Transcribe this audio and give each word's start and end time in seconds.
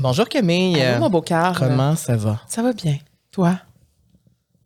Bonjour 0.00 0.28
Camille. 0.28 0.80
Allô, 0.80 1.00
mon 1.00 1.10
beau 1.10 1.22
Carl. 1.22 1.56
Comment 1.56 1.94
ça 1.96 2.16
va? 2.16 2.40
Ça 2.48 2.62
va 2.62 2.72
bien. 2.72 2.98
Toi? 3.30 3.58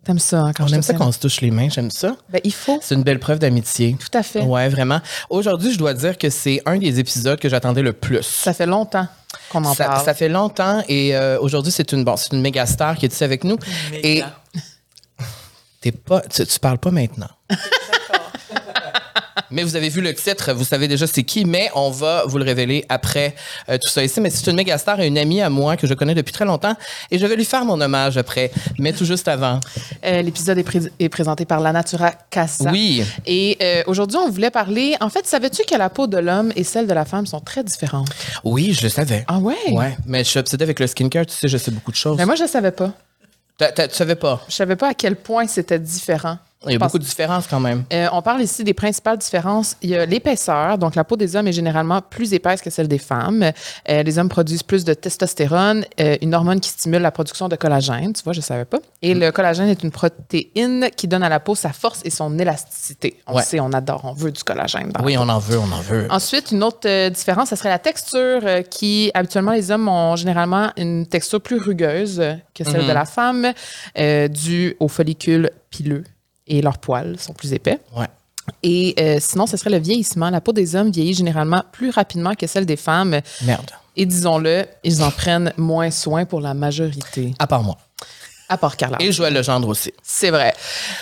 T'aimes 0.05 0.19
ça 0.19 0.41
hein, 0.41 0.53
quand 0.55 0.65
On 0.65 0.69
je 0.69 0.75
aime 0.77 0.81
te 0.81 0.87
ça 0.87 0.95
qu'on 0.95 1.13
se 1.13 1.19
touche 1.19 1.43
les 1.43 1.51
mains, 1.51 1.69
j'aime 1.69 1.91
ça. 1.91 2.17
Ben, 2.31 2.41
il 2.45 2.53
faut. 2.53 2.79
C'est 2.83 2.95
une 2.95 3.03
belle 3.03 3.19
preuve 3.19 3.39
d'amitié. 3.39 3.97
Tout 4.01 4.17
à 4.17 4.23
fait. 4.23 4.41
Ouais, 4.43 4.69
vraiment. 4.71 5.01
Aujourd'hui, 5.29 5.73
je 5.73 5.79
dois 5.79 5.93
dire 5.93 6.17
que 6.17 6.31
c'est 6.31 6.63
un 6.65 6.79
des 6.79 6.99
épisodes 6.99 7.39
que 7.39 7.49
j'attendais 7.49 7.83
le 7.83 7.93
plus. 7.93 8.23
Ça 8.23 8.55
fait 8.55 8.65
longtemps 8.65 9.07
qu'on 9.51 9.65
en 9.65 9.75
Ça, 9.75 9.85
parle. 9.85 10.05
ça 10.05 10.15
fait 10.15 10.31
longtemps 10.31 10.83
et 10.89 11.15
euh, 11.15 11.39
aujourd'hui, 11.41 11.73
c'est 11.73 11.93
une, 11.93 12.05
bon, 12.05 12.17
c'est 12.17 12.33
une 12.33 12.41
méga 12.41 12.65
star 12.65 12.97
qui 12.97 13.05
est 13.05 13.13
ici 13.13 13.23
avec 13.25 13.45
nous. 13.45 13.59
Et 13.93 14.23
t'es 15.83 15.93
pas, 15.93 16.23
tu, 16.23 16.47
tu 16.47 16.59
parles 16.59 16.79
pas 16.79 16.91
maintenant. 16.91 17.29
Mais 19.51 19.63
vous 19.63 19.77
avez 19.77 19.89
vu 19.89 20.01
le 20.01 20.15
titre, 20.15 20.53
vous 20.53 20.65
savez 20.65 20.89
déjà 20.89 21.07
c'est 21.07 21.23
qui, 21.23 21.45
mais 21.45 21.71
on 21.75 21.91
va 21.91 22.25
vous 22.27 22.39
le 22.39 22.45
révéler 22.45 22.85
après 22.89 23.35
euh, 23.69 23.79
tout 23.79 23.89
ça 23.89 24.05
ici. 24.05 24.21
Mais 24.21 24.31
c'est 24.31 24.49
une 24.51 24.57
méga 24.57 24.77
star 24.79 25.01
et 25.01 25.07
une 25.07 25.17
amie 25.19 25.41
à 25.41 25.49
moi 25.51 25.77
que 25.77 25.87
je 25.87 25.95
connais 25.95 26.15
depuis 26.15 26.33
très 26.33 26.45
longtemps 26.45 26.75
et 27.11 27.19
je 27.19 27.27
vais 27.27 27.37
lui 27.37 27.45
faire 27.45 27.65
mon 27.65 27.81
hommage 27.81 28.17
après, 28.19 28.51
mais 28.79 28.93
tout 28.93 29.05
juste 29.05 29.29
avant. 29.29 29.61
Euh, 30.05 30.23
L'épisode 30.23 30.59
est, 30.59 30.63
pré- 30.65 30.81
est 30.99 31.09
présenté 31.09 31.45
par 31.45 31.61
La 31.61 31.73
Natura 31.73 32.13
Casa. 32.31 32.71
Oui. 32.71 33.03
Et 33.27 33.57
euh, 33.63 33.83
aujourd'hui, 33.87 34.19
on 34.19 34.29
voulait 34.31 34.51
parler. 34.51 34.97
En 35.01 35.09
fait, 35.09 35.27
savais-tu 35.27 35.63
que 35.65 35.75
la 35.77 35.89
peau 35.89 36.07
de 36.07 36.19
l'homme 36.19 36.53
et 36.57 36.65
celle 36.65 36.87
de 36.87 36.93
la 36.95 37.05
femme 37.05 37.27
sont 37.27 37.41
très 37.41 37.65
différentes? 37.65 38.09
Oui, 38.45 38.75
je 38.75 38.83
le 38.83 38.89
savais. 38.89 39.25
Ah 39.29 39.39
ouais? 39.39 39.55
Ouais, 39.71 39.97
mais 40.07 40.25
je 40.25 40.29
suis 40.31 40.39
obsédée 40.39 40.65
avec 40.65 40.79
le 40.81 40.87
skincare, 40.87 41.27
tu 41.27 41.35
sais, 41.35 41.49
je 41.49 41.57
sais 41.57 41.71
beaucoup 41.71 41.91
de 41.91 41.97
choses. 41.97 42.17
Mais 42.19 42.27
moi, 42.27 42.35
je 42.35 42.43
ne 42.43 42.49
savais 42.49 42.71
pas. 42.73 42.93
Tu 43.59 43.67
savais 43.93 44.15
pas? 44.15 44.41
Je 44.49 44.55
savais 44.55 44.77
pas 44.77 44.91
à 44.91 44.95
quel 44.95 45.17
point 45.17 45.47
c'était 45.49 45.79
différent. 45.81 46.39
Il 46.67 46.73
y 46.73 46.75
a 46.75 46.79
beaucoup 46.79 46.99
de 46.99 47.05
différences 47.05 47.47
quand 47.47 47.61
même. 47.61 47.85
Euh, 47.93 48.09
on 48.13 48.21
parle 48.21 48.43
ici 48.43 48.65
des 48.65 48.75
principales 48.75 49.17
différences. 49.17 49.77
Il 49.81 49.91
y 49.91 49.97
a 49.97 50.05
l'épaisseur. 50.05 50.77
Donc, 50.77 50.97
la 50.97 51.05
peau 51.05 51.17
des 51.17 51.37
hommes 51.37 51.47
est 51.47 51.53
généralement 51.53 52.01
plus 52.03 52.35
épaisse 52.35 52.61
que 52.61 52.69
celle 52.69 52.89
des 52.89 52.99
femmes. 52.99 53.53
Euh, 53.89 54.03
les 54.03 54.19
hommes 54.19 54.29
produisent 54.29 54.65
plus 54.65 54.85
de 54.85 54.93
testostérone, 54.93 55.85
euh, 56.01 56.17
une 56.21 56.35
hormone 56.35 56.59
qui 56.61 56.71
stimule 56.71 57.01
la 57.03 57.13
production 57.13 57.49
de 57.49 57.55
collagène. 57.55 58.13
Tu 58.13 58.25
vois, 58.25 58.33
je 58.33 58.41
savais 58.41 58.65
pas. 58.65 58.79
Et 59.03 59.15
Mm. 59.15 59.21
le 59.21 59.31
collagène 59.31 59.69
est 59.69 59.83
une 59.85 59.93
protéine 59.93 60.89
qui 60.97 61.07
donne 61.07 61.23
à 61.23 61.29
la 61.29 61.39
peau 61.39 61.55
sa 61.55 61.73
force 61.73 62.01
et 62.05 62.11
son 62.11 62.37
élasticité. 62.39 63.21
On 63.29 63.37
Ouais. 63.37 63.43
sait, 63.43 63.61
on 63.61 63.73
adore, 63.73 64.01
on 64.05 64.13
veut 64.13 64.33
du 64.33 64.43
collagène. 64.43 64.91
dans 64.91 65.05
Oui, 65.05 65.17
on 65.17 65.29
en 65.29 65.39
veut, 65.39 65.59
on 65.59 65.73
en 65.73 65.81
veut. 65.81 66.09
Ensuite, 66.11 66.51
une 66.51 66.65
autre 66.65 67.09
différence, 67.11 67.51
ce 67.51 67.57
serait 67.57 67.69
la 67.69 67.79
texture, 67.79 68.41
qui 68.69 69.13
habituellement 69.15 69.53
les 69.53 69.71
hommes 69.71 69.87
ont 69.89 70.17
généralement 70.17 70.73
une 70.77 71.07
texture 71.07 71.41
plus 71.41 71.59
rugueuse 71.61 72.21
que 72.53 72.65
celle 72.65 72.83
Mhm. 72.83 72.89
de 72.89 72.93
la 72.93 73.05
femme, 73.05 73.53
due 74.31 74.77
aux 74.81 74.89
follicules 74.89 75.51
pileux 75.71 76.03
et 76.49 76.63
leurs 76.63 76.79
poils 76.79 77.19
sont 77.19 77.33
plus 77.33 77.53
épais. 77.53 77.79
Ouais. 77.97 78.07
Et 78.63 78.95
euh, 78.99 79.19
sinon, 79.21 79.47
ce 79.47 79.57
serait 79.57 79.71
le 79.71 79.79
vieillissement. 79.79 80.31
La 80.31 80.41
peau 80.41 80.53
des 80.53 80.75
hommes 80.75 80.91
vieillit 80.91 81.15
généralement 81.15 81.63
plus 81.73 81.91
rapidement 81.91 82.35
que 82.35 82.47
celle 82.47 82.67
des 82.67 82.77
femmes. 82.77 83.21
Merde. 83.45 83.71
Et 83.97 84.07
disons-le, 84.07 84.65
ils 84.85 85.03
en 85.03 85.11
prennent 85.11 85.53
moins 85.57 85.91
soin 85.91 86.25
pour 86.25 86.41
la 86.41 86.55
majorité. 86.55 87.35
À 87.39 87.47
part 87.47 87.63
moi. 87.63 87.77
À 88.49 88.57
part 88.57 88.77
Carla. 88.77 88.97
Et 89.01 89.13
Joël 89.13 89.35
Legendre 89.35 89.69
aussi. 89.69 89.93
C'est 90.03 90.31
vrai. 90.31 90.55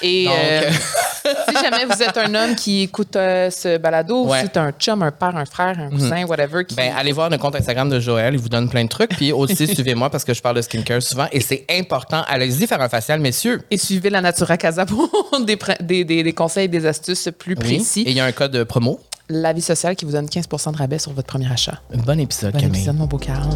Et 0.03 0.25
Donc, 0.25 0.35
euh, 0.37 0.71
si 1.49 1.55
jamais 1.63 1.85
vous 1.85 2.03
êtes 2.03 2.17
un 2.17 2.35
homme 2.35 2.57
qui 2.57 2.83
écoute 2.83 3.15
euh, 3.15 3.51
ce 3.51 3.79
balado, 3.79 4.25
ou 4.27 4.35
si 4.35 4.49
tu 4.51 4.59
un 4.59 4.73
chum, 4.73 5.03
un 5.03 5.13
père, 5.13 5.37
un 5.37 5.45
frère, 5.45 5.79
un 5.79 5.91
cousin, 5.91 6.25
whatever, 6.27 6.65
qui, 6.65 6.75
Ben, 6.75 6.93
allez 6.97 7.13
voir 7.13 7.31
le 7.31 7.39
compte 7.39 7.55
Instagram 7.55 7.89
de 7.89 8.01
Joël, 8.01 8.35
il 8.35 8.41
vous 8.41 8.49
donne 8.49 8.69
plein 8.69 8.83
de 8.83 8.89
trucs. 8.89 9.11
Puis 9.17 9.33
aussi, 9.33 9.67
suivez-moi 9.75 10.11
parce 10.11 10.25
que 10.25 10.35
je 10.35 10.43
parle 10.43 10.57
de 10.57 10.63
skincare 10.63 11.03
souvent 11.03 11.27
et 11.31 11.41
c'est 11.41 11.65
important. 11.71 12.23
Allez-y 12.29 12.67
faire 12.67 12.81
un 12.81 12.89
facial, 12.89 13.21
messieurs. 13.21 13.63
Et 13.71 13.79
suivez 13.79 14.11
la 14.11 14.21
Natura 14.21 14.57
Casa 14.57 14.85
pour 14.85 15.09
des, 15.45 15.57
pr- 15.57 15.81
des, 15.81 16.05
des, 16.05 16.23
des 16.25 16.33
conseils 16.33 16.65
et 16.65 16.69
des 16.69 16.85
astuces 16.87 17.29
plus 17.39 17.55
Oui. 17.59 17.77
précis. 17.77 18.03
Et 18.03 18.11
il 18.11 18.17
y 18.17 18.21
a 18.21 18.25
un 18.25 18.33
code 18.33 18.65
promo. 18.65 19.01
La 19.29 19.53
vie 19.53 19.63
sociale 19.63 19.95
qui 19.97 20.05
vous 20.05 20.13
donne 20.13 20.29
15 20.29 20.47
de 20.49 20.77
rabais 20.77 20.99
sur 20.99 21.13
votre 21.13 21.27
premier 21.29 21.51
achat. 21.51 21.81
Bon 21.95 22.19
épisode, 22.19 22.53
Bon 22.53 22.59
Camille. 22.61 22.77
épisode, 22.81 22.97
mon 22.97 23.07
beau 23.07 23.19
Carl. 23.19 23.49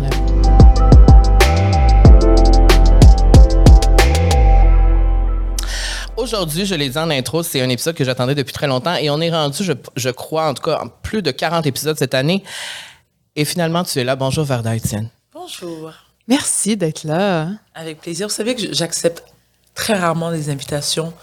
Aujourd'hui, 6.21 6.67
je 6.67 6.75
l'ai 6.75 6.91
dit 6.91 6.99
en 6.99 7.09
intro, 7.09 7.43
c'est 7.43 7.63
un 7.63 7.69
épisode 7.71 7.95
que 7.95 8.05
j'attendais 8.05 8.35
depuis 8.35 8.53
très 8.53 8.67
longtemps 8.67 8.94
et 8.94 9.09
on 9.09 9.22
est 9.22 9.31
rendu, 9.31 9.65
je, 9.65 9.72
je 9.97 10.11
crois, 10.11 10.49
en 10.49 10.53
tout 10.53 10.62
cas, 10.62 10.78
en 10.83 10.89
plus 10.89 11.22
de 11.22 11.31
40 11.31 11.67
épisodes 11.67 11.97
cette 11.99 12.12
année. 12.12 12.44
Et 13.37 13.47
finalement, 13.47 13.84
tu 13.84 13.99
es 13.99 14.05
là. 14.05 14.17
Bonjour, 14.17 14.44
Varda 14.44 14.77
Etienne. 14.77 15.09
Bonjour. 15.33 15.93
Merci 16.28 16.77
d'être 16.77 17.05
là. 17.05 17.49
Avec 17.75 18.03
plaisir. 18.03 18.28
Vous 18.28 18.34
savez 18.34 18.55
que 18.55 18.71
j'accepte 18.71 19.25
très 19.75 19.94
rarement 19.94 20.31
des 20.31 20.50
invitations 20.50 21.15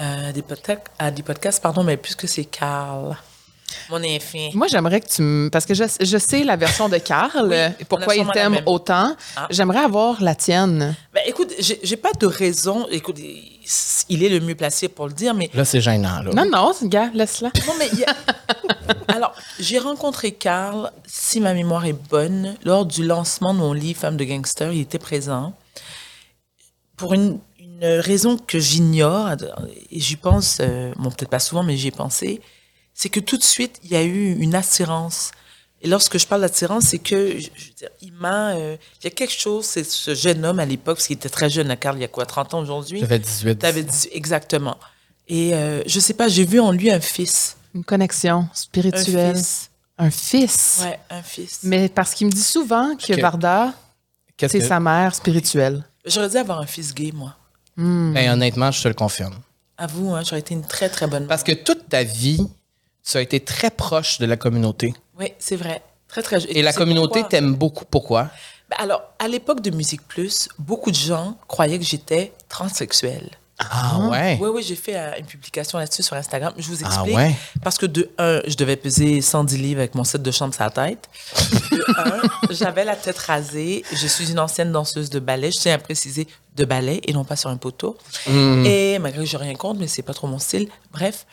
euh, 0.00 0.32
des 0.32 0.42
podcasts, 0.42 0.82
à 0.98 1.12
des 1.12 1.22
podcasts, 1.22 1.62
pardon, 1.62 1.84
mais 1.84 1.96
puisque 1.96 2.26
c'est 2.26 2.44
Carl, 2.44 3.16
mon 3.88 4.02
infini. 4.02 4.50
Moi, 4.54 4.66
j'aimerais 4.66 5.00
que 5.00 5.08
tu 5.08 5.22
me... 5.22 5.48
Parce 5.48 5.64
que 5.64 5.74
je, 5.74 5.84
je 6.00 6.18
sais 6.18 6.42
la 6.42 6.56
version 6.56 6.88
de 6.88 6.98
Carl, 6.98 7.46
Oui, 7.48 7.86
pourquoi 7.88 8.14
a 8.14 8.16
il 8.16 8.26
t'aime 8.32 8.60
autant. 8.66 9.14
Ah. 9.36 9.46
J'aimerais 9.50 9.84
avoir 9.84 10.20
la 10.22 10.34
tienne. 10.34 10.96
Ben, 11.12 11.22
écoute, 11.26 11.52
j'ai 11.60 11.78
j'ai 11.84 11.96
pas 11.96 12.12
de 12.18 12.26
raison. 12.26 12.88
Écoute, 12.90 13.18
il 14.08 14.22
est 14.22 14.28
le 14.28 14.40
mieux 14.40 14.54
placé 14.54 14.88
pour 14.88 15.06
le 15.06 15.12
dire, 15.12 15.34
mais 15.34 15.50
Là, 15.54 15.64
c'est 15.64 15.80
gênant. 15.80 16.22
Là. 16.22 16.30
Non, 16.34 16.44
non, 16.50 16.72
gars, 16.84 17.10
laisse-la. 17.14 17.50
Non, 17.66 17.72
mais 17.78 17.88
il 17.92 18.00
y 18.00 18.04
a- 18.04 18.14
Alors, 19.08 19.34
j'ai 19.58 19.78
rencontré 19.78 20.32
Carl, 20.32 20.90
si 21.06 21.40
ma 21.40 21.54
mémoire 21.54 21.84
est 21.86 21.92
bonne, 22.10 22.56
lors 22.64 22.84
du 22.86 23.04
lancement 23.06 23.54
de 23.54 23.58
mon 23.60 23.72
livre 23.72 24.00
Femme 24.00 24.16
de 24.16 24.24
gangster. 24.24 24.72
Il 24.72 24.80
était 24.80 24.98
présent. 24.98 25.54
Pour 26.96 27.14
une, 27.14 27.38
une 27.58 27.84
raison 27.84 28.36
que 28.36 28.58
j'ignore, 28.58 29.30
et 29.90 30.00
j'y 30.00 30.16
pense, 30.16 30.58
euh, 30.60 30.92
bon, 30.96 31.10
peut-être 31.10 31.30
pas 31.30 31.38
souvent, 31.40 31.62
mais 31.62 31.76
j'y 31.76 31.88
ai 31.88 31.92
pensé, 31.92 32.40
c'est 32.94 33.08
que 33.08 33.20
tout 33.20 33.36
de 33.36 33.42
suite, 33.42 33.80
il 33.84 33.90
y 33.90 33.96
a 33.96 34.02
eu 34.02 34.36
une 34.38 34.54
attirance. 34.54 35.32
Et 35.84 35.88
lorsque 35.88 36.16
je 36.18 36.26
parle 36.26 36.40
d'attirance, 36.40 36.84
c'est 36.84 36.98
que, 36.98 37.38
je, 37.38 37.48
je 37.54 37.66
veux 37.66 37.74
dire, 37.76 37.88
il 38.00 38.12
m'a. 38.14 38.52
euh, 38.54 38.76
il 39.00 39.04
y 39.04 39.06
a 39.06 39.10
quelque 39.10 39.34
chose, 39.34 39.66
c'est 39.66 39.84
ce 39.84 40.14
jeune 40.14 40.44
homme 40.44 40.58
à 40.58 40.64
l'époque, 40.64 40.96
parce 40.96 41.06
qu'il 41.06 41.16
était 41.16 41.28
très 41.28 41.50
jeune, 41.50 41.70
à 41.70 41.76
Carl, 41.76 41.96
il 41.98 42.00
y 42.00 42.04
a 42.04 42.08
quoi, 42.08 42.24
30 42.24 42.54
ans 42.54 42.60
aujourd'hui? 42.60 43.00
J'avais 43.00 43.18
18. 43.18 43.58
T'avais 43.58 43.82
dit, 43.82 44.08
exactement. 44.12 44.76
Et 45.28 45.54
euh, 45.54 45.82
je 45.86 46.00
sais 46.00 46.14
pas, 46.14 46.26
j'ai 46.28 46.44
vu 46.46 46.58
en 46.58 46.72
lui 46.72 46.90
un 46.90 47.00
fils. 47.00 47.56
Une 47.74 47.84
connexion 47.84 48.38
Un 48.38 48.50
spirituelle. 48.54 49.36
fils. 49.36 49.70
Un 49.98 50.10
fils? 50.10 50.80
Ouais, 50.82 50.98
un 51.10 51.22
fils. 51.22 51.60
Mais 51.64 51.88
parce 51.88 52.14
qu'il 52.14 52.26
me 52.28 52.32
dit 52.32 52.42
souvent 52.42 52.96
que 52.96 53.12
Ok. 53.12 53.20
Varda, 53.20 53.74
c'est 54.40 54.48
que- 54.58 54.60
sa 54.66 54.80
mère 54.80 55.14
spirituelle. 55.14 55.84
J'aurais 56.06 56.30
dû 56.30 56.36
avoir 56.36 56.60
un 56.60 56.66
fils 56.66 56.94
gay, 56.94 57.12
moi. 57.12 57.34
Ben, 57.76 58.30
honnêtement, 58.32 58.70
je 58.70 58.82
te 58.82 58.88
le 58.88 58.94
confirme. 58.94 59.34
À 59.76 59.86
vous, 59.86 60.14
hein, 60.14 60.22
j'aurais 60.24 60.40
été 60.40 60.54
une 60.54 60.64
très, 60.64 60.88
très 60.88 61.06
bonne 61.06 61.26
Parce 61.26 61.42
que 61.42 61.52
toute 61.52 61.88
ta 61.88 62.04
vie, 62.04 62.46
tu 63.06 63.16
as 63.16 63.20
été 63.20 63.40
très 63.40 63.70
proche 63.70 64.18
de 64.18 64.26
la 64.26 64.36
communauté. 64.36 64.94
Oui, 65.18 65.32
c'est 65.38 65.56
vrai. 65.56 65.82
Très, 66.08 66.22
très. 66.22 66.42
Et 66.50 66.62
la 66.62 66.70
tu 66.70 66.74
sais 66.74 66.80
communauté 66.80 67.20
pourquoi? 67.20 67.28
t'aime 67.28 67.54
beaucoup. 67.54 67.84
Pourquoi? 67.84 68.30
Ben 68.70 68.76
alors, 68.78 69.02
à 69.18 69.28
l'époque 69.28 69.60
de 69.60 69.70
Musique 69.70 70.06
Plus, 70.08 70.48
beaucoup 70.58 70.90
de 70.90 70.96
gens 70.96 71.36
croyaient 71.48 71.78
que 71.78 71.84
j'étais 71.84 72.32
transsexuelle. 72.48 73.30
Ah 73.58 73.98
ouais? 74.10 74.36
Oui, 74.40 74.48
oui, 74.52 74.62
j'ai 74.66 74.74
fait 74.74 74.96
euh, 74.96 75.12
une 75.18 75.26
publication 75.26 75.78
là-dessus 75.78 76.02
sur 76.02 76.16
Instagram. 76.16 76.52
Je 76.56 76.66
vous 76.68 76.78
Ah 76.82 76.88
explique. 76.88 77.14
ouais? 77.16 77.34
Parce 77.62 77.78
que 77.78 77.86
de 77.86 78.10
un, 78.18 78.40
je 78.48 78.56
devais 78.56 78.74
peser 78.76 79.20
110 79.20 79.58
livres 79.58 79.78
avec 79.80 79.94
mon 79.94 80.02
set 80.02 80.22
de 80.22 80.30
chambre 80.32 80.52
sur 80.52 80.64
la 80.64 80.70
tête. 80.70 81.08
De 81.70 81.84
un, 81.98 82.20
j'avais 82.50 82.84
la 82.84 82.96
tête 82.96 83.16
rasée. 83.18 83.84
Je 83.92 84.06
suis 84.08 84.32
une 84.32 84.40
ancienne 84.40 84.72
danseuse 84.72 85.08
de 85.08 85.20
ballet. 85.20 85.50
Je 85.54 85.60
tiens 85.60 85.74
à 85.74 85.78
préciser 85.78 86.26
de 86.56 86.64
ballet 86.64 87.00
et 87.04 87.12
non 87.12 87.22
pas 87.24 87.36
sur 87.36 87.48
un 87.50 87.56
poteau. 87.56 87.96
Hmm. 88.26 88.64
Et 88.66 88.98
malgré 88.98 89.22
que 89.22 89.28
j'ai 89.30 89.36
rien 89.36 89.54
contre, 89.54 89.78
mais 89.78 89.86
c'est 89.88 90.02
pas 90.02 90.14
trop 90.14 90.26
mon 90.26 90.38
style. 90.40 90.68
Bref. 90.92 91.24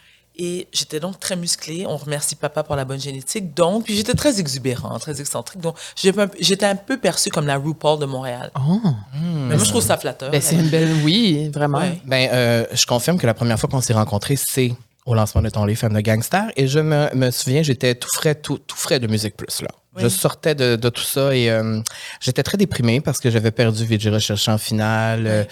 Et 0.43 0.67
j'étais 0.73 0.99
donc 0.99 1.19
très 1.19 1.35
musclée. 1.35 1.85
On 1.87 1.97
remercie 1.97 2.33
papa 2.33 2.63
pour 2.63 2.75
la 2.75 2.83
bonne 2.83 2.99
génétique. 2.99 3.53
Donc, 3.53 3.83
puis 3.83 3.95
j'étais 3.95 4.15
très 4.15 4.39
exubérant, 4.39 4.97
très 4.97 5.21
excentrique. 5.21 5.61
Donc, 5.61 5.75
j'étais 5.95 6.65
un 6.65 6.75
peu 6.75 6.97
perçue 6.97 7.29
comme 7.29 7.45
la 7.45 7.57
RuPaul 7.57 7.99
de 7.99 8.05
Montréal. 8.05 8.49
Oh. 8.55 8.79
Mais 9.13 9.55
moi, 9.55 9.63
je 9.63 9.69
trouve 9.69 9.83
ça 9.83 9.97
flatteur. 9.97 10.31
Ben, 10.31 10.41
c'est 10.41 10.55
une 10.55 10.69
belle. 10.69 10.89
Oui, 11.03 11.49
vraiment. 11.49 11.77
Ouais. 11.77 12.01
Ben, 12.05 12.27
euh, 12.33 12.65
je 12.71 12.87
confirme 12.87 13.19
que 13.19 13.27
la 13.27 13.35
première 13.35 13.59
fois 13.59 13.69
qu'on 13.69 13.81
s'est 13.81 13.93
rencontrés, 13.93 14.35
c'est 14.35 14.73
au 15.05 15.15
lancement 15.15 15.41
de 15.41 15.49
ton 15.49 15.65
livre 15.65 15.79
Femme 15.79 15.93
de 15.93 16.01
Gangster. 16.01 16.51
Et 16.55 16.67
je 16.67 16.79
me, 16.79 17.13
me 17.15 17.31
souviens, 17.31 17.63
j'étais 17.63 17.95
tout 17.95 18.09
frais, 18.13 18.35
tout, 18.35 18.57
tout 18.59 18.75
frais 18.77 18.99
de 18.99 19.07
Musique 19.07 19.35
Plus, 19.35 19.61
là. 19.61 19.69
Oui. 19.95 20.03
Je 20.03 20.07
sortais 20.07 20.55
de, 20.55 20.77
de 20.77 20.89
tout 20.89 21.01
ça 21.01 21.35
et 21.35 21.49
euh, 21.49 21.81
j'étais 22.21 22.43
très 22.43 22.55
déprimée 22.55 23.01
parce 23.01 23.19
que 23.19 23.29
j'avais 23.29 23.51
perdu 23.51 23.83
Vigi 23.83 24.09
Recherche 24.09 24.47
en 24.47 24.57
finale. 24.57 25.27
Euh, 25.27 25.43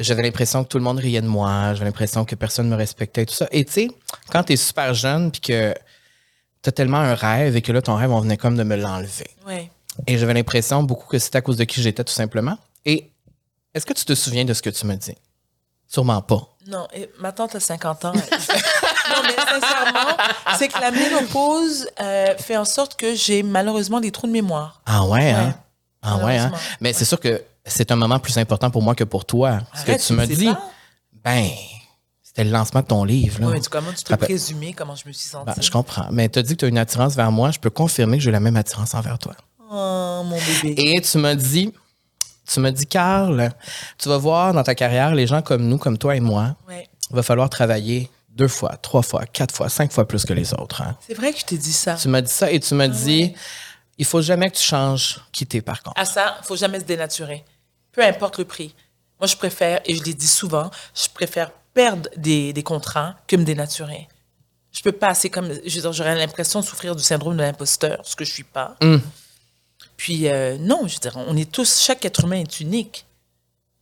j'avais 0.00 0.22
l'impression 0.22 0.64
que 0.64 0.68
tout 0.68 0.76
le 0.76 0.84
monde 0.84 0.98
riait 0.98 1.22
de 1.22 1.26
moi. 1.26 1.72
J'avais 1.72 1.86
l'impression 1.86 2.26
que 2.26 2.34
personne 2.34 2.68
me 2.68 2.76
respectait 2.76 3.22
et 3.22 3.26
tout 3.26 3.34
ça. 3.34 3.48
Et 3.52 3.64
tu 3.64 3.72
sais, 3.72 3.88
quand 4.30 4.42
t'es 4.42 4.56
super 4.56 4.92
jeune 4.92 5.30
puis 5.32 5.40
que 5.40 5.74
t'as 6.60 6.72
tellement 6.72 6.98
un 6.98 7.14
rêve 7.14 7.56
et 7.56 7.62
que 7.62 7.72
là, 7.72 7.80
ton 7.80 7.94
rêve, 7.94 8.10
on 8.10 8.20
venait 8.20 8.36
comme 8.36 8.58
de 8.58 8.64
me 8.64 8.76
l'enlever. 8.76 9.30
Ouais. 9.46 9.70
Et 10.06 10.18
j'avais 10.18 10.34
l'impression 10.34 10.82
beaucoup 10.82 11.08
que 11.08 11.18
c'était 11.18 11.38
à 11.38 11.40
cause 11.40 11.56
de 11.56 11.64
qui 11.64 11.80
j'étais, 11.80 12.04
tout 12.04 12.12
simplement. 12.12 12.58
Et 12.84 13.10
est-ce 13.72 13.86
que 13.86 13.94
tu 13.94 14.04
te 14.04 14.14
souviens 14.14 14.44
de 14.44 14.52
ce 14.52 14.60
que 14.60 14.68
tu 14.68 14.84
me 14.84 14.94
dis? 14.94 15.16
Sûrement 15.88 16.20
pas. 16.20 16.56
Non, 16.66 16.86
et 16.94 17.08
ma 17.20 17.32
tante 17.32 17.54
a 17.54 17.60
50 17.60 18.04
ans. 18.06 18.12
Non, 19.14 19.22
mais 19.24 19.34
sincèrement, 19.36 20.16
c'est 20.58 20.68
que 20.68 20.80
la 20.80 20.90
ménopause 20.90 21.86
euh, 22.00 22.36
fait 22.38 22.56
en 22.56 22.64
sorte 22.64 22.96
que 22.96 23.14
j'ai 23.14 23.42
malheureusement 23.42 24.00
des 24.00 24.10
trous 24.10 24.26
de 24.26 24.32
mémoire. 24.32 24.80
Ah 24.86 25.04
ouais, 25.06 25.30
hein? 25.30 25.54
Ah 26.02 26.18
ouais, 26.24 26.38
hein? 26.38 26.52
Mais 26.80 26.92
c'est 26.92 27.04
sûr 27.04 27.18
que 27.20 27.42
c'est 27.64 27.90
un 27.90 27.96
moment 27.96 28.18
plus 28.18 28.36
important 28.38 28.70
pour 28.70 28.82
moi 28.82 28.94
que 28.94 29.04
pour 29.04 29.24
toi. 29.24 29.60
Ce 29.74 29.80
Arrête, 29.82 30.00
que 30.00 30.06
tu 30.06 30.12
me 30.12 30.26
dis, 30.26 30.46
pas? 30.46 30.60
ben, 31.24 31.48
c'était 32.22 32.44
le 32.44 32.50
lancement 32.50 32.80
de 32.82 32.86
ton 32.86 33.02
livre. 33.04 33.40
Là. 33.40 33.46
Ouais, 33.48 33.52
mais 33.54 33.60
tu- 33.60 33.68
comment 33.70 33.90
tu 33.92 34.04
te 34.04 34.10
Rappelle- 34.10 34.28
présumer 34.28 34.72
comment 34.72 34.94
je 34.94 35.08
me 35.08 35.12
suis 35.12 35.28
sentie? 35.28 35.46
Ben, 35.46 35.60
je 35.60 35.70
comprends. 35.70 36.06
Mais 36.12 36.28
tu 36.28 36.38
as 36.38 36.42
dit 36.42 36.54
que 36.54 36.60
tu 36.60 36.64
as 36.66 36.68
une 36.68 36.78
attirance 36.78 37.14
vers 37.16 37.32
moi. 37.32 37.50
Je 37.50 37.58
peux 37.58 37.70
confirmer 37.70 38.18
que 38.18 38.22
j'ai 38.22 38.30
la 38.30 38.40
même 38.40 38.56
attirance 38.56 38.94
envers 38.94 39.18
toi. 39.18 39.34
Oh, 39.68 40.22
mon 40.24 40.36
bébé. 40.38 40.74
Et 40.76 41.00
tu 41.00 41.18
m'as 41.18 41.34
dit, 41.34 41.72
tu 42.46 42.60
m'as 42.60 42.70
dit, 42.70 42.86
Carl, 42.86 43.50
tu 43.98 44.08
vas 44.08 44.18
voir 44.18 44.52
dans 44.52 44.62
ta 44.62 44.76
carrière, 44.76 45.12
les 45.12 45.26
gens 45.26 45.42
comme 45.42 45.66
nous, 45.66 45.78
comme 45.78 45.98
toi 45.98 46.14
et 46.14 46.20
moi, 46.20 46.54
il 46.70 47.16
va 47.16 47.24
falloir 47.24 47.50
travailler 47.50 48.08
deux 48.36 48.48
fois, 48.48 48.76
trois 48.76 49.02
fois, 49.02 49.24
quatre 49.26 49.54
fois, 49.54 49.68
cinq 49.68 49.92
fois 49.92 50.06
plus 50.06 50.24
que 50.24 50.34
les 50.34 50.52
autres. 50.54 50.82
hein. 50.82 50.96
C'est 51.06 51.14
vrai 51.14 51.32
que 51.32 51.40
je 51.40 51.44
t'ai 51.44 51.56
dit 51.58 51.72
ça. 51.72 51.94
Tu 51.94 52.08
m'as 52.08 52.20
dit 52.20 52.32
ça 52.32 52.50
et 52.50 52.60
tu 52.60 52.74
m'as 52.74 52.88
dit, 52.88 53.34
il 53.98 54.04
faut 54.04 54.20
jamais 54.22 54.50
que 54.50 54.56
tu 54.56 54.62
changes 54.62 55.20
quitter 55.32 55.62
par 55.62 55.82
contre. 55.82 55.98
À 55.98 56.04
ça, 56.04 56.38
faut 56.44 56.56
jamais 56.56 56.80
se 56.80 56.84
dénaturer. 56.84 57.44
Peu 57.92 58.04
importe 58.04 58.38
le 58.38 58.44
prix. 58.44 58.74
Moi, 59.18 59.26
je 59.26 59.36
préfère, 59.36 59.80
et 59.86 59.94
je 59.96 60.02
l'ai 60.04 60.12
dit 60.12 60.28
souvent, 60.28 60.70
je 60.94 61.08
préfère 61.08 61.50
perdre 61.72 62.10
des, 62.16 62.52
des 62.52 62.62
contrats 62.62 63.16
que 63.26 63.36
me 63.36 63.44
dénaturer. 63.44 64.06
Je 64.70 64.82
peux 64.82 64.92
pas, 64.92 65.14
c'est 65.14 65.30
comme, 65.30 65.50
j'aurais 65.64 66.14
l'impression 66.14 66.60
de 66.60 66.66
souffrir 66.66 66.94
du 66.94 67.02
syndrome 67.02 67.38
de 67.38 67.42
l'imposteur, 67.42 68.00
ce 68.04 68.14
que 68.14 68.26
je 68.26 68.32
suis 68.32 68.44
pas. 68.44 68.76
Mm. 68.82 68.96
Puis, 69.96 70.28
euh, 70.28 70.58
non, 70.60 70.86
je 70.86 70.94
veux 70.94 71.00
dire, 71.00 71.16
on 71.16 71.34
est 71.34 71.50
tous, 71.50 71.80
chaque 71.80 72.04
être 72.04 72.24
humain 72.24 72.40
est 72.40 72.60
unique. 72.60 73.05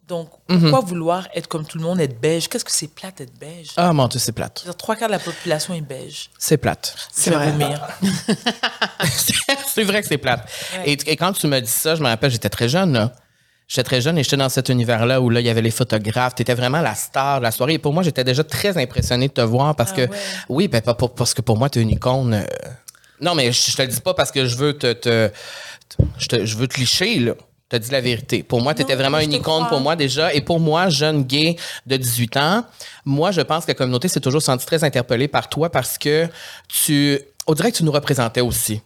Donc, 0.07 0.29
Mm-hmm. 0.51 0.61
pourquoi 0.61 0.81
vouloir 0.81 1.29
être 1.35 1.47
comme 1.49 1.65
tout 1.65 1.79
le 1.79 1.85
monde, 1.85 1.99
être 2.01 2.21
beige? 2.21 2.49
Qu'est-ce 2.49 2.65
que 2.67 2.71
c'est 2.71 2.89
plate, 2.95 3.23
être 3.23 3.33
beige? 3.39 3.69
Ah 3.79 3.93
mon 3.95 4.07
Dieu, 4.09 4.21
c'est 4.21 4.33
plate. 4.33 4.63
Trois 4.77 4.95
quarts 4.97 5.09
de 5.09 5.15
la 5.15 5.19
population 5.19 5.73
est 5.73 5.81
beige. 5.81 6.29
C'est 6.39 6.59
plate. 6.59 6.95
Vais 7.27 7.51
vomir. 7.51 7.81
c'est 9.67 9.85
vrai 9.85 10.03
que 10.03 10.09
c'est 10.09 10.19
plate. 10.19 10.47
Ouais. 10.77 10.91
Et, 10.93 11.13
et 11.13 11.17
quand 11.17 11.33
tu 11.33 11.47
m'as 11.47 11.61
dit 11.61 11.71
ça, 11.71 11.95
je 11.95 12.03
me 12.03 12.09
rappelle, 12.09 12.31
j'étais 12.31 12.49
très 12.51 12.69
jeune, 12.69 12.93
là. 12.93 13.13
J'étais 13.67 13.85
très 13.85 14.01
jeune 14.03 14.19
et 14.19 14.23
j'étais 14.23 14.37
dans 14.37 14.51
cet 14.51 14.69
univers-là 14.69 15.23
où 15.23 15.31
là, 15.31 15.41
il 15.41 15.47
y 15.47 15.49
avait 15.49 15.63
les 15.63 15.71
photographes. 15.71 16.35
Tu 16.35 16.43
étais 16.43 16.53
vraiment 16.55 16.83
la 16.83 16.95
star 16.95 17.39
de 17.39 17.45
la 17.45 17.51
soirée. 17.51 17.73
Et 17.75 17.79
pour 17.79 17.95
moi, 17.95 18.03
j'étais 18.03 18.23
déjà 18.25 18.45
très 18.45 18.77
impressionné 18.77 19.29
de 19.29 19.33
te 19.33 19.41
voir 19.41 19.75
parce 19.75 19.93
Ah 19.93 19.97
que, 19.97 20.03
ouais. 20.03 20.19
oui, 20.51 20.69
ben, 20.69 20.83
pas 20.83 20.93
pour- 20.95 21.15
parce 21.15 21.33
que 21.33 21.41
pour 21.41 21.57
moi, 21.57 21.71
tu 21.71 21.79
es 21.79 21.83
une 21.83 21.89
icône. 21.91 22.35
euh, 22.35 22.45
Non, 23.23 23.35
mais 23.35 23.51
je, 23.53 23.71
je 23.71 23.77
te 23.77 23.81
le 23.83 23.89
dis 23.89 24.01
pas 24.03 24.13
parce 24.13 24.31
que 24.31 24.45
je 24.45 24.57
veux 24.57 24.75
te, 24.77 24.93
te- 24.93 25.31
je, 26.19 26.27
te- 26.29 26.45
je 26.45 26.57
veux 26.59 26.69
te 26.69 26.79
licher, 26.79 27.19
là. 27.21 27.33
Te 27.75 27.83
dis 27.83 27.91
la 27.91 28.01
vérité. 28.01 28.43
Pour 28.45 28.61
moi, 28.61 28.73
tu 28.73 28.83
étais 28.83 28.95
vraiment 28.95 29.19
une 29.19 29.33
icône 29.33 29.57
crois. 29.65 29.69
pour 29.69 29.81
moi 29.81 29.97
déjà. 29.97 30.33
Et 30.33 30.41
pour 30.41 30.61
moi, 30.61 30.89
jeune 30.91 31.25
gay 31.25 31.57
de 31.87 31.97
18 31.97 32.37
ans, 32.37 32.65
moi, 33.05 33.33
je 33.33 33.41
pense 33.41 33.65
que 33.65 33.71
la 33.73 33.75
communauté 33.75 34.07
s'est 34.07 34.21
toujours 34.21 34.43
sentie 34.43 34.65
très 34.65 34.85
interpellée 34.85 35.27
par 35.27 35.49
toi 35.49 35.71
parce 35.71 35.99
que 35.99 36.29
tu, 36.69 37.19
on 37.49 37.55
dirait 37.55 37.73
que 37.73 37.79
tu 37.79 37.83
nous 37.85 37.91
représentais 37.91 38.43
aussi 38.43 38.81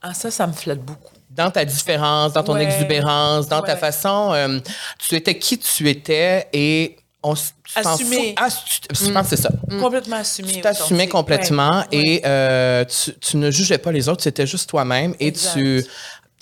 Ah, 0.00 0.14
ça, 0.14 0.30
ça 0.30 0.46
me 0.46 0.52
flatte 0.52 0.78
beaucoup. 0.80 1.12
dans 1.30 1.50
ta 1.50 1.64
différence, 1.64 2.32
dans 2.34 2.44
ton 2.44 2.54
Ouais. 2.54 2.62
exubérance, 2.62 3.48
dans 3.48 3.62
ta 3.62 3.76
façon, 3.76 4.30
euh, 4.34 4.60
tu 4.98 5.16
étais 5.16 5.36
qui 5.38 5.58
tu 5.58 5.88
étais 5.90 6.46
et 6.52 6.96
on 7.24 7.34
Assumé. 7.74 8.34
Ah, 8.36 8.48
tu- 8.50 9.06
je 9.06 9.10
pense 9.12 9.30
que 9.30 9.36
c'est 9.36 9.42
ça. 9.42 9.50
Complètement 9.80 10.16
assumé. 10.16 10.52
Tu 10.52 10.60
t'assumais 10.60 11.08
complètement. 11.08 11.70
Ouais. 11.90 11.98
et 11.98 12.22
euh, 12.26 12.84
tu, 12.84 13.14
tu 13.18 13.36
ne 13.38 13.50
jugeais 13.50 13.78
pas 13.78 13.90
les 13.92 14.08
autres, 14.08 14.22
c'était 14.22 14.46
juste 14.46 14.68
toi-même 14.68 15.14
et 15.18 15.28
Exact. 15.28 15.54
tu 15.54 15.84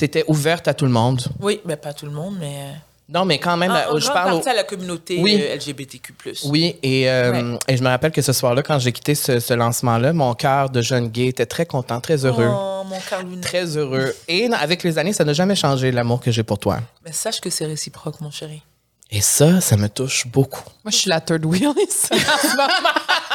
étais 0.05 0.25
ouverte 0.29 0.69
à 0.69 0.75
tout 0.75 0.85
le 0.87 0.91
monde. 0.93 1.23
Oui, 1.41 1.61
mais 1.65 1.77
pas 1.77 1.93
tout 1.93 2.07
le 2.07 2.13
monde, 2.13 2.37
mais. 2.41 2.55
euh, 2.59 2.73
Non, 3.13 3.25
mais 3.25 3.39
quand 3.39 3.57
même, 3.57 3.73
en, 3.73 3.95
en 3.97 3.99
je 3.99 4.07
parle. 4.09 4.35
au- 4.35 4.49
à 4.49 4.55
la 4.55 4.63
communauté 4.65 5.19
Oui. 5.21 5.39
euh, 5.43 5.57
LGBTQ+. 5.57 6.15
Oui, 6.45 6.77
et, 6.83 7.11
euh, 7.11 7.33
Ouais. 7.53 7.59
et 7.69 7.77
je 7.77 7.83
me 7.83 7.89
rappelle 7.89 8.13
que 8.13 8.23
ce 8.23 8.33
soir-là, 8.33 8.63
quand 8.63 8.79
j'ai 8.79 8.93
quitté 8.93 9.15
ce, 9.17 9.41
ce 9.41 9.53
lancement-là, 9.55 10.13
mon 10.13 10.33
cœur 10.35 10.71
de 10.71 10.81
jeune 10.81 11.09
gay 11.09 11.27
était 11.27 11.47
très 11.47 11.67
content, 11.67 12.01
très 12.01 12.25
heureux. 12.25 12.49
Oh, 12.49 12.83
mon 12.87 12.99
Carlounet. 13.09 13.41
Très 13.41 13.77
heureux. 13.77 14.15
Et 14.29 14.49
avec 14.53 14.83
les 14.85 14.97
années, 14.99 15.13
ça 15.13 15.25
n'a 15.25 15.33
jamais 15.33 15.57
changé 15.57 15.91
l'amour 15.91 16.21
que 16.21 16.31
j'ai 16.31 16.43
pour 16.45 16.59
toi. 16.59 16.79
Mais 17.05 17.13
sache 17.13 17.41
que 17.41 17.51
c'est 17.51 17.67
réciproque, 17.67 18.21
mon 18.21 18.31
chéri. 18.31 18.63
Et 19.13 19.21
ça, 19.21 19.61
ça 19.61 19.77
me 19.77 19.89
touche 19.89 20.29
beaucoup. 20.29 20.63
Moi, 20.85 20.93
je 20.93 20.97
suis 20.99 21.11
la 21.11 21.21
third 21.21 21.45
wheel 21.45 21.73
ici. 21.89 22.11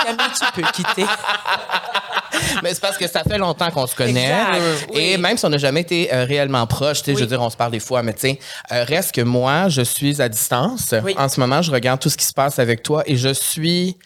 Camille, 0.06 0.34
tu 0.38 0.62
peux 0.62 0.68
quitter. 0.72 1.06
Mais 2.64 2.74
c'est 2.74 2.82
parce 2.82 2.98
que 2.98 3.08
ça 3.08 3.24
fait 3.24 3.38
longtemps 3.38 3.72
qu'on 3.72 3.88
se 3.88 3.96
connaît. 3.96 4.26
Exact, 4.26 4.88
oui. 4.94 5.00
Et 5.00 5.18
même 5.18 5.38
si 5.38 5.46
on 5.46 5.50
n'a 5.50 5.58
jamais 5.58 5.82
été 5.82 6.14
euh, 6.14 6.26
réellement 6.26 6.66
proches, 6.68 7.00
tu 7.00 7.06
sais, 7.12 7.16
je 7.16 7.22
veux 7.22 7.28
dire, 7.28 7.42
on 7.42 7.50
se 7.50 7.56
parle 7.58 7.72
des 7.72 7.80
fois, 7.80 8.04
mais 8.04 8.14
tu 8.14 8.22
sais, 8.22 8.40
euh, 8.72 8.84
reste 8.84 9.14
que 9.14 9.22
moi, 9.22 9.70
je 9.70 9.82
suis 9.82 10.22
à 10.22 10.28
distance. 10.30 10.94
Oui. 11.04 11.16
En 11.18 11.30
ce 11.30 11.40
moment, 11.40 11.62
je 11.62 11.72
regarde 11.72 12.00
tout 12.00 12.10
ce 12.10 12.18
qui 12.18 12.26
se 12.26 12.34
passe 12.34 12.60
avec 12.60 12.84
toi 12.84 13.04
et 13.06 13.16
je 13.16 13.30
suis 13.34 13.98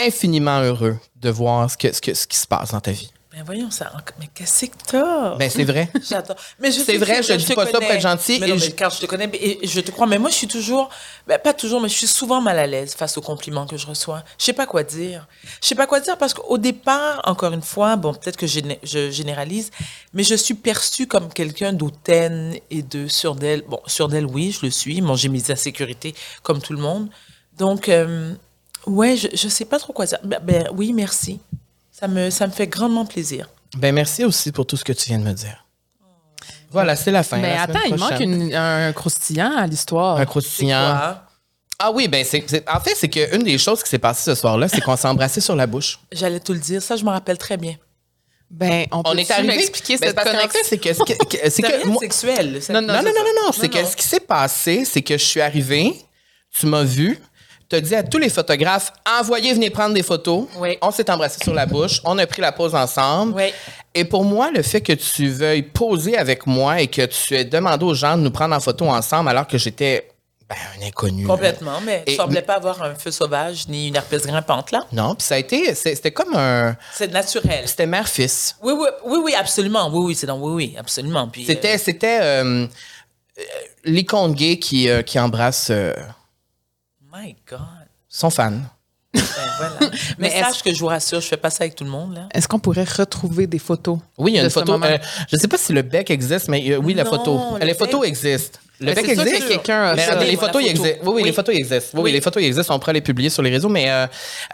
infiniment 0.00 0.60
heureux 0.60 0.96
de 1.16 1.30
voir 1.30 1.68
ce, 1.70 1.76
que, 1.76 1.92
ce, 1.92 2.00
que- 2.00 2.14
ce 2.14 2.26
qui 2.26 2.38
se 2.38 2.46
passe 2.46 2.70
dans 2.70 2.80
ta 2.80 2.92
vie. 2.92 3.10
Mais 3.40 3.46
voyons 3.46 3.70
ça. 3.70 3.90
Mais 4.18 4.28
qu'est-ce 4.34 4.66
que 4.66 4.76
t'as? 4.86 5.36
Ben, 5.36 5.48
c'est 5.48 5.64
vrai. 5.64 5.88
J'adore. 6.08 6.36
Mais 6.58 6.70
je 6.70 6.80
C'est 6.80 6.98
vrai, 6.98 7.22
je 7.22 7.32
dis 7.32 7.46
te 7.46 7.54
pas 7.54 7.64
ça 7.64 7.70
pour 7.72 7.80
connais. 7.80 7.94
être 7.94 8.02
gentil 8.02 8.36
Mais 8.38 8.50
et 8.50 8.58
je- 8.58 8.70
car 8.72 8.90
je 8.90 9.00
te 9.00 9.06
connais 9.06 9.30
et 9.32 9.66
je 9.66 9.80
te 9.80 9.90
crois. 9.90 10.06
Mais 10.06 10.18
moi, 10.18 10.28
je 10.28 10.34
suis 10.34 10.46
toujours, 10.46 10.90
ben, 11.26 11.38
pas 11.38 11.54
toujours, 11.54 11.80
mais 11.80 11.88
je 11.88 11.94
suis 11.94 12.06
souvent 12.06 12.42
mal 12.42 12.58
à 12.58 12.66
l'aise 12.66 12.94
face 12.94 13.16
aux 13.16 13.22
compliments 13.22 13.66
que 13.66 13.78
je 13.78 13.86
reçois. 13.86 14.22
Je 14.38 14.44
sais 14.44 14.52
pas 14.52 14.66
quoi 14.66 14.82
dire. 14.82 15.26
Je 15.62 15.68
sais 15.68 15.74
pas 15.74 15.86
quoi 15.86 16.00
dire 16.00 16.18
parce 16.18 16.34
qu'au 16.34 16.58
départ, 16.58 17.22
encore 17.24 17.54
une 17.54 17.62
fois, 17.62 17.96
bon, 17.96 18.12
peut-être 18.12 18.36
que 18.36 18.46
je, 18.46 18.60
géné- 18.60 18.78
je 18.82 19.10
généralise, 19.10 19.70
mais 20.12 20.22
je 20.22 20.34
suis 20.34 20.54
perçue 20.54 21.06
comme 21.06 21.32
quelqu'un 21.32 21.72
d'hautaine 21.72 22.56
et 22.70 22.82
de 22.82 23.08
sûr 23.08 23.36
d'elle. 23.36 23.62
Bon, 23.62 23.80
sûr 23.86 24.08
d'elle, 24.08 24.26
oui, 24.26 24.52
je 24.60 24.66
le 24.66 24.70
suis. 24.70 25.00
Bon, 25.00 25.14
j'ai 25.16 25.30
mes 25.30 25.50
insécurités 25.50 26.14
comme 26.42 26.60
tout 26.60 26.74
le 26.74 26.80
monde. 26.82 27.08
Donc, 27.56 27.88
euh, 27.88 28.34
ouais, 28.86 29.16
je, 29.16 29.28
je 29.32 29.48
sais 29.48 29.64
pas 29.64 29.78
trop 29.78 29.94
quoi 29.94 30.04
dire. 30.04 30.18
Ben, 30.24 30.40
ben, 30.42 30.68
oui, 30.76 30.92
merci. 30.92 31.40
Ça 32.00 32.08
me, 32.08 32.30
ça 32.30 32.46
me 32.46 32.52
fait 32.52 32.66
grandement 32.66 33.04
plaisir. 33.06 33.48
Ben, 33.76 33.94
merci 33.94 34.24
aussi 34.24 34.50
pour 34.52 34.66
tout 34.66 34.76
ce 34.76 34.84
que 34.84 34.92
tu 34.92 35.08
viens 35.10 35.18
de 35.18 35.24
me 35.24 35.32
dire. 35.32 35.64
Voilà, 36.70 36.96
c'est 36.96 37.10
la 37.10 37.22
fin. 37.22 37.36
Mais 37.38 37.54
La 37.54 37.62
attends, 37.62 37.80
il 37.86 37.96
manque 37.96 38.20
une- 38.20 38.54
un 38.54 38.92
croustillant 38.92 39.56
à 39.56 39.66
l'histoire. 39.66 40.16
Un 40.16 40.20
C'est 40.20 40.26
croustillant. 40.26 41.16
Ah 41.82 41.90
oui, 41.92 42.08
ben 42.08 42.24
c'est, 42.24 42.44
c'est- 42.46 42.68
en 42.68 42.78
fait, 42.80 42.94
c'est 42.94 43.08
qu'une 43.08 43.42
des 43.42 43.56
choses 43.58 43.82
qui 43.82 43.88
s'est 43.88 43.98
passée 43.98 44.22
ce 44.30 44.34
soir-là, 44.34 44.68
c'est 44.68 44.80
qu'on 44.82 44.96
s'est 44.96 45.08
embrassé 45.08 45.40
sur 45.40 45.56
la 45.56 45.66
bouche. 45.66 45.98
J'allais 46.12 46.38
te 46.40 46.52
le 46.52 46.58
dire, 46.58 46.82
ça 46.82 46.94
je 46.96 47.04
me 47.04 47.10
rappelle 47.10 47.38
très 47.38 47.56
bien. 47.56 47.76
Ben, 48.50 48.86
on 48.92 49.02
peut 49.02 49.10
On 49.10 49.16
est 49.16 49.30
arrivé? 49.30 49.56
m'expliquer 49.56 49.96
Ben, 49.96 50.08
cette 50.08 50.16
parce 50.16 50.30
connexion? 50.30 50.60
c'est 50.64 50.78
que, 50.78 50.92
ce 50.92 50.98
que- 50.98 51.12
que- 51.24 51.36
c'est 51.44 51.50
C'est 51.50 51.62
que 51.62 51.86
moi- 51.86 51.96
sexuel. 52.00 52.60
Non, 52.68 52.80
non, 52.82 52.86
non, 52.88 52.94
non, 52.94 53.02
non, 53.02 53.10
non, 53.12 53.46
non, 53.46 53.52
c'est 53.52 53.62
Non, 53.62 53.68
que 53.68 53.78
non. 53.82 53.88
ce 53.90 53.96
qui 53.96 54.04
s'est 54.06 54.20
passé, 54.20 54.84
c'est 54.84 55.02
que 55.02 55.16
je 55.16 55.24
suis 55.24 55.40
arrivée, 55.40 55.94
tu 56.58 56.66
m'as 56.66 56.82
vu, 56.82 57.18
tu 57.70 57.76
as 57.76 57.80
dit 57.80 57.94
à 57.94 58.02
tous 58.02 58.18
les 58.18 58.28
photographes, 58.28 58.92
envoyez, 59.20 59.54
venez 59.54 59.70
prendre 59.70 59.94
des 59.94 60.02
photos. 60.02 60.46
Oui. 60.58 60.76
On 60.82 60.90
s'est 60.90 61.08
embrassé 61.08 61.38
sur 61.42 61.54
la 61.54 61.66
bouche, 61.66 62.00
on 62.04 62.18
a 62.18 62.26
pris 62.26 62.42
la 62.42 62.50
pause 62.50 62.74
ensemble. 62.74 63.34
Oui. 63.36 63.52
Et 63.94 64.04
pour 64.04 64.24
moi, 64.24 64.50
le 64.50 64.62
fait 64.62 64.80
que 64.80 64.92
tu 64.92 65.28
veuilles 65.28 65.62
poser 65.62 66.18
avec 66.18 66.46
moi 66.46 66.80
et 66.80 66.88
que 66.88 67.06
tu 67.06 67.36
aies 67.36 67.44
demandé 67.44 67.84
aux 67.84 67.94
gens 67.94 68.16
de 68.16 68.22
nous 68.22 68.30
prendre 68.32 68.56
en 68.56 68.60
photo 68.60 68.88
ensemble 68.88 69.28
alors 69.28 69.46
que 69.46 69.56
j'étais 69.56 70.08
ben, 70.48 70.56
un 70.76 70.86
inconnu. 70.88 71.24
Complètement, 71.24 71.80
mais 71.84 72.02
tu 72.04 72.16
semblais 72.16 72.42
pas 72.42 72.54
avoir 72.54 72.82
un 72.82 72.96
feu 72.96 73.12
sauvage 73.12 73.68
ni 73.68 73.86
une 73.86 73.94
herpès 73.94 74.26
grimpante 74.26 74.72
là. 74.72 74.84
Non, 74.90 75.14
puis 75.14 75.24
ça 75.24 75.36
a 75.36 75.38
été, 75.38 75.72
c'était 75.76 76.10
comme 76.10 76.34
un, 76.34 76.76
C'est 76.92 77.12
naturel. 77.12 77.68
c'était 77.68 77.86
mère-fils. 77.86 78.56
Oui, 78.60 78.72
oui, 78.76 78.88
oui, 79.04 79.18
oui, 79.26 79.34
absolument. 79.36 79.88
Oui, 79.92 80.06
oui, 80.06 80.14
c'est 80.16 80.26
dans 80.26 80.38
oui, 80.40 80.52
oui, 80.52 80.76
absolument. 80.76 81.30
C'était, 81.46 81.76
euh, 81.76 81.78
c'était 81.78 82.18
euh, 82.20 82.66
euh, 83.38 83.42
l'icône 83.84 84.34
gay 84.34 84.58
qui, 84.58 84.88
euh, 84.88 85.02
qui 85.02 85.20
embrasse 85.20 85.70
my 87.12 87.36
God. 87.48 87.60
son 88.08 88.30
fan. 88.30 88.68
Ben, 89.12 89.20
voilà. 89.58 89.76
mais 90.18 90.30
Mais 90.34 90.40
sache 90.42 90.62
que 90.62 90.72
je 90.72 90.78
vous 90.78 90.86
rassure, 90.86 91.20
je 91.20 91.26
fais 91.26 91.36
pas 91.36 91.50
ça 91.50 91.64
avec 91.64 91.74
tout 91.74 91.82
le 91.84 91.90
monde 91.90 92.14
là. 92.14 92.28
Est-ce 92.32 92.46
qu'on 92.46 92.60
pourrait 92.60 92.84
retrouver 92.84 93.46
des 93.48 93.58
photos? 93.58 93.98
Oui, 94.18 94.32
il 94.32 94.36
y 94.36 94.38
a 94.38 94.44
une 94.44 94.50
photo. 94.50 94.80
euh, 94.82 94.98
je 95.28 95.36
ne 95.36 95.40
sais 95.40 95.48
pas 95.48 95.58
si 95.58 95.72
le 95.72 95.82
bec 95.82 96.10
existe, 96.10 96.48
mais 96.48 96.70
euh, 96.70 96.76
oui, 96.76 96.94
la 96.94 97.02
Non, 97.04 97.10
photo. 97.10 97.40
le 97.58 97.66
les 97.66 97.74
photos 97.74 98.06
existent. 98.06 98.58
Le 98.78 98.94
bec 98.94 99.08
existe. 99.08 99.42
que 99.42 99.48
quelqu'un 99.48 99.94
Mais 99.94 100.04
attends, 100.04 100.20
les 100.20 100.36
photos, 100.36 100.62
ils 100.62 100.68
photo. 100.68 100.84
existent. 100.84 100.98
Oui, 101.02 101.08
oui, 101.08 101.14
Oui. 101.16 101.22
les 101.24 101.32
photos 101.32 101.54
existent. 101.56 101.90
Oui, 101.94 101.98
oui, 101.98 102.02
Oui. 102.04 102.12
les 102.12 102.20
photos 102.20 102.42
existent. 102.42 102.74
On 102.74 102.78
pourra 102.78 102.92
les 102.92 103.00
publier 103.00 103.30
sur 103.30 103.42
les 103.42 103.50
réseaux, 103.50 103.68
mais 103.68 103.90
euh, 103.90 104.06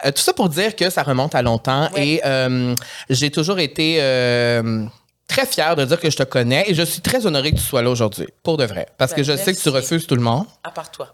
euh, 0.05 0.11
tout 0.11 0.21
ça 0.21 0.33
pour 0.33 0.49
dire 0.49 0.75
que 0.75 0.89
ça 0.89 1.03
remonte 1.03 1.35
à 1.35 1.41
longtemps. 1.43 1.89
Et 1.95 2.21
euh, 2.25 2.73
j'ai 3.11 3.29
toujours 3.29 3.59
été 3.59 3.97
euh, 4.01 4.83
très 5.27 5.45
fière 5.45 5.75
de 5.75 5.85
dire 5.85 5.99
que 5.99 6.09
je 6.09 6.17
te 6.17 6.23
connais 6.23 6.65
et 6.67 6.73
je 6.73 6.81
suis 6.83 7.01
très 7.01 7.25
honorée 7.27 7.51
que 7.51 7.57
tu 7.57 7.63
sois 7.63 7.81
là 7.83 7.89
aujourd'hui, 7.91 8.27
pour 8.43 8.57
de 8.57 8.65
vrai. 8.65 8.87
Parce 8.97 9.11
que 9.13 9.21
Ben, 9.21 9.23
je 9.23 9.37
sais 9.37 9.53
que 9.53 9.59
tu 9.61 9.69
refuses 9.69 10.07
tout 10.07 10.15
le 10.15 10.21
monde. 10.21 10.45
À 10.63 10.71
part 10.71 10.89
toi. 10.91 11.13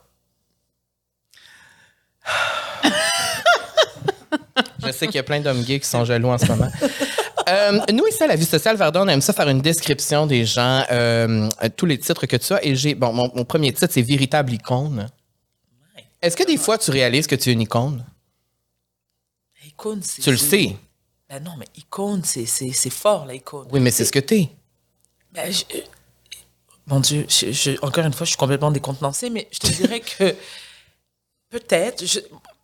Je 4.85 4.91
sais 4.91 5.05
qu'il 5.07 5.15
y 5.15 5.19
a 5.19 5.23
plein 5.23 5.39
d'hommes 5.39 5.63
gays 5.63 5.79
qui 5.79 5.87
sont 5.87 6.03
jaloux 6.05 6.29
en 6.29 6.37
ce 6.37 6.45
moment. 6.45 6.69
Euh, 7.49 7.79
nous, 7.91 8.05
ici, 8.07 8.23
à 8.23 8.27
la 8.27 8.35
vie 8.35 8.45
sociale, 8.45 8.75
Verdun, 8.77 9.03
on 9.05 9.07
aime 9.07 9.21
ça 9.21 9.33
faire 9.33 9.47
une 9.49 9.61
description 9.61 10.27
des 10.27 10.45
gens, 10.45 10.83
euh, 10.91 11.47
tous 11.75 11.85
les 11.85 11.97
titres 11.97 12.25
que 12.25 12.35
tu 12.37 12.53
as. 12.53 12.63
Et 12.65 12.75
j'ai, 12.75 12.95
bon, 12.95 13.13
mon, 13.13 13.31
mon 13.35 13.45
premier 13.45 13.71
titre, 13.73 13.87
c'est 13.91 14.01
Véritable 14.01 14.53
icône. 14.53 15.09
Est-ce 16.21 16.37
que 16.37 16.43
des 16.45 16.57
fois, 16.57 16.77
tu 16.77 16.91
réalises 16.91 17.27
que 17.27 17.35
tu 17.35 17.49
es 17.49 17.53
une 17.53 17.61
icône? 17.61 18.05
Icône, 19.65 20.01
c'est. 20.03 20.21
Tu 20.21 20.31
le 20.31 20.37
sais. 20.37 20.75
Ben 21.29 21.41
non, 21.43 21.51
mais 21.57 21.65
icône, 21.75 22.21
c'est, 22.23 22.45
c'est, 22.45 22.89
fort, 22.89 23.25
la 23.25 23.33
icône. 23.35 23.67
Oui, 23.71 23.79
mais 23.79 23.91
c'est 23.91 24.05
ce 24.05 24.11
que 24.11 24.19
tu 24.19 24.35
es. 24.35 24.49
Ben, 25.31 25.51
je- 25.51 25.63
euh, 25.75 25.81
mon 26.87 26.99
Dieu, 26.99 27.25
je- 27.27 27.51
je- 27.51 27.77
encore 27.81 28.05
une 28.05 28.13
fois, 28.13 28.25
je 28.25 28.29
suis 28.31 28.37
complètement 28.37 28.71
décontenancée, 28.71 29.29
mais 29.29 29.47
je 29.51 29.59
te 29.59 29.67
dirais 29.67 29.99
que 30.01 30.35
peut-être, 31.59 32.05
je- 32.05 32.19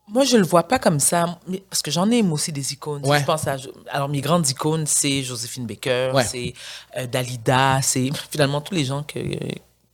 moi, 0.07 0.23
je 0.25 0.37
le 0.37 0.43
vois 0.43 0.63
pas 0.67 0.79
comme 0.79 0.99
ça, 0.99 1.39
parce 1.69 1.83
que 1.83 1.91
j'en 1.91 2.09
ai 2.09 2.23
moi 2.23 2.33
aussi 2.33 2.51
des 2.51 2.73
icônes. 2.73 3.05
Ouais. 3.05 3.19
Je 3.19 3.25
pense 3.25 3.47
à, 3.47 3.57
alors, 3.91 4.09
mes 4.09 4.21
grandes 4.21 4.49
icônes, 4.49 4.87
c'est 4.87 5.21
Joséphine 5.23 5.67
Baker, 5.67 6.11
Ouais. 6.15 6.23
c'est 6.23 6.53
euh, 6.97 7.05
Dalida, 7.05 7.79
c'est 7.83 8.09
finalement 8.31 8.59
tous 8.61 8.73
les 8.73 8.85
gens 8.85 9.03
que, 9.03 9.19
euh, 9.19 9.37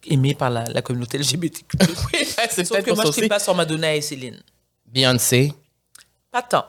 aimés 0.07 0.33
par 0.33 0.49
la, 0.49 0.63
la 0.65 0.81
communauté 0.81 1.17
LGBTQ. 1.17 1.77
c'est 2.49 2.63
Sauf 2.65 2.81
que 2.81 2.91
moi, 2.91 3.03
je 3.13 3.21
ne 3.21 3.27
pas 3.27 3.39
sur 3.39 3.53
Madonna 3.55 3.93
et 3.95 4.01
Céline. 4.01 4.39
Beyoncé. 4.85 5.51
Pas 6.31 6.41
tant. 6.43 6.65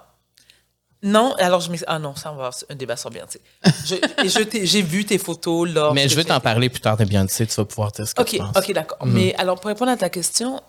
Non, 1.03 1.35
alors 1.39 1.61
je 1.61 1.71
m'ex- 1.71 1.85
Ah 1.87 1.99
non, 2.01 2.17
ça, 2.17 2.33
on 2.33 2.37
va 2.37 2.47
avoir 2.47 2.55
un 2.71 2.75
débat 2.75 2.97
sur 2.97 3.11
Beyoncé. 3.11 3.41
Je- 3.85 3.95
je 4.25 4.65
j'ai 4.65 4.83
vu 4.83 5.05
tes 5.05 5.19
photos 5.19 5.69
lors. 5.69 5.95
Mais 5.95 6.09
je 6.09 6.17
veux 6.17 6.25
t'en 6.25 6.41
parler 6.41 6.69
plus 6.69 6.81
tard 6.81 6.97
de 6.97 7.05
Beyoncé, 7.05 7.47
tu 7.47 7.55
vas 7.55 7.65
pouvoir 7.65 7.93
que 7.93 8.03
Ok, 8.21 8.39
ok, 8.57 8.73
d'accord. 8.73 8.99
Mais 9.07 9.35
alors, 9.37 9.61
pour 9.61 9.69
répondre 9.69 9.91
à 9.93 9.97
ta 9.97 10.09
question, 10.09 10.61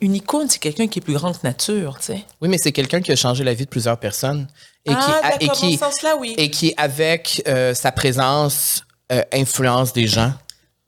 une 0.00 0.14
icône, 0.14 0.48
c'est 0.48 0.58
quelqu'un 0.58 0.86
qui 0.88 0.98
est 0.98 1.02
plus 1.02 1.14
grand 1.14 1.32
que 1.32 1.38
nature, 1.44 1.96
tu 1.98 2.06
sais. 2.06 2.24
Oui, 2.40 2.48
mais 2.48 2.58
c'est 2.58 2.72
quelqu'un 2.72 3.00
qui 3.00 3.12
a 3.12 3.16
changé 3.16 3.44
la 3.44 3.54
vie 3.54 3.64
de 3.64 3.70
plusieurs 3.70 3.98
personnes 3.98 4.46
et 4.84 4.92
ah, 4.94 4.96
qui, 4.96 5.10
a- 5.12 5.42
et 5.44 5.48
qui, 5.48 5.80
oui. 6.18 6.34
et 6.38 6.50
qui 6.50 6.74
avec 6.76 7.42
euh, 7.46 7.74
sa 7.74 7.92
présence, 7.92 8.84
euh, 9.12 9.22
influence 9.32 9.92
des 9.92 10.06
gens 10.06 10.32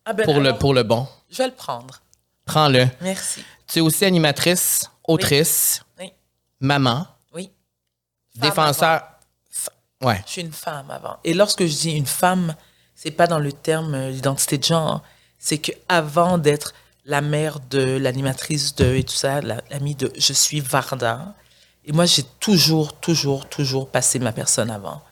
Ah 0.04 0.12
ben, 0.12 0.24
pour, 0.24 0.40
le, 0.40 0.56
pour 0.56 0.74
le 0.74 0.82
bon. 0.82 1.06
Je 1.30 1.38
vais 1.38 1.46
le 1.46 1.54
prendre. 1.54 2.00
Prends-le. 2.44 2.86
Merci. 3.00 3.44
Tu 3.66 3.78
es 3.78 3.82
aussi 3.82 4.04
animatrice, 4.04 4.90
autrice, 5.04 5.82
Oui. 5.98 6.12
maman, 6.60 7.06
Oui. 7.34 7.50
Femme 8.38 8.48
défenseur. 8.50 9.02
Ouais. 10.02 10.20
Je 10.26 10.32
suis 10.32 10.40
une 10.42 10.52
femme 10.52 10.90
avant. 10.90 11.16
Et 11.22 11.32
lorsque 11.32 11.64
je 11.64 11.72
dis 11.76 11.92
une 11.92 12.06
femme, 12.06 12.54
c'est 12.94 13.12
pas 13.12 13.26
dans 13.28 13.38
le 13.38 13.52
terme 13.52 13.94
euh, 13.94 14.10
l'identité 14.10 14.58
de 14.58 14.64
genre. 14.64 15.02
C'est 15.38 15.58
que 15.58 15.72
avant 15.88 16.38
d'être 16.38 16.72
la 17.04 17.20
mère 17.20 17.58
de 17.70 17.96
l'animatrice 17.96 18.74
de 18.76 18.94
et 18.94 19.02
tout 19.04 19.14
ça, 19.14 19.40
la- 19.40 19.62
l'amie 19.70 19.94
de, 19.94 20.12
je 20.16 20.32
suis 20.32 20.60
Varda. 20.60 21.34
Et 21.84 21.92
moi, 21.92 22.06
j'ai 22.06 22.22
toujours, 22.38 22.94
toujours, 23.00 23.48
toujours 23.48 23.88
passé 23.88 24.18
ma 24.20 24.32
personne 24.32 24.70
avant. 24.70 25.02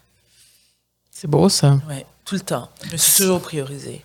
C'est 1.10 1.26
beau, 1.28 1.48
ça. 1.48 1.78
Ouais, 1.88 2.06
tout 2.24 2.36
le 2.36 2.40
temps. 2.42 2.68
Je 2.86 2.92
me 2.92 2.96
suis 2.96 3.22
toujours 3.22 3.40
priorisée. 3.40 4.04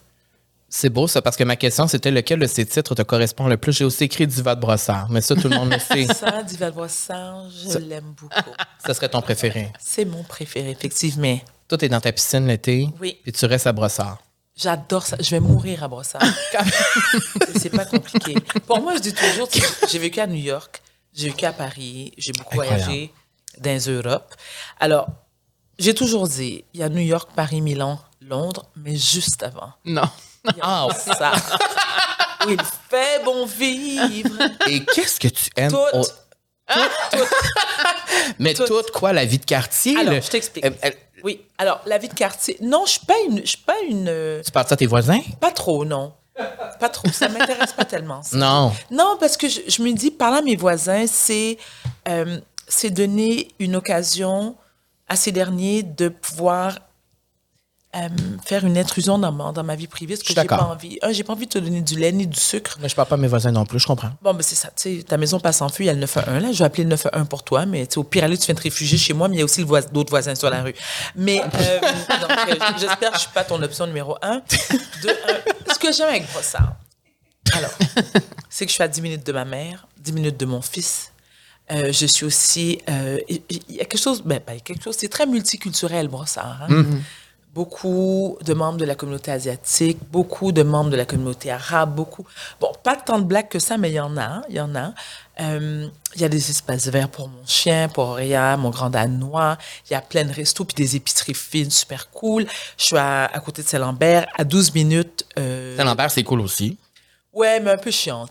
C'est 0.68 0.90
beau 0.90 1.08
ça, 1.08 1.22
parce 1.22 1.38
que 1.38 1.44
ma 1.46 1.56
question 1.56 1.88
c'était 1.88 2.12
lequel 2.12 2.40
de 2.40 2.48
ces 2.48 2.66
titres 2.66 2.96
te 2.96 3.02
correspond 3.04 3.48
le 3.48 3.56
plus? 3.56 3.72
J'ai 3.72 3.86
aussi 3.86 4.06
écrit 4.06 4.28
Diva 4.28 4.56
de 4.56 4.60
Brossard, 4.62 5.10
mais 5.10 5.22
ça, 5.22 5.34
tout 5.36 5.48
le 5.48 5.56
monde 5.56 5.72
le 5.72 5.80
sait. 6.06 6.06
Ça, 6.08 6.44
Diva 6.44 6.70
Boissard, 6.72 7.46
je 7.50 7.78
l'aime 7.78 8.14
beaucoup. 8.20 8.52
Ça 8.86 8.94
serait 8.94 9.08
ton 9.08 9.22
préféré. 9.22 9.72
C'est 9.80 10.04
mon 10.04 10.24
préféré, 10.24 10.72
effectivement. 10.72 11.40
Toi, 11.70 11.78
t'es 11.78 11.88
dans 11.88 12.02
ta 12.02 12.12
piscine 12.12 12.46
l'été, 12.48 12.90
Oui. 13.00 13.18
puis 13.24 13.32
tu 13.32 13.46
restes 13.46 13.68
à 13.68 13.72
Brossard. 13.72 14.18
J'adore 14.58 15.06
ça. 15.06 15.18
Je 15.20 15.30
vais 15.32 15.40
mourir 15.40 15.84
à 15.84 15.88
Brossard. 15.88 16.22
c'est 17.60 17.70
pas 17.70 17.86
compliqué. 17.86 18.36
Pour 18.68 18.82
moi, 18.82 18.96
je 18.96 19.00
dis 19.02 19.14
toujours, 19.14 19.50
j'ai 19.90 20.00
vécu 20.00 20.20
à 20.20 20.28
New 20.28 20.36
York, 20.42 20.82
j'ai 21.14 21.30
vécu 21.30 21.46
à 21.46 21.54
Paris, 21.54 22.14
j'ai 22.18 22.32
beaucoup 22.32 22.62
Incroyable. 22.62 22.84
voyagé 22.84 23.14
dans 23.60 23.70
les 23.72 23.90
Europes. 23.90 24.34
Alors, 24.80 25.08
j'ai 25.78 25.94
toujours 25.94 26.28
dit, 26.28 26.64
il 26.74 26.80
y 26.80 26.84
a 26.84 26.90
New 26.90 27.02
York, 27.04 27.30
Paris, 27.36 27.60
Milan, 27.62 28.00
Londres, 28.22 28.66
mais 28.78 28.96
juste 28.96 29.44
avant. 29.44 29.74
Non. 29.84 30.10
Il 30.46 30.58
y 30.58 30.62
a 30.62 30.88
ça. 30.94 31.32
Où 32.46 32.50
il 32.52 32.58
fait 32.90 33.24
bon 33.26 33.46
vivre. 33.46 34.38
Et 34.68 34.86
qu'est-ce 34.86 35.20
que 35.20 35.28
tu 35.28 35.50
aimes? 35.58 35.72
Tout. 35.72 35.78
au- 35.94 36.06
Mais 38.40 38.54
Tout. 38.54 38.66
toute 38.66 38.92
quoi, 38.92 39.12
la 39.14 39.26
vie 39.26 39.38
de 39.40 39.46
quartier? 39.46 39.98
Alors, 39.98 40.14
le- 40.14 40.22
je 40.22 40.30
t'explique. 40.30 40.66
Oui. 41.26 41.42
Alors, 41.58 41.82
la 41.86 41.98
vie 41.98 42.08
de 42.08 42.14
quartier. 42.14 42.56
Non, 42.62 42.84
je 42.86 42.92
suis 42.92 43.06
pas 43.06 43.20
une. 43.28 43.42
Je 43.42 43.48
suis 43.48 43.58
pas 43.58 43.76
une. 43.90 44.08
euh, 44.08 44.42
tu 44.44 44.52
parles 44.52 44.68
ça 44.68 44.76
à 44.76 44.78
tes 44.78 44.86
voisins? 44.86 45.20
Pas 45.42 45.52
trop, 45.52 45.84
non. 45.84 46.14
Pas 46.80 46.90
trop. 46.90 47.10
Ça 47.12 47.28
m'intéresse 47.30 47.74
pas 47.74 47.84
tellement. 47.86 48.22
ça. 48.22 48.38
Non. 48.38 48.72
Non, 48.92 49.18
parce 49.20 49.36
que 49.36 49.50
je, 49.50 49.62
je 49.68 49.82
me 49.82 49.92
dis, 49.94 50.12
parler 50.12 50.38
à 50.38 50.42
mes 50.42 50.56
voisins, 50.56 51.06
c'est 51.08 51.58
euh, 52.08 52.40
c'est 52.68 52.92
donner 52.92 53.48
une 53.60 53.76
occasion 53.76 54.56
à 55.08 55.16
ces 55.16 55.32
derniers 55.32 55.82
de 55.84 56.10
pouvoir 56.10 56.78
euh, 57.96 58.10
faire 58.46 58.66
une 58.66 58.78
intrusion 58.78 59.18
dans 59.18 59.32
ma, 59.32 59.52
dans 59.52 59.64
ma 59.64 59.76
vie 59.76 59.88
privée, 59.88 60.16
ce 60.16 60.24
que 60.24 60.34
j'ai 60.34 60.48
pas 60.48 60.64
envie. 60.64 60.98
Un, 61.02 61.12
j'ai 61.14 61.24
pas 61.24 61.34
envie 61.34 61.46
de 61.46 61.52
te 61.52 61.60
donner 61.60 61.82
du 61.82 61.96
lait 61.98 62.12
ni 62.12 62.28
du 62.28 62.40
sucre. 62.40 62.78
Mais 62.82 62.90
je 62.90 62.96
parle 62.96 63.08
pas 63.08 63.16
à 63.16 63.18
mes 63.18 63.28
voisins 63.28 63.52
non 63.52 63.66
plus, 63.66 63.80
je 63.80 63.88
comprends. 63.88 64.12
Bon, 64.22 64.34
ben 64.34 64.42
c'est 64.42 64.56
ça. 64.56 64.70
Tu 64.76 64.98
sais, 64.98 65.04
ta 65.04 65.18
maison 65.18 65.40
passe 65.40 65.62
en 65.62 65.70
feu, 65.70 65.84
il 65.84 65.88
y 65.88 65.90
a 65.90 65.94
le 65.94 66.00
911. 66.00 66.42
Là, 66.44 66.52
je 66.52 66.60
vais 66.60 66.66
appeler 66.66 66.84
le 66.84 66.90
911 66.90 67.28
pour 67.30 67.44
toi, 67.44 67.66
mais 67.66 67.88
au 67.98 68.04
pire, 68.04 68.24
aller, 68.26 68.38
tu 68.38 68.46
viens 68.48 68.56
te 68.56 68.62
réfugier 68.62 68.98
chez 68.98 69.14
moi, 69.14 69.28
mais 69.28 69.36
il 69.36 69.40
y 69.40 69.42
a 69.42 69.46
aussi 69.46 69.64
d'autres 69.66 70.10
voisins 70.10 70.36
sur 70.36 70.50
la 70.50 70.62
rue. 70.64 70.76
Mais 71.16 71.42
euh, 71.42 71.46
euh, 71.82 72.56
j'espère 72.80 73.12
que 73.12 73.18
je 73.18 73.22
suis 73.22 73.32
pas 73.34 73.44
ton 73.44 73.62
option 73.62 73.88
numéro 73.88 74.18
un. 74.22 74.42
De, 75.04 75.10
un, 75.10 75.74
ce 75.74 75.80
que 75.80 75.92
j'aime 75.94 76.10
avec 76.10 76.30
Brossard, 76.32 76.74
alors, 77.54 77.72
c'est 78.50 78.66
que 78.66 78.70
je 78.72 78.74
suis 78.74 78.84
à 78.84 78.88
10 78.88 79.02
minutes 79.02 79.26
de 79.26 79.32
ma 79.32 79.46
mère, 79.46 79.88
10 80.00 80.12
minutes 80.14 80.38
de 80.40 80.46
mon 80.46 80.62
fils. 80.62 81.12
Euh, 81.72 81.92
je 81.92 82.06
suis 82.06 82.26
aussi. 82.26 82.80
euh, 82.90 83.18
Il 83.30 83.42
y 83.70 83.80
a 83.82 83.86
quelque 83.86 84.02
chose. 84.02 84.22
Ben, 84.26 84.40
quelque 84.64 84.84
chose. 84.84 84.96
C'est 84.98 85.08
très 85.10 85.26
multiculturel, 85.26 86.08
Brossard. 86.08 86.64
hein. 86.70 86.84
Beaucoup 87.56 88.38
de 88.44 88.54
membres 88.54 88.78
de 88.78 88.84
la 88.84 88.96
communauté 88.96 89.32
asiatique, 89.32 89.98
beaucoup 90.12 90.52
de 90.52 90.62
membres 90.62 90.90
de 90.90 90.98
la 90.98 91.06
communauté 91.06 91.50
arabe, 91.52 91.96
beaucoup. 91.96 92.26
Bon, 92.60 92.70
pas 92.84 92.98
tant 92.98 93.18
de 93.18 93.24
blagues 93.24 93.48
que 93.48 93.60
ça, 93.60 93.78
mais 93.78 93.92
il 93.92 93.94
y 93.94 94.00
en 94.02 94.18
a. 94.18 94.42
Il 94.50 94.56
y 94.56 94.60
en 94.60 94.76
a. 94.76 94.94
Euh, 95.40 95.88
Il 96.16 96.22
y 96.22 96.26
a 96.26 96.30
des 96.30 96.50
espaces 96.50 96.88
verts 96.88 97.08
pour 97.08 97.30
mon 97.30 97.46
chien, 97.46 97.88
pour 97.88 98.10
Auréa, 98.10 98.58
mon 98.58 98.72
grand 98.72 98.90
danois. 98.90 99.58
Il 99.90 99.94
y 99.94 99.96
a 99.96 100.02
plein 100.02 100.26
de 100.26 100.34
restos, 100.34 100.66
puis 100.66 100.76
des 100.76 100.98
épiceries 100.98 101.34
fines, 101.34 101.72
super 101.72 102.10
cool. 102.12 102.46
Je 102.78 102.84
suis 102.86 102.98
à, 102.98 103.30
côté 103.44 103.64
de 103.64 103.68
Saint-Lambert, 103.70 104.28
à 104.38 104.44
12 104.44 104.74
minutes. 104.74 105.26
euh, 105.40 105.78
Saint-Lambert, 105.78 106.12
c'est 106.12 106.24
cool 106.24 106.42
aussi. 106.42 106.78
Ouais, 107.36 107.60
mais 107.60 107.72
un 107.72 107.78
peu 107.78 107.92
chiant. 107.92 108.26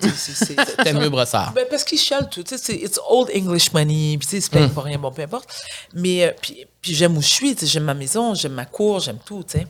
T'aimes 0.83 0.99
mieux 0.99 1.11
Brossard. 1.11 1.53
ben, 1.53 1.67
parce 1.69 1.85
qu'ils 1.85 1.99
chialent 1.99 2.31
tout. 2.31 2.43
C'est 2.47 2.75
it's 2.75 2.99
old 3.07 3.31
English 3.37 3.71
money. 3.73 4.17
Puis, 4.19 4.41
c'est 4.41 4.51
pas 4.51 4.67
pour 4.69 4.85
rien, 4.85 4.99
bon, 4.99 5.13
peu 5.13 5.23
importe. 5.23 5.55
Mais, 5.93 6.25
euh, 6.25 6.33
puis, 6.41 6.67
puis 6.81 6.95
j'aime 6.95 7.15
où 7.17 7.21
je 7.21 7.29
suis. 7.29 7.55
J'aime 7.63 7.85
ma 7.85 7.93
maison, 7.93 8.35
j'aime 8.35 8.53
ma 8.55 8.65
cour, 8.65 9.01
j'aime 9.01 9.19
tout, 9.25 9.45
tu 9.45 9.59
sais. 9.59 9.67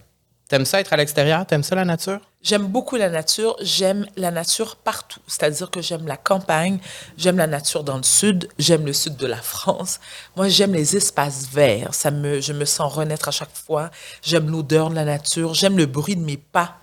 T'aimes 0.48 0.64
ça 0.66 0.78
être 0.78 0.92
à 0.92 0.96
l'extérieur? 0.96 1.44
T'aimes 1.46 1.64
ça 1.64 1.74
la 1.74 1.84
nature? 1.84 2.20
J'aime 2.42 2.66
beaucoup 2.66 2.94
la 2.94 3.08
nature. 3.08 3.56
J'aime 3.60 4.06
la 4.14 4.30
nature 4.30 4.76
partout. 4.76 5.20
C'est-à-dire 5.26 5.68
que 5.68 5.80
j'aime 5.82 6.06
la 6.06 6.16
campagne, 6.16 6.78
j'aime 7.16 7.38
la 7.38 7.48
nature 7.48 7.82
dans 7.82 7.96
le 7.96 8.02
sud, 8.04 8.48
j'aime 8.58 8.86
le 8.86 8.92
sud 8.92 9.16
de 9.16 9.26
la 9.26 9.38
France. 9.38 9.98
Moi, 10.36 10.48
j'aime 10.48 10.74
les 10.74 10.96
espaces 10.96 11.48
verts. 11.50 11.92
Ça 11.94 12.12
me, 12.12 12.40
je 12.40 12.52
me 12.52 12.66
sens 12.66 12.92
renaître 12.92 13.26
à 13.26 13.32
chaque 13.32 13.56
fois. 13.56 13.90
J'aime 14.22 14.48
l'odeur 14.48 14.90
de 14.90 14.94
la 14.94 15.04
nature. 15.04 15.54
J'aime 15.54 15.76
le 15.76 15.86
bruit 15.86 16.14
de 16.14 16.22
mes 16.24 16.36
pas 16.36 16.76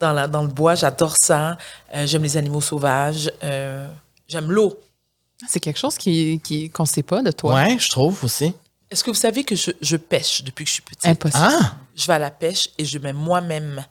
dans, 0.00 0.12
la, 0.12 0.26
dans 0.28 0.42
le 0.42 0.48
bois. 0.48 0.74
J'adore 0.74 1.16
ça. 1.20 1.56
Euh, 1.94 2.06
j'aime 2.06 2.22
les 2.22 2.36
animaux 2.36 2.60
sauvages. 2.60 3.30
Euh, 3.42 3.88
j'aime 4.28 4.50
l'eau. 4.50 4.78
C'est 5.48 5.60
quelque 5.60 5.78
chose 5.78 5.96
qui, 5.98 6.40
qui, 6.44 6.70
qu'on 6.70 6.84
sait 6.86 7.02
pas 7.02 7.22
de 7.22 7.30
toi. 7.30 7.54
Ouais, 7.54 7.76
je 7.78 7.88
trouve 7.90 8.24
aussi. 8.24 8.54
Est-ce 8.90 9.02
que 9.02 9.10
vous 9.10 9.16
savez 9.16 9.44
que 9.44 9.56
je, 9.56 9.70
je 9.80 9.96
pêche 9.96 10.42
depuis 10.44 10.64
que 10.64 10.68
je 10.68 10.74
suis 10.74 10.82
petite? 10.82 11.06
Impossible. 11.06 11.42
Ah! 11.46 11.74
Je 11.96 12.06
vais 12.06 12.12
à 12.14 12.18
la 12.18 12.30
pêche 12.30 12.68
et 12.78 12.84
je 12.84 12.98
mets 12.98 13.12
moi-même 13.12 13.84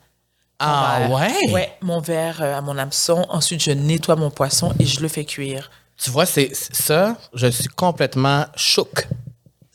Ah 0.58 1.00
mon 1.08 1.16
verre. 1.18 1.30
ouais? 1.44 1.52
Ouais, 1.52 1.78
mon 1.82 2.00
verre 2.00 2.42
euh, 2.42 2.56
à 2.58 2.60
mon 2.60 2.76
hameçon. 2.78 3.24
Ensuite, 3.28 3.62
je 3.62 3.70
nettoie 3.72 4.16
mon 4.16 4.30
poisson 4.30 4.72
et 4.78 4.84
je 4.86 5.00
le 5.00 5.08
fais 5.08 5.24
cuire. 5.24 5.70
Tu 5.96 6.10
vois, 6.10 6.26
c'est 6.26 6.50
c'est- 6.54 6.74
ça, 6.74 7.16
je 7.34 7.46
suis 7.46 7.68
complètement 7.68 8.46
chouk. 8.56 9.06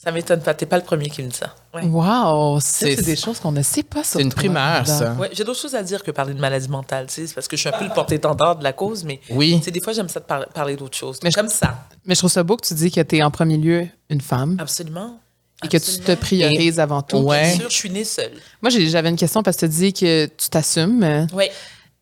Ça 0.02 0.14
m'étonne 0.14 0.40
pas. 0.42 0.54
T'es 0.54 0.66
pas 0.66 0.78
le 0.78 0.84
premier 0.86 1.10
qui 1.10 1.22
me 1.22 1.28
dit 1.28 1.36
ça. 1.36 1.54
Ouais. 1.74 1.84
Wow, 1.84 2.62
ça, 2.62 2.88
C'est- 2.88 3.02
des 3.04 3.18
choses 3.18 3.38
qu'on 3.42 3.52
ne 3.52 3.62
sait 3.62 3.84
pas 3.84 4.02
sur 4.06 4.14
C'est 4.20 4.22
une 4.22 4.32
primaire, 4.32 4.88
ça. 4.88 5.12
Ouais, 5.20 5.30
j'ai 5.34 5.44
d'autres 5.44 5.60
choses 5.60 5.76
à 5.76 5.84
dire 5.84 6.04
que 6.04 6.12
parler 6.12 6.34
de 6.34 6.40
maladie 6.40 6.70
mentale, 6.70 7.08
tu 7.08 7.16
sais, 7.16 7.28
c'est 7.28 7.34
parce 7.34 7.50
que 7.50 7.58
je 7.58 7.62
suis 7.62 7.70
un 7.70 7.78
peu 7.78 7.84
le 7.84 7.94
porte-étendard 7.94 8.56
de 8.56 8.64
la 8.64 8.72
cause, 8.72 9.04
mais 9.04 9.20
Oui. 9.32 9.60
des 9.60 9.82
fois, 9.82 9.92
j'aime 9.92 10.08
ça 10.08 10.22
de 10.22 10.26
par- 10.26 10.48
parler 10.48 10.78
d'autres 10.78 10.98
choses. 10.98 11.20
Mais 11.22 11.32
je- 11.32 11.36
Comme 11.36 11.50
ça. 11.50 11.86
Mais 12.06 12.16
je 12.16 12.20
trouve 12.22 12.32
ça 12.32 12.44
beau 12.44 12.56
que 12.56 12.66
tu 12.66 12.74
dis 12.76 12.90
que 12.92 13.02
tu 13.02 13.18
es 13.18 13.24
en 13.24 13.30
premier 13.30 13.58
lieu 13.58 13.88
une 14.10 14.22
femme 14.22 14.56
Absolument. 14.62 15.20
et 15.66 15.68
que 15.68 15.76
tu 15.78 16.00
te 16.00 16.14
priorises 16.16 16.80
avant 16.80 17.02
tout. 17.02 17.18
Ouais. 17.18 17.42
Bien 17.50 17.56
sûr, 17.60 17.70
je 17.70 17.76
suis 17.76 17.90
née 17.90 18.06
seule. 18.06 18.32
Moi, 18.62 18.70
j'avais 18.70 19.10
une 19.10 19.18
question 19.18 19.44
parce 19.44 19.58
que 19.58 19.66
tu 19.66 19.72
dis 19.74 19.92
que 19.92 20.28
tu 20.28 20.48
t'assumes. 20.50 21.28
Oui. 21.34 21.46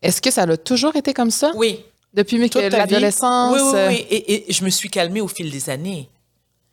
Est-ce 0.02 0.22
que 0.22 0.30
ça 0.30 0.42
a 0.42 0.56
toujours 0.56 0.94
été 0.94 1.12
comme 1.12 1.32
ça? 1.32 1.50
Oui. 1.56 1.84
Depuis 2.14 2.38
l'adolescence? 2.38 3.54
Oui, 3.60 3.70
oui, 3.74 3.80
oui. 3.88 4.06
Et, 4.08 4.48
et 4.48 4.52
je 4.52 4.64
me 4.64 4.70
suis 4.70 4.88
calmée 4.88 5.20
au 5.20 5.26
fil 5.28 5.50
des 5.50 5.68
années. 5.68 6.08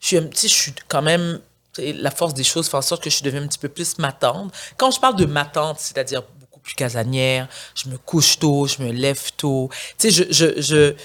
Je 0.06 0.48
suis, 0.48 0.74
quand 0.88 1.02
même. 1.02 1.40
La 1.78 2.12
force 2.12 2.34
des 2.34 2.44
choses 2.46 2.70
fait 2.70 2.78
en 2.78 2.82
sorte 2.82 3.04
que 3.04 3.10
je 3.10 3.16
suis 3.16 3.24
devenue 3.24 3.44
un 3.44 3.48
petit 3.48 3.60
peu 3.60 3.68
plus 3.68 3.98
matante. 3.98 4.54
Quand 4.78 4.92
je 4.92 5.00
parle 5.00 5.18
de 5.18 5.26
matante, 5.26 5.78
c'est-à-dire 5.80 6.24
beaucoup 6.40 6.62
plus 6.62 6.74
casanière, 6.74 7.50
je 7.76 7.90
me 7.90 7.98
couche 7.98 8.40
tôt, 8.40 8.66
je 8.66 8.82
me 8.82 8.92
lève 8.92 9.32
tôt. 9.36 9.70
Tu 9.98 10.10
sais, 10.10 10.26
je, 10.32 10.96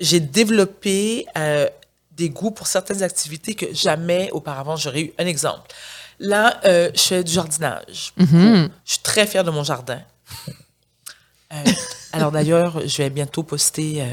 j'ai 0.00 0.20
développé 0.20 1.24
euh, 1.36 1.68
des 2.12 2.30
goûts 2.30 2.50
pour 2.50 2.66
certaines 2.66 3.04
activités 3.04 3.54
que 3.54 3.72
jamais 3.72 4.28
auparavant 4.32 4.74
j'aurais 4.74 5.02
eu. 5.02 5.12
Un 5.18 5.26
exemple. 5.26 5.70
Là, 6.18 6.60
euh, 6.64 6.90
je 6.94 7.00
fais 7.00 7.22
du 7.22 7.30
jardinage. 7.30 8.12
Mhm. 8.16 8.70
Je 8.84 8.92
suis 8.92 9.02
très 9.02 9.24
fière 9.26 9.44
de 9.44 9.50
mon 9.50 9.62
jardin. 9.62 10.00
Euh, 11.50 11.64
alors 12.12 12.30
d'ailleurs, 12.30 12.86
je 12.86 12.98
vais 12.98 13.08
bientôt 13.08 13.42
poster 13.42 14.04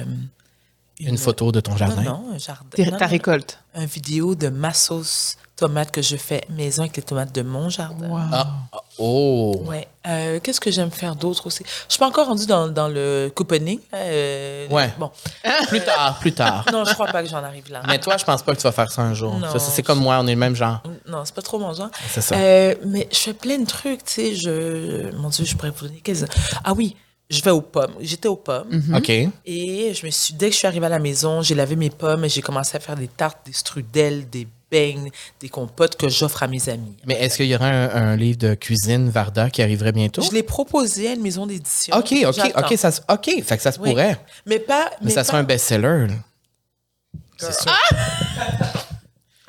Une 0.99 1.17
photo 1.17 1.51
de 1.51 1.59
ton 1.59 1.75
jardin. 1.75 2.01
non, 2.01 2.25
un 2.33 2.37
jardin. 2.37 2.69
non, 2.77 2.97
ta 2.97 3.05
non, 3.05 3.11
récolte. 3.11 3.59
Un 3.73 3.85
vidéo 3.85 4.35
de 4.35 4.47
ma 4.49 4.73
sauce 4.73 5.37
tomate 5.57 5.89
que 5.91 6.01
je 6.01 6.17
fais 6.17 6.43
maison 6.49 6.81
avec 6.83 6.97
les 6.97 7.03
tomates 7.03 7.33
de 7.33 7.41
mon 7.41 7.69
jardin. 7.69 8.09
Wow. 8.09 8.19
Ah, 8.31 8.47
ah, 8.73 8.81
oh! 8.97 9.61
Ouais. 9.65 9.87
Euh, 10.05 10.39
Qu'est-ce 10.43 10.59
que 10.59 10.69
j'aime 10.69 10.91
faire 10.91 11.15
d'autre 11.15 11.47
aussi? 11.47 11.63
Je 11.65 11.93
suis 11.93 11.99
pas 11.99 12.07
encore 12.07 12.27
rendue 12.27 12.45
dans, 12.45 12.67
dans 12.67 12.89
le 12.89 13.31
couponing. 13.33 13.79
euh, 13.93 14.67
Ouais. 14.69 14.93
Bon. 14.99 15.11
Plus 15.69 15.79
tard, 15.81 16.19
plus 16.19 16.33
tard. 16.33 16.65
Non, 16.73 16.83
je 16.83 16.93
crois 16.93 17.07
pas 17.07 17.23
que 17.23 17.29
j'en 17.29 17.43
arrive 17.43 17.71
là. 17.71 17.81
Mais 17.87 17.99
toi, 17.99 18.17
je 18.17 18.25
pense 18.25 18.41
pas 18.43 18.53
que 18.53 18.57
tu 18.59 18.63
vas 18.63 18.71
faire 18.73 18.91
ça 18.91 19.01
un 19.01 19.13
jour. 19.13 19.33
C'est 19.59 19.83
comme 19.83 19.99
moi, 19.99 20.17
on 20.21 20.27
est 20.27 20.33
le 20.33 20.39
même 20.39 20.55
genre. 20.55 20.81
Non, 21.07 21.23
c'est 21.25 21.35
pas 21.35 21.41
trop 21.41 21.57
mon 21.59 21.73
genre. 21.73 21.89
C'est 22.09 22.21
ça. 22.21 22.35
Euh, 22.35 22.75
mais 22.85 23.07
je 23.11 23.17
fais 23.17 23.33
plein 23.33 23.57
de 23.59 23.65
trucs, 23.65 24.03
tu 24.05 24.13
sais. 24.13 24.35
Je... 24.35 25.13
Mon 25.15 25.29
Dieu, 25.29 25.45
je 25.45 25.55
pourrais 25.55 25.71
vous 25.71 25.87
donner 25.87 26.01
quelques... 26.01 26.25
Ah 26.65 26.73
oui, 26.73 26.95
je 27.29 27.41
vais 27.41 27.51
aux 27.51 27.61
pommes. 27.61 27.93
J'étais 28.01 28.27
aux 28.27 28.35
pommes. 28.35 28.67
Mhm. 28.69 28.95
OK. 28.95 29.09
Et 29.45 29.93
je 29.93 30.05
me 30.05 30.11
suis, 30.11 30.33
dès 30.33 30.47
que 30.47 30.53
je 30.53 30.57
suis 30.59 30.67
arrivée 30.67 30.85
à 30.85 30.89
la 30.89 30.99
maison, 30.99 31.41
j'ai 31.41 31.55
lavé 31.55 31.75
mes 31.75 31.89
pommes 31.89 32.25
et 32.25 32.29
j'ai 32.29 32.41
commencé 32.41 32.75
à 32.77 32.79
faire 32.79 32.95
des 32.95 33.07
tartes, 33.07 33.39
des 33.45 33.53
strudels, 33.53 34.29
des 34.29 34.47
beignes, 34.69 35.09
des 35.39 35.49
compotes 35.49 35.95
que 35.95 36.09
j'offre 36.09 36.43
à 36.43 36.47
mes 36.47 36.69
amis. 36.69 36.95
Mais 37.05 37.15
est-ce 37.21 37.37
qu'il 37.37 37.45
y 37.47 37.55
aura 37.55 37.67
un, 37.67 37.89
un 38.11 38.15
livre 38.15 38.37
de 38.39 38.53
cuisine 38.55 39.09
Varda 39.09 39.49
qui 39.49 39.61
arriverait 39.61 39.91
bientôt? 39.91 40.21
Je 40.21 40.31
l'ai 40.31 40.43
proposé 40.43 41.09
à 41.09 41.13
une 41.13 41.21
maison 41.21 41.45
d'édition. 41.45 41.95
OK, 41.95 42.13
OK, 42.25 42.33
J'attends. 42.35 42.59
OK, 42.67 42.77
ça, 42.77 42.91
se- 42.91 43.01
OK, 43.09 43.43
fait 43.43 43.57
que 43.57 43.63
ça 43.63 43.71
se 43.71 43.79
Oui. 43.79 43.89
pourrait. 43.91 44.19
Mais 44.45 44.59
pas. 44.59 44.89
Mais, 45.01 45.09
ça 45.11 45.21
pas- 45.21 45.23
sera 45.25 45.37
un 45.39 45.43
best-seller. 45.43 46.07
là. 46.07 46.13
C'est 47.37 47.53
sûr. 47.53 47.71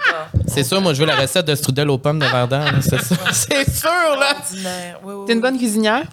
Ah! 0.09 0.29
C'est 0.47 0.63
sûr, 0.63 0.81
moi, 0.81 0.95
je 0.95 1.01
veux 1.01 1.07
la 1.07 1.17
recette 1.17 1.47
de 1.47 1.55
strudel 1.55 1.91
aux 1.91 1.99
pommes 1.99 2.19
de 2.21 2.27
Varda. 2.27 2.71
là, 2.71 2.79
C'est 2.81 3.01
ça. 3.03 3.17
C'est 3.33 3.69
sûr, 3.71 3.91
là. 3.91 4.37
Oui, 5.03 5.15
oui, 5.15 5.27
T'es 5.27 5.33
une 5.33 5.41
bonne 5.41 5.59
cuisinière? 5.59 6.05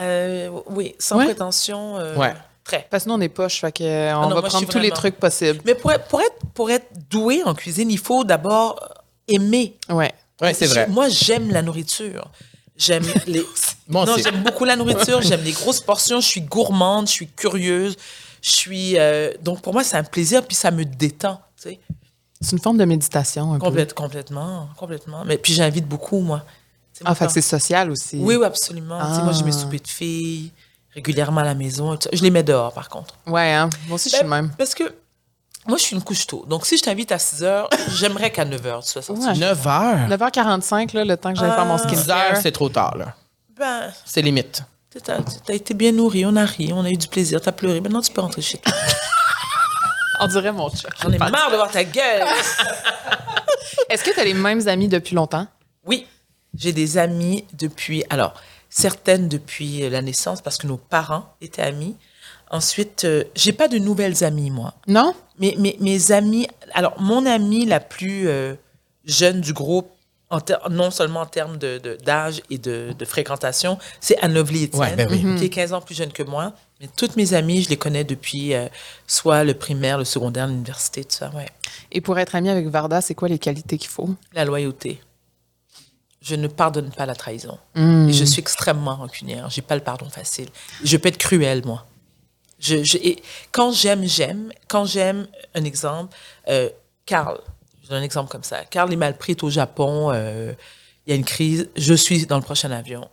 Euh, 0.00 0.50
oui, 0.70 0.94
sans 0.98 1.18
Ouais. 1.18 1.24
prétention. 1.26 1.96
euh, 1.98 2.16
Ouais. 2.16 2.34
Très. 2.64 2.86
Parce 2.90 3.04
que 3.04 3.10
nous, 3.10 3.14
on 3.16 3.20
est 3.20 3.28
poche, 3.28 3.60
fait 3.60 3.72
que, 3.72 3.84
euh, 3.84 4.16
on 4.16 4.28
non, 4.30 4.36
va 4.36 4.42
prendre 4.48 4.66
tous 4.66 4.78
les 4.78 4.90
trucs 4.90 5.16
possibles. 5.16 5.60
Mais 5.66 5.74
pour 5.74 5.92
être, 5.92 6.06
pour, 6.08 6.22
être, 6.22 6.36
pour 6.54 6.70
être 6.70 6.86
doué 7.10 7.42
en 7.44 7.54
cuisine, 7.54 7.90
il 7.90 7.98
faut 7.98 8.24
d'abord 8.24 8.80
euh, 8.82 9.34
aimer. 9.34 9.76
Ouais. 9.90 10.12
Ouais, 10.40 10.54
c'est 10.54 10.66
vrai. 10.66 10.86
Moi, 10.88 11.08
j'aime 11.10 11.50
la 11.50 11.60
nourriture. 11.60 12.30
J'aime 12.76 13.04
les. 13.26 13.44
Non, 13.88 14.06
j'aime 14.16 14.42
beaucoup 14.42 14.64
la 14.64 14.76
nourriture. 14.76 15.20
J'aime 15.20 15.42
les 15.42 15.52
grosses 15.52 15.80
portions. 15.80 16.20
Je 16.20 16.26
suis 16.26 16.40
gourmande. 16.40 17.06
Je 17.06 17.12
suis 17.12 17.28
curieuse. 17.28 17.96
Je 18.40 18.50
suis. 18.50 18.98
euh, 18.98 19.32
donc, 19.42 19.60
pour 19.60 19.74
moi, 19.74 19.84
c'est 19.84 19.96
un 19.98 20.02
plaisir. 20.02 20.42
Puis, 20.46 20.56
ça 20.56 20.70
me 20.70 20.84
détend. 20.86 21.40
Tu 21.62 21.68
sais. 21.68 21.80
C'est 22.40 22.52
une 22.52 22.62
forme 22.62 22.78
de 22.78 22.84
méditation, 22.86 23.52
un 23.52 23.58
peu. 23.58 23.66
Complète, 23.66 23.92
complètement. 23.94 24.68
Complètement. 24.78 25.22
Mais 25.26 25.36
puis, 25.36 25.52
j'invite 25.52 25.86
beaucoup, 25.86 26.20
moi. 26.20 26.42
C'est 26.96 27.02
Ah, 27.06 27.14
fait 27.14 27.26
que 27.26 27.32
c'est 27.32 27.40
social 27.40 27.90
aussi. 27.90 28.16
Oui, 28.20 28.36
oui, 28.36 28.44
absolument. 28.46 28.98
Moi, 29.24 29.32
j'ai 29.32 29.42
mes 29.42 29.50
Ah. 29.50 29.58
soupers 29.58 29.80
de 29.80 29.88
filles 29.88 30.52
régulièrement 30.94 31.40
à 31.40 31.44
la 31.44 31.54
maison. 31.54 31.92
et 31.92 31.98
tout 31.98 32.04
ça. 32.04 32.10
Je 32.12 32.22
les 32.22 32.30
mets 32.30 32.44
dehors, 32.44 32.72
par 32.72 32.88
contre. 32.88 33.16
Ouais, 33.26 33.52
hein? 33.52 33.68
Moi 33.88 33.96
aussi, 33.96 34.08
je 34.10 34.14
suis 34.14 34.24
le 34.24 34.30
Ben, 34.30 34.42
même. 34.42 34.50
Parce 34.56 34.74
que 34.74 34.84
moi, 35.66 35.76
je 35.76 35.82
suis 35.82 35.96
une 35.96 36.02
couche 36.02 36.24
tôt. 36.26 36.44
Donc, 36.48 36.64
si 36.66 36.76
je 36.78 36.82
t'invite 36.82 37.10
à 37.10 37.18
6 37.18 37.42
heures, 37.42 37.68
j'aimerais 37.88 38.30
qu'à 38.30 38.44
9 38.44 38.64
heures, 38.66 38.84
tu 38.84 38.90
sois 38.90 39.02
sortie. 39.02 39.26
Ouais. 39.26 39.34
9 39.36 39.66
heures? 39.66 40.08
9h45, 40.08 40.92
là, 40.94 41.04
le 41.04 41.16
temps 41.16 41.32
que 41.32 41.38
j'aille 41.40 41.50
faire 41.50 41.66
mon 41.66 41.74
Ah. 41.76 41.84
10 41.86 41.96
heures, 42.10 42.16
skincare. 42.18 42.36
c'est 42.42 42.52
trop 42.52 42.68
tard, 42.68 42.96
là. 42.96 43.14
Ben, 43.58 43.92
C'est 44.04 44.22
limite. 44.22 44.62
t'as 45.02 45.18
as 45.48 45.52
été 45.52 45.74
bien 45.74 45.90
nourri, 45.90 46.24
on 46.24 46.36
a 46.36 46.44
ri, 46.44 46.72
on 46.72 46.84
a 46.84 46.90
eu 46.90 46.96
du 46.96 47.08
plaisir, 47.08 47.40
t'as 47.40 47.50
pleuré. 47.50 47.80
Maintenant, 47.80 48.00
tu 48.02 48.12
peux 48.12 48.20
rentrer 48.20 48.42
chez 48.42 48.58
toi. 48.58 48.72
On 50.20 50.28
dirait 50.28 50.52
mon 50.52 50.68
chat. 50.70 50.88
J'en 51.02 51.10
ai 51.10 51.18
marre 51.18 51.50
de 51.50 51.56
voir 51.56 51.68
ta 51.72 51.82
gueule. 51.82 52.22
Est-ce 53.90 54.04
que 54.04 54.10
tu 54.14 54.20
as 54.20 54.24
les 54.24 54.32
mêmes 54.34 54.66
amis 54.68 54.86
depuis 54.86 55.16
longtemps? 55.16 55.46
J'ai 56.56 56.72
des 56.72 56.98
amis 56.98 57.44
depuis. 57.54 58.04
Alors, 58.10 58.34
certaines 58.70 59.28
depuis 59.28 59.88
la 59.88 60.02
naissance 60.02 60.40
parce 60.42 60.56
que 60.58 60.66
nos 60.66 60.76
parents 60.76 61.34
étaient 61.40 61.62
amis. 61.62 61.96
Ensuite, 62.50 63.04
euh, 63.04 63.24
j'ai 63.34 63.52
pas 63.52 63.68
de 63.68 63.78
nouvelles 63.78 64.22
amies, 64.24 64.50
moi. 64.50 64.74
Non? 64.86 65.14
Mais 65.38 65.54
mes, 65.58 65.76
mes 65.80 66.12
amis. 66.12 66.46
Alors, 66.72 67.00
mon 67.00 67.26
amie 67.26 67.66
la 67.66 67.80
plus 67.80 68.28
euh, 68.28 68.54
jeune 69.04 69.40
du 69.40 69.52
groupe, 69.52 69.88
en 70.30 70.38
non 70.70 70.90
seulement 70.90 71.20
en 71.20 71.26
termes 71.26 71.58
d'âge 71.58 71.80
de, 71.82 71.98
d'âge 72.04 72.42
et 72.50 72.58
de, 72.58 72.92
de 72.98 73.04
fréquentation, 73.04 73.78
c'est 74.00 74.18
Anne 74.18 74.34
Lovely 74.34 74.64
Etienne, 74.64 74.80
Ouais, 74.80 74.96
ben 74.96 75.08
oui. 75.10 75.36
qui 75.38 75.44
est 75.44 75.48
15 75.50 75.72
ans 75.74 75.80
plus 75.80 75.94
jeune 75.94 76.12
que 76.12 76.22
moi. 76.22 76.52
Mais 76.80 76.88
toutes 76.96 77.16
mes 77.16 77.34
amies, 77.34 77.62
je 77.62 77.68
les 77.68 77.76
connais 77.76 78.04
depuis 78.04 78.54
euh, 78.54 78.66
soit 79.06 79.44
le 79.44 79.54
primaire, 79.54 79.98
le 79.98 80.04
secondaire, 80.04 80.46
l'université, 80.48 81.04
tout 81.04 81.14
ça, 81.14 81.30
ouais. 81.36 81.46
Et 81.92 82.00
pour 82.00 82.18
être 82.18 82.34
ami 82.34 82.48
avec 82.50 82.66
Varda, 82.68 83.00
c'est 83.00 83.14
quoi 83.14 83.28
les 83.28 83.38
qualités 83.38 83.78
qu'il 83.78 83.90
faut? 83.90 84.10
La 84.32 84.44
loyauté. 84.44 85.00
Je 86.26 86.34
ne 86.36 86.48
pardonne 86.48 86.90
pas 86.90 87.04
la 87.04 87.14
trahison. 87.14 87.58
Hmm. 87.74 88.08
Et 88.08 88.12
je 88.14 88.24
suis 88.24 88.40
extrêmement 88.40 88.96
rancunière. 88.96 89.50
J'ai 89.50 89.60
pas 89.60 89.74
le 89.74 89.82
pardon 89.82 90.08
facile. 90.08 90.48
Je 90.82 90.96
peux 90.96 91.08
être 91.10 91.18
cruelle, 91.18 91.62
moi. 91.66 91.86
Je, 92.58 92.82
je- 92.82 92.96
et 92.96 93.22
quand 93.52 93.72
j'aime, 93.72 94.04
j'aime. 94.06 94.50
Quand 94.68 94.86
j'aime, 94.86 95.26
un 95.54 95.64
exemple, 95.64 96.16
euh, 96.48 96.70
Carl, 97.04 97.38
je 97.82 97.88
donne 97.90 97.98
un 97.98 98.02
exemple 98.02 98.30
comme 98.30 98.42
ça. 98.42 98.64
Carl 98.64 98.90
est 98.90 98.96
mal 98.96 99.18
pris 99.18 99.32
est 99.32 99.42
au 99.44 99.50
Japon, 99.50 100.10
euh, 100.14 100.54
il 101.06 101.10
y 101.10 101.12
a 101.12 101.16
une 101.16 101.26
crise, 101.26 101.68
je 101.76 101.92
suis 101.92 102.24
dans 102.24 102.36
le 102.38 102.42
prochain 102.42 102.70
avion. 102.70 103.06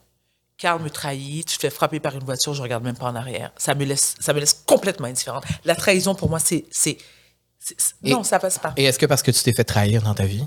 Carl 0.58 0.82
me 0.82 0.90
trahit, 0.90 1.46
tu 1.46 1.58
te 1.58 1.62
fais 1.62 1.70
frapper 1.70 2.00
par 2.00 2.16
une 2.16 2.24
voiture, 2.24 2.54
je 2.54 2.62
regarde 2.62 2.84
même 2.84 2.96
pas 2.96 3.08
en 3.08 3.16
arrière. 3.16 3.52
Ça 3.58 3.76
me 3.76 3.84
laisse, 3.84 4.16
ça 4.22 4.32
me 4.32 4.40
laisse 4.40 4.54
complètement 4.66 5.08
indifférente. 5.08 5.44
La 5.66 5.76
trahison, 5.76 6.16
pour 6.16 6.30
moi, 6.30 6.40
c'est... 6.40 6.64
c'est, 6.72 6.98
non, 8.04 8.24
ça 8.24 8.40
passe 8.40 8.58
pas. 8.58 8.74
Et 8.78 8.86
est-ce 8.86 8.98
que 8.98 9.06
parce 9.06 9.22
que 9.22 9.32
tu 9.32 9.44
t'es 9.44 9.54
fait 9.54 9.64
trahir 9.66 10.02
dans 10.02 10.14
ta 10.14 10.26
vie? 10.26 10.46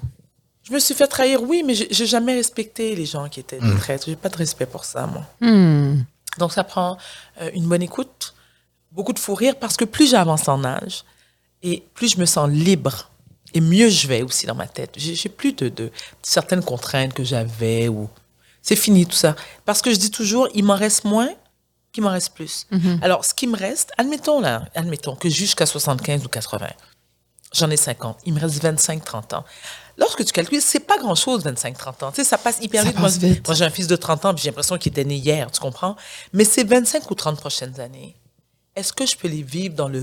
Je 0.65 0.73
me 0.73 0.79
suis 0.79 0.95
fait 0.95 1.07
trahir, 1.07 1.43
oui, 1.43 1.63
mais 1.65 1.75
j'ai 1.75 2.07
jamais 2.07 2.35
respecté 2.35 2.97
les 2.97 3.05
gens 3.05 3.29
qui 3.29 3.41
étaient 3.41 3.59
des 3.59 3.77
traîtres. 3.77 4.07
J'ai 4.07 4.17
pas 4.17 4.31
de 4.31 4.37
respect 4.37 4.67
pour 4.67 4.85
ça, 4.85 5.07
moi. 5.07 5.23
Hmm. 5.41 6.03
Donc, 6.39 6.53
ça 6.53 6.65
prend 6.65 6.97
euh, 7.41 7.51
une 7.55 7.67
bonne 7.69 7.83
écoute, 7.83 8.35
beaucoup 8.91 9.13
de 9.13 9.19
fou 9.19 9.35
rire, 9.35 9.57
parce 9.57 9.77
que 9.77 9.85
plus 9.85 10.11
j'avance 10.11 10.49
en 10.49 10.65
âge 10.65 11.05
et 11.63 11.85
plus 11.95 12.15
je 12.15 12.19
me 12.19 12.25
sens 12.25 12.49
libre 12.49 13.11
et 13.53 13.61
mieux 13.61 13.91
je 13.91 14.09
vais 14.09 14.23
aussi 14.23 14.47
dans 14.47 14.55
ma 14.55 14.67
tête. 14.67 14.95
J'ai 14.97 15.29
plus 15.29 15.53
de, 15.53 15.69
de 15.69 15.91
certaines 16.23 16.65
contraintes 16.65 17.13
que 17.13 17.25
j'avais 17.25 17.89
ou 17.89 18.09
c'est 18.63 18.77
fini 18.77 19.07
tout 19.07 19.17
ça. 19.17 19.37
Parce 19.67 19.83
que 19.83 19.93
je 19.93 19.97
dis 19.97 20.11
toujours, 20.11 20.49
il 20.55 20.65
m'en 20.65 20.77
reste 20.77 21.05
moins 21.05 21.29
qu'il 21.93 22.03
m'en 22.03 22.11
reste 22.11 22.35
plus. 22.35 22.67
Alors, 23.03 23.25
ce 23.25 23.35
qui 23.35 23.47
me 23.47 23.57
reste, 23.57 23.93
admettons 23.99 24.41
là, 24.41 24.65
admettons 24.75 25.15
que 25.15 25.29
jusqu'à 25.29 25.67
75 25.67 26.25
ou 26.25 26.29
80, 26.29 26.69
j'en 27.53 27.71
ai 27.71 27.77
50, 27.77 28.19
il 28.27 28.35
me 28.35 28.41
reste 28.41 28.63
25, 28.63 29.05
30 29.05 29.35
ans. 29.35 29.45
Lorsque 29.97 30.25
tu 30.25 30.33
calcules, 30.33 30.61
c'est 30.61 30.81
pas 30.81 30.99
grand 30.99 31.15
chose, 31.15 31.45
25, 31.45 31.77
30 31.79 32.03
ans. 32.03 32.11
Tu 32.11 32.17
sais, 32.17 32.25
ça 32.25 32.39
passe 32.39 32.59
hyper 32.61 32.83
Ça 32.83 32.89
vite. 32.89 33.01
passe 33.01 33.21
moi, 33.47 33.55
j'ai 33.55 33.65
un 33.65 33.71
fils 33.71 33.87
de 33.87 33.97
30 33.97 34.25
ans, 34.25 34.35
puis 34.35 34.43
j'ai 34.43 34.51
l'impression 34.51 34.77
qu'il 34.79 34.91
était 34.93 35.05
né 35.05 35.17
hier, 35.17 35.51
tu 35.51 35.61
comprends? 35.61 35.97
Mais 36.33 36.45
ces 36.45 36.65
25 36.65 37.11
ou 37.11 37.15
30 37.15 37.39
prochaines 37.39 37.79
années, 37.81 38.17
est-ce 38.75 38.93
que 38.93 39.07
je 39.07 39.17
peux 39.17 39.29
les 39.29 39.43
vivre 39.43 39.75
dans 39.77 39.89
le 39.89 40.03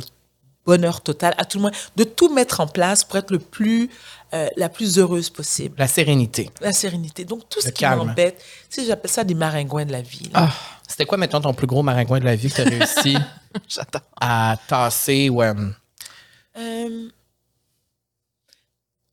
bonheur 0.65 1.01
total, 1.01 1.33
à 1.37 1.43
tout 1.45 1.57
le 1.57 1.63
moins, 1.63 1.71
de 1.95 2.03
tout 2.03 2.31
mettre 2.33 2.59
en 2.61 2.67
place 2.67 3.03
pour 3.03 3.17
être 3.17 3.31
le 3.31 3.39
plus, 3.39 3.89
euh, 4.33 4.47
la 4.55 4.69
plus 4.69 4.97
heureuse 4.99 5.29
possible? 5.29 5.75
La 5.77 5.87
sérénité. 5.87 6.49
La 6.61 6.71
sérénité. 6.71 7.25
Donc, 7.25 7.49
tout 7.49 7.59
ce 7.59 7.65
Le 7.67 7.71
qui 7.71 7.79
calme. 7.81 8.05
m'embête, 8.05 8.37
tu 8.69 8.81
sais, 8.81 8.87
j'appelle 8.87 9.11
ça 9.11 9.23
des 9.23 9.33
maringouins 9.33 9.85
de 9.85 9.91
la 9.91 10.01
vie. 10.01 10.29
Ah, 10.33 10.53
c'était 10.87 11.05
quoi, 11.05 11.17
maintenant, 11.17 11.41
ton 11.41 11.53
plus 11.53 11.67
gros 11.67 11.83
maringouin 11.83 12.19
de 12.19 12.25
la 12.25 12.35
vie 12.35 12.49
que 12.49 12.55
tu 12.55 12.61
as 12.61 12.65
réussi 12.65 13.17
à 14.21 14.55
tasser 14.67 15.29
ou 15.29 15.41
Euh, 15.41 17.09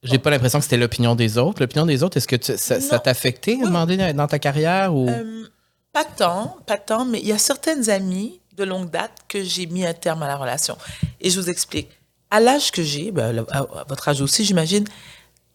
J'ai 0.03 0.19
pas 0.19 0.31
l'impression 0.31 0.59
que 0.59 0.65
c'était 0.65 0.77
l'opinion 0.77 1.15
des 1.17 1.39
autres. 1.39 1.61
L'opinion 1.61 1.85
des 1.87 2.03
autres, 2.03 2.17
est-ce 2.17 2.29
que 2.29 2.37
tu- 2.37 2.57
ça 2.57 2.81
ça 2.81 2.99
t'a 2.99 3.11
affecté 3.11 3.57
donné 3.59 4.13
dans 4.13 4.27
ta 4.29 4.39
carrière 4.39 4.95
ou? 4.95 5.09
Euh, 5.09 5.47
pas 5.93 6.05
tant, 6.05 6.57
pas 6.67 6.77
tant, 6.79 7.05
mais 7.05 7.19
il 7.19 7.27
y 7.27 7.33
a 7.33 7.39
certaines 7.39 7.91
amies 7.91 8.41
de 8.57 8.65
longue 8.65 8.91
date 8.91 9.13
que 9.29 9.43
j'ai 9.43 9.67
mis 9.67 9.85
un 9.85 9.95
terme 9.95 10.23
à 10.23 10.29
la 10.29 10.37
relation. 10.37 10.77
Et 11.21 11.31
je 11.31 11.41
vous 11.41 11.51
explique. 11.51 11.89
À 12.31 12.41
l'âge 12.41 12.71
que 12.71 12.83
j'ai, 12.83 13.11
ben, 13.11 13.45
à, 13.51 13.59
à 13.59 13.85
votre 13.89 14.09
âge 14.09 14.21
aussi, 14.21 14.45
j'imagine, 14.45 14.85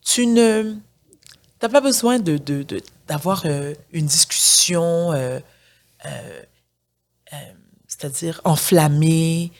tu 0.03 0.25
ne 0.25 0.75
t'as 1.59 1.69
pas 1.69 1.81
besoin 1.81 2.19
de, 2.19 2.37
d'avoir 3.07 3.43
euh, 3.45 3.73
une 3.93 4.07
discussion, 4.07 5.13
euh, 5.13 5.39
c'est-à-dire 7.87 8.41
enflammée 8.43 9.51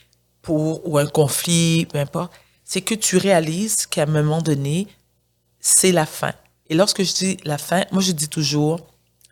pour 0.41 0.85
ou 0.87 0.97
un 0.97 1.05
conflit, 1.05 1.85
peu 1.85 1.99
importe. 1.99 2.33
C'est 2.63 2.81
que 2.81 2.95
tu 2.95 3.17
réalises 3.17 3.85
qu'à 3.85 4.03
un 4.03 4.07
moment 4.07 4.41
donné, 4.41 4.87
c'est 5.59 5.91
la 5.91 6.05
fin. 6.05 6.33
Et 6.69 6.75
lorsque 6.75 7.03
je 7.03 7.13
dis 7.13 7.37
la 7.43 7.57
fin, 7.57 7.83
moi 7.91 8.01
je 8.01 8.11
dis 8.11 8.29
toujours, 8.29 8.79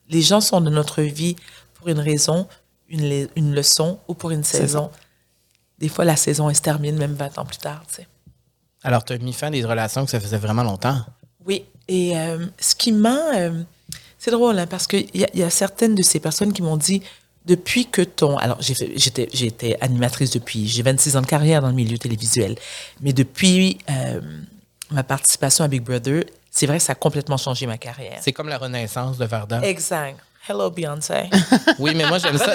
les 0.10 0.22
gens 0.22 0.42
sont 0.42 0.60
dans 0.62 0.70
notre 0.72 1.02
vie 1.02 1.36
pour 1.76 1.88
une 1.88 2.00
raison, 2.00 2.48
une, 2.90 3.08
le- 3.10 3.30
une 3.36 3.54
leçon 3.56 4.00
ou 4.08 4.14
pour 4.14 4.32
une 4.32 4.44
saison. 4.44 4.92
Des 5.80 5.90
fois, 5.90 6.06
la 6.06 6.16
saison, 6.16 6.50
elle 6.50 6.56
se 6.56 6.62
termine 6.62 6.98
même 6.98 7.14
20 7.16 7.38
ans 7.40 7.46
plus 7.46 7.58
tard. 7.58 7.84
Tu 7.88 7.96
sais. 7.96 8.08
alors 8.84 9.04
tu 9.04 9.14
as 9.14 9.18
mis 9.18 9.34
fin 9.34 9.48
à 9.48 9.52
des 9.52 9.64
relations 9.66 10.06
que 10.06 10.12
ça 10.12 10.20
faisait 10.20 10.38
vraiment 10.38 10.64
longtemps? 10.64 11.00
Oui, 11.46 11.66
et 11.88 12.18
euh, 12.18 12.46
ce 12.60 12.76
qui 12.76 12.92
m'a... 12.92 13.36
euh, 13.36 13.64
c'est 14.20 14.30
drôle, 14.32 14.60
hein, 14.60 14.68
parce 14.68 14.86
qu'il 14.86 15.08
y 15.16 15.42
a 15.44 15.50
certaines 15.50 15.96
de 15.96 16.04
ces 16.04 16.20
personnes 16.20 16.54
qui 16.54 16.62
m'ont 16.62 16.78
dit, 16.78 17.02
depuis 17.46 17.86
que 17.88 18.02
ton... 18.02 18.38
Alors, 18.38 18.58
j'ai 18.62 19.46
été 19.46 19.82
animatrice 19.82 20.32
depuis... 20.32 20.68
J'ai 20.68 20.84
26 20.84 21.18
ans 21.18 21.22
de 21.22 21.26
carrière 21.28 21.62
dans 21.62 21.70
le 21.70 21.74
milieu 21.74 21.98
télévisuel. 21.98 22.56
Mais 23.02 23.14
depuis 23.14 23.78
euh, 23.90 24.22
ma 24.92 25.04
participation 25.04 25.64
à 25.64 25.68
Big 25.68 25.82
Brother, 25.82 26.24
c'est 26.52 26.66
vrai 26.68 26.78
que 26.78 26.84
ça 26.84 26.92
a 26.92 26.96
complètement 26.96 27.38
changé 27.38 27.66
ma 27.66 27.78
carrière. 27.78 28.20
C'est 28.22 28.34
comme 28.34 28.50
la 28.50 28.58
renaissance 28.58 29.18
de 29.18 29.26
Varda. 29.26 29.62
Exact. 29.64 30.18
Hello, 30.50 30.70
Beyoncé. 30.72 31.30
Oui, 31.80 31.94
mais 31.96 32.06
moi, 32.08 32.18
j'aime 32.18 32.38
ça. 32.38 32.54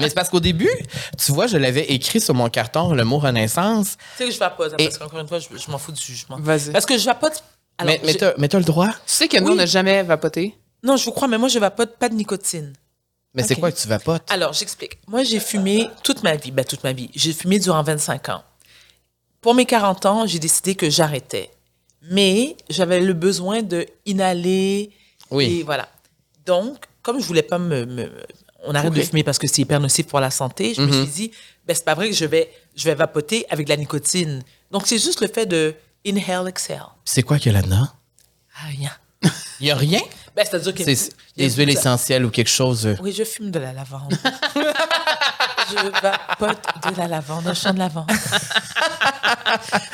mais 0.00 0.08
c'est 0.08 0.14
parce 0.14 0.28
qu'au 0.28 0.40
début, 0.40 0.70
tu 1.18 1.32
vois, 1.32 1.46
je 1.46 1.56
l'avais 1.56 1.84
écrit 1.92 2.20
sur 2.20 2.34
mon 2.34 2.48
carton, 2.48 2.92
le 2.92 3.04
mot 3.04 3.18
renaissance. 3.18 3.96
Tu 4.16 4.24
sais 4.24 4.24
que 4.28 4.34
je 4.34 4.38
vapote, 4.38 4.74
Et- 4.78 4.84
parce 4.84 4.98
qu'encore 4.98 5.20
une 5.20 5.28
fois, 5.28 5.38
je, 5.38 5.48
je 5.56 5.70
m'en 5.70 5.78
fous 5.78 5.92
du 5.92 6.02
jugement. 6.02 6.36
Vas-y. 6.40 6.72
Parce 6.72 6.86
que 6.86 6.96
je 6.98 7.04
vapote... 7.04 7.42
Alors, 7.78 7.94
mais 7.94 8.00
mais 8.04 8.14
t'as 8.14 8.32
mais 8.36 8.48
t'as 8.48 8.58
le 8.58 8.64
droit. 8.64 8.88
Tu 8.88 8.94
sais 9.06 9.26
que 9.28 9.38
nous, 9.38 9.46
Oui. 9.46 9.52
on 9.54 9.56
n'a 9.56 9.64
jamais 9.64 10.02
vapoté? 10.02 10.54
Non, 10.82 10.96
je 10.96 11.04
vous 11.04 11.12
crois, 11.12 11.28
mais 11.28 11.38
moi, 11.38 11.48
je 11.48 11.58
vapote 11.58 11.96
pas 11.98 12.08
de 12.08 12.14
nicotine. 12.14 12.72
Mais 13.34 13.42
c'est 13.44 13.54
quoi 13.56 13.70
que 13.70 13.78
tu 13.80 13.86
vapotes? 13.86 14.28
Alors, 14.30 14.52
j'explique. 14.52 14.98
Moi, 15.06 15.22
j'ai 15.22 15.38
fumé 15.40 15.88
toute 16.02 16.22
ma 16.22 16.34
vie. 16.36 16.50
Ben, 16.50 16.64
toute 16.64 16.82
ma 16.82 16.92
vie. 16.92 17.10
J'ai 17.14 17.32
fumé 17.32 17.58
durant 17.58 17.82
25 17.82 18.28
ans. 18.30 18.42
Pour 19.40 19.54
mes 19.54 19.66
40 19.66 20.06
ans, 20.06 20.26
j'ai 20.26 20.38
décidé 20.38 20.74
que 20.74 20.90
j'arrêtais. 20.90 21.50
Mais 22.10 22.56
j'avais 22.68 23.00
le 23.00 23.12
besoin 23.12 23.62
de 23.62 23.86
inhaler. 24.06 24.90
Oui. 25.30 25.58
Et 25.60 25.62
voilà. 25.62 25.88
Donc, 26.46 26.86
comme 27.02 27.20
je 27.20 27.26
voulais 27.26 27.42
pas 27.42 27.58
me... 27.58 27.84
me- 27.86 28.10
on 28.64 28.74
arrête 28.74 28.92
de 28.92 29.00
fumer 29.00 29.24
parce 29.24 29.38
que 29.38 29.46
c'est 29.46 29.62
hyper 29.62 29.80
nocif 29.80 30.06
pour 30.06 30.20
la 30.20 30.30
santé, 30.30 30.74
je 30.74 30.82
me 30.82 30.92
suis 30.92 31.06
dit, 31.10 31.30
ben, 31.66 31.74
c'est 31.74 31.84
pas 31.84 31.94
vrai 31.94 32.10
que 32.10 32.14
je 32.14 32.26
vais, 32.26 32.52
je 32.76 32.84
vais 32.84 32.94
vapoter 32.94 33.46
avec 33.48 33.64
de 33.66 33.70
la 33.70 33.76
nicotine. 33.78 34.42
Donc, 34.70 34.86
c'est 34.86 34.98
juste 34.98 35.22
le 35.22 35.28
fait 35.28 35.46
de 35.46 35.74
Inhale, 36.04 36.48
exhale. 36.48 36.82
C'est 37.06 37.22
quoi 37.22 37.38
qu'il 37.38 37.52
y 37.52 37.56
a 37.56 37.60
là-dedans? 37.60 37.88
Ah, 38.56 38.66
rien. 38.66 38.90
Il 39.60 39.64
n'y 39.64 39.70
a 39.70 39.76
rien? 39.76 40.00
Ben, 40.36 40.44
c'est-à-dire 40.48 40.74
que. 40.74 40.84
C'est 40.84 41.10
des 41.36 41.50
huiles 41.50 41.70
essentielles 41.70 42.24
ou 42.24 42.30
quelque 42.30 42.48
chose. 42.50 42.86
euh. 42.86 42.96
Oui, 43.02 43.12
je 43.12 43.24
fume 43.24 43.50
de 43.50 43.58
la 43.58 43.72
lavande. 43.72 44.14
je 45.70 46.00
vapote 46.02 46.58
de 46.92 46.96
la 46.98 47.08
lavande, 47.08 47.46
un 47.46 47.54
champ 47.54 47.72
de 47.72 47.78
lavande. 47.78 48.10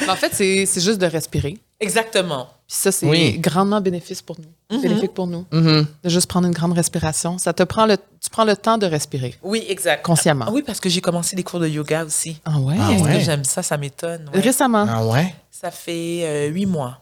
Mais 0.00 0.08
en 0.08 0.16
fait, 0.16 0.30
c'est 0.34 0.66
c'est 0.66 0.80
juste 0.80 0.98
de 1.00 1.06
respirer. 1.06 1.58
Exactement. 1.80 2.48
Puis 2.66 2.76
ça, 2.78 2.90
c'est 2.90 3.06
Oui. 3.06 3.38
grandement 3.38 3.80
bénéfice 3.80 4.22
pour 4.22 4.36
nous. 4.40 4.80
bénéfique 4.80 5.12
pour 5.14 5.26
nous. 5.26 5.44
Mhm. 5.52 5.86
De 6.02 6.08
juste 6.08 6.26
prendre 6.28 6.46
une 6.46 6.54
grande 6.54 6.72
respiration. 6.72 7.38
Ça 7.38 7.52
te 7.52 7.62
prend 7.62 7.86
le, 7.86 7.96
tu 7.96 8.30
prends 8.30 8.44
le 8.44 8.56
temps 8.56 8.78
de 8.78 8.86
respirer 8.86 9.34
Oui, 9.42 9.64
exact. 9.68 10.04
consciemment. 10.04 10.46
Ah 10.48 10.52
oui, 10.52 10.62
parce 10.66 10.80
que 10.80 10.88
j'ai 10.88 11.00
commencé 11.00 11.36
des 11.36 11.42
cours 11.44 11.60
de 11.60 11.68
yoga 11.68 12.04
aussi. 12.04 12.40
Ah 12.44 12.58
ouais? 12.58 12.76
Ah 12.80 12.90
ouais? 13.02 13.20
j'aime 13.20 13.44
ça, 13.44 13.62
ça 13.62 13.76
m'étonne. 13.76 14.28
ouais. 14.34 14.40
Récemment. 14.40 14.86
Ah 14.88 15.04
ouais? 15.06 15.34
Ça 15.50 15.70
fait 15.70 16.22
euh, 16.24 16.46
huit 16.48 16.66
mois. 16.66 16.98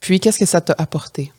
Puis, 0.00 0.20
qu'est-ce 0.20 0.38
que 0.38 0.46
ça 0.46 0.60
t'a 0.60 0.74
apporté? 0.78 1.32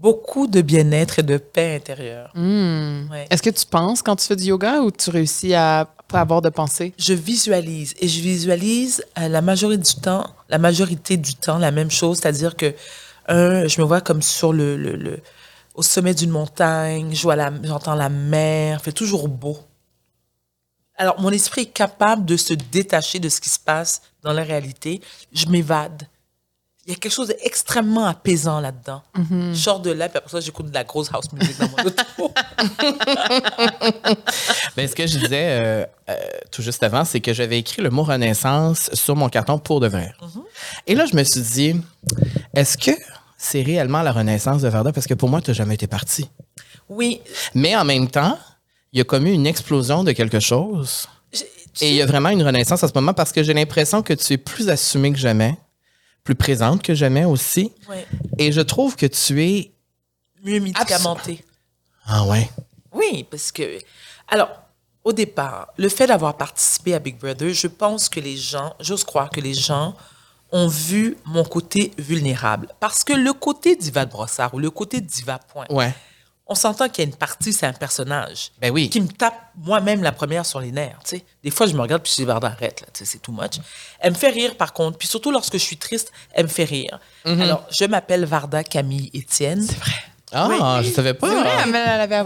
Beaucoup 0.00 0.46
de 0.46 0.60
bien-être 0.60 1.18
et 1.18 1.22
de 1.24 1.38
paix 1.38 1.74
intérieure. 1.76 2.30
Hmm. 2.34 3.08
Ouais. 3.10 3.26
Est-ce 3.30 3.42
que 3.42 3.50
tu 3.50 3.66
penses 3.66 4.00
quand 4.02 4.14
tu 4.16 4.26
fais 4.26 4.36
du 4.36 4.44
yoga 4.44 4.80
ou 4.80 4.90
tu 4.92 5.10
réussis 5.10 5.54
à 5.54 5.88
pas 6.06 6.20
avoir 6.20 6.40
de 6.40 6.50
pensée? 6.50 6.94
Je 6.98 7.14
visualise 7.14 7.94
et 8.00 8.06
je 8.06 8.20
visualise 8.20 9.02
euh, 9.18 9.28
la 9.28 9.40
majorité 9.42 9.82
du 9.94 10.00
temps, 10.00 10.24
la 10.48 10.58
majorité 10.58 11.16
du 11.16 11.34
temps 11.34 11.58
la 11.58 11.72
même 11.72 11.90
chose, 11.90 12.18
c'est-à-dire 12.18 12.54
que 12.56 12.74
un, 13.26 13.66
je 13.66 13.80
me 13.80 13.86
vois 13.86 14.00
comme 14.00 14.22
sur 14.22 14.52
le, 14.52 14.76
le, 14.76 14.94
le- 14.94 15.20
au 15.74 15.82
sommet 15.82 16.14
d'une 16.14 16.30
montagne, 16.30 17.14
je 17.14 17.22
vois 17.22 17.36
la, 17.36 17.52
j'entends 17.62 17.94
la 17.94 18.08
mer, 18.08 18.80
fait 18.80 18.92
toujours 18.92 19.28
beau. 19.28 19.58
Alors 20.96 21.20
mon 21.20 21.30
esprit 21.30 21.62
est 21.62 21.66
capable 21.66 22.24
de 22.24 22.36
se 22.36 22.54
détacher 22.54 23.18
de 23.18 23.28
ce 23.28 23.40
qui 23.40 23.50
se 23.50 23.58
passe 23.60 24.02
dans 24.22 24.32
la 24.32 24.42
réalité. 24.44 25.00
Je 25.32 25.46
m'évade. 25.46 26.04
Il 26.88 26.92
y 26.92 26.94
a 26.94 26.96
quelque 27.00 27.12
chose 27.12 27.28
d'extrêmement 27.28 28.06
apaisant 28.06 28.60
là-dedans. 28.60 29.02
Je 29.52 29.54
sors 29.54 29.78
de 29.80 29.90
là, 29.90 30.08
puis 30.08 30.16
après 30.16 30.30
ça, 30.30 30.40
j'écoute 30.40 30.70
de 30.70 30.74
la 30.74 30.84
grosse 30.84 31.12
house 31.12 31.30
music 31.34 31.58
dans 31.58 31.68
mon 31.68 31.84
auto. 31.84 32.32
Ben, 34.74 34.88
ce 34.88 34.94
que 34.94 35.06
je 35.06 35.18
disais 35.18 35.48
euh, 35.60 35.84
euh, 36.08 36.14
tout 36.50 36.62
juste 36.62 36.82
avant, 36.82 37.04
c'est 37.04 37.20
que 37.20 37.34
j'avais 37.34 37.58
écrit 37.58 37.82
le 37.82 37.90
mot 37.90 38.04
Renaissance 38.04 38.88
sur 38.94 39.16
mon 39.16 39.28
carton 39.28 39.58
pour 39.58 39.80
de 39.80 39.88
vrai. 39.88 40.14
Et 40.86 40.94
là, 40.94 41.04
je 41.04 41.14
me 41.14 41.24
suis 41.24 41.42
dit, 41.42 41.76
est-ce 42.54 42.78
que 42.78 42.92
c'est 43.36 43.60
réellement 43.60 44.00
la 44.00 44.12
Renaissance 44.12 44.62
de 44.62 44.68
Varda? 44.68 44.90
Parce 44.90 45.06
que 45.06 45.14
pour 45.14 45.28
moi, 45.28 45.42
tu 45.42 45.50
n'as 45.50 45.54
jamais 45.54 45.74
été 45.74 45.88
parti. 45.88 46.30
Oui, 46.88 47.20
Mais 47.54 47.76
en 47.76 47.84
même 47.84 48.08
temps, 48.08 48.38
il 48.94 48.98
y 48.98 49.02
a 49.02 49.04
comme 49.04 49.26
eu 49.26 49.32
une 49.32 49.46
explosion 49.46 50.04
de 50.04 50.12
quelque 50.12 50.40
chose. 50.40 51.06
Et 51.82 51.90
il 51.90 51.94
y 51.96 52.02
a 52.02 52.06
vraiment 52.06 52.30
une 52.30 52.42
renaissance 52.42 52.82
en 52.82 52.88
ce 52.88 52.92
moment 52.94 53.12
parce 53.12 53.30
que 53.30 53.42
j'ai 53.42 53.52
l'impression 53.52 54.02
que 54.02 54.14
tu 54.14 54.32
es 54.32 54.38
plus 54.38 54.68
assumée 54.70 55.12
que 55.12 55.18
jamais, 55.18 55.56
plus 56.28 56.34
présente 56.34 56.82
que 56.82 56.94
jamais 56.94 57.24
aussi. 57.24 57.72
ouais, 57.88 58.06
Et 58.36 58.52
je 58.52 58.60
trouve 58.60 58.96
que 58.96 59.06
tu 59.06 59.42
es. 59.42 59.72
mieux 60.44 60.60
médicamenté. 60.60 61.42
Ah 62.04 62.26
ouais. 62.26 62.50
Oui, 62.92 63.24
parce 63.30 63.50
que. 63.50 63.78
Alors, 64.28 64.50
au 65.04 65.14
départ, 65.14 65.68
le 65.78 65.88
fait 65.88 66.06
d'avoir 66.06 66.36
participé 66.36 66.92
à 66.92 66.98
Big 66.98 67.16
Brother, 67.18 67.54
je 67.54 67.66
pense 67.66 68.10
que 68.10 68.20
les 68.20 68.36
gens, 68.36 68.74
j'ose 68.78 69.04
croire 69.04 69.30
que 69.30 69.40
les 69.40 69.54
gens 69.54 69.96
ont 70.52 70.68
vu 70.68 71.16
mon 71.24 71.44
côté 71.44 71.92
vulnérable. 71.96 72.68
Parce 72.78 73.04
que 73.04 73.14
le 73.14 73.32
côté 73.32 73.74
Diva 73.74 74.04
de 74.04 74.10
Brossard 74.10 74.52
ou 74.52 74.58
le 74.58 74.70
côté 74.70 75.00
Diva 75.00 75.38
Point, 75.38 75.64
Ouais. 75.70 75.94
On 76.48 76.54
s'entend 76.54 76.88
qu'il 76.88 77.04
y 77.04 77.06
a 77.06 77.10
une 77.10 77.16
partie, 77.16 77.52
c'est 77.52 77.66
un 77.66 77.72
personnage 77.74 78.52
Ben 78.60 78.70
oui. 78.72 78.88
qui 78.88 79.00
me 79.00 79.08
tape 79.08 79.34
moi-même 79.56 80.02
la 80.02 80.12
première 80.12 80.46
sur 80.46 80.60
les 80.60 80.72
nerfs. 80.72 80.98
Tu 81.04 81.16
sais. 81.18 81.24
Des 81.44 81.50
fois, 81.50 81.66
je 81.66 81.74
me 81.74 81.80
regarde 81.82 82.02
puis 82.02 82.10
je 82.12 82.16
dis, 82.16 82.24
Varda, 82.24 82.48
arrête, 82.48 82.80
là, 82.80 82.86
c'est 82.92 83.20
too 83.20 83.32
much. 83.32 83.58
Elle 84.00 84.12
me 84.12 84.16
fait 84.16 84.30
rire, 84.30 84.56
par 84.56 84.72
contre. 84.72 84.96
Puis 84.98 85.06
surtout, 85.08 85.30
lorsque 85.30 85.52
je 85.54 85.58
suis 85.58 85.76
triste, 85.76 86.10
elle 86.32 86.44
me 86.44 86.48
fait 86.48 86.64
rire. 86.64 86.98
Alors, 87.24 87.66
je 87.78 87.84
m'appelle 87.84 88.24
Varda 88.24 88.64
Camille 88.64 89.10
Étienne. 89.12 89.62
C'est 89.62 89.76
vrai. 89.78 89.92
Ah, 90.32 90.80
je 90.82 90.90
savais 90.90 91.14
pas. 91.14 91.28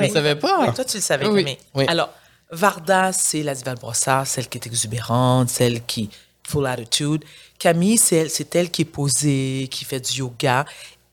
Je 0.01 0.13
savais 0.13 0.37
pas. 0.37 0.61
Oui, 0.61 0.75
toi, 0.75 0.85
tu 0.85 0.97
le 0.97 1.03
savais, 1.03 1.27
Oui. 1.27 1.43
mais 1.45 1.59
Oui. 1.75 1.85
Alors, 1.89 2.11
Varda, 2.51 3.13
c'est 3.13 3.43
la 3.43 3.55
diva 3.55 3.75
brossard, 3.75 4.27
celle 4.27 4.49
qui 4.49 4.59
est 4.59 4.67
exubérante, 4.67 5.49
celle 5.49 5.85
qui 5.85 6.11
full 6.47 6.67
attitude. 6.67 7.25
Camille, 7.59 7.97
c'est 7.99 8.17
elle, 8.17 8.31
c'est 8.31 8.55
elle 8.57 8.71
qui 8.71 8.83
est 8.83 8.87
posée, 8.87 9.69
qui 9.71 9.85
fait 9.85 10.01
du 10.01 10.19
yoga. 10.19 10.65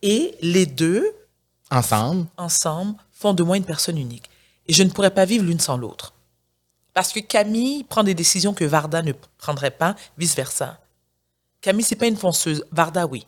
Et 0.01 0.35
les 0.41 0.65
deux, 0.65 1.05
Ensemble. 1.71 2.27
ensemble, 2.37 2.95
font 3.11 3.33
de 3.33 3.43
moi 3.43 3.57
une 3.57 3.65
personne 3.65 3.97
unique. 3.97 4.29
Et 4.67 4.73
je 4.73 4.83
ne 4.83 4.89
pourrais 4.89 5.13
pas 5.13 5.25
vivre 5.25 5.45
l'une 5.45 5.59
sans 5.59 5.77
l'autre. 5.77 6.13
Parce 6.93 7.13
que 7.13 7.19
Camille 7.19 7.83
prend 7.83 8.03
des 8.03 8.15
décisions 8.15 8.53
que 8.53 8.65
Varda 8.65 9.01
ne 9.01 9.13
prendrait 9.37 9.71
pas, 9.71 9.95
vice-versa. 10.17 10.79
Camille, 11.61 11.83
c'est 11.83 11.95
pas 11.95 12.07
une 12.07 12.17
fonceuse. 12.17 12.65
Varda, 12.71 13.05
oui. 13.05 13.25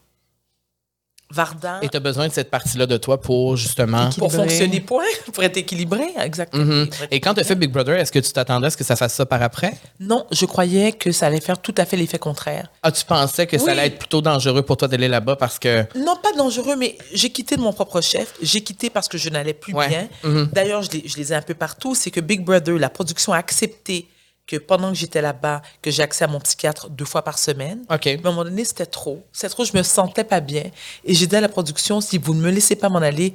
Et 1.82 1.90
tu 1.90 1.98
as 1.98 2.00
besoin 2.00 2.28
de 2.28 2.34
cette 2.34 2.50
partie-là 2.50 2.86
de 2.86 2.98
toi 2.98 3.20
pour 3.20 3.56
justement. 3.58 4.10
pour 4.18 4.32
fonctionner, 4.32 4.82
point, 4.82 5.04
pour 5.34 5.44
être 5.44 5.58
équilibré, 5.58 6.04
exactement. 6.20 6.84
Être 6.84 7.08
Et 7.12 7.20
quand 7.20 7.34
tu 7.34 7.40
as 7.42 7.44
fait 7.44 7.56
Big 7.56 7.72
Brother, 7.72 7.96
est-ce 7.98 8.12
que 8.12 8.20
tu 8.20 8.32
t'attendais 8.32 8.68
à 8.68 8.70
ce 8.70 8.78
que 8.78 8.84
ça 8.84 8.96
fasse 8.96 9.14
ça 9.14 9.26
par 9.26 9.42
après? 9.42 9.74
Non, 10.00 10.26
je 10.32 10.46
croyais 10.46 10.92
que 10.92 11.12
ça 11.12 11.28
allait 11.28 11.42
faire 11.42 11.60
tout 11.62 11.76
à 11.78 11.86
fait 11.86 11.98
l'effet 11.98 12.20
contraire. 12.20 12.70
Ah, 12.84 12.92
tu 12.92 13.04
pensais 13.06 13.48
que 13.48 13.58
ça 13.58 13.72
allait 13.72 13.88
être 13.88 14.00
plutôt 14.00 14.22
dangereux 14.22 14.62
pour 14.64 14.78
toi 14.78 14.88
d'aller 14.88 15.08
là-bas 15.08 15.36
parce 15.36 15.60
que. 15.60 15.86
Non, 15.96 16.16
pas 16.22 16.34
dangereux, 16.38 16.76
mais 16.76 16.98
j'ai 17.14 17.30
quitté 17.30 17.56
de 17.56 17.62
mon 17.62 17.74
propre 17.74 18.02
chef. 18.02 18.34
J'ai 18.42 18.62
quitté 18.62 18.90
parce 18.90 19.08
que 19.08 19.18
je 19.18 19.30
n'allais 19.30 19.54
plus 19.54 19.74
Ouais. 19.74 19.88
bien. 19.88 20.08
Mhm. 20.24 20.50
D'ailleurs, 20.52 20.82
je 20.84 21.18
les 21.18 21.32
ai 21.34 21.36
un 21.36 21.42
peu 21.42 21.54
partout. 21.54 21.96
C'est 21.96 22.12
que 22.12 22.20
Big 22.20 22.44
Brother, 22.44 22.78
la 22.78 22.90
production 22.90 23.34
a 23.34 23.38
accepté 23.38 24.08
que 24.52 24.58
pendant 24.58 24.90
que 24.90 24.98
j'étais 24.98 25.22
là-bas, 25.22 25.62
que 25.82 25.90
j'ai 25.92 26.04
accès 26.04 26.26
à 26.26 26.28
mon 26.28 26.40
psychiatre 26.40 26.90
deux 26.90 27.06
fois 27.06 27.24
par 27.24 27.38
semaine. 27.40 27.84
OK. 27.90 28.06
Mais 28.06 28.16
à 28.16 28.20
un 28.20 28.32
moment 28.32 28.44
donné, 28.44 28.66
c'était 28.66 28.86
trop. 28.86 29.24
C'était 29.32 29.50
trop, 29.50 29.64
je 29.66 29.76
me 29.78 29.84
sentais 29.84 30.24
pas 30.24 30.40
bien. 30.42 30.64
Et 31.06 31.14
j'ai 31.14 31.28
dit 31.28 31.36
à 31.36 31.42
la 31.42 31.50
production, 31.50 32.02
si 32.02 32.18
vous 32.18 32.34
ne 32.34 32.42
me 32.42 32.52
laissez 32.52 32.76
pas 32.76 32.90
m'en 32.90 33.00
aller, 33.00 33.34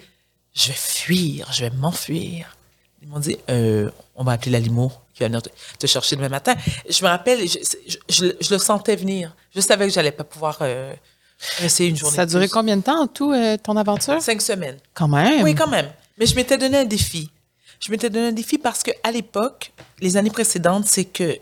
je 0.55 0.69
vais 0.69 0.75
fuir, 0.75 1.49
je 1.53 1.65
vais 1.65 1.71
m'enfuir. 1.71 2.57
Ils 3.03 3.09
m'ont 3.09 3.19
dit, 3.19 3.37
euh, 3.51 3.91
on 4.15 4.25
va 4.25 4.33
appeler 4.33 4.51
la 4.53 4.61
limo 4.61 4.93
qui 5.15 5.21
va 5.21 5.27
venir 5.29 5.43
te, 5.43 5.49
te 5.79 5.87
chercher 5.87 6.17
demain 6.17 6.29
matin. 6.29 6.55
Je 6.89 7.03
me 7.03 7.09
rappelle, 7.09 7.47
je, 7.49 7.59
je- 7.87 7.97
je- 8.09 8.33
je 8.41 8.53
le 8.55 8.59
sentais 8.59 8.97
venir. 8.97 9.35
Je 9.55 9.61
savais 9.61 9.87
que 9.89 9.93
j'allais 9.93 10.13
pas 10.13 10.25
pouvoir 10.25 10.59
euh, 10.61 10.93
rester 11.59 11.87
une 11.87 11.97
journée. 11.97 12.17
Ça 12.17 12.23
a 12.23 12.27
duré 12.27 12.47
plus. 12.47 12.53
combien 12.53 12.77
de 12.77 12.83
temps 12.83 13.01
en 13.03 13.07
tout, 13.07 13.33
euh, 13.33 13.57
ton 13.63 13.77
aventure? 13.77 14.21
Cinq 14.21 14.43
semaines. 14.43 14.79
Quand 14.95 15.09
même. 15.09 15.43
Oui, 15.43 15.55
quand 15.55 15.69
même. 15.69 15.89
Mais 16.19 16.27
je 16.27 16.35
m'étais 16.35 16.59
donné 16.59 16.79
un 16.79 16.85
défi. 16.85 17.31
Je 17.81 17.91
m'étais 17.91 18.11
donné 18.11 18.29
un 18.29 18.33
défi 18.33 18.59
parce 18.59 18.83
que 18.83 18.91
à 19.03 19.11
l'époque, 19.11 19.73
les 20.01 20.17
années 20.17 20.31
précédentes, 20.31 20.87
c'est 20.87 21.05
que 21.05 21.39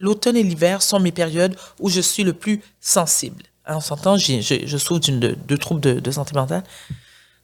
l'automne 0.00 0.36
et 0.36 0.42
l'hiver 0.42 0.82
sont 0.82 1.00
mes 1.00 1.12
périodes 1.12 1.56
où 1.80 1.88
je 1.88 2.00
suis 2.00 2.24
le 2.24 2.32
plus 2.32 2.62
sensible. 2.80 3.42
Hein, 3.66 3.76
on 3.76 3.80
s'entend, 3.80 4.16
je, 4.16 4.40
je 4.40 4.78
souffre 4.78 5.00
d'une 5.00 5.20
de, 5.20 5.36
de 5.46 5.56
troubles 5.56 5.80
de, 5.80 6.10
santé 6.10 6.34
mentale. 6.34 6.64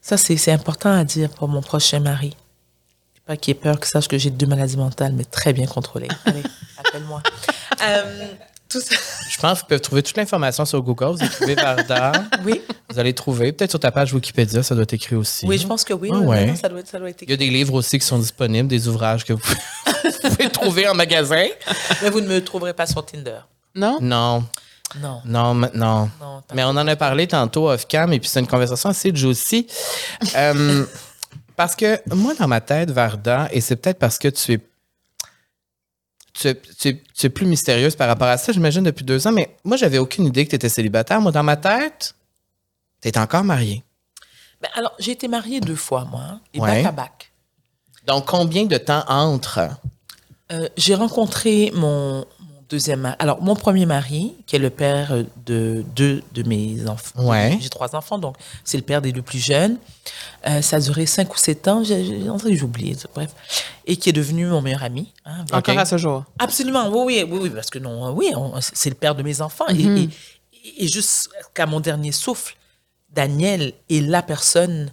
Ça, 0.01 0.17
c'est 0.17 0.37
c'est 0.37 0.53
important 0.53 0.93
à 0.93 1.05
dire 1.05 1.31
pour 1.31 1.49
mon 1.49 1.63
prochain 1.63 2.01
mari. 2.01 2.37
Pas 3.27 3.37
qu'il 3.37 3.53
ait 3.53 3.55
peur 3.55 3.81
que 3.81 3.87
sache 3.87 4.07
que 4.07 4.19
j'ai 4.19 4.31
deux 4.31 4.47
maladies 4.47 4.77
mentales, 4.77 5.15
mais 5.15 5.25
très 5.25 5.55
bien 5.55 5.67
contrôlées. 5.67 6.09
Allez, 6.27 6.43
appelle-moi. 6.79 7.23
Euh, 7.83 8.27
tout 8.69 8.81
ça. 8.81 8.95
Je 9.31 9.39
pense 9.39 9.61
qu'ils 9.61 9.69
peuvent 9.69 9.81
trouver 9.81 10.03
toute 10.03 10.17
l'information 10.17 10.65
sur 10.65 10.83
Google. 10.83 11.17
Vous 11.17 11.25
écrivez 11.25 11.55
Varda. 11.55 12.13
Oui, 12.45 12.63
Vous 12.91 12.99
allez 12.99 13.13
trouver. 13.15 13.53
Peut-être 13.53 13.71
sur 13.71 13.81
ta 13.81 13.91
page 13.91 14.13
Wikipédia, 14.13 14.63
ça 14.63 14.75
doit 14.75 14.83
être 14.85 14.93
écrit 14.95 15.17
aussi. 15.17 15.47
oui, 15.47 15.59
je 15.59 15.67
pense 15.67 15.85
que 15.85 15.93
oui. 15.95 16.09
Ah 16.13 16.17
oui, 16.19 16.27
ouais. 16.27 16.47
non, 16.47 16.57
ça 16.57 16.69
doit 16.69 16.81
être, 16.81 16.89
ça 16.89 16.99
doit 16.99 17.11
être 17.11 17.23
Il 17.23 17.31
y 17.31 17.35
a 17.35 17.37
des 17.37 17.51
livres 17.51 17.75
aussi 17.75 17.99
qui 17.99 18.07
sont 18.07 18.19
disponibles, 18.19 18.69
des 18.69 18.89
ouvrages 18.89 19.25
que 19.25 19.33
vous 19.33 19.41
vous 20.05 20.29
pouvez 20.31 20.51
trouver 20.51 20.89
en 20.89 20.95
magasin. 20.95 21.47
Mais 22.03 22.11
vous 22.11 22.21
ne 22.21 22.29
me 22.29 22.43
trouverez 22.45 22.73
pas 22.75 22.87
sur 22.87 23.05
Tinder. 23.05 23.39
Non? 23.75 23.99
Non, 24.01 24.45
Non. 25.01 25.21
non, 25.25 25.55
non. 25.75 26.11
Mais 26.55 26.63
on 26.65 26.69
en 26.71 26.87
a 26.87 26.97
parlé 26.97 27.27
tantôt 27.27 27.71
off-cam 27.71 28.13
et 28.13 28.21
puis 28.21 28.29
c'est 28.29 28.41
une 28.41 28.47
conversation 28.47 28.91
assez 28.91 29.11
juicy. 29.15 29.67
Euh, 30.37 30.85
parce 31.57 31.75
que 31.75 32.01
moi, 32.15 32.35
dans 32.39 32.49
ma 32.49 32.61
tête, 32.61 32.91
Varda, 32.91 33.49
et 33.53 33.61
c'est 33.61 33.77
peut-être 33.77 33.99
parce 33.99 34.19
que 34.19 34.29
tu 34.29 34.53
es, 34.55 34.61
tu, 36.35 36.49
es, 36.49 36.55
tu 36.79 36.89
es- 36.89 37.03
tu 37.15 37.27
es 37.27 37.31
plus 37.31 37.47
mystérieuse 37.47 37.97
par 37.97 38.09
rapport 38.09 38.29
à 38.29 38.37
ça, 38.37 38.53
j'imagine, 38.53 38.83
depuis 38.83 39.05
deux 39.05 39.27
ans, 39.27 39.33
mais 39.33 39.57
moi, 39.65 39.77
j'avais 39.77 39.99
aucune 39.99 40.27
idée 40.27 40.45
que 40.45 40.51
tu 40.51 40.57
étais 40.57 40.69
célibataire. 40.69 41.21
Moi, 41.21 41.33
dans 41.33 41.43
ma 41.43 41.57
tête, 41.57 42.15
tu 43.01 43.09
es 43.09 43.19
encore 43.19 43.45
mariée. 43.45 43.83
Ben, 44.61 44.69
alors, 44.75 44.95
j'ai 44.99 45.13
été 45.13 45.29
mariée 45.29 45.61
deux 45.61 45.77
fois, 45.77 46.05
moi, 46.05 46.21
hein, 46.23 46.41
et 46.53 46.61
Ouais. 46.61 46.83
bac 46.83 46.87
à 46.87 46.93
bac. 46.93 47.33
Donc, 48.07 48.27
combien 48.27 48.65
de 48.67 48.77
temps 48.77 49.05
entre? 49.09 49.61
Euh, 50.53 50.69
j'ai 50.77 50.95
rencontré 50.95 51.71
mon 51.75 52.27
deuxième 52.69 53.01
mari. 53.01 53.17
Alors, 53.19 53.43
mon 53.43 53.55
premier 53.55 53.87
mari, 53.87 54.35
qui 54.47 54.57
est 54.57 54.59
le 54.59 54.71
père 54.71 55.13
de 55.47 55.85
deux 55.95 56.23
de 56.33 56.43
mes 56.43 56.89
enfants. 56.89 57.25
Ouais. 57.29 57.59
J'ai 57.61 57.69
trois 57.69 57.95
enfants, 57.95 58.19
donc 58.19 58.37
c'est 58.65 58.77
le 58.77 58.83
père 58.83 59.01
des 59.03 59.13
deux 59.13 59.23
plus 59.23 59.39
jeunes. 59.39 59.77
Euh, 60.47 60.61
ça 60.63 60.77
a 60.77 60.81
duré 60.81 61.07
cinq 61.07 61.33
ou 61.35 61.39
sept 61.39 61.67
ans. 61.69 61.83
J'ai 61.85 62.29
oublié, 62.63 62.97
bref. 63.15 63.31
Et 63.87 63.97
qui 63.97 64.09
est 64.09 64.13
devenu 64.13 64.47
mon 64.47 64.63
meilleur 64.63 64.83
ami. 64.83 65.13
hein. 65.25 65.45
Encore 65.53 65.79
à 65.79 65.85
ce 65.85 65.99
jour. 65.99 66.25
Absolument, 66.39 66.89
oui, 66.89 67.03
oui, 67.05 67.25
oui, 67.31 67.39
oui, 67.43 67.51
parce 67.51 67.71
que 67.71 67.79
non, 67.79 68.13
oui, 68.13 68.33
c'est 68.61 68.91
le 68.91 68.97
père 68.97 69.15
de 69.15 69.23
mes 69.23 69.41
enfants. 69.41 69.67
Et- 69.69 69.75
Mhm. 69.75 70.11
et, 70.53 70.85
et, 70.85 70.89
jusqu'à 70.89 71.67
mon 71.67 71.81
dernier 71.81 72.13
souffle, 72.13 72.57
Daniel 73.11 73.73
est 73.91 74.01
la 74.01 74.23
personne 74.23 74.91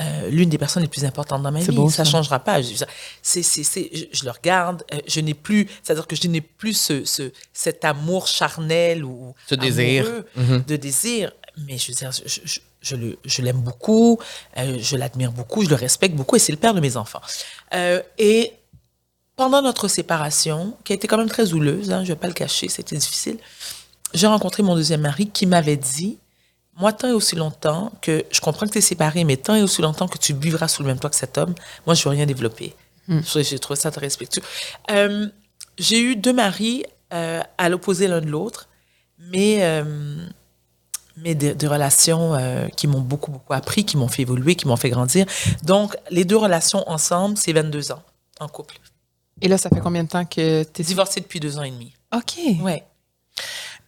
euh, 0.00 0.28
l'une 0.28 0.48
des 0.48 0.58
personnes 0.58 0.82
les 0.82 0.88
plus 0.88 1.04
importantes 1.04 1.42
dans 1.42 1.52
ma 1.52 1.60
vie. 1.60 1.74
beau, 1.76 1.88
ça 1.90 2.04
ça. 2.04 2.10
changera 2.10 2.38
pas. 2.40 2.60
Je, 2.62 2.84
c'est, 3.22 3.42
c'est, 3.42 3.62
c'est, 3.64 3.90
je, 3.92 4.04
je 4.12 4.24
le 4.24 4.30
regarde. 4.30 4.84
euh, 4.92 4.98
je 5.06 5.20
n'ai 5.20 5.34
plus, 5.34 5.68
c'est-à-dire 5.82 6.06
que 6.06 6.16
je 6.16 6.28
n'ai 6.28 6.40
plus 6.40 6.74
ce, 6.74 7.04
ce, 7.04 7.32
cet 7.52 7.84
amour 7.84 8.26
charnel 8.26 9.04
ou 9.04 9.34
Ce 9.48 9.54
désir. 9.54 10.06
Mhm. 10.36 10.64
de 10.66 10.76
désir. 10.76 11.32
Mais 11.66 11.78
je 11.78 11.88
veux 11.88 11.94
dire, 11.94 12.10
je, 12.12 12.40
je, 12.44 12.60
je 12.82 12.96
le, 12.96 13.18
je 13.24 13.40
l'aime 13.42 13.60
beaucoup, 13.62 14.18
euh, 14.58 14.76
je 14.80 14.96
l'admire 14.96 15.32
beaucoup, 15.32 15.64
je 15.64 15.70
le 15.70 15.74
respecte 15.76 16.14
beaucoup 16.14 16.36
et 16.36 16.38
c'est 16.38 16.52
le 16.52 16.58
père 16.58 16.74
de 16.74 16.80
mes 16.80 16.96
enfants. 16.98 17.22
Euh, 17.74 18.02
et 18.18 18.52
pendant 19.36 19.62
notre 19.62 19.88
séparation, 19.88 20.76
qui 20.84 20.92
a 20.92 20.96
été 20.96 21.06
quand 21.08 21.16
même 21.18 21.28
très 21.30 21.52
houleuse, 21.54 21.90
hein, 21.90 22.02
je 22.04 22.08
vais 22.08 22.16
pas 22.18 22.26
le 22.28 22.32
cacher, 22.34 22.68
c'était 22.68 22.96
difficile, 22.96 23.38
j'ai 24.14 24.26
rencontré 24.26 24.62
mon 24.62 24.74
deuxième 24.74 25.00
mari 25.00 25.28
qui 25.28 25.46
m'avait 25.46 25.76
dit, 25.76 26.18
moi, 26.78 26.92
tant 26.92 27.08
et 27.08 27.12
aussi 27.12 27.36
longtemps 27.36 27.92
que, 28.02 28.24
je 28.30 28.40
comprends 28.40 28.66
que 28.66 28.72
tu 28.72 28.78
es 28.78 28.82
séparé, 28.82 29.24
mais 29.24 29.36
tant 29.36 29.54
et 29.54 29.62
aussi 29.62 29.80
longtemps 29.82 30.08
que 30.08 30.18
tu 30.18 30.34
vivras 30.34 30.68
sous 30.68 30.82
le 30.82 30.88
même 30.88 30.98
toit 30.98 31.10
que 31.10 31.16
cet 31.16 31.38
homme, 31.38 31.54
moi, 31.86 31.94
je 31.94 32.02
veux 32.04 32.10
rien 32.10 32.26
développer. 32.26 32.74
Je- 33.08 33.42
J'ai 33.42 33.58
trouvé 33.58 33.78
ça 33.78 33.90
très 33.90 34.02
respectueux. 34.02 34.42
Euh, 34.90 35.28
j'ai 35.78 36.00
eu 36.00 36.16
deux 36.16 36.32
maris 36.32 36.84
euh, 37.12 37.40
à 37.56 37.68
l'opposé 37.68 38.08
l'un 38.08 38.20
de 38.20 38.26
l'autre, 38.26 38.68
mais, 39.18 39.58
euh, 39.62 40.16
mais 41.16 41.34
des, 41.34 41.54
des 41.54 41.66
relations 41.68 42.34
euh, 42.34 42.66
qui 42.68 42.86
m'ont 42.88 43.00
beaucoup, 43.00 43.30
beaucoup 43.30 43.52
appris, 43.54 43.84
qui 43.84 43.96
m'ont 43.96 44.08
fait 44.08 44.22
évoluer, 44.22 44.54
qui 44.56 44.66
m'ont 44.66 44.76
fait 44.76 44.90
grandir. 44.90 45.24
Donc, 45.62 45.96
les 46.10 46.24
deux 46.24 46.36
relations 46.36 46.82
ensemble, 46.90 47.36
c'est 47.38 47.52
22 47.52 47.92
ans 47.92 48.02
en 48.40 48.48
couple. 48.48 48.78
Et 49.40 49.48
là, 49.48 49.56
ça 49.56 49.70
fait 49.70 49.80
combien 49.80 50.02
de 50.04 50.08
temps 50.08 50.24
que 50.24 50.64
tu 50.64 50.80
es 50.82 50.84
Divorcé 50.84 51.20
depuis 51.20 51.40
deux 51.40 51.58
ans 51.58 51.62
et 51.62 51.70
demi. 51.70 51.92
OK. 52.14 52.38
Ouais. 52.60 52.84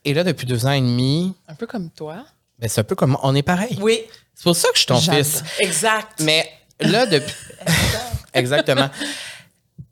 Et 0.05 0.15
là, 0.15 0.23
depuis 0.25 0.47
deux 0.47 0.65
ans 0.67 0.71
et 0.73 0.81
demi, 0.81 1.35
Un 1.49 1.55
peu 1.55 1.67
comme 1.67 1.91
toi. 1.91 2.25
Ben, 2.59 2.69
c'est 2.69 2.81
un 2.81 2.85
peu 2.85 2.95
comme 2.95 3.17
on 3.23 3.35
est 3.35 3.43
pareil. 3.43 3.79
Oui, 3.81 4.01
C'est 4.35 4.45
pour 4.45 4.57
ça 4.57 4.69
que 4.69 4.75
je 4.75 4.81
suis 4.81 4.87
ton 4.87 5.01
fils. 5.01 5.43
exact. 5.61 6.21
Mais 6.21 6.51
là, 6.81 7.07
depuis. 7.07 7.35
Exactement. 8.35 8.89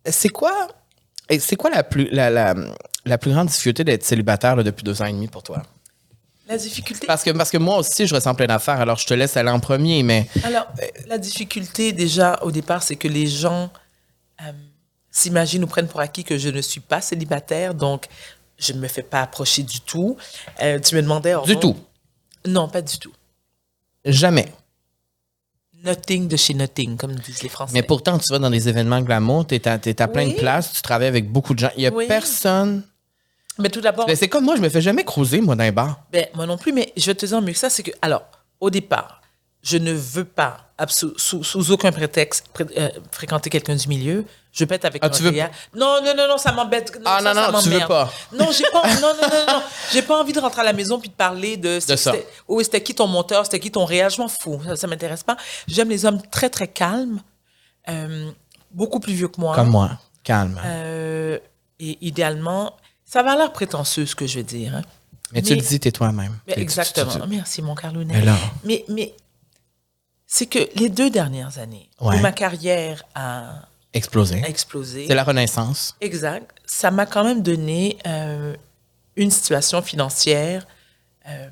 C'est 0.05 0.29
quoi. 0.29 0.69
C'est 1.41 1.57
quoi 1.57 1.71
la 1.71 1.83
plus, 1.83 2.09
la, 2.13 2.31
la, 2.31 2.55
la 3.05 3.19
plus 3.19 3.33
grande 3.33 3.49
difficulté 3.49 3.83
d'être 3.83 4.05
célibataire 4.05 4.55
là, 4.55 4.63
depuis 4.63 4.85
deux 4.85 5.03
ans 5.03 5.07
et 5.07 5.13
demi 5.13 5.27
pour 5.27 5.43
toi? 5.43 5.63
La 6.49 6.57
difficulté? 6.57 7.09
Parce 7.09 7.25
que, 7.25 7.31
parce 7.31 7.51
que 7.51 7.59
moi 7.59 7.79
aussi, 7.79 8.07
je 8.07 8.15
ressens 8.15 8.35
plein 8.37 8.47
d'affaires, 8.47 8.81
alors 8.81 8.99
je 8.99 9.07
te 9.07 9.15
laisse 9.15 9.37
aller 9.37 9.51
en 9.51 9.59
premier, 9.59 10.05
mais 10.05 10.29
Alors, 10.45 10.69
la 11.09 11.19
difficulté, 11.19 11.93
déjà, 11.93 12.39
au 12.43 12.53
départ, 12.53 12.85
c'est 12.85 12.95
que 12.95 13.09
les 13.09 13.27
gens 13.27 13.69
euh, 14.43 14.53
s'imaginent 15.11 15.65
ou 15.65 15.67
prennent 15.67 15.89
pour 15.89 15.99
acquis 15.99 16.23
que 16.23 16.39
je 16.39 16.49
ne 16.51 16.61
suis 16.61 16.79
pas 16.79 17.01
célibataire, 17.01 17.75
donc 17.75 18.07
je 18.61 18.73
ne 18.75 18.79
me 18.79 18.87
fais 18.87 19.03
pas 19.03 19.23
approcher 19.23 19.65
du 19.65 19.81
tout. 19.81 20.17
Euh, 20.63 20.79
tu 20.79 20.95
me 20.95 21.03
demandais... 21.03 21.35
du 21.45 21.57
tout. 21.57 21.75
Non, 22.47 22.69
pas 22.69 22.83
du 22.83 22.99
tout. 22.99 23.13
Jamais. 24.05 24.53
Nothing 25.85 26.27
de 26.27 26.37
chez 26.37 26.55
nothing, 26.55 26.97
comme 26.97 27.15
disent 27.17 27.43
les 27.43 27.49
Français. 27.49 27.73
Mais 27.75 27.83
pourtant, 27.83 28.19
tu 28.19 28.33
vas 28.33 28.39
dans 28.39 28.51
des 28.51 28.69
événements 28.69 29.01
glamour, 29.03 29.47
tu 29.47 29.55
es 29.57 29.69
à, 29.69 29.79
t'es 29.79 30.01
à 30.01 30.09
plein 30.09 30.25
Oui. 30.27 30.35
de 30.35 30.39
places, 30.39 30.73
tu 30.73 30.83
travailles 30.83 31.09
avec 31.09 31.31
beaucoup 31.31 31.55
de 31.55 31.59
gens. 31.61 31.71
Il 31.77 31.81
n'y 31.81 31.87
a 31.87 31.93
Oui. 31.93 32.07
personne. 32.09 32.83
Mais 33.59 33.69
tout 33.69 33.81
d'abord, 33.81 34.09
c'est 34.15 34.29
comme 34.29 34.45
moi, 34.45 34.57
je 34.57 34.63
me 34.63 34.69
fais 34.69 34.81
jamais 34.81 35.05
cruiser, 35.05 35.41
moi, 35.41 35.55
dans 35.55 35.65
les 35.65 35.71
bars. 35.73 36.01
Ben, 36.13 36.27
moi 36.35 36.47
non 36.47 36.59
plus, 36.59 36.73
mais 36.73 36.93
je 36.97 37.07
vais 37.07 37.15
te 37.15 37.25
dire 37.27 37.41
mieux 37.41 37.53
que 37.53 37.59
ça, 37.59 37.71
c'est 37.71 37.83
que, 37.83 37.91
alors, 38.03 38.23
au 38.61 38.69
départ, 38.71 39.21
je 39.69 39.79
ne 39.79 39.93
veux 39.93 40.25
pas, 40.25 40.59
sous, 41.17 41.43
sous 41.43 41.71
aucun 41.73 41.91
prétexte, 41.91 42.47
pré- 42.55 42.67
euh, 42.79 42.89
fréquenter 43.11 43.51
quelqu'un 43.51 43.75
du 43.75 43.89
milieu. 43.89 44.25
Je 44.53 44.65
être 44.75 44.85
avec 44.85 45.03
Ah, 45.03 45.09
un 45.09 45.11
tu 45.11 45.23
veux 45.25 45.33
Non, 45.75 46.01
non, 46.05 46.15
non, 46.17 46.29
non, 46.29 46.39
ça 46.39 46.53
m'embête. 46.53 46.97
Ah, 47.05 47.19
ça, 47.21 47.35
non, 47.35 47.43
ça 47.47 47.53
non, 47.53 47.61
tu 47.61 47.69
veux 47.71 47.87
pas. 47.87 48.11
Non, 48.33 48.49
j'ai 48.53 48.65
pas, 48.73 48.83
non, 49.01 49.13
non, 49.21 49.29
non, 49.29 49.47
non, 49.55 49.63
j'ai 49.93 50.03
pas 50.03 50.19
envie 50.21 50.33
de 50.33 50.39
rentrer 50.41 50.61
à 50.61 50.65
la 50.65 50.73
maison 50.73 50.99
puis 51.01 51.09
de 51.11 51.15
parler 51.15 51.57
de, 51.57 51.75
De 51.75 51.81
ça. 51.81 51.97
c'était- 52.13 52.27
oui, 52.49 52.65
c'était 52.65 52.83
qui 52.83 52.95
ton 52.95 53.07
monteur, 53.09 53.45
c'était 53.45 53.59
qui 53.61 53.71
ton 53.73 53.85
réel, 53.85 54.11
je 54.11 54.19
m'en 54.21 54.29
fous, 54.29 54.61
ça, 54.65 54.77
ça 54.77 54.87
m'intéresse 54.87 55.25
pas. 55.25 55.37
J'aime 55.67 55.89
les 55.91 56.05
hommes 56.07 56.23
très, 56.31 56.49
très 56.49 56.69
calmes, 56.69 57.21
euh, 57.89 58.31
beaucoup 58.71 59.01
plus 59.01 59.13
vieux 59.15 59.29
que 59.29 59.41
moi. 59.41 59.55
Comme 59.57 59.71
moi. 59.71 59.99
Calme. 60.25 60.59
Euh, 60.65 61.39
et 61.81 61.99
idéalement, 62.01 62.75
ça 63.05 63.23
va 63.23 63.37
l'air 63.37 63.53
prétentieux 63.53 64.07
ce 64.07 64.15
que 64.15 64.27
je 64.27 64.37
vais 64.37 64.43
dire, 64.45 64.75
hein. 64.77 64.83
mais 65.33 65.43
tu 65.43 65.55
le 65.55 65.61
dis, 65.61 65.79
t'es 65.81 65.93
toi-même. 65.93 66.39
Tu- 66.49 66.55
tu- 66.55 66.61
exactement. 66.61 67.13
tu- 67.13 67.21
Merci, 67.29 67.63
mon 67.63 67.75
Carlounet. 67.75 68.15
Mais 68.15 68.23
là- 68.25 68.37
Mais, 68.65 68.85
mais 68.89 69.15
c'est 70.37 70.47
que 70.47 70.59
les 70.81 70.89
deux 70.91 71.11
dernières 71.11 71.59
années 71.59 71.89
Ouais. 72.01 72.17
où 72.17 72.21
ma 72.21 72.33
carrière 72.33 73.03
a, 73.15 73.63
Exploser. 73.95 74.43
a 74.45 74.49
explosé, 74.49 75.07
C'est 75.09 75.15
la 75.15 75.25
renaissance. 75.25 75.97
exact, 76.01 76.51
ça 76.67 76.91
m'a 76.91 77.07
quand 77.07 77.25
même 77.25 77.43
donné 77.43 77.97
euh, 78.07 78.55
une 79.17 79.31
situation 79.31 79.81
financière, 79.81 80.67
euh, 81.29 81.49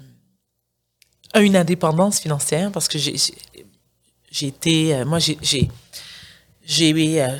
une 1.40 1.56
indépendance 1.56 2.20
financière, 2.20 2.70
parce 2.72 2.86
que 2.88 2.98
j'ai 2.98 3.14
été, 4.42 4.94
euh, 4.94 5.04
moi 5.06 5.18
j'ai 5.18 5.70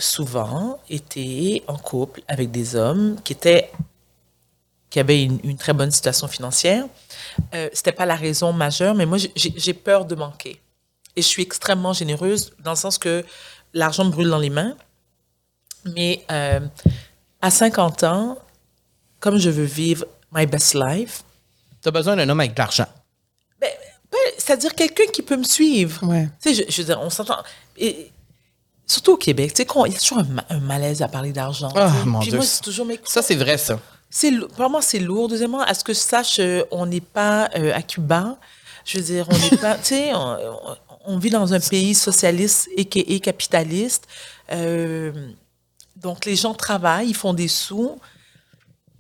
souvent 0.01 0.79
été 0.89 1.63
en 1.69 1.77
couple 1.77 2.23
avec 2.27 2.51
des 2.51 2.75
hommes 2.75 3.17
qui 3.23 3.33
étaient 3.35 3.71
qui 4.91 5.01
avaient 5.01 5.25
une, 5.25 5.41
une 5.43 5.57
très 5.59 5.73
bonne 5.73 5.91
situation 5.91 6.29
financière. 6.29 6.85
Euh, 7.55 7.69
C'était 7.73 7.91
pas 7.93 8.07
la 8.07 8.15
raison 8.15 8.53
majeure, 8.53 8.95
mais 8.95 9.07
moi 9.07 9.19
j'ai 9.35 9.75
peur 9.75 10.05
de 10.05 10.15
manquer. 10.15 10.61
Et 11.17 11.23
je 11.23 11.27
suis 11.27 11.43
extrêmement 11.43 11.93
généreuse 11.93 12.53
dans 12.61 12.73
le 12.73 12.77
sens 12.77 12.99
que 12.99 13.25
l'argent 13.73 14.05
me 14.05 14.11
brûle 14.11 14.29
dans 14.29 14.39
les 14.39 14.51
mains. 14.51 14.75
Mais 15.85 16.25
euh, 16.31 16.61
à 17.43 17.51
50 17.51 18.03
ans, 18.05 18.39
comme 19.21 19.39
je 19.39 19.51
veux 19.51 19.65
vivre 19.65 20.07
my 20.33 20.47
best 20.47 20.75
life, 20.75 21.23
Tu 21.83 21.89
as 21.89 21.91
besoin 21.91 22.17
d'un 22.17 22.29
homme 22.29 22.41
avec 22.41 22.55
de 22.55 22.59
l'argent. 22.59 22.87
ben, 23.61 23.71
ben, 24.11 24.19
c'est-à-dire 24.39 24.75
quelqu'un 24.75 25.07
qui 25.13 25.23
peut 25.23 25.37
me 25.37 25.45
suivre. 25.45 26.03
Ouais. 26.07 26.29
Tu 26.43 26.55
sais, 26.55 26.65
je, 26.67 26.73
je 26.73 26.79
veux 26.83 26.87
dire, 26.87 27.01
on 27.01 27.11
s'entend. 27.11 27.43
Et 27.77 28.11
surtout 28.87 29.13
au 29.13 29.17
Québec, 29.17 29.53
tu 29.55 29.63
sais, 29.63 29.69
il 29.87 29.93
y 29.93 29.97
a 29.97 29.99
toujours 29.99 30.19
un, 30.19 30.25
ma- 30.25 30.45
un 30.49 30.61
malaise 30.61 31.03
à 31.03 31.09
parler 31.09 31.33
d'argent. 31.33 31.71
Ah, 31.77 31.91
tu 31.93 31.99
sais. 32.01 32.05
mon 32.07 32.21
Puis 32.21 32.29
Dieu. 32.31 32.39
moi, 32.39 32.47
toujours 32.63 32.87
mes 32.87 32.99
Ça, 33.05 33.23
c'est 33.23 33.35
vrai, 33.37 33.59
ça. 33.59 33.79
Premièrement, 34.53 34.81
c'est 34.81 35.01
lourd. 35.01 35.29
Deuxièmement, 35.29 35.61
à 35.61 35.75
ce 35.75 35.83
que 35.85 35.93
je 35.93 35.99
sache, 35.99 36.39
euh, 36.39 36.65
on 36.71 36.87
n'est 36.87 37.01
pas 37.01 37.51
euh, 37.57 37.73
à 37.75 37.83
Cuba. 37.83 38.37
Je 38.85 38.99
veux 38.99 39.05
dire, 39.05 39.27
on 39.31 39.37
n'est 39.37 39.57
pas. 39.59 39.75
Tu 39.79 39.85
sais, 39.87 40.15
on, 40.15 40.21
on- 40.71 40.77
on 41.07 41.19
vit 41.19 41.31
dans 41.31 41.55
un 41.55 41.61
pays 41.61 41.95
socialiste 41.95 42.69
et, 42.77 43.21
capitaliste. 43.21 44.07
Euh, 44.53 45.13
donc, 45.97 46.25
les 46.25 46.37
gens 46.37 46.55
travaillent, 46.55 47.09
ils 47.09 47.17
font 47.17 47.35
des 47.35 47.49
sous. 47.49 47.99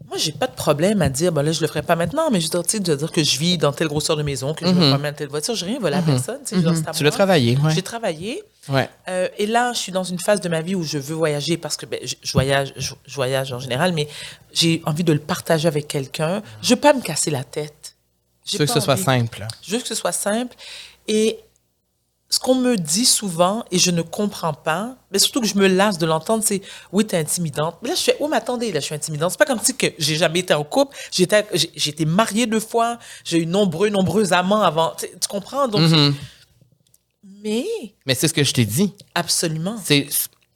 Moi, 0.06 0.18
j'ai 0.18 0.32
pas 0.32 0.46
de 0.46 0.54
problème 0.54 1.00
à 1.00 1.08
dire, 1.08 1.32
ben 1.32 1.42
là, 1.42 1.52
je 1.52 1.62
le 1.62 1.66
ferai 1.66 1.80
pas 1.80 1.96
maintenant, 1.96 2.30
mais 2.30 2.40
je 2.40 2.48
sais, 2.66 2.78
de 2.78 2.94
dire 2.94 3.10
que 3.10 3.24
je 3.24 3.38
vis 3.38 3.56
dans 3.56 3.72
telle 3.72 3.88
grosseur 3.88 4.16
de 4.16 4.22
maison, 4.22 4.52
que 4.52 4.66
je 4.66 4.70
me 4.70 4.90
promène 4.90 5.12
dans 5.12 5.16
telle 5.16 5.28
voiture, 5.28 5.54
j'ai 5.54 5.64
rien 5.64 5.78
volé 5.78 5.96
à 5.96 6.02
personne. 6.02 6.40
tu 6.46 6.54
je 6.54 6.66
à 6.66 6.72
moi. 6.72 6.92
l'as 7.00 7.10
travaillé, 7.10 7.56
ouais. 7.56 7.74
J'ai 7.74 7.82
travaillé. 7.82 8.42
Ouais. 8.68 8.88
Euh, 9.08 9.28
et 9.38 9.46
là, 9.46 9.72
je 9.72 9.78
suis 9.78 9.92
dans 9.92 10.04
une 10.04 10.18
phase 10.18 10.40
de 10.42 10.48
ma 10.48 10.60
vie 10.60 10.74
où 10.74 10.82
je 10.82 10.98
veux 10.98 11.14
voyager 11.14 11.56
parce 11.56 11.76
que 11.76 11.86
ben, 11.86 11.98
je, 12.02 12.14
je 12.22 12.32
voyage, 12.32 12.74
je, 12.76 12.92
je 13.06 13.14
voyage 13.14 13.52
en 13.52 13.58
général, 13.58 13.92
mais 13.92 14.06
j'ai 14.52 14.82
envie 14.84 15.04
de 15.04 15.12
le 15.12 15.18
partager 15.18 15.68
avec 15.68 15.88
quelqu'un. 15.88 16.42
Je 16.62 16.74
veux 16.74 16.80
pas 16.80 16.92
me 16.92 17.00
casser 17.00 17.30
la 17.30 17.44
tête. 17.44 17.96
J'ai 18.44 18.58
veux 18.58 18.66
que 18.66 18.72
ce 18.72 18.80
soit 18.80 18.98
simple. 18.98 19.46
Je 19.62 19.72
veux 19.72 19.80
que 19.80 19.88
ce 19.88 19.94
soit 19.94 20.12
simple. 20.12 20.54
Et 21.08 21.38
ce 22.30 22.38
qu'on 22.40 22.54
me 22.56 22.76
dit 22.76 23.04
souvent, 23.06 23.64
et 23.70 23.78
je 23.78 23.90
ne 23.92 24.02
comprends 24.02 24.54
pas, 24.54 24.96
mais 25.12 25.18
surtout 25.20 25.40
que 25.40 25.46
je 25.46 25.54
me 25.56 25.68
lasse 25.68 25.98
de 25.98 26.06
l'entendre, 26.06 26.42
c'est 26.44 26.62
oui, 26.90 27.06
t'es 27.06 27.16
intimidante. 27.18 27.76
Mais 27.82 27.90
là, 27.90 27.94
je 27.94 28.00
fais, 28.02 28.16
oh, 28.18 28.26
mais 28.28 28.36
attendez, 28.38 28.72
là, 28.72 28.80
je 28.80 28.86
suis 28.86 28.94
intimidante. 28.94 29.30
C'est 29.30 29.38
pas 29.38 29.44
comme 29.46 29.60
si 29.60 29.76
que 29.76 29.86
j'ai 29.98 30.16
jamais 30.16 30.40
été 30.40 30.52
en 30.54 30.64
couple. 30.64 30.96
J'étais, 31.12 31.46
été 31.52 32.04
mariée 32.06 32.46
deux 32.46 32.58
fois. 32.60 32.98
J'ai 33.24 33.38
eu 33.38 33.46
nombreux, 33.46 33.88
nombreux 33.88 34.32
amants 34.32 34.62
avant. 34.62 34.94
Tu, 34.98 35.06
tu 35.20 35.28
comprends? 35.28 35.68
Donc, 35.68 35.82
Mhm. 35.82 36.14
mais, 37.22 37.66
Mais 38.06 38.14
c'est 38.14 38.26
ce 38.28 38.34
que 38.34 38.42
je 38.42 38.52
t'ai 38.52 38.64
dit. 38.64 38.92
absolument. 39.14 39.76
C'est 39.84 40.08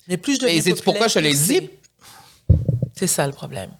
Mais 0.09 0.16
plus 0.16 0.35
je 0.40 0.46
Et 0.46 0.59
deviens 0.59 0.62
sais-tu 0.74 0.83
pourquoi 0.83 1.07
je 1.09 1.14
te 1.14 1.18
l'ai 1.20 1.33
dit? 1.35 1.38
c'est- 1.38 1.70
C'est 2.96 3.07
ça 3.07 3.26
le 3.26 3.33
problème. 3.33 3.70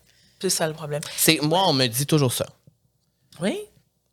C'est 0.41 0.51
ça 0.51 0.69
le 0.69 0.75
problème. 0.75 1.03
c'est 1.17 1.41
moi, 1.43 1.63
on 1.67 1.73
me 1.73 1.87
dit 1.87 2.07
toujours 2.07 2.33
ça. 2.33 2.47
Oui? 3.41 3.59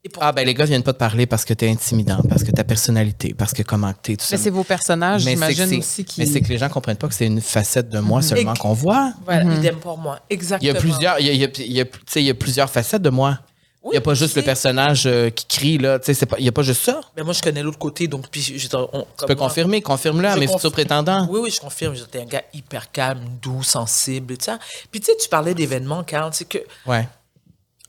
Et 0.05 0.09
pour- 0.09 0.21
Ah 0.21 0.31
ben 0.31 0.45
les 0.45 0.53
gars 0.53 0.65
viennent 0.65 0.83
pas 0.83 0.93
te 0.93 0.99
parler 0.99 1.25
parce 1.25 1.43
que 1.45 1.53
t'es 1.55 1.67
intimidant, 1.67 2.19
parce 2.29 2.43
que 2.43 2.51
ta 2.51 2.63
personnalité, 2.63 3.33
parce 3.33 3.53
que 3.53 3.63
comment 3.63 3.91
t'es, 3.91 4.15
tout 4.15 4.23
ça. 4.23 4.35
Mais 4.37 4.41
c'est 4.43 4.51
vos 4.51 4.63
personnages, 4.63 5.25
Mais 5.25 5.35
c'est 5.35 5.47
que 5.47 5.53
j'imagine 5.53 5.79
aussi 5.79 6.05
qui. 6.05 6.19
Mais 6.21 6.27
c'est 6.27 6.41
que 6.41 6.47
les 6.49 6.59
gens 6.59 6.69
comprennent 6.69 6.95
pas 6.95 7.07
que 7.07 7.15
c'est 7.15 7.25
une 7.25 7.41
facette 7.41 7.89
de 7.89 7.97
moi 7.99 8.21
seulement 8.21 8.53
Et- 8.53 8.57
qu'on 8.59 8.73
voit. 8.73 9.13
Voilà, 9.25 9.51
idem 9.55 9.77
pour 9.77 9.97
moi. 9.97 10.19
Il 10.29 10.35
Exactement. 10.35 10.71
y 10.73 10.77
a 10.77 10.79
plusieurs, 10.79 11.19
il 11.19 11.25
y 11.25 11.29
a, 11.31 11.33
il 11.33 11.39
y 11.39 11.43
a- 11.43 11.49
il 11.57 11.71
y 11.73 11.81
a- 11.81 11.85
tu 11.85 11.99
sais, 12.05 12.21
il 12.21 12.25
y 12.27 12.29
a 12.29 12.35
plusieurs 12.35 12.69
facettes 12.69 13.01
de 13.01 13.09
moi. 13.09 13.39
Oui, 13.81 13.91
il 13.93 13.95
y 13.95 13.97
a 13.97 14.01
pas 14.01 14.13
juste 14.15 14.35
le 14.35 14.41
personnage 14.41 15.03
euh, 15.05 15.29
qui 15.29 15.45
crie 15.45 15.77
là, 15.77 15.99
tu 15.99 16.05
sais, 16.05 16.13
c'est 16.15 16.25
pas, 16.25 16.37
il 16.39 16.45
y 16.45 16.47
a 16.47 16.51
pas 16.51 16.63
juste 16.63 16.81
ça. 16.83 17.01
Mais 17.17 17.21
moi, 17.23 17.33
je 17.33 17.41
connais 17.43 17.61
l'autre 17.61 17.77
côté, 17.77 18.07
donc 18.07 18.29
puis 18.31 18.41
je, 18.41 18.67
on, 18.75 19.05
Tu 19.19 19.25
peux 19.27 19.35
confirmer, 19.35 19.81
confirme-le 19.81 20.27
à 20.27 20.35
mes 20.35 20.47
futurs 20.47 20.71
prétendants. 20.71 21.27
Oui, 21.31 21.39
oui, 21.43 21.51
je 21.51 21.59
confirme. 21.59 21.95
J'étais 21.95 22.19
un 22.21 22.25
gars 22.25 22.41
hyper 22.53 22.91
calme, 22.91 23.21
doux, 23.41 23.61
sensible, 23.63 24.37
tout 24.37 24.45
ça. 24.45 24.57
Puis 24.91 25.01
tu 25.01 25.07
sais, 25.07 25.17
tu 25.19 25.29
parlais 25.29 25.53
d'événements, 25.55 26.03
Carl, 26.03 26.29
c'est 26.33 26.47
que 26.47 26.59
Ouais. 26.87 27.07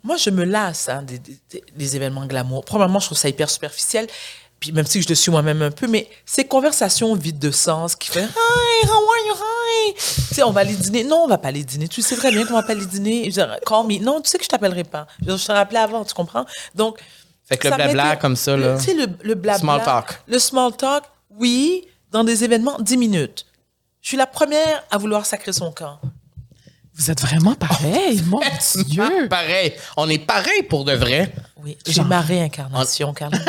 Moi, 0.06 0.16
je 0.16 0.30
me 0.30 0.44
lasse 0.44 0.88
hein, 0.88 1.02
des, 1.02 1.18
des- 1.18 1.38
des- 1.50 1.64
des 1.74 1.96
événements 1.96 2.26
glamour. 2.26 2.64
Premièrement, 2.64 3.00
je 3.00 3.06
trouve 3.06 3.18
ça 3.18 3.28
hyper 3.28 3.50
superficiel. 3.50 4.06
Puis 4.58 4.72
même 4.72 4.86
si 4.86 5.02
je 5.02 5.08
le 5.08 5.14
suis 5.14 5.30
moi-même 5.30 5.60
un 5.60 5.70
peu, 5.70 5.86
mais 5.86 6.08
ces 6.24 6.46
conversations 6.46 7.14
vides 7.14 7.38
de 7.38 7.50
sens 7.50 7.94
qui 7.94 8.08
fait 8.10 8.22
Hi, 8.22 8.86
how 8.88 8.90
are 8.92 9.26
you? 9.28 9.34
Hi. 9.34 9.94
Tu 9.94 10.34
sais, 10.34 10.42
on 10.42 10.50
va 10.50 10.62
aller 10.62 10.74
dîner. 10.74 11.04
Non, 11.04 11.24
on 11.24 11.26
va 11.28 11.36
pas 11.36 11.48
aller 11.48 11.62
dîner. 11.62 11.88
Tu 11.88 12.00
sais 12.00 12.16
très 12.16 12.30
bien 12.30 12.46
qu'on 12.46 12.54
va 12.54 12.62
pas 12.62 12.72
aller 12.72 12.86
dîner. 12.86 13.30
Je 13.30 13.40
Call 13.66 13.86
me. 13.86 13.98
Non, 14.02 14.22
tu 14.22 14.30
sais 14.30 14.38
que 14.38 14.44
je 14.44 14.48
t'appellerai 14.48 14.84
pas. 14.84 15.06
Je, 15.26 15.36
je 15.36 15.44
te 15.46 15.52
rappelais 15.52 15.80
avant, 15.80 16.04
tu 16.04 16.14
comprends? 16.14 16.46
Donc. 16.74 16.98
Fait 17.44 17.58
que 17.58 17.68
le 17.68 17.74
blabla 17.76 18.16
comme 18.16 18.34
ça, 18.34 18.56
là. 18.56 18.78
Tu 18.78 18.84
sais, 18.86 18.94
le, 18.94 19.06
le 19.22 19.34
blabla. 19.34 19.58
Small 19.58 19.82
talk. 19.84 20.20
Le 20.26 20.38
small 20.38 20.74
talk. 20.74 21.04
Oui, 21.38 21.86
dans 22.10 22.24
des 22.24 22.42
événements, 22.42 22.78
10 22.80 22.96
minutes. 22.96 23.44
Je 24.00 24.08
suis 24.08 24.16
la 24.16 24.26
première 24.26 24.82
à 24.90 24.96
vouloir 24.98 25.26
sacrer 25.26 25.52
son 25.52 25.70
camp. 25.70 26.00
Vous 26.96 27.10
êtes 27.10 27.20
vraiment 27.20 27.54
pareil, 27.54 28.22
mon 28.26 28.40
Dieu. 28.86 29.28
Pareil. 29.28 29.74
On 29.96 30.08
est 30.08 30.18
pareil 30.18 30.62
pour 30.68 30.84
de 30.84 30.92
vrai. 30.92 31.32
Oui, 31.62 31.76
j'ai 31.86 32.02
ma 32.02 32.20
réincarnation, 32.20 33.12
Carla. 33.12 33.38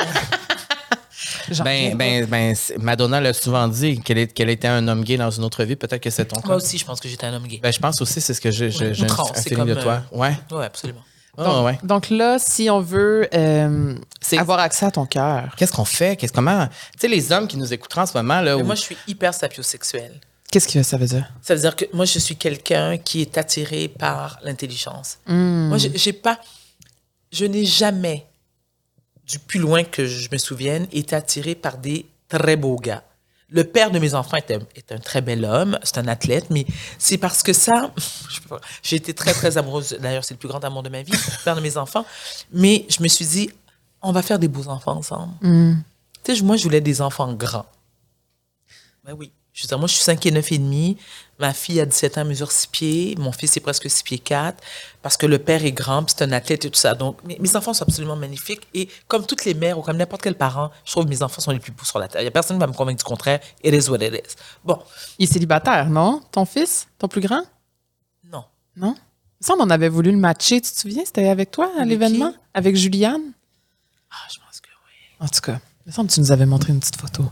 Ben, 1.63 1.95
ben, 1.95 2.25
ben, 2.25 2.53
Madonna 2.79 3.21
l'a 3.21 3.31
souvent 3.31 3.67
dit 3.69 4.01
qu'elle 4.01 4.49
était 4.49 4.67
un 4.67 4.85
homme 4.89 5.03
gay 5.03 5.15
dans 5.15 5.29
une 5.31 5.45
autre 5.45 5.63
vie. 5.63 5.77
Peut-être 5.77 6.01
que 6.03 6.09
c'est 6.09 6.25
ton 6.25 6.41
cas. 6.41 6.47
Moi 6.47 6.57
aussi, 6.57 6.77
je 6.77 6.83
pense 6.85 6.99
que 6.99 7.07
j'étais 7.07 7.25
un 7.25 7.33
homme 7.33 7.47
gay. 7.47 7.59
Ben, 7.63 7.71
je 7.71 7.79
pense 7.79 8.01
aussi, 8.01 8.19
c'est 8.19 8.33
ce 8.33 8.41
que 8.41 8.51
j'ai. 8.51 8.69
j'ai- 8.69 8.87
Ouais, 8.87 8.93
j'ai 8.93 9.05
un, 9.05 9.65
de 9.65 9.73
toi. 9.75 10.01
Ouais. 10.11 10.37
Oui, 10.51 10.63
absolument. 10.65 11.03
Donc, 11.37 11.65
ouais. 11.65 11.79
donc 11.83 12.09
là, 12.09 12.37
si 12.39 12.69
on 12.69 12.81
veut 12.81 13.29
euh, 13.33 13.95
avoir 14.37 14.59
accès 14.59 14.87
à 14.87 14.91
ton 14.91 15.05
cœur, 15.05 15.53
Qu'est-ce 15.55 15.71
qu'on 15.71 15.85
fait? 15.85 16.17
Qu'est-ce, 16.17 16.33
comment? 16.33 16.67
Tu 16.67 16.73
sais, 16.99 17.07
les 17.07 17.31
hommes 17.31 17.47
qui 17.47 17.57
nous 17.57 17.71
écouteront 17.71 18.01
en 18.01 18.05
ce 18.07 18.17
moment, 18.17 18.41
là. 18.41 18.57
Où- 18.57 18.63
moi, 18.63 18.75
je 18.75 18.81
suis 18.81 18.97
hyper 19.07 19.33
sapiosexuelle. 19.33 20.19
Qu'est-ce 20.51 20.67
que 20.67 20.83
ça 20.83 20.97
veut 20.97 21.07
dire? 21.07 21.31
Ça 21.41 21.55
veut 21.55 21.61
dire 21.61 21.75
que 21.75 21.85
moi, 21.93 22.05
je 22.05 22.19
suis 22.19 22.35
quelqu'un 22.35 22.97
qui 22.97 23.21
est 23.21 23.37
attiré 23.37 23.87
par 23.87 24.39
l'intelligence. 24.43 25.19
Hmm. 25.27 25.67
Moi, 25.67 25.77
j'ai 25.77 26.13
pas. 26.13 26.39
Je 27.31 27.45
n'ai 27.45 27.65
jamais, 27.65 28.25
du 29.25 29.39
plus 29.39 29.59
loin 29.59 29.83
que 29.83 30.05
je 30.05 30.29
me 30.31 30.37
souvienne, 30.37 30.87
été 30.91 31.15
attiré 31.15 31.55
par 31.55 31.77
des 31.77 32.05
très 32.29 32.55
beaux 32.55 32.77
gars. 32.77 33.03
Le 33.49 33.63
père 33.63 33.91
de 33.91 33.99
mes 33.99 34.13
enfants 34.13 34.37
est 34.37 34.51
un, 34.51 34.59
est 34.75 34.91
un 34.91 34.97
très 34.97 35.21
bel 35.21 35.45
homme, 35.45 35.79
c'est 35.83 35.97
un 35.99 36.07
athlète, 36.07 36.49
mais 36.49 36.65
c'est 36.97 37.17
parce 37.17 37.43
que 37.43 37.53
ça, 37.53 37.93
j'ai 38.83 38.97
été 38.97 39.13
très, 39.13 39.33
très 39.33 39.57
amoureuse. 39.57 39.97
D'ailleurs, 40.01 40.25
c'est 40.25 40.33
le 40.33 40.39
plus 40.39 40.49
grand 40.49 40.63
amour 40.65 40.83
de 40.83 40.89
ma 40.89 41.01
vie, 41.01 41.11
le 41.11 41.43
père 41.43 41.55
de 41.55 41.61
mes 41.61 41.77
enfants. 41.77 42.05
Mais 42.51 42.85
je 42.89 43.01
me 43.01 43.07
suis 43.07 43.25
dit, 43.25 43.49
on 44.01 44.11
va 44.11 44.21
faire 44.21 44.39
des 44.39 44.49
beaux 44.49 44.67
enfants 44.67 44.97
ensemble. 44.97 45.33
Tu 46.23 46.35
sais, 46.35 46.43
moi, 46.43 46.57
je 46.57 46.63
voulais 46.63 46.81
des 46.81 47.01
enfants 47.01 47.33
grands. 47.33 47.65
Ben 49.05 49.13
oui. 49.13 49.31
Je 49.57 49.63
veux 49.63 49.67
dire, 49.69 49.79
moi, 49.79 49.87
je 49.87 49.93
suis 49.95 50.03
5 50.03 50.23
et 50.27 50.29
9 50.29 50.51
et 50.51 50.57
demi. 50.59 50.97
Ma 51.39 51.51
fille 51.51 51.81
a 51.81 51.85
17 51.87 52.19
ans, 52.19 52.25
mesure 52.25 52.51
6 52.51 52.67
pieds. 52.67 53.15
Mon 53.17 53.31
fils 53.31 53.57
est 53.57 53.59
presque 53.59 53.89
6 53.89 54.03
pieds 54.03 54.19
4. 54.19 54.63
Parce 55.01 55.17
que 55.17 55.25
le 55.25 55.39
père 55.39 55.65
est 55.65 55.71
grand, 55.71 56.07
c'est 56.07 56.21
un 56.21 56.31
athlète 56.31 56.65
et 56.65 56.69
tout 56.69 56.77
ça. 56.77 56.93
Donc, 56.93 57.23
mes, 57.23 57.39
mes 57.39 57.55
enfants 57.55 57.73
sont 57.73 57.81
absolument 57.83 58.15
magnifiques. 58.15 58.67
Et 58.75 58.87
comme 59.07 59.25
toutes 59.25 59.45
les 59.45 59.55
mères 59.55 59.79
ou 59.79 59.81
comme 59.81 59.97
n'importe 59.97 60.21
quel 60.21 60.35
parent, 60.35 60.69
je 60.85 60.91
trouve 60.91 61.05
que 61.05 61.09
mes 61.09 61.23
enfants 61.23 61.41
sont 61.41 61.49
les 61.49 61.57
plus 61.57 61.71
beaux 61.71 61.83
sur 61.85 61.97
la 61.97 62.07
terre. 62.07 62.21
Il 62.21 62.25
n'y 62.25 62.27
a 62.27 62.31
personne 62.31 62.57
qui 62.57 62.59
va 62.61 62.67
me 62.67 62.73
convaincre 62.73 62.99
du 62.99 63.03
contraire. 63.03 63.39
It 63.63 63.73
is 63.73 63.89
what 63.89 63.97
it 63.97 64.13
is. 64.13 64.35
Bon, 64.63 64.77
Il 65.17 65.27
est 65.27 65.33
célibataire, 65.33 65.89
non? 65.89 66.21
Ton 66.31 66.45
fils? 66.45 66.87
Ton 66.99 67.07
plus 67.07 67.21
grand? 67.21 67.41
non. 68.31 68.43
Non? 68.75 68.95
Me 69.41 69.45
semble 69.45 69.63
qu'on 69.63 69.69
avait 69.71 69.89
voulu 69.89 70.11
le 70.11 70.17
matcher, 70.17 70.61
tu 70.61 70.71
te 70.71 70.79
souviens? 70.79 71.03
C'était 71.03 71.29
avec 71.29 71.49
toi 71.49 71.71
à 71.79 71.83
l'événement? 71.83 72.31
Avec 72.53 72.75
Juliane? 72.75 73.31
Ah, 74.11 74.27
je 74.31 74.37
pense 74.37 74.61
que 74.61 74.67
oui. 74.85 75.25
En 75.25 75.27
tout 75.27 75.41
cas, 75.41 75.59
il 75.85 75.89
me 75.89 75.91
semble 75.93 76.09
que 76.09 76.13
tu 76.13 76.19
nous 76.19 76.31
avais 76.31 76.45
montré 76.45 76.73
une 76.73 76.79
petite 76.79 76.97
photo. 77.01 77.23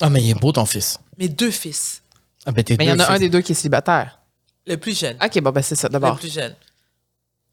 Ah, 0.00 0.10
mais 0.10 0.22
il 0.22 0.30
est 0.30 0.34
beau, 0.34 0.52
ton 0.52 0.66
fils. 0.66 0.98
Mes 1.18 1.28
deux 1.28 1.50
fils. 1.50 2.02
Ah, 2.46 2.52
ben, 2.52 2.64
t'es 2.64 2.76
Mais 2.78 2.86
il 2.86 2.88
y 2.88 2.92
en 2.92 2.98
a 2.98 3.10
un 3.12 3.18
des 3.18 3.28
deux 3.28 3.40
qui 3.40 3.52
est 3.52 3.54
célibataire. 3.54 4.18
Le 4.66 4.76
plus 4.76 4.98
jeune. 4.98 5.16
OK, 5.22 5.40
bon, 5.40 5.50
ben 5.50 5.62
c'est 5.62 5.74
ça, 5.76 5.88
le 5.88 5.92
d'abord. 5.92 6.18
plus 6.18 6.32
jeune. 6.32 6.54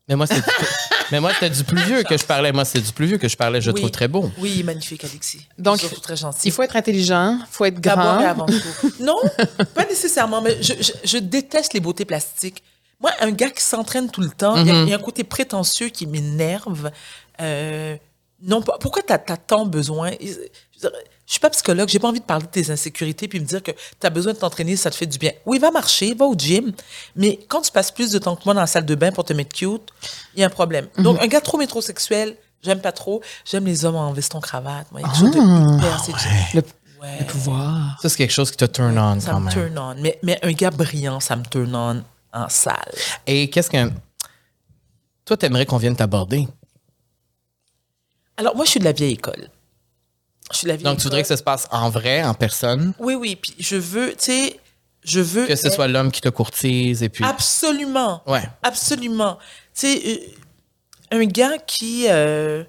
Mais 0.07 0.15
moi, 0.15 0.25
c'est 0.27 0.35
du... 0.35 0.41
mais 1.11 1.19
moi, 1.19 1.33
c'était 1.33 1.49
du 1.49 1.63
plus 1.65 1.81
vieux 1.83 2.03
que 2.03 2.17
je 2.17 2.23
parlais. 2.25 2.51
Moi, 2.53 2.63
c'est 2.63 2.79
du 2.79 2.91
plus 2.93 3.07
vieux 3.07 3.17
que 3.17 3.27
je 3.27 3.35
parlais. 3.35 3.59
Je 3.59 3.69
le 3.69 3.73
Oui. 3.75 3.81
trouve 3.81 3.91
très 3.91 4.07
beau. 4.07 4.31
Oui, 4.37 4.63
magnifique, 4.63 5.03
Alexis. 5.03 5.45
Donc, 5.57 5.79
Surtout 5.79 5.99
très 5.99 6.15
gentil. 6.15 6.39
Il 6.47 6.51
faut 6.51 6.63
être 6.63 6.75
intelligent, 6.77 7.39
il 7.41 7.45
faut 7.51 7.65
être 7.65 7.79
D'abord 7.81 8.15
et 8.21 8.23
grand. 8.23 8.29
avant 8.29 8.45
tout. 8.45 8.93
Non, 9.01 9.17
pas 9.73 9.85
nécessairement, 9.85 10.41
mais 10.41 10.61
je, 10.61 10.73
je- 10.79 10.93
je 11.03 11.17
déteste 11.17 11.73
les 11.73 11.81
beautés 11.81 12.05
plastiques. 12.05 12.63
Moi, 13.01 13.11
un 13.19 13.31
gars 13.31 13.49
qui 13.49 13.61
s'entraîne 13.63 14.09
tout 14.09 14.21
le 14.21 14.29
temps, 14.29 14.55
il 14.55 14.67
y 14.67 14.71
a- 14.71 14.83
il 14.83 14.89
y, 14.89 14.93
a 14.93 14.95
un 14.95 14.99
côté 15.01 15.23
prétentieux 15.25 15.89
qui 15.89 16.07
m'énerve. 16.07 16.89
Euh, 17.41 17.95
non, 18.41 18.61
pas- 18.61 18.77
pourquoi 18.79 19.01
tu 19.03 19.11
as, 19.13 19.17
tant 19.19 19.65
besoin? 19.65 20.11
Je 20.21 20.27
veux 20.27 20.49
dire, 20.79 20.91
je 21.27 21.33
suis 21.33 21.39
pas 21.39 21.49
psychologue, 21.51 21.87
j'ai 21.89 21.99
pas 21.99 22.07
envie 22.07 22.21
de 22.21 22.25
parler 22.25 22.45
de 22.45 22.49
tes 22.51 22.71
insécurités 22.71 23.27
puis 23.27 23.39
me 23.39 23.45
dire 23.45 23.61
que 23.61 23.71
tu 23.71 24.07
as 24.07 24.09
besoin 24.09 24.33
de 24.33 24.37
t'entraîner, 24.39 24.75
ça 24.77 24.89
te 24.89 24.95
fait 24.95 25.05
du 25.05 25.17
bien. 25.19 25.31
Oui, 25.45 25.59
va 25.59 25.69
marcher, 25.69 26.13
va 26.15 26.25
au 26.25 26.33
gym, 26.35 26.71
mais 27.15 27.37
quand 27.49 27.61
tu 27.61 27.71
passes 27.71 27.91
plus 27.91 28.11
de 28.11 28.17
temps 28.17 28.35
que 28.35 28.41
moi 28.45 28.53
dans 28.55 28.61
la 28.61 28.67
salle 28.67 28.85
de 28.85 28.95
bain 28.95 29.11
pour 29.11 29.25
te 29.25 29.33
mettre 29.33 29.53
cute, 29.55 29.89
il 30.33 30.39
y 30.39 30.43
a 30.43 30.47
un 30.47 30.49
problème. 30.49 30.87
Donc, 30.97 31.21
un 31.21 31.27
gars 31.27 31.41
trop 31.41 31.57
métrosexuel, 31.57 32.35
j'aime 32.63 32.79
pas 32.81 32.91
trop. 32.93 33.21
J'aime 33.45 33.65
les 33.65 33.83
hommes 33.85 33.97
en 33.97 34.13
veston-cravate. 34.13 34.91
Moi, 34.91 35.01
il 35.01 35.03
y 35.03 35.05
a 35.05 35.09
quelque 35.11 35.19
chose 35.19 35.31
de 35.35 35.77
hyper 35.77 35.99
séduisant. 36.03 36.29
Le, 36.55 36.63
Ouais. 36.99 37.19
le 37.19 37.25
pouvoir. 37.25 37.99
Ça, 38.01 38.09
c'est 38.09 38.17
quelque 38.17 38.31
chose 38.33 38.49
qui 38.49 38.57
te 38.57 38.65
turn 38.65 38.97
on 38.97 39.19
Ça 39.19 39.29
quand 39.31 39.39
me 39.39 39.45
même. 39.45 39.53
turn 39.53 39.77
on. 39.77 39.93
Mais, 40.01 40.17
mais 40.23 40.39
un 40.41 40.51
gars 40.51 40.71
brillant, 40.71 41.19
ça 41.19 41.35
me 41.35 41.43
turn 41.45 41.75
on 41.75 42.03
en 42.33 42.49
salle. 42.49 42.91
Et 43.27 43.51
qu'est-ce 43.51 43.69
que. 43.69 43.91
Toi, 45.23 45.37
t'aimerais 45.37 45.67
qu'on 45.67 45.77
vienne 45.77 45.95
t'aborder? 45.95 46.47
Alors, 48.37 48.55
moi, 48.55 48.65
je 48.65 48.71
suis 48.71 48.79
de 48.79 48.85
la 48.85 48.93
vieille 48.93 49.13
école. 49.13 49.49
Je 50.51 50.57
suis 50.57 50.67
la 50.67 50.75
vieille 50.75 50.85
Donc, 50.85 50.97
tu 50.97 51.03
voudrais 51.03 51.21
que 51.21 51.27
ça 51.27 51.37
se 51.37 51.43
passe 51.43 51.67
en 51.71 51.89
vrai, 51.89 52.23
en 52.23 52.33
personne, 52.33 52.93
Oui, 52.99 53.15
oui. 53.15 53.35
Puis 53.35 53.53
je 53.59 53.75
veux, 53.75 54.11
tu 54.11 54.25
sais, 54.25 54.59
je 55.03 55.19
veux. 55.19 55.45
que 55.45 55.55
ce 55.55 55.67
être- 55.67 55.73
soit 55.75 55.87
l'homme 55.87 56.11
qui 56.11 56.21
te 56.21 56.29
courtise 56.29 57.03
et 57.03 57.09
puis. 57.09 57.23
Absolument. 57.25 58.21
Ouais. 58.25 58.43
Absolument. 58.63 59.37
Tu 59.73 59.87
sais, 59.87 60.01
euh, 61.11 61.17
un 61.19 61.25
gars 61.25 61.57
qui. 61.59 62.05
Euh, 62.09 62.63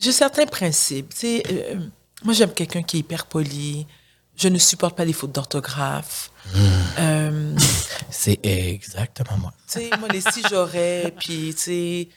j'ai 0.00 0.12
certains 0.12 0.46
principes. 0.46 1.10
Tu 1.14 1.20
sais, 1.20 1.42
euh, 1.50 1.76
moi, 2.24 2.34
j'aime 2.34 2.52
quelqu'un 2.52 2.82
qui 2.82 2.96
est 2.96 3.00
hyper 3.00 3.26
poli. 3.26 3.86
Je 4.36 4.48
ne 4.48 4.58
supporte 4.58 4.96
pas 4.96 5.04
les 5.04 5.12
fautes 5.12 5.32
d'orthographe. 5.32 6.30
Euh, 6.98 7.54
C'est 8.10 8.40
exactement 8.44 9.36
moi. 9.38 9.52
tu 9.70 9.80
sais, 9.80 9.90
moi, 9.98 10.08
les 10.08 10.20
si 10.20 10.42
j'aurais, 10.50 11.14
puis, 11.18 11.54
tu 11.54 11.60
sais, 11.62 12.08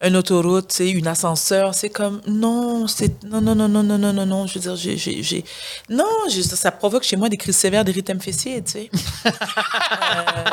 une 0.00 0.16
autoroute, 0.16 0.70
sais, 0.70 0.90
une 0.90 1.08
ascenseur, 1.08 1.74
c'est 1.74 1.90
comme, 1.90 2.20
non, 2.26 2.86
c'est, 2.86 3.24
non, 3.24 3.40
non, 3.40 3.54
non, 3.56 3.68
non, 3.68 3.82
non, 3.82 3.98
non, 3.98 4.12
non, 4.12 4.26
non, 4.26 4.46
je 4.46 4.54
veux 4.54 4.60
dire, 4.60 4.76
j'ai, 4.76 4.96
j'ai, 4.96 5.22
j'ai- 5.24 5.44
non, 5.88 6.04
je- 6.30 6.40
ça 6.42 6.70
provoque 6.70 7.02
chez 7.02 7.16
moi 7.16 7.28
des 7.28 7.36
crises 7.36 7.56
sévères 7.56 7.84
d'érythème 7.84 8.20
fessier, 8.20 8.62
tu 8.62 8.72
sais. 8.72 8.90
Euh, 10.10 10.44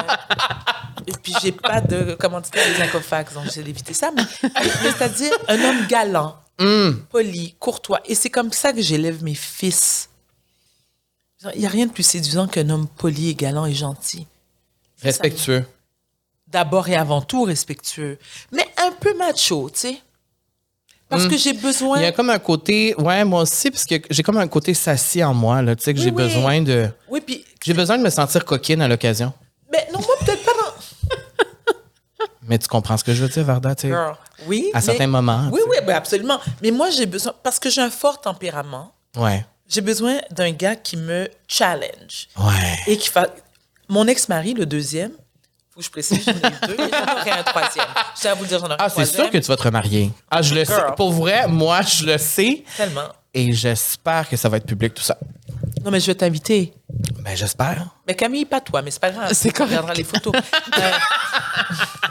et 1.07 1.11
puis, 1.21 1.33
j'ai 1.41 1.51
pas 1.51 1.81
de, 1.81 2.15
comment 2.19 2.41
dire, 2.41 2.51
des 2.53 2.81
incofax, 2.81 3.33
donc 3.35 3.43
j'essaie 3.45 3.61
d'éviter 3.63 3.93
ça, 3.93 4.09
mais, 4.15 4.23
mais 4.43 4.91
c'est-à-dire 4.91 5.31
un 5.47 5.59
homme 5.63 5.85
galant, 5.87 6.35
poli, 7.11 7.55
courtois, 7.59 7.99
et 8.05 8.15
c'est 8.15 8.29
comme 8.31 8.51
ça 8.51 8.73
que 8.73 8.81
j'élève 8.81 9.23
mes 9.23 9.35
fils. 9.35 10.09
Il 11.53 11.59
n'y 11.59 11.65
a 11.67 11.69
rien 11.69 11.85
de 11.85 11.91
plus 11.91 12.01
séduisant 12.03 12.47
qu'un 12.47 12.69
homme 12.69 12.87
poli 12.87 13.29
et 13.29 13.35
galant 13.35 13.65
et 13.67 13.73
gentil 13.73 14.25
Respectueux. 15.03 15.65
D'abord 16.47 16.87
et 16.89 16.95
avant 16.95 17.21
tout 17.21 17.43
respectueux, 17.43 18.17
mais 18.51 18.65
un 18.77 18.91
peu 18.91 19.13
macho, 19.17 19.69
tu 19.71 19.79
sais. 19.79 19.97
Parce 21.07 21.27
que 21.27 21.37
j'ai 21.37 21.53
besoin. 21.53 21.99
Il 21.99 22.03
y 22.03 22.07
a 22.07 22.11
comme 22.11 22.31
un 22.31 22.39
côté. 22.39 22.95
Ouais, 22.97 23.23
moi 23.23 23.43
aussi, 23.43 23.69
parce 23.69 23.85
que 23.85 23.95
j'ai 24.09 24.23
comme 24.23 24.37
un 24.37 24.47
côté 24.47 24.73
sassy 24.73 25.23
en 25.23 25.33
moi, 25.35 25.61
là. 25.61 25.75
Tu 25.75 25.83
sais, 25.83 25.93
que 25.93 25.99
Oui, 25.99 26.03
j'ai 26.05 26.09
oui. 26.09 26.15
besoin 26.15 26.61
de. 26.61 26.89
Oui, 27.07 27.21
puis. 27.21 27.45
J'ai 27.63 27.73
besoin 27.73 27.97
de 27.99 28.03
me 28.03 28.09
sentir 28.09 28.43
coquine 28.43 28.81
à 28.81 28.87
l'occasion. 28.87 29.31
Mais 29.71 29.87
non, 29.93 29.99
moi, 29.99 30.15
peut-être 30.25 30.43
pas 30.43 30.51
dans. 30.53 31.15
Mais 32.47 32.57
tu 32.57 32.67
comprends 32.67 32.97
ce 32.97 33.03
que 33.03 33.13
je 33.13 33.21
veux 33.23 33.29
dire, 33.29 33.43
Varda, 33.43 33.75
tu 33.75 33.81
sais? 33.83 33.87
Girl, 33.89 34.15
Oui. 34.47 34.69
À 34.73 34.77
mais- 34.77 34.81
certains 34.81 35.07
moments. 35.07 35.49
Oui, 35.51 35.61
tu 35.63 35.69
oui, 35.69 35.77
ben 35.85 35.95
absolument. 35.95 36.39
Mais 36.61 36.71
moi, 36.71 36.89
j'ai 36.89 37.05
besoin. 37.05 37.33
Parce 37.43 37.59
que 37.59 37.69
j'ai 37.69 37.81
un 37.81 37.89
fort 37.91 38.19
tempérament. 38.19 38.91
Ouais. 39.15 39.45
j'ai 39.69 39.81
besoin 39.81 40.17
d'un 40.31 40.51
gars 40.51 40.75
qui 40.75 40.97
me 40.97 41.27
challenge. 41.47 42.27
Ouais. 42.37 42.75
Et 42.87 42.97
qui 42.97 43.09
fa... 43.09 43.27
Mon 43.89 44.07
ex-mari, 44.07 44.53
le 44.55 44.65
deuxième, 44.65 45.11
faut 45.75 45.79
que 45.81 45.85
je 45.85 45.89
précise, 45.91 46.23
j'en 46.25 46.31
ai 46.31 46.35
eu 46.35 46.67
deux, 46.67 46.77
j'en 46.77 47.13
aurai 47.19 47.31
un 47.31 47.43
troisième. 47.43 47.85
Je 48.15 48.21
tiens 48.21 48.31
à 48.31 48.35
vous 48.35 48.43
le 48.43 48.47
dire, 48.47 48.59
j'en 48.59 48.65
aurai 48.67 48.75
Ah, 48.79 48.85
un 48.85 48.87
c'est 48.89 48.93
troisième. 48.93 49.21
sûr 49.23 49.29
que 49.31 49.37
tu 49.39 49.47
vas 49.47 49.57
te 49.57 49.63
remarier. 49.63 50.11
Ah, 50.31 50.41
je 50.41 50.55
le 50.55 50.63
sais. 50.63 50.73
Girl. 50.73 50.95
Pour 50.95 51.11
vrai, 51.11 51.47
moi, 51.47 51.81
je 51.81 52.05
le 52.05 52.17
sais. 52.17 52.63
Tellement. 52.77 53.09
Et 53.33 53.51
j'espère 53.51 54.29
que 54.29 54.37
ça 54.37 54.47
va 54.47 54.57
être 54.57 54.65
public, 54.65 54.93
tout 54.93 55.03
ça. 55.03 55.17
Non, 55.83 55.91
mais 55.91 55.99
je 55.99 56.07
vais 56.07 56.15
t'inviter. 56.15 56.73
Ben, 57.19 57.35
j'espère. 57.35 57.85
Mais 58.07 58.15
Camille, 58.15 58.45
pas 58.45 58.61
toi, 58.61 58.81
mais 58.81 58.89
c'est 58.91 59.01
pas 59.01 59.11
grave. 59.11 59.29
C'est 59.33 59.51
Tu 59.51 59.61
regarderas 59.61 59.93
les 59.93 60.03
photos. 60.05 60.33
Euh, 60.33 60.91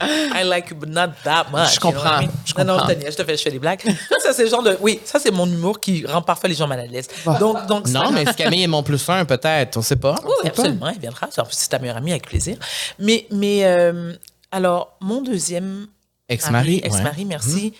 I 0.00 0.42
like 0.44 0.70
you, 0.70 0.76
but 0.76 0.88
not 0.88 1.08
that 1.24 1.46
much. 1.52 1.74
Je 1.74 1.80
comprends, 1.80 2.02
you 2.02 2.02
know 2.04 2.12
what 2.12 2.22
I 2.22 2.26
mean? 2.26 2.32
je 2.44 2.54
Non, 2.58 2.64
non, 2.64 2.72
comprends. 2.74 2.88
je 2.88 2.94
te 2.94 2.98
niaise, 3.00 3.12
je 3.12 3.16
te 3.16 3.24
fais, 3.24 3.36
je 3.36 3.42
fais 3.42 3.50
des 3.50 3.58
blagues. 3.58 3.80
Ça, 4.22 4.32
c'est 4.32 4.44
le 4.44 4.50
genre 4.50 4.62
de. 4.62 4.76
Oui, 4.80 5.00
ça, 5.04 5.18
c'est 5.18 5.30
mon 5.30 5.46
humour 5.46 5.80
qui 5.80 6.04
rend 6.06 6.22
parfois 6.22 6.48
les 6.48 6.54
gens 6.54 6.66
mal 6.66 6.80
à 6.80 6.86
l'aise. 6.86 7.08
Donc, 7.40 7.66
donc, 7.66 7.86
Non, 7.88 8.04
ça- 8.06 8.10
mais 8.10 8.24
Camille 8.34 8.62
est 8.64 8.66
mon 8.68 8.82
plus 8.82 9.08
un, 9.08 9.24
peut-être. 9.24 9.76
On 9.76 9.82
sait 9.82 9.96
pas. 9.96 10.16
Oui, 10.24 10.30
oui, 10.42 10.48
absolument, 10.48 10.88
il 10.90 10.98
viendra. 11.00 11.28
C'est 11.50 11.68
ta 11.68 11.78
meilleure 11.78 11.96
amie, 11.96 12.10
avec 12.12 12.26
plaisir. 12.26 12.56
Mais, 12.98 13.26
mais 13.30 13.64
euh, 13.64 14.12
alors, 14.50 14.96
mon 15.00 15.22
deuxième 15.22 15.86
Ex-mari. 16.28 16.80
mari, 16.80 16.80
ex-mari, 16.84 17.24
merci. 17.24 17.72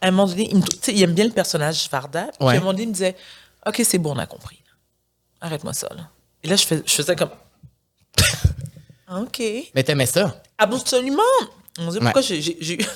À 0.00 0.08
un 0.08 0.10
moment 0.10 0.26
donné, 0.26 0.48
il, 0.50 0.58
me- 0.58 1.02
aime 1.02 1.12
bien 1.14 1.24
le 1.26 1.30
personnage 1.30 1.88
Varda. 1.90 2.24
Puis 2.38 2.46
Ouais. 2.46 2.54
à 2.54 2.56
un 2.56 2.60
moment 2.60 2.72
donné, 2.72 2.84
il 2.84 2.88
me 2.88 2.92
disait 2.94 3.14
Ok, 3.66 3.80
c'est 3.84 3.98
bon, 3.98 4.14
on 4.14 4.18
a 4.18 4.26
compris. 4.26 4.60
Arrête-moi 5.40 5.72
ça. 5.74 5.88
Là. 5.94 6.08
Et 6.42 6.48
là, 6.48 6.56
je, 6.56 6.64
fais, 6.66 6.82
je 6.84 6.92
faisais 6.92 7.14
comme 7.14 7.30
OK. 9.10 9.42
Mais 9.74 9.82
t'aimais 9.82 10.06
ça? 10.06 10.42
Absolument. 10.62 11.22
On 11.78 11.88
se 11.90 11.92
dit 11.98 12.00
pourquoi 12.00 12.20
j'ai- 12.22 12.40
j'ai 12.60 12.78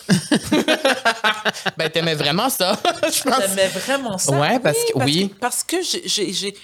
Ben, 1.77 1.89
t'aimais 1.91 2.15
vraiment 2.15 2.49
ça, 2.51 2.79
je 3.03 3.23
pense. 3.23 3.41
j'aimais 3.49 3.69
vraiment 3.69 4.19
ça. 4.19 4.33
Ouais, 4.39 4.59
parce 4.61 4.77
que- 4.77 4.99
oui. 5.05 5.35
Parce 5.41 5.63
que 5.65 5.77
j'ai- 5.83 6.55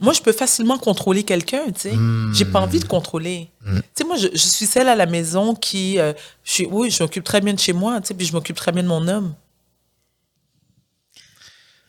Moi, 0.00 0.12
je 0.12 0.20
peux 0.20 0.32
facilement 0.32 0.76
contrôler 0.76 1.22
quelqu'un, 1.22 1.66
tu 1.72 1.80
sais. 1.80 1.92
J'ai 2.34 2.44
pas 2.44 2.60
envie 2.60 2.80
de 2.80 2.84
contrôler. 2.84 3.48
Tu 3.64 3.72
sais, 3.94 4.04
moi, 4.04 4.16
je, 4.16 4.28
je 4.32 4.36
suis 4.46 4.66
celle 4.66 4.88
à 4.88 4.94
la 4.94 5.06
maison 5.06 5.54
qui. 5.54 5.98
euh, 5.98 6.12
je 6.44 6.52
suis, 6.52 6.66
oui, 6.66 6.90
je 6.90 7.02
m'occupe 7.02 7.24
très 7.24 7.40
bien 7.40 7.54
de 7.54 7.58
chez 7.58 7.72
moi, 7.72 7.98
tu 8.02 8.08
sais, 8.08 8.14
puis 8.14 8.26
je 8.26 8.32
m'occupe 8.32 8.56
très 8.56 8.72
bien 8.72 8.82
de 8.82 8.88
mon 8.88 9.06
homme. 9.08 9.34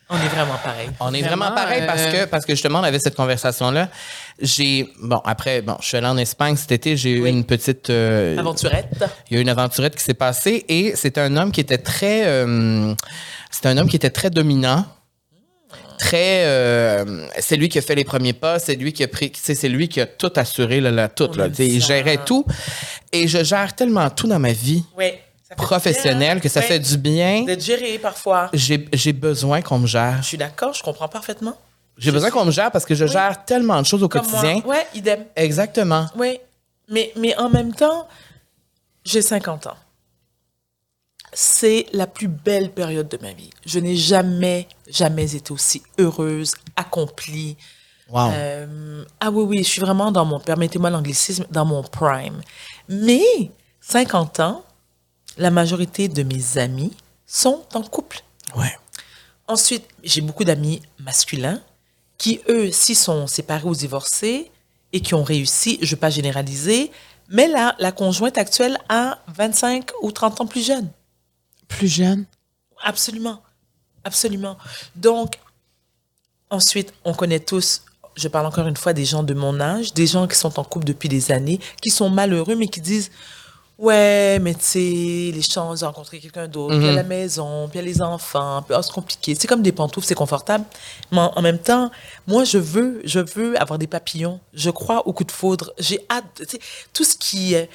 On 0.10 0.16
est 0.16 0.28
vraiment 0.30 0.56
pareil. 0.64 0.90
On 1.02 1.14
est 1.14 1.22
Vraiment, 1.22 1.46
vraiment, 1.48 1.56
pareil 1.56 1.84
parce 1.86 2.02
euh, 2.04 2.12
que 2.12 2.30
parce 2.30 2.46
que 2.46 2.54
justement 2.54 2.80
on 2.80 2.84
avait 2.84 3.00
cette 3.00 3.16
conversation 3.16 3.72
là. 3.72 3.90
J'ai 4.42 4.90
bon 5.02 5.22
après 5.26 5.62
bon 5.62 5.76
je 5.82 5.88
suis 5.88 5.98
allée 5.98 6.08
en 6.08 6.18
Espagne 6.18 6.56
cet 6.56 6.72
été 6.72 6.96
j'ai 6.96 7.12
eu 7.12 7.24
Oui. 7.24 7.30
une 7.32 7.44
petite 7.44 7.90
euh, 7.90 8.38
Aventurette. 8.38 8.88
il 9.30 9.34
y 9.34 9.36
a 9.36 9.40
eu 9.40 9.42
une 9.42 9.50
aventurette 9.50 9.96
qui 9.96 10.04
s'est 10.04 10.14
passée 10.14 10.64
et 10.70 10.96
c'était 10.96 11.20
un 11.20 11.36
homme 11.36 11.52
qui 11.52 11.60
était 11.60 11.78
très 11.78 12.26
euh, 12.26 12.94
c'était 13.52 13.68
un 13.70 13.78
homme 13.78 13.90
qui 13.90 13.98
était 13.98 14.10
très 14.10 14.30
dominant. 14.30 14.86
Très, 16.00 16.46
euh, 16.46 17.26
c'est 17.40 17.56
lui 17.56 17.70
qui 17.70 17.80
a 17.80 17.82
fait 17.82 17.96
les 17.96 18.04
premiers 18.04 18.34
pas, 18.34 18.60
c'est 18.60 18.76
lui 18.76 18.94
qui 18.94 19.04
a 19.04 19.08
pris, 19.08 19.32
tu 19.32 19.42
sais, 19.42 19.56
c'est 19.56 19.68
lui 19.68 19.90
qui 19.90 20.00
a 20.00 20.06
tout 20.06 20.32
assuré 20.36 20.80
là, 20.80 20.92
là, 20.92 21.08
tout 21.10 21.28
On 21.34 21.38
là, 21.38 21.48
il 21.58 21.84
gérait 21.84 22.20
tout 22.24 22.46
et 23.12 23.28
je 23.28 23.44
gère 23.44 23.74
tellement 23.76 24.08
tout 24.12 24.28
dans 24.28 24.38
ma 24.38 24.52
vie 24.52 24.84
Oui. 24.96 25.14
Bien. 25.56 26.40
que 26.40 26.50
ça 26.50 26.62
fait 26.62 26.80
du 26.80 26.98
bien. 26.98 27.44
D'être 27.44 27.64
géré 27.64 27.98
parfois. 28.00 28.50
J'ai 28.54 29.14
besoin 29.14 29.62
qu'on 29.62 29.80
me 29.80 29.88
gère. 29.88 30.18
Je 30.22 30.28
suis 30.28 30.38
d'accord, 30.38 30.74
je 30.74 30.84
comprends 30.84 31.08
parfaitement. 31.08 31.56
J'ai 31.98 32.12
besoin 32.12 32.30
qu'on 32.30 32.46
me 32.46 32.52
gère 32.52 32.72
parce 32.72 32.86
que 32.86 32.94
je 32.94 33.06
gère 33.06 33.44
tellement 33.46 33.82
de 33.82 33.86
choses 33.86 34.04
au 34.04 34.10
Comme 34.10 34.22
quotidien. 34.22 34.62
moi. 34.64 34.76
Ouais, 34.76 34.88
idem. 34.94 35.26
Exactement. 35.36 36.08
Oui. 36.16 36.40
Mais, 36.90 37.12
mais 37.16 37.36
en 37.38 37.50
même 37.50 37.74
temps, 37.74 38.08
j'ai 39.04 39.22
50 39.22 39.68
ans. 39.68 39.78
C'est 41.34 41.88
la 41.92 42.08
plus 42.08 42.28
belle 42.28 42.72
période 42.72 43.08
de 43.10 43.18
ma 43.22 43.34
vie. 43.34 43.50
Je 43.66 43.80
n'ai 43.80 43.96
jamais, 43.96 44.68
jamais 44.90 45.36
été 45.36 45.52
aussi 45.52 45.84
heureuse, 45.98 46.56
accomplie. 46.76 47.58
Wow. 48.10 48.32
Euh, 48.34 49.04
ah 49.20 49.30
oui, 49.32 49.44
oui, 49.44 49.58
je 49.64 49.70
suis 49.70 49.82
vraiment 49.82 50.12
dans 50.12 50.24
mon, 50.24 50.40
permettez-moi 50.40 50.90
l'anglicisme, 50.90 51.46
dans 51.52 51.66
mon 51.66 51.84
prime. 51.84 52.42
Mais, 52.88 53.52
50 53.82 54.40
ans, 54.40 54.64
la 55.38 55.52
majorité 55.52 56.08
de 56.08 56.24
mes 56.24 56.58
amis 56.58 56.94
sont 57.26 57.64
en 57.74 57.84
couple. 57.84 58.22
ouais. 58.56 58.76
Ensuite, 59.50 59.88
j'ai 60.04 60.20
beaucoup 60.20 60.44
d'amis 60.44 60.82
masculins 61.00 61.62
qui, 62.18 62.42
eux, 62.50 62.70
s'y 62.70 62.96
sont 62.96 63.28
séparés 63.28 63.68
ou 63.68 63.76
divorcés 63.76 64.52
et 64.92 65.00
qui 65.00 65.14
ont 65.14 65.24
réussi, 65.24 65.78
je 65.82 65.86
ne 65.86 65.92
veux 65.92 65.98
pas 65.98 66.10
généraliser, 66.10 66.92
mais 67.30 67.48
là, 67.48 67.74
la 67.80 67.94
conjointe 67.94 68.38
actuelle 68.38 68.78
a 68.90 69.20
25 69.28 69.92
ou 70.02 70.12
30 70.12 70.42
ans 70.42 70.48
plus 70.48 70.66
jeune. 70.66 70.90
Plus 71.70 71.88
jeune? 71.88 72.26
Absolument. 72.84 73.42
Absolument. 74.04 74.58
Donc, 74.96 75.36
ensuite, 76.50 76.94
on 77.06 77.14
connaît 77.14 77.40
tous, 77.40 77.84
je 78.16 78.28
parle 78.28 78.46
encore 78.48 78.68
une 78.68 78.78
fois 78.78 78.94
des 78.94 79.06
gens 79.06 79.24
de 79.24 79.34
mon 79.34 79.60
âge, 79.62 79.94
des 79.94 80.08
gens 80.08 80.28
qui 80.28 80.36
sont 80.36 80.60
en 80.60 80.64
couple 80.64 80.86
depuis 80.86 81.10
des 81.10 81.32
années, 81.32 81.60
qui 81.82 81.90
sont 81.90 82.10
malheureux, 82.10 82.56
mais 82.56 82.68
qui 82.68 82.82
disent 82.82 83.12
Ouais, 83.80 84.40
mais 84.42 84.56
tu 84.56 84.62
sais, 84.62 84.80
les 84.80 85.42
chances 85.42 85.82
de 85.82 85.86
rencontrer 85.86 86.20
quelqu'un 86.20 86.48
d'autre, 86.48 86.76
puis 86.76 86.84
il 86.84 86.88
y 86.88 86.90
a 86.90 86.94
la 86.96 87.04
maison, 87.04 87.68
puis 87.70 87.78
a 87.78 87.82
les 87.84 88.02
enfants, 88.02 88.64
puis 88.64 88.76
oh, 88.78 88.82
c'est 88.82 88.92
compliqué. 88.92 89.36
C'est 89.40 89.48
comme 89.48 89.62
des 89.62 89.72
pantoufles, 89.72 90.08
c'est 90.08 90.16
confortable. 90.16 90.66
Mais 91.12 91.20
en, 91.20 91.32
en 91.36 91.42
même 91.44 91.60
temps, 91.60 91.92
moi, 92.26 92.44
je 92.44 92.58
veux, 92.58 93.02
je 93.06 93.20
veux 93.20 93.60
avoir 93.62 93.78
des 93.78 93.86
papillons. 93.86 94.40
Je 94.54 94.72
crois 94.72 95.08
au 95.08 95.14
coup 95.14 95.24
de 95.24 95.32
foudre. 95.32 95.74
J'ai 95.78 96.00
hâte. 96.10 96.26
tu 96.38 96.46
sais, 96.48 96.60
Tout 96.92 97.04
ce 97.04 97.16
qui 97.18 97.54
est. 97.54 97.70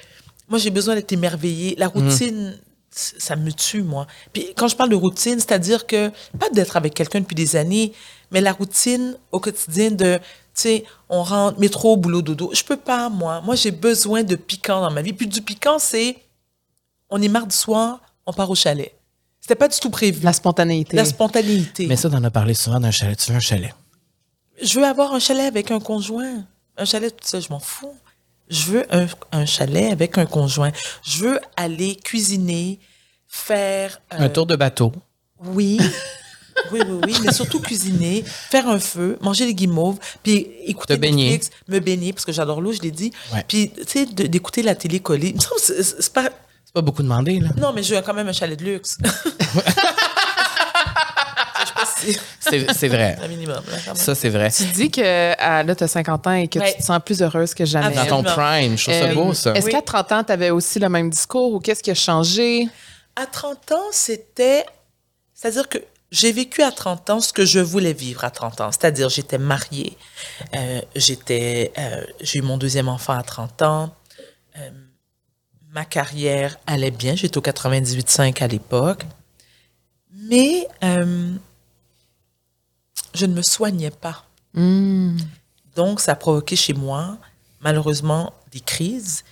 Moi, 0.49 0.59
j'ai 0.59 0.71
besoin 0.71 0.97
d'être 0.97 1.13
émerveillée. 1.13 1.77
La 1.79 1.87
routine, 1.87 2.59
c- 2.91 3.15
ça 3.19 3.37
me 3.37 3.53
tue, 3.53 3.83
moi. 3.85 4.09
Puis 4.33 4.49
quand 4.57 4.67
je 4.67 4.75
parle 4.77 4.91
de 4.91 4.97
routine, 4.97 5.39
c'est-à-dire 5.39 5.87
que, 5.87 6.09
pas 6.39 6.51
d'être 6.51 6.77
avec 6.77 6.95
quelqu'un 6.95 7.21
depuis 7.21 7.37
des 7.37 7.55
années, 7.55 7.93
mais 8.33 8.41
la 8.41 8.53
routine 8.53 9.17
au 9.31 9.39
quotidien 9.39 9.93
de, 9.93 10.19
tu 10.55 10.61
sais, 10.63 10.85
on 11.09 11.23
rentre, 11.23 11.59
métro, 11.59 11.97
boulot, 11.97 12.23
dodo. 12.23 12.51
Je 12.53 12.63
peux 12.63 12.77
pas, 12.77 13.09
moi. 13.09 13.41
Moi, 13.41 13.55
j'ai 13.55 13.71
besoin 13.71 14.23
de 14.23 14.37
piquant 14.37 14.81
dans 14.83 14.91
ma 14.91 15.01
vie. 15.03 15.13
Puis 15.13 15.27
du 15.27 15.41
piquant, 15.43 15.79
c'est, 15.79 16.17
on 17.11 17.21
est 17.23 17.29
mardi 17.29 17.57
soir, 17.57 18.01
on 18.27 18.33
part 18.33 18.51
au 18.51 18.55
chalet. 18.55 18.95
C'était 19.41 19.55
pas 19.57 19.69
du 19.69 19.79
tout 19.81 19.91
prévu. 19.91 20.21
La 20.23 20.33
spontanéité. 20.33 20.97
La 20.97 21.05
spontanéité. 21.05 21.87
Mais 21.87 21.97
ça, 21.97 22.09
t'en 22.11 22.23
as 22.23 22.31
parlé 22.31 22.55
souvent 22.55 22.79
d'un 22.81 22.91
chalet. 22.91 23.19
Tu 23.19 23.31
veux 23.33 23.37
un 23.39 23.41
chalet? 23.41 23.75
Je 24.63 24.79
veux 24.79 24.85
avoir 24.87 25.13
un 25.15 25.19
chalet 25.19 25.47
avec 25.47 25.71
un 25.71 25.81
conjoint. 25.81 26.45
Un 26.77 26.85
chalet, 26.85 27.11
tout 27.17 27.27
ça, 27.27 27.41
je 27.41 27.49
m'en 27.51 27.59
fous. 27.59 27.95
Je 28.49 28.65
veux 28.71 28.95
un, 28.95 29.07
un 29.33 29.47
chalet 29.47 29.91
avec 29.91 30.19
un 30.19 30.27
conjoint. 30.27 30.71
Je 31.03 31.25
veux 31.25 31.41
aller 31.57 31.97
cuisiner, 31.97 32.79
faire... 33.27 34.01
euh, 34.13 34.19
Un 34.21 34.29
tour 34.29 34.47
de 34.47 34.55
bateau. 34.57 34.93
Oui. 35.41 35.79
Oui, 36.71 36.81
oui, 36.87 37.01
oui, 37.07 37.15
mais 37.25 37.33
surtout 37.33 37.61
cuisiner, 37.61 38.23
faire 38.27 38.69
un 38.69 38.79
feu, 38.79 39.19
manger 39.21 39.47
les 39.47 39.55
guimauves, 39.55 39.99
puis 40.23 40.49
écouter. 40.67 40.97
Netflix, 40.99 41.51
me 41.69 41.79
baigner, 41.81 42.13
parce 42.13 42.25
que 42.25 42.33
j'adore 42.33 42.61
l'eau, 42.61 42.73
je 42.73 42.81
l'ai 42.83 42.91
dit. 42.91 43.13
Ouais. 43.33 43.45
Puis, 43.47 43.71
tu 43.71 43.83
sais, 43.87 44.07
d'écouter 44.07 44.63
la 44.63 44.75
télé 44.75 45.01
collée. 45.01 45.35
C'est- 45.59 46.13
pas... 46.13 46.25
C'est 46.65 46.75
pas 46.75 46.81
beaucoup 46.83 47.03
demandé, 47.03 47.39
là. 47.39 47.51
Non, 47.59 47.73
mais 47.75 47.83
je 47.83 47.95
veux 47.95 48.01
quand 48.01 48.15
même 48.15 48.29
un 48.29 48.33
chalet 48.33 48.59
de 48.59 48.65
luxe. 48.65 48.97
je 49.03 49.09
sais 51.67 51.73
pas 51.75 51.85
si 51.87 52.19
C'est 52.41 52.89
vrai. 52.89 53.17
c'est 53.19 53.21
un 53.25 53.29
minimum. 53.29 53.57
là, 53.57 53.63
quand 53.85 53.93
même. 53.93 53.97
Ça, 53.97 54.15
c'est 54.15 54.29
vrai. 54.31 54.51
Tu 54.51 54.65
dis 54.65 54.91
que 54.91 55.35
ah, 55.39 55.63
là, 55.63 55.75
tu 55.75 55.85
as 55.85 55.89
50 55.89 56.27
ans 56.27 56.33
et 56.33 56.49
que 56.49 56.59
Ouais. 56.59 56.73
tu 56.73 56.81
te 56.81 56.87
sens 56.87 57.01
plus 57.05 57.21
heureuse 57.23 57.55
que 57.55 57.65
jamais. 57.65 57.95
Dans 57.95 58.07
ton 58.07 58.23
prime, 58.23 58.77
je 58.79 58.85
trouve 58.85 58.95
ça 59.01 59.11
Euh, 59.11 59.15
beau, 59.15 59.35
ça. 59.35 59.53
Est-ce 59.53 59.67
Oui. 59.67 59.73
qu'à 59.73 59.83
30 59.83 60.13
ans, 60.13 60.25
tu 60.25 60.33
avais 60.33 60.51
aussi 60.51 60.79
le 60.79 60.89
même 60.89 61.11
discours 61.11 61.53
ou 61.53 61.61
qu'est-ce 61.61 61.83
qui 61.83 61.91
a 61.91 61.95
changé? 61.95 62.69
À 63.17 63.27
30 63.27 63.73
ans, 63.73 63.89
c'était. 63.93 64.65
C'est-à-dire 65.35 65.69
que 65.69 65.79
j'ai 66.13 66.31
vécu 66.31 66.63
à 66.63 66.71
30 66.71 67.11
ans 67.11 67.21
ce 67.21 67.33
que 67.33 67.47
je 67.47 67.59
voulais 67.59 67.95
vivre 67.95 68.23
à 68.23 68.31
30 68.31 68.61
ans. 68.61 68.71
C'est-à-dire, 68.71 69.09
j'étais 69.09 69.39
mariée, 69.39 69.97
euh, 70.55 70.83
j'étais, 70.95 71.73
euh, 71.79 72.05
j'ai 72.21 72.41
eu 72.41 72.43
mon 72.43 72.59
deuxième 72.59 72.89
enfant 72.89 73.15
à 73.15 73.23
30 73.23 73.63
ans, 73.63 73.97
euh, 74.59 74.71
ma 75.71 75.87
carrière 75.87 76.59
allait 76.67 76.91
bien, 76.91 77.17
j'étais 77.17 77.39
au 77.39 77.41
98.5 77.41 78.43
à 78.43 78.47
l'époque, 78.47 79.05
mais 80.13 80.69
je 83.15 83.27
ne 83.27 83.33
me 83.33 83.43
soignais 83.43 83.91
pas. 83.91 84.27
Donc, 85.75 86.01
ça 86.01 86.13
a 86.13 86.17
provoqué 86.17 86.57
chez 86.57 86.75
moi, 86.75 87.17
malheureusement, 87.61 88.35
des 88.51 88.61
crises 88.61 89.25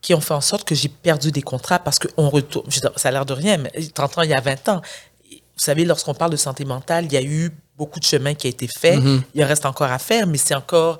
qui 0.00 0.14
ont 0.14 0.22
fait 0.22 0.32
en 0.32 0.40
sorte 0.40 0.66
que 0.66 0.74
j'ai 0.74 0.88
perdu 0.88 1.32
des 1.32 1.42
contrats 1.42 1.78
parce 1.78 1.98
qu'on 1.98 2.30
retourne. 2.30 2.70
Ça 2.70 3.08
a 3.08 3.10
l'air 3.10 3.26
de 3.26 3.34
rien, 3.34 3.58
mais 3.58 3.70
30 3.92 4.18
ans, 4.18 4.22
il 4.22 4.30
y 4.30 4.34
a 4.34 4.40
20 4.40 4.68
ans. 4.70 4.80
Vous 5.58 5.64
savez, 5.64 5.84
lorsqu'on 5.84 6.14
parle 6.14 6.30
de 6.30 6.36
santé 6.36 6.64
mentale, 6.64 7.06
il 7.06 7.12
y 7.12 7.16
a 7.16 7.22
eu 7.22 7.50
beaucoup 7.76 7.98
de 7.98 8.04
chemin 8.04 8.34
qui 8.34 8.46
a 8.46 8.50
été 8.50 8.68
fait. 8.68 8.96
Il 9.34 9.42
en 9.44 9.46
reste 9.46 9.66
encore 9.66 9.90
à 9.90 9.98
faire, 9.98 10.26
mais 10.26 10.38
c'est 10.38 10.54
encore. 10.54 10.98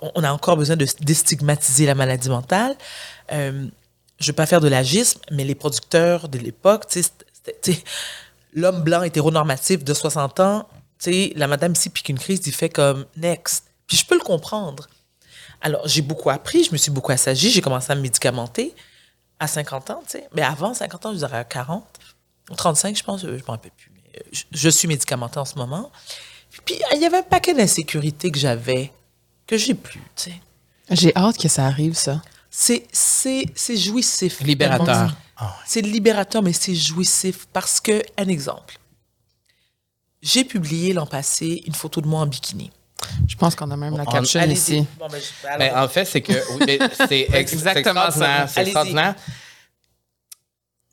on- 0.00 0.22
a 0.24 0.32
encore 0.32 0.56
besoin 0.56 0.76
de 0.76 0.86
déstigmatiser 1.00 1.86
la 1.86 1.94
maladie 1.94 2.28
mentale. 2.28 2.76
Euh, 3.32 3.66
je 4.18 4.24
ne 4.24 4.26
veux 4.28 4.32
pas 4.34 4.46
faire 4.46 4.60
de 4.60 4.68
l'agisme, 4.68 5.20
mais 5.30 5.44
les 5.44 5.54
producteurs 5.54 6.28
de 6.28 6.38
l'époque, 6.38 6.84
l'homme 8.54 8.82
blanc 8.82 9.02
hétéronormatif 9.02 9.84
de 9.84 9.94
60 9.94 10.40
ans, 10.40 10.68
la 11.06 11.46
madame 11.46 11.72
ici 11.72 11.90
pique 11.90 12.08
une 12.08 12.18
crise, 12.18 12.40
il 12.46 12.52
fait 12.52 12.68
comme 12.70 13.06
next. 13.16 13.64
Puis 13.86 13.96
je 13.96 14.06
peux 14.06 14.16
le 14.16 14.24
comprendre. 14.24 14.88
Alors, 15.60 15.86
j'ai 15.86 16.02
beaucoup 16.02 16.30
appris, 16.30 16.64
je 16.64 16.72
me 16.72 16.76
suis 16.76 16.90
beaucoup 16.90 17.12
assagi, 17.12 17.50
j'ai 17.50 17.60
commencé 17.60 17.92
à 17.92 17.94
me 17.94 18.00
médicamenter 18.00 18.74
à 19.38 19.46
50 19.46 19.90
ans, 19.90 20.02
tu 20.06 20.12
sais. 20.18 20.28
Mais 20.34 20.42
avant 20.42 20.74
50 20.74 21.06
ans, 21.06 21.12
je 21.12 21.18
dirais 21.18 21.38
à 21.38 21.44
40, 21.44 21.84
ou 22.50 22.54
35, 22.54 22.96
je 22.96 23.02
pense, 23.04 23.22
je 23.22 23.26
ne 23.28 23.32
m'en 23.38 23.52
rappelle 23.54 23.70
plus. 23.76 23.90
Je, 24.52 24.68
suis 24.68 24.88
médicamentée 24.88 25.38
en 25.38 25.44
ce 25.44 25.54
moment. 25.56 25.90
Puis, 26.64 26.76
il 26.94 27.00
y 27.00 27.04
avait 27.06 27.18
un 27.18 27.22
paquet 27.22 27.54
d'insécurités 27.54 28.30
que 28.30 28.38
j'avais, 28.38 28.92
que 29.46 29.56
j'ai 29.56 29.74
plus, 29.74 30.00
tu 30.16 30.30
sais. 30.30 30.34
J'ai 30.90 31.14
hâte 31.16 31.38
que 31.38 31.48
ça 31.48 31.66
arrive, 31.66 31.94
ça. 31.94 32.22
C'est, 32.50 32.86
c'est, 32.92 33.44
c'est 33.54 33.76
jouissif. 33.76 34.40
Libérateur. 34.40 35.14
Ah 35.36 35.46
ouais. 35.46 35.52
C'est 35.66 35.82
libérateur, 35.82 36.42
mais 36.42 36.52
c'est 36.52 36.74
jouissif 36.74 37.46
parce 37.52 37.80
que, 37.80 38.02
un 38.16 38.28
exemple. 38.28 38.78
J'ai 40.22 40.44
publié 40.44 40.92
l'an 40.92 41.06
passé 41.06 41.62
une 41.66 41.74
photo 41.74 42.00
de 42.00 42.06
moi 42.06 42.20
en 42.20 42.26
bikini. 42.26 42.70
Je 43.28 43.36
pense 43.36 43.54
qu'on 43.54 43.70
a 43.70 43.76
même 43.76 43.96
la 43.96 44.02
On- 44.02 44.06
caption 44.06 44.42
ici. 44.44 44.86
Bon, 44.98 45.06
ben, 45.08 45.20
Ben, 45.58 45.76
en 45.78 45.88
fait, 45.88 46.04
c'est 46.06 46.22
que 46.22 46.32
oui, 46.58 46.78
c'est 47.08 47.20
ex- 47.32 47.52
Exactement 47.52 48.10
ça. 48.10 48.46
C'est 48.48 48.60
Allez-y. 48.60 48.70
extraordinaire. 48.70 49.14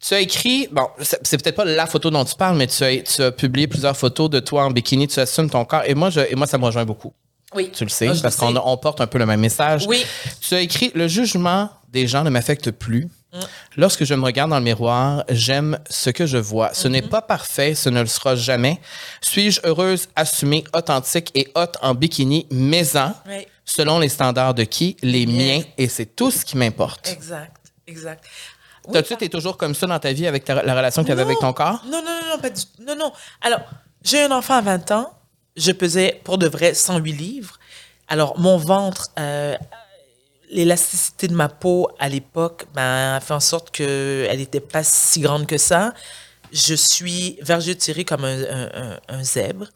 Tu 0.05 0.13
as 0.13 0.19
écrit, 0.19 0.67
bon, 0.71 0.87
c'est 0.99 1.41
peut-être 1.41 1.55
pas 1.55 1.63
la 1.65 1.85
photo 1.85 2.09
dont 2.09 2.25
tu 2.25 2.35
parles, 2.35 2.57
mais 2.57 2.67
tu 2.67 2.83
as, 2.83 2.97
tu 3.03 3.21
as 3.23 3.31
publié 3.31 3.67
plusieurs 3.67 3.95
photos 3.95 4.29
de 4.29 4.39
toi 4.39 4.65
en 4.65 4.71
bikini, 4.71 5.07
tu 5.07 5.19
assumes 5.19 5.49
ton 5.49 5.63
corps. 5.63 5.83
Et 5.85 5.95
moi, 5.95 6.09
je, 6.09 6.19
et 6.19 6.35
moi 6.35 6.45
ça 6.47 6.57
me 6.57 6.65
rejoint 6.65 6.83
beaucoup. 6.85 7.13
oui. 7.55 7.69
Tu 7.73 7.85
le 7.85 7.89
sais, 7.89 8.09
Ah, 8.09 8.13
parce 8.21 8.35
qu'on 8.35 8.53
on 8.55 8.77
porte 8.77 8.99
un 8.99 9.07
peu 9.07 9.17
le 9.17 9.25
même 9.25 9.39
message. 9.39 9.85
Oui. 9.87 10.05
Tu 10.41 10.55
as 10.55 10.59
écrit 10.61 10.91
Le 10.93 11.07
jugement 11.07 11.69
des 11.89 12.05
gens 12.07 12.23
ne 12.23 12.29
m'affecte 12.29 12.71
plus. 12.71 13.05
Mm. 13.31 13.39
Lorsque 13.77 14.03
je 14.03 14.13
me 14.13 14.23
regarde 14.25 14.49
dans 14.49 14.57
le 14.59 14.63
miroir, 14.65 15.23
j'aime 15.29 15.79
ce 15.89 16.09
que 16.09 16.25
je 16.25 16.37
vois. 16.37 16.73
Ce 16.73 16.87
n'est 16.89 17.01
Mm-hmm. 17.01 17.07
pas 17.09 17.21
parfait, 17.21 17.73
ce 17.75 17.89
ne 17.89 18.01
le 18.01 18.07
sera 18.07 18.35
jamais. 18.35 18.79
Suis-je 19.21 19.61
heureuse, 19.63 20.09
assumée, 20.15 20.63
authentique 20.75 21.31
et 21.35 21.49
haute 21.55 21.77
en 21.81 21.93
bikini, 21.95 22.45
maison, 22.51 23.13
Oui. 23.27 23.45
selon 23.63 23.99
les 23.99 24.09
standards 24.09 24.53
de 24.53 24.63
qui? 24.65 24.97
Les 25.01 25.25
miens, 25.25 25.61
et 25.77 25.87
c'est 25.87 26.15
tout 26.15 26.29
ce 26.31 26.43
qui 26.43 26.57
m'importe. 26.57 27.07
Exact, 27.09 27.55
exact. 27.87 28.25
Oui, 28.87 28.93
T'as-tu 28.93 29.13
été 29.13 29.29
toujours 29.29 29.57
comme 29.57 29.73
ça 29.75 29.87
dans 29.87 29.99
ta 29.99 30.11
vie 30.13 30.27
avec 30.27 30.43
ta- 30.45 30.61
la 30.63 30.75
relation 30.75 31.01
que 31.03 31.07
tu 31.07 31.11
avais 31.13 31.21
avec 31.23 31.39
ton 31.39 31.53
corps? 31.53 31.81
Non, 31.85 32.01
non, 32.03 32.11
non, 32.21 32.29
non, 32.35 32.39
pas 32.39 32.49
du 32.49 32.61
Non, 32.85 32.95
non. 32.95 33.11
Alors, 33.41 33.61
j'ai 34.03 34.23
un 34.23 34.31
enfant 34.31 34.55
à 34.55 34.61
20 34.61 34.91
ans. 34.91 35.13
Je 35.55 35.71
pesais 35.71 36.19
pour 36.23 36.37
de 36.37 36.47
vrai 36.47 36.73
108 36.73 37.13
livres. 37.13 37.59
Alors, 38.07 38.37
mon 38.39 38.57
ventre, 38.57 39.09
euh, 39.19 39.55
l'élasticité 40.49 41.27
de 41.27 41.33
ma 41.33 41.49
peau 41.49 41.89
à 41.99 42.09
l'époque 42.09 42.65
ben, 42.73 43.15
a 43.15 43.19
fait 43.19 43.33
en 43.33 43.39
sorte 43.39 43.71
qu'elle 43.71 44.37
n'était 44.37 44.59
pas 44.59 44.83
si 44.83 45.21
grande 45.21 45.45
que 45.45 45.57
ça. 45.57 45.93
Je 46.51 46.75
suis 46.75 47.37
verger 47.41 47.75
tiré 47.75 48.03
comme 48.05 48.25
un- 48.25 48.99
un 49.07 49.23
zèbre. 49.23 49.67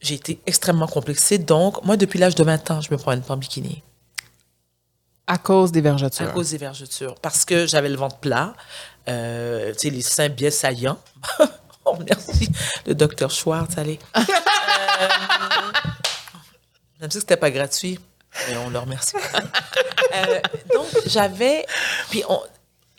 J'ai 0.00 0.14
été 0.14 0.40
extrêmement 0.46 0.86
complexée. 0.86 1.38
Donc, 1.38 1.84
moi, 1.84 1.96
depuis 1.96 2.18
l'âge 2.18 2.34
de 2.34 2.44
20 2.44 2.70
ans, 2.70 2.80
je 2.80 2.90
me 2.92 2.98
promène 2.98 3.22
pas 3.22 3.34
en 3.34 3.36
bikini. 3.36 3.82
À 5.26 5.38
cause 5.38 5.70
des 5.72 5.80
À 5.80 5.82
vergetures. 5.82 6.32
cause 6.32 6.50
des 6.50 6.58
vergetures. 6.58 7.14
Parce 7.20 7.44
que 7.44 7.66
j'avais 7.66 7.88
le 7.88 7.96
ventre 7.96 8.16
plat, 8.18 8.54
euh, 9.08 9.72
tu 9.72 9.78
sais, 9.78 9.90
les 9.90 10.02
seins 10.02 10.28
bien 10.28 10.50
saillants. 10.50 10.98
oh, 11.84 11.96
merci, 12.08 12.50
le 12.86 12.94
docteur 12.94 13.30
Schwartz, 13.30 13.78
allez. 13.78 13.98
Euh, 14.16 14.22
même 17.00 17.10
si 17.10 17.20
c'était 17.20 17.36
pas 17.36 17.50
gratuit, 17.50 17.98
mais 18.48 18.56
on 18.58 18.70
le 18.70 18.78
remercie. 18.78 19.16
Euh, 20.14 20.40
donc, 20.74 20.86
j'avais. 21.06 21.64
Puis, 22.10 22.22
on- 22.28 22.40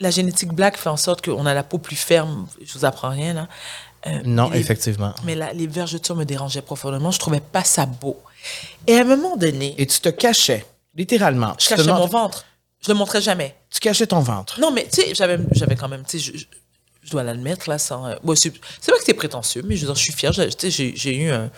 la 0.00 0.10
génétique 0.10 0.52
black 0.52 0.76
fait 0.76 0.88
en 0.88 0.96
sorte 0.96 1.24
qu'on 1.24 1.46
a 1.46 1.54
la 1.54 1.62
peau 1.62 1.78
plus 1.78 1.96
ferme. 1.96 2.46
Je 2.62 2.72
vous 2.76 2.84
apprends 2.84 3.10
rien, 3.10 3.32
là. 3.32 3.48
Euh, 4.06 4.20
Non, 4.24 4.50
les- 4.50 4.58
effectivement. 4.60 5.14
Mais 5.24 5.34
la- 5.34 5.52
les 5.52 5.66
vergetures 5.66 6.16
me 6.16 6.24
dérangeaient 6.24 6.60
profondément. 6.62 7.10
Je 7.10 7.18
trouvais 7.18 7.40
pas 7.40 7.64
ça 7.64 7.86
beau. 7.86 8.20
Et 8.86 8.98
à 8.98 9.00
un 9.00 9.04
moment 9.04 9.36
donné, 9.36 9.74
Et 9.78 9.86
tu 9.86 10.00
te 10.00 10.08
cachais, 10.10 10.66
littéralement. 10.96 11.54
je 11.58 11.68
cachais 11.68 11.84
mon 11.84 12.06
ventre. 12.06 12.44
Je 12.80 12.92
le 12.92 12.98
montrais 12.98 13.20
jamais. 13.22 13.56
Tu 13.70 13.80
cachais 13.80 14.06
ton 14.06 14.20
ventre. 14.20 14.60
Non, 14.60 14.70
mais 14.70 14.84
tu 14.84 15.00
sais, 15.02 15.14
j'avais, 15.14 15.38
j'avais 15.52 15.74
quand 15.76 15.88
même, 15.88 16.04
tu 16.04 16.18
sais, 16.18 16.32
je, 16.32 16.38
je- 16.38 16.44
je 17.02 17.10
dois 17.10 17.22
l'admettre, 17.22 17.68
là, 17.68 17.78
sans. 17.78 18.06
euh, 18.06 18.14
bon, 18.22 18.34
c'est, 18.34 18.52
c'est 18.80 18.90
vrai 18.90 18.98
que 18.98 19.04
c'est 19.06 19.14
prétentieux, 19.14 19.62
mais 19.66 19.76
je 19.76 19.82
veux 19.82 19.86
dire, 19.88 19.94
je 19.96 20.02
suis 20.02 20.12
fière. 20.12 20.32
J'ai, 20.32 20.48
tu 20.48 20.54
sais, 20.58 20.70
j'ai, 20.70 20.92
j'ai 20.96 21.16
eu 21.16 21.30
un, 21.30 21.50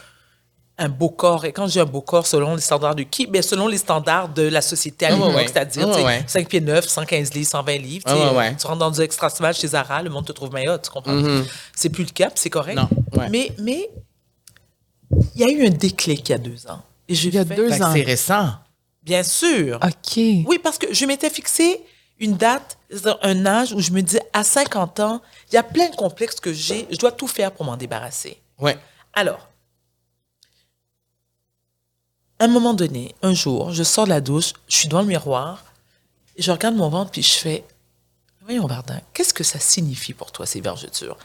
un 0.79 0.89
beau 0.89 1.09
corps. 1.09 1.45
Et 1.45 1.53
quand 1.53 1.67
j'ai 1.69 1.81
un 1.81 1.85
beau 1.85 2.01
corps, 2.01 2.27
selon 2.27 2.55
les 2.55 2.61
standards 2.61 2.95
de 2.97 3.03
qui 3.05 3.27
Ben, 3.27 3.43
selon 3.43 3.67
les 3.69 3.79
standards 3.79 4.29
de 4.29 4.43
la 4.43 4.61
société 4.61 5.07
à 5.07 5.09
Ah, 5.09 5.13
l'époque, 5.13 5.35
ouais. 5.37 5.47
c'est-à-dire, 5.49 5.95
sais, 5.95 6.05
ouais. 6.05 6.25
5 6.27 6.49
pieds 6.49 6.61
9, 6.61 6.87
115 6.89 7.33
livres, 7.35 7.49
120 7.51 7.77
livres. 7.79 8.05
Ah, 8.09 8.33
ouais. 8.35 8.57
Tu 8.57 8.67
rentres 8.67 8.79
dans 8.79 8.91
du 8.91 9.01
extra 9.01 9.31
small 9.31 9.55
chez 9.55 9.69
Zara, 9.69 10.03
le 10.03 10.11
monde 10.11 10.27
te 10.27 10.33
trouve 10.33 10.53
meilleur, 10.53 10.81
tu 10.81 10.91
comprends? 10.91 11.21
C'est 11.75 11.91
plus 11.91 12.05
le 12.05 12.11
cas, 12.11 12.27
puis 12.31 12.39
c'est 12.41 12.51
correct. 12.51 12.77
Mm-hmm. 12.79 12.89
Non, 13.15 13.21
ouais. 13.21 13.29
Mais, 13.31 13.53
mais, 13.59 13.91
il 15.35 15.41
y 15.41 15.45
a 15.45 15.49
eu 15.49 15.67
un 15.67 15.71
déclic 15.71 16.29
il 16.29 16.33
y 16.33 16.35
a 16.35 16.39
deux 16.39 16.67
ans. 16.69 16.83
Et 17.09 17.15
j'ai 17.15 17.29
Il 17.29 17.35
y 17.35 17.39
a 17.39 17.45
fait- 17.45 17.55
deux 17.55 17.73
ans. 17.83 17.93
c'est 17.93 18.03
récent. 18.03 18.51
Bien 19.07 19.23
sûr. 19.23 19.79
OK. 19.83 20.17
Oui, 20.17 20.59
parce 20.63 20.79
que 20.79 20.93
je 20.93 21.07
m'étais 21.07 21.31
fixé 21.31 21.83
une 22.19 22.37
date, 22.37 22.77
un 23.23 23.47
âge 23.47 23.73
où 23.73 23.81
je 23.81 23.93
me 23.93 24.03
dis, 24.03 24.19
à 24.33 24.43
50 24.43 25.01
ans, 25.01 25.23
il 25.51 25.55
y 25.55 25.59
a 25.59 25.63
plein 25.63 25.89
de 25.89 25.97
complexes 25.97 26.41
que 26.41 26.53
j'ai, 26.53 26.87
je 26.91 26.97
dois 26.97 27.13
tout 27.13 27.29
faire 27.29 27.53
pour 27.53 27.65
m'en 27.65 27.77
débarrasser. 27.77 28.41
Ouais. 28.59 28.77
Alors, 29.13 29.49
à 32.39 32.45
un 32.45 32.49
moment 32.49 32.75
donné, 32.75 33.15
un 33.23 33.33
jour, 33.33 33.71
je 33.71 33.83
sors 33.83 34.05
de 34.05 34.11
la 34.11 34.21
douche, 34.21 34.55
je 34.69 34.77
suis 34.77 34.89
devant 34.89 35.03
le 35.03 35.09
miroir, 35.09 35.65
je 36.37 36.51
regarde 36.51 36.75
mon 36.75 36.89
ventre, 36.89 37.13
puis 37.13 37.23
je 37.23 37.35
fais, 37.35 37.65
voyons, 38.43 38.67
Vardin, 38.67 39.01
qu'est-ce 39.13 39.35
que 39.35 39.45
ça 39.45 39.61
signifie 39.61 40.15
pour 40.15 40.33
toi, 40.33 40.47
ces 40.47 40.61
vergetures? 40.61 41.19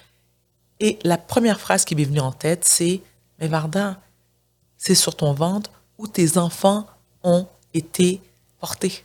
Et 0.79 0.99
la 1.03 1.17
première 1.17 1.59
phrase 1.59 1.85
qui 1.85 1.95
m'est 1.95 2.05
venue 2.05 2.19
en 2.19 2.31
tête, 2.31 2.65
c'est, 2.65 3.01
mais 3.39 3.47
Vardin, 3.47 3.97
c'est 4.77 4.95
sur 4.95 5.15
ton 5.15 5.33
ventre 5.33 5.71
où 5.97 6.07
tes 6.07 6.37
enfants 6.37 6.85
ont 7.23 7.47
été 7.73 8.21
portés. 8.59 9.03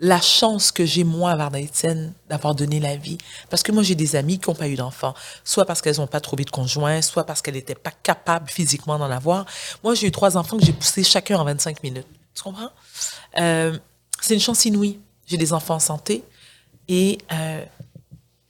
La 0.00 0.20
chance 0.20 0.70
que 0.70 0.86
j'ai, 0.86 1.02
moi, 1.02 1.34
Varda 1.34 1.60
Etienne, 1.60 2.12
d'avoir 2.28 2.54
donné 2.54 2.78
la 2.78 2.94
vie. 2.94 3.18
Parce 3.50 3.64
que 3.64 3.72
moi, 3.72 3.82
j'ai 3.82 3.96
des 3.96 4.14
amis 4.14 4.38
qui 4.38 4.48
n'ont 4.48 4.54
pas 4.54 4.68
eu 4.68 4.76
d'enfants. 4.76 5.14
Soit 5.42 5.64
parce 5.64 5.82
qu'elles 5.82 5.96
n'ont 5.96 6.06
pas 6.06 6.20
trouvé 6.20 6.44
de 6.44 6.50
conjoint, 6.50 7.02
soit 7.02 7.24
parce 7.24 7.42
qu'elles 7.42 7.54
n'étaient 7.54 7.74
pas 7.74 7.90
capables 7.90 8.48
physiquement 8.48 8.96
d'en 8.96 9.10
avoir. 9.10 9.44
Moi, 9.82 9.94
j'ai 9.96 10.06
eu 10.06 10.12
trois 10.12 10.36
enfants 10.36 10.56
que 10.56 10.64
j'ai 10.64 10.72
poussés 10.72 11.02
chacun 11.02 11.38
en 11.38 11.44
25 11.44 11.82
minutes. 11.82 12.06
Tu 12.32 12.42
comprends? 12.44 12.70
Euh, 13.38 13.76
c'est 14.20 14.34
une 14.34 14.40
chance 14.40 14.64
inouïe. 14.64 15.00
J'ai 15.26 15.36
des 15.36 15.52
enfants 15.52 15.74
en 15.74 15.80
santé. 15.80 16.22
Et, 16.86 17.18
euh, 17.32 17.64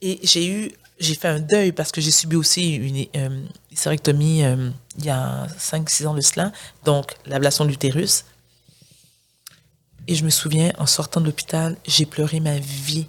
et 0.01 0.19
j'ai 0.21 0.47
eu, 0.47 0.71
j'ai 0.99 1.15
fait 1.15 1.29
un 1.29 1.39
deuil 1.39 1.71
parce 1.71 1.91
que 1.91 1.99
j'ai 1.99 2.11
subi 2.11 2.35
aussi 2.35 2.75
une 2.75 3.05
euh, 3.15 3.43
hystérectomie 3.71 4.43
il 4.99 5.05
y 5.05 5.09
a 5.09 5.47
5-6 5.57 6.07
ans 6.07 6.13
de 6.13 6.21
cela, 6.21 6.51
donc 6.85 7.15
l'ablation 7.25 7.65
de 7.65 7.69
l'utérus. 7.69 8.25
Et 10.09 10.15
je 10.15 10.25
me 10.25 10.31
souviens, 10.31 10.73
en 10.79 10.87
sortant 10.87 11.21
de 11.21 11.27
l'hôpital, 11.27 11.77
j'ai 11.85 12.07
pleuré 12.07 12.39
ma 12.39 12.57
vie. 12.57 13.05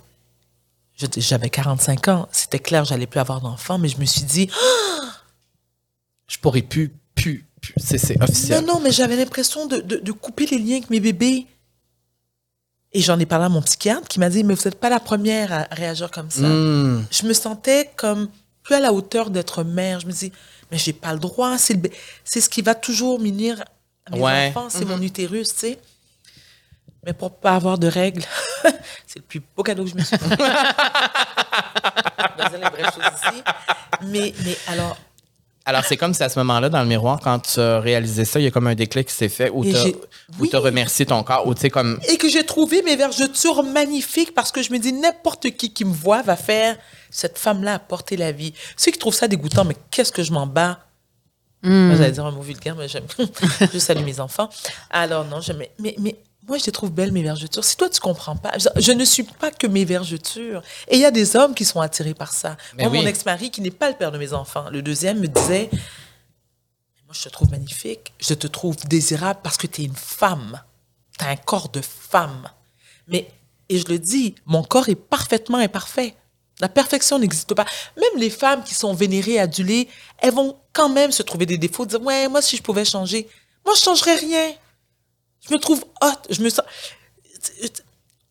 J'avais 1.16 1.48
45 1.48 2.08
ans, 2.08 2.28
c'était 2.30 2.58
clair, 2.58 2.84
j'allais 2.84 3.06
plus 3.06 3.20
avoir 3.20 3.40
d'enfants, 3.40 3.78
mais 3.78 3.88
je 3.88 3.96
me 3.98 4.04
suis 4.04 4.22
dit, 4.24 4.50
Je 6.26 6.36
pourrais 6.38 6.60
plus, 6.60 6.92
plus, 7.14 7.46
plus. 7.62 7.72
C'est, 7.78 7.96
c'est 7.96 8.20
officiel. 8.22 8.64
non, 8.66 8.74
non, 8.74 8.80
mais 8.80 8.92
j'avais 8.92 9.16
l'impression 9.16 9.66
de, 9.66 9.78
de- 9.78 9.96
de 9.96 10.12
couper 10.12 10.44
les 10.46 10.58
liens 10.58 10.76
avec 10.76 10.90
mes 10.90 11.00
bébés. 11.00 11.46
Et 12.92 13.00
j'en 13.00 13.18
ai 13.18 13.24
parlé 13.24 13.46
à 13.46 13.48
mon 13.48 13.62
psychiatre 13.62 14.06
qui 14.08 14.20
m'a 14.20 14.28
dit, 14.28 14.44
mais 14.44 14.52
vous 14.54 14.62
n'êtes 14.66 14.78
pas 14.78 14.90
la 14.90 15.00
première 15.00 15.52
à 15.52 15.62
réagir 15.74 16.10
comme 16.10 16.30
ça. 16.30 16.42
Hmm. 16.42 17.06
je 17.10 17.24
me 17.26 17.32
sentais 17.32 17.90
comme 17.96 18.28
plus 18.62 18.74
à 18.74 18.80
la 18.80 18.92
hauteur 18.92 19.30
d'être 19.30 19.64
mère. 19.64 20.00
Je 20.00 20.06
me 20.06 20.12
dis, 20.12 20.32
mais 20.70 20.76
j'ai 20.76 20.92
pas 20.92 21.14
le 21.14 21.18
droit. 21.18 21.56
C'est, 21.56 21.74
le, 21.74 21.80
bé- 21.80 21.92
c'est 22.24 22.42
ce 22.42 22.50
qui 22.50 22.60
va 22.62 22.74
toujours 22.74 23.20
m'unir 23.20 23.64
à 24.06 24.10
mes 24.16 24.20
Ouais. 24.20 24.48
enfants. 24.50 24.68
C'est 24.68 24.84
mon 24.84 25.00
utérus, 25.00 25.54
tu 25.54 25.60
sais. 25.60 25.78
Mais 27.04 27.12
pour 27.14 27.30
pas 27.38 27.52
avoir 27.54 27.78
de 27.78 27.86
règles, 27.88 28.22
c'est 29.06 29.18
le 29.20 29.22
plus 29.22 29.40
beau 29.56 29.62
cadeau 29.62 29.84
que 29.84 29.90
je 29.90 29.94
me 29.94 30.02
suis 30.02 30.16
fait. 30.18 30.24
Je 32.38 32.44
vais 32.44 32.58
dire 32.58 32.58
les 32.58 32.82
vraies 32.82 32.92
choses 32.92 33.04
ici. 33.22 33.42
Mais, 34.02 34.34
mais 34.44 34.56
alors, 34.68 34.96
Alors, 35.64 35.84
c'est 35.84 35.96
comme 35.96 36.14
si 36.14 36.22
à 36.22 36.28
ce 36.28 36.38
moment-là, 36.40 36.68
dans 36.68 36.80
le 36.82 36.88
miroir, 36.88 37.20
quand 37.22 37.38
tu 37.40 37.60
as 37.60 37.80
réalisé 37.80 38.24
ça, 38.24 38.40
il 38.40 38.44
y 38.44 38.46
a 38.46 38.50
comme 38.50 38.66
un 38.66 38.74
déclic 38.74 39.08
qui 39.08 39.14
s'est 39.14 39.28
fait 39.28 39.50
où 39.52 39.64
tu 39.64 39.72
j'ai- 39.76 39.96
oui. 40.38 40.50
as 40.52 40.58
remercié 40.58 41.06
ton 41.06 41.22
corps, 41.22 41.46
ou 41.46 41.54
tu 41.54 41.60
sais, 41.62 41.70
comme. 41.70 41.98
et 42.08 42.16
que 42.16 42.28
j'ai 42.28 42.44
trouvé 42.44 42.82
mes 42.82 42.96
vergetures 42.96 43.62
magnifiques 43.62 44.34
parce 44.34 44.52
que 44.52 44.62
je 44.62 44.72
me 44.72 44.78
dis 44.78 44.92
n'importe 44.92 45.50
qui 45.50 45.72
qui 45.72 45.84
me 45.84 45.92
voit 45.92 46.22
va 46.22 46.36
faire 46.36 46.76
cette 47.10 47.38
femme-là 47.38 47.74
a 47.74 47.78
porté 47.78 48.16
la 48.16 48.32
vie. 48.32 48.54
Ceux 48.76 48.90
qui 48.92 48.98
trouvent 48.98 49.14
ça 49.14 49.28
dégoûtant, 49.28 49.64
mais 49.64 49.76
qu'est-ce 49.90 50.12
que 50.12 50.22
je 50.22 50.32
m'en 50.32 50.46
bats? 50.46 50.80
Moi, 51.62 51.94
j'allais 51.96 52.12
dire 52.12 52.24
un 52.24 52.30
mot 52.30 52.40
vulgaire, 52.40 52.74
mais 52.74 52.88
j'aime. 52.88 53.04
je 53.72 53.78
salue 53.78 54.02
mes 54.04 54.18
enfants. 54.20 54.48
Alors 54.90 55.26
non, 55.26 55.42
je 55.42 55.52
mais, 55.52 55.70
mais, 55.78 55.94
mais 55.98 56.16
moi 56.50 56.58
je 56.58 56.66
les 56.66 56.72
trouve 56.72 56.90
belles 56.90 57.12
mes 57.12 57.22
vergetures. 57.22 57.64
Si 57.64 57.76
toi 57.76 57.88
tu 57.88 58.00
comprends 58.00 58.36
pas, 58.36 58.52
je, 58.76 58.92
ne 58.92 59.04
suis 59.04 59.22
pas 59.22 59.50
que 59.50 59.66
mes 59.66 59.84
vergetures. 59.84 60.62
Et 60.88 60.96
il 60.96 61.00
y 61.00 61.06
a 61.06 61.10
des 61.10 61.36
hommes 61.36 61.54
qui 61.54 61.64
sont 61.64 61.80
attirés 61.80 62.14
par 62.14 62.32
ça. 62.32 62.56
Mais 62.76 62.82
moi, 62.82 62.92
oui. 62.92 62.98
mon 63.00 63.06
ex-mari 63.06 63.50
qui 63.50 63.62
n'est 63.62 63.70
pas 63.70 63.88
le 63.88 63.96
père 63.96 64.12
de 64.12 64.18
mes 64.18 64.32
enfants, 64.32 64.68
le 64.70 64.82
deuxième 64.82 65.20
me 65.20 65.28
disait 65.28 65.70
moi, 67.10 67.16
je 67.18 67.24
te 67.24 67.28
trouve 67.28 67.50
magnifique. 67.50 68.12
Je 68.20 68.34
te 68.34 68.46
trouve 68.46 68.76
désirable 68.86 69.40
parce 69.42 69.56
que 69.56 69.66
tu 69.66 69.82
es 69.82 69.84
une 69.84 69.96
femme. 69.96 70.62
Tu 71.18 71.24
as 71.24 71.30
un 71.30 71.36
corps 71.36 71.68
de 71.68 71.80
femme. 71.80 72.48
Mais, 73.08 73.28
et 73.68 73.78
je 73.80 73.88
le 73.88 73.98
dis, 73.98 74.36
mon 74.46 74.62
corps 74.62 74.88
est 74.88 74.94
parfaitement 74.94 75.58
imparfait. 75.58 76.14
La 76.60 76.68
perfection 76.68 77.18
n'existe 77.18 77.52
pas. 77.52 77.64
Même 77.96 78.20
les 78.20 78.30
femmes 78.30 78.62
qui 78.62 78.74
sont 78.74 78.94
vénérées, 78.94 79.40
adulées, 79.40 79.88
elles 80.18 80.32
vont 80.32 80.56
quand 80.72 80.88
même 80.88 81.10
se 81.10 81.24
trouver 81.24 81.46
des 81.46 81.58
défauts, 81.58 81.84
dire 81.84 82.00
Ouais, 82.00 82.28
moi, 82.28 82.42
si 82.42 82.56
je 82.56 82.62
pouvais 82.62 82.84
changer, 82.84 83.28
moi, 83.64 83.74
je 83.76 83.80
changerais 83.80 84.14
rien. 84.14 84.52
Je 85.46 85.54
me 85.54 85.58
trouve 85.58 85.84
hot. 86.02 86.08
Je 86.28 86.42
me 86.42 86.50
sens. 86.50 86.64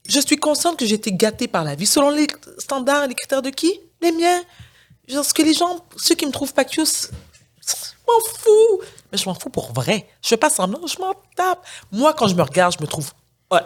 Je 0.08 0.20
suis 0.20 0.38
consciente 0.38 0.78
que 0.78 0.86
j'ai 0.86 0.96
été 0.96 1.12
gâtée 1.12 1.48
par 1.48 1.64
la 1.64 1.76
vie. 1.76 1.86
Selon 1.86 2.10
les 2.10 2.28
standards 2.58 3.06
et 3.06 3.08
les 3.08 3.16
critères 3.16 3.42
de 3.42 3.50
qui? 3.50 3.80
Les 4.02 4.12
miens. 4.12 4.42
Genre, 5.08 5.26
ce 5.26 5.34
que 5.34 5.42
les 5.42 5.54
gens, 5.54 5.86
ceux 5.98 6.16
qui 6.16 6.26
me 6.26 6.32
trouvent 6.32 6.54
cute, 6.54 7.12
je 7.68 7.74
m'en 8.08 8.20
fous. 8.38 8.82
Mais 9.12 9.18
je 9.18 9.26
m'en 9.26 9.34
fous 9.34 9.50
pour 9.50 9.72
vrai. 9.74 10.08
Je 10.22 10.30
fais 10.30 10.38
pas 10.38 10.50
semblant, 10.50 10.86
je 10.86 11.00
m'en 11.00 11.14
tape. 11.36 11.66
Moi, 11.92 12.14
quand 12.14 12.28
je 12.28 12.36
me 12.36 12.44
regarde, 12.44 12.76
je 12.78 12.82
me 12.84 12.88
trouve 12.88 13.12
hot. 13.50 13.58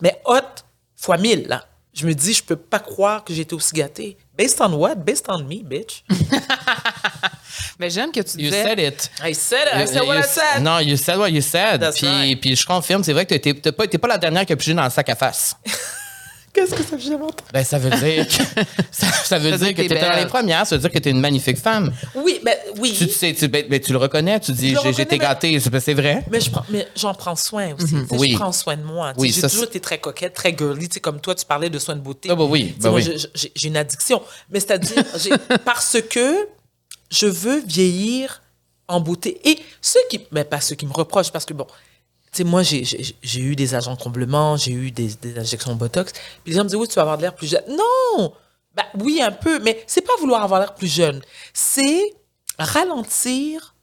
Mais 0.00 0.20
hot 0.24 0.62
fois 0.96 1.18
mille, 1.18 1.46
là. 1.48 1.66
Je 1.92 2.06
me 2.06 2.14
dis, 2.14 2.32
je 2.32 2.42
peux 2.42 2.56
pas 2.56 2.78
croire 2.78 3.22
que 3.22 3.34
j'ai 3.34 3.42
été 3.42 3.54
aussi 3.54 3.74
gâtée. 3.74 4.16
Based 4.34 4.60
on 4.60 4.72
what? 4.74 4.94
Based 4.94 5.26
on 5.28 5.42
me, 5.42 5.62
bitch. 5.62 6.04
Mais 7.78 7.90
j'aime 7.90 8.10
que 8.12 8.20
tu 8.20 8.38
You 8.38 8.50
disais. 8.50 8.62
said 8.64 8.78
it. 8.78 9.10
I 9.24 9.34
said 9.34 9.58
it. 9.74 9.80
I 9.82 9.86
said 9.86 10.02
what 10.06 10.14
I 10.14 10.18
You- 10.18 10.24
said. 10.28 10.62
Non, 10.62 10.78
you 10.80 10.96
said 10.96 11.16
what 11.18 11.28
you 11.30 11.40
said. 11.42 11.80
That's 11.80 11.98
Puis, 11.98 12.06
right. 12.06 12.40
puis 12.40 12.56
je 12.56 12.66
confirme, 12.66 13.02
c'est 13.04 13.12
vrai 13.12 13.26
que 13.26 13.34
t'es 13.34 13.54
t'es 13.54 13.72
pas, 13.72 13.86
pas 13.86 14.08
la 14.08 14.18
dernière 14.18 14.44
qui 14.46 14.52
a 14.52 14.56
pigé 14.56 14.74
dans 14.74 14.84
le 14.84 14.90
sac 14.90 15.08
à 15.08 15.14
face. 15.16 15.56
Qu'est-ce 16.54 16.74
que 16.74 16.82
ça 16.82 16.98
fait 16.98 17.08
longtemps? 17.08 17.44
Ben, 17.50 17.64
ça 17.64 17.78
veut 17.78 17.88
dire 17.88 18.28
que, 18.28 18.32
ça, 18.90 19.06
ça 19.10 19.38
veut 19.38 19.52
Ça 19.52 19.56
veut 19.56 19.56
dire 19.56 19.58
dire 19.58 19.68
que 19.68 19.72
que 19.72 19.88
t'es 19.88 19.94
t'étais 19.94 20.06
dans 20.10 20.16
les 20.18 20.26
premières, 20.26 20.66
ça 20.66 20.76
veut 20.76 20.82
dire 20.82 20.90
que 20.90 20.98
t'es 20.98 21.08
une 21.08 21.18
magnifique 21.20 21.56
femme. 21.56 21.94
Oui, 22.14 22.40
mais 22.44 22.58
oui. 22.78 22.94
Tu, 22.94 23.06
tu 23.06 23.12
sais, 23.14 23.32
tu, 23.32 23.48
ben, 23.48 23.64
ben, 23.70 23.80
tu 23.80 23.90
le 23.92 23.96
reconnais, 23.96 24.38
tu 24.38 24.52
dis, 24.52 24.76
j'ai 24.84 25.00
été 25.02 25.16
gâtée, 25.16 25.58
c'est 25.60 25.70
ben, 25.70 25.80
vrai. 25.96 26.22
Mais 26.30 26.42
je 26.42 26.50
prends- 26.50 26.66
mais 26.68 26.86
j'en 26.94 27.14
prends 27.14 27.36
soin 27.36 27.72
aussi. 27.72 27.86
Tu 27.94 28.00
sais, 28.06 28.16
Oui. 28.18 28.32
Je 28.32 28.36
prends 28.36 28.52
soin 28.52 28.76
de 28.76 28.82
moi. 28.82 29.14
Tu 29.14 29.20
Oui, 29.20 29.32
j'ai 29.34 29.40
toujours 29.48 29.64
été 29.64 29.80
très 29.80 29.96
coquette, 29.96 30.34
très 30.34 30.54
girly. 30.54 30.90
Tu 30.90 30.94
sais, 30.96 31.00
comme 31.00 31.22
toi, 31.22 31.34
tu 31.34 31.46
parlais 31.46 31.70
de 31.70 31.78
soins 31.78 31.96
de 31.96 32.00
beauté. 32.02 32.28
Ah, 32.30 32.34
bah 32.34 32.44
oui, 32.46 32.74
Tu 32.78 32.86
moi, 32.86 32.96
oui. 33.00 33.16
j'ai 33.34 33.68
une 33.68 33.78
addiction. 33.78 34.20
Mais 34.50 34.60
c'est-à-dire, 34.60 35.02
parce 35.64 35.96
que 36.10 36.48
je 37.12 37.26
veux 37.26 37.60
vieillir 37.60 38.42
en 38.88 38.98
beauté. 39.00 39.40
Et 39.48 39.58
ceux 39.80 40.00
qui, 40.10 40.26
mais 40.32 40.44
pas 40.44 40.60
ceux 40.60 40.74
qui 40.74 40.86
me 40.86 40.92
reprochent, 40.92 41.30
parce 41.30 41.44
que 41.44 41.54
bon, 41.54 41.66
tu 42.32 42.38
sais, 42.38 42.44
moi, 42.44 42.62
j'ai- 42.62 42.84
eu 43.38 43.54
des 43.54 43.74
agents 43.74 43.94
de 43.94 44.00
comblement, 44.02 44.56
j'ai 44.56 44.72
eu 44.72 44.90
des, 44.90 45.08
des 45.20 45.38
injections 45.38 45.74
Botox. 45.76 46.12
Puis 46.12 46.22
les 46.52 46.54
gens 46.54 46.64
me 46.64 46.68
disent, 46.68 46.76
oui, 46.76 46.88
tu 46.88 46.94
vas 46.94 47.02
avoir 47.02 47.16
de 47.18 47.22
l'air 47.22 47.34
plus 47.34 47.46
jeune. 47.48 47.62
Non! 47.68 48.32
Ben, 48.74 48.84
oui, 49.00 49.20
un 49.22 49.30
peu, 49.32 49.58
mais 49.60 49.84
c'est 49.86 50.00
pas 50.00 50.14
vouloir 50.18 50.42
avoir 50.42 50.58
l'air 50.60 50.74
plus 50.74 50.88
jeune. 50.92 51.20
C'est 51.52 52.14
ralentir 52.58 53.74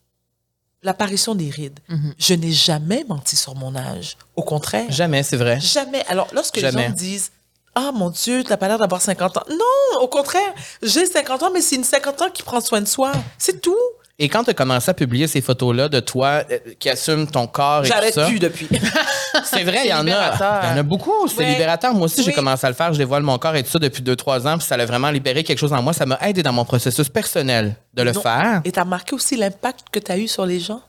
l'apparition 0.82 1.36
des 1.36 1.50
rides. 1.50 1.80
Je 2.18 2.34
n'ai 2.34 2.52
jamais 2.52 3.04
menti 3.08 3.36
sur 3.36 3.54
mon 3.56 3.76
âge. 3.76 4.18
Au 4.36 4.44
contraire. 4.44 4.90
Jamais, 4.92 5.24
c'est 5.24 5.38
vrai. 5.38 5.60
Jamais. 5.60 6.04
Alors, 6.08 6.28
lorsque 6.34 6.56
les 6.56 6.62
gens 6.72 6.90
me 6.90 6.96
disent 6.96 7.32
Ah 7.76 7.92
mon 7.94 8.10
Dieu, 8.10 8.44
t'as 8.44 8.58
pas 8.58 8.68
l'air 8.68 8.78
d'avoir 8.80 9.02
50 9.02 9.38
ans. 9.38 9.44
Non, 9.50 10.02
au 10.02 10.08
contraire, 10.08 10.54
j'ai 10.82 11.06
50 11.06 11.44
ans, 11.44 11.50
mais 11.54 11.62
c'est 11.62 11.76
une 11.76 11.84
50 11.84 12.22
ans 12.22 12.30
qui 12.34 12.44
prend 12.44 12.62
soin 12.62 12.82
de 12.82 12.88
soi. 12.88 13.12
C'est 13.38 13.62
tout. 13.62 13.78
Et 14.22 14.28
quand 14.28 14.44
tu 14.44 14.50
as 14.50 14.54
commencé 14.54 14.92
à 14.92 14.94
publier 14.94 15.28
ces 15.28 15.40
photos-là 15.40 15.88
de 15.88 16.02
toi 16.02 16.44
euh, 16.52 16.60
qui 16.78 16.90
assume 16.90 17.26
ton 17.26 17.48
corps 17.48 17.86
et 17.86 17.88
tout 17.88 17.94
J'arrête 17.94 18.14
ça, 18.14 18.26
plus 18.26 18.38
depuis. 18.40 18.68
c'est 19.46 19.64
vrai, 19.64 19.84
il 19.86 19.90
y 19.90 19.94
en 19.94 20.06
a. 20.10 20.62
Il 20.64 20.70
y 20.72 20.74
en 20.74 20.78
a 20.78 20.84
beaucoup. 20.84 21.26
C'est 21.30 21.38
Ouais. 21.38 21.52
libérateur. 21.54 21.94
Moi 21.94 22.04
aussi, 22.06 22.22
j'ai 22.24 22.34
commencé 22.34 22.66
à 22.66 22.70
le 22.70 22.76
faire. 22.76 22.92
Je 22.92 22.98
dévoile 22.98 23.24
mon 23.24 23.38
corps 23.38 23.56
et 23.56 23.64
tout 23.64 23.70
ça 23.72 23.80
depuis 23.80 24.02
deux, 24.02 24.18
trois 24.18 24.46
ans. 24.46 24.58
Puis 24.58 24.68
ça 24.68 24.76
a 24.76 24.86
vraiment 24.86 25.10
libéré 25.10 25.46
quelque 25.46 25.58
chose 25.60 25.72
en 25.72 25.82
moi. 25.82 25.94
Ça 25.94 26.06
m'a 26.06 26.18
aidé 26.28 26.44
dans 26.44 26.52
mon 26.52 26.66
processus 26.66 27.08
personnel 27.08 27.78
de 27.94 28.04
le 28.04 28.12
faire. 28.12 28.60
Et 28.66 28.74
t'as 28.74 28.84
remarqué 28.84 29.16
aussi 29.16 29.38
l'impact 29.38 29.86
que 29.90 30.00
t'as 30.00 30.18
eu 30.18 30.28
sur 30.28 30.46
les 30.46 30.60
gens? 30.60 30.82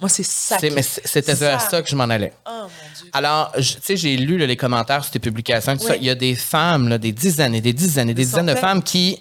Moi, 0.00 0.08
c'est 0.10 0.24
ça. 0.24 0.58
Qui- 0.58 0.70
C'était 1.04 1.34
vers 1.34 1.60
ça 1.60 1.80
que 1.82 1.88
je 1.88 1.96
m'en 1.96 2.04
allais. 2.04 2.32
Oh 2.46 2.50
mon 2.62 2.66
Dieu. 3.00 3.10
Alors, 3.12 3.52
tu 3.56 3.62
sais, 3.82 3.96
j'ai 3.96 4.16
lu 4.16 4.36
là, 4.36 4.46
les 4.46 4.56
commentaires 4.56 5.02
sur 5.02 5.12
tes 5.12 5.18
publications. 5.18 5.76
tout 5.76 5.84
ça. 5.84 5.92
Oui. 5.92 5.98
Il 6.02 6.06
y 6.06 6.10
a 6.10 6.14
des 6.14 6.34
femmes, 6.34 6.88
là, 6.88 6.98
des 6.98 7.12
dizaines 7.12 7.54
et 7.54 7.60
des 7.62 7.72
dizaines 7.72 8.10
et 8.10 8.14
des 8.14 8.24
dizaines 8.24 8.46
de 8.46 8.54
femmes 8.54 8.82
qui 8.82 9.18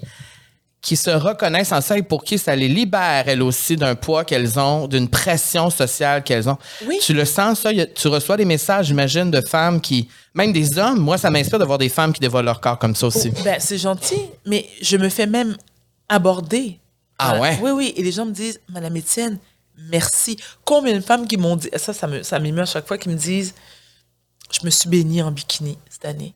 qui 0.81 0.95
se 0.95 1.09
reconnaissent 1.09 1.71
en 1.71 1.81
ça 1.81 1.97
et 1.97 2.03
pour 2.03 2.23
qui 2.23 2.37
ça 2.37 2.55
les 2.55 2.67
libère, 2.67 3.23
elles 3.27 3.41
aussi, 3.41 3.75
d'un 3.75 3.95
poids 3.95 4.23
qu'elles 4.23 4.59
ont, 4.59 4.87
d'une 4.87 5.09
pression 5.09 5.71
sociale 5.71 6.23
qu'elles 6.23 6.47
ont. 6.47 6.59
Oui. 6.85 6.99
Tu 7.01 7.11
le 7.15 7.25
sens, 7.25 7.61
ça? 7.61 7.69
A- 7.69 7.85
tu 7.87 8.07
reçois 8.07 8.37
des 8.37 8.45
messages, 8.45 8.85
j'imagine, 8.85 9.31
de 9.31 9.41
femmes 9.41 9.81
qui... 9.81 10.07
Même 10.35 10.53
des 10.53 10.77
hommes. 10.77 10.99
Moi, 10.99 11.17
ça 11.17 11.31
m'inspire 11.31 11.57
de 11.57 11.65
voir 11.65 11.79
des 11.79 11.89
femmes 11.89 12.13
qui 12.13 12.19
dévoilent 12.19 12.45
leur 12.45 12.61
corps 12.61 12.77
comme 12.77 12.93
ça 12.95 13.07
aussi. 13.07 13.31
Ben, 13.43 13.55
c'est 13.59 13.79
gentil, 13.79 14.19
mais 14.45 14.67
je 14.79 14.97
me 14.97 15.09
fais 15.09 15.25
même 15.25 15.57
aborder. 16.07 16.77
Ah 17.17 17.33
Euh, 17.35 17.39
ouais? 17.39 17.57
Oui, 17.63 17.71
oui. 17.71 17.93
Et 17.97 18.03
les 18.03 18.11
gens 18.11 18.27
me 18.27 18.31
disent, 18.31 18.59
Madame 18.71 18.95
Étienne, 18.97 19.39
merci. 19.77 20.37
Combien 20.63 20.93
de 20.95 20.99
femmes 21.01 21.27
qui 21.27 21.37
m'ont 21.37 21.55
dit, 21.55 21.69
ça, 21.75 21.93
ça 21.93 22.07
me- 22.07 22.23
ça 22.23 22.39
m'émeut 22.39 22.61
à 22.61 22.65
chaque 22.65 22.87
fois, 22.87 22.97
qui 22.97 23.09
me 23.09 23.15
disent, 23.15 23.53
je 24.51 24.65
me 24.65 24.69
suis 24.69 24.89
baignée 24.89 25.21
en 25.23 25.31
bikini 25.31 25.77
cette 25.89 26.05
année. 26.05 26.33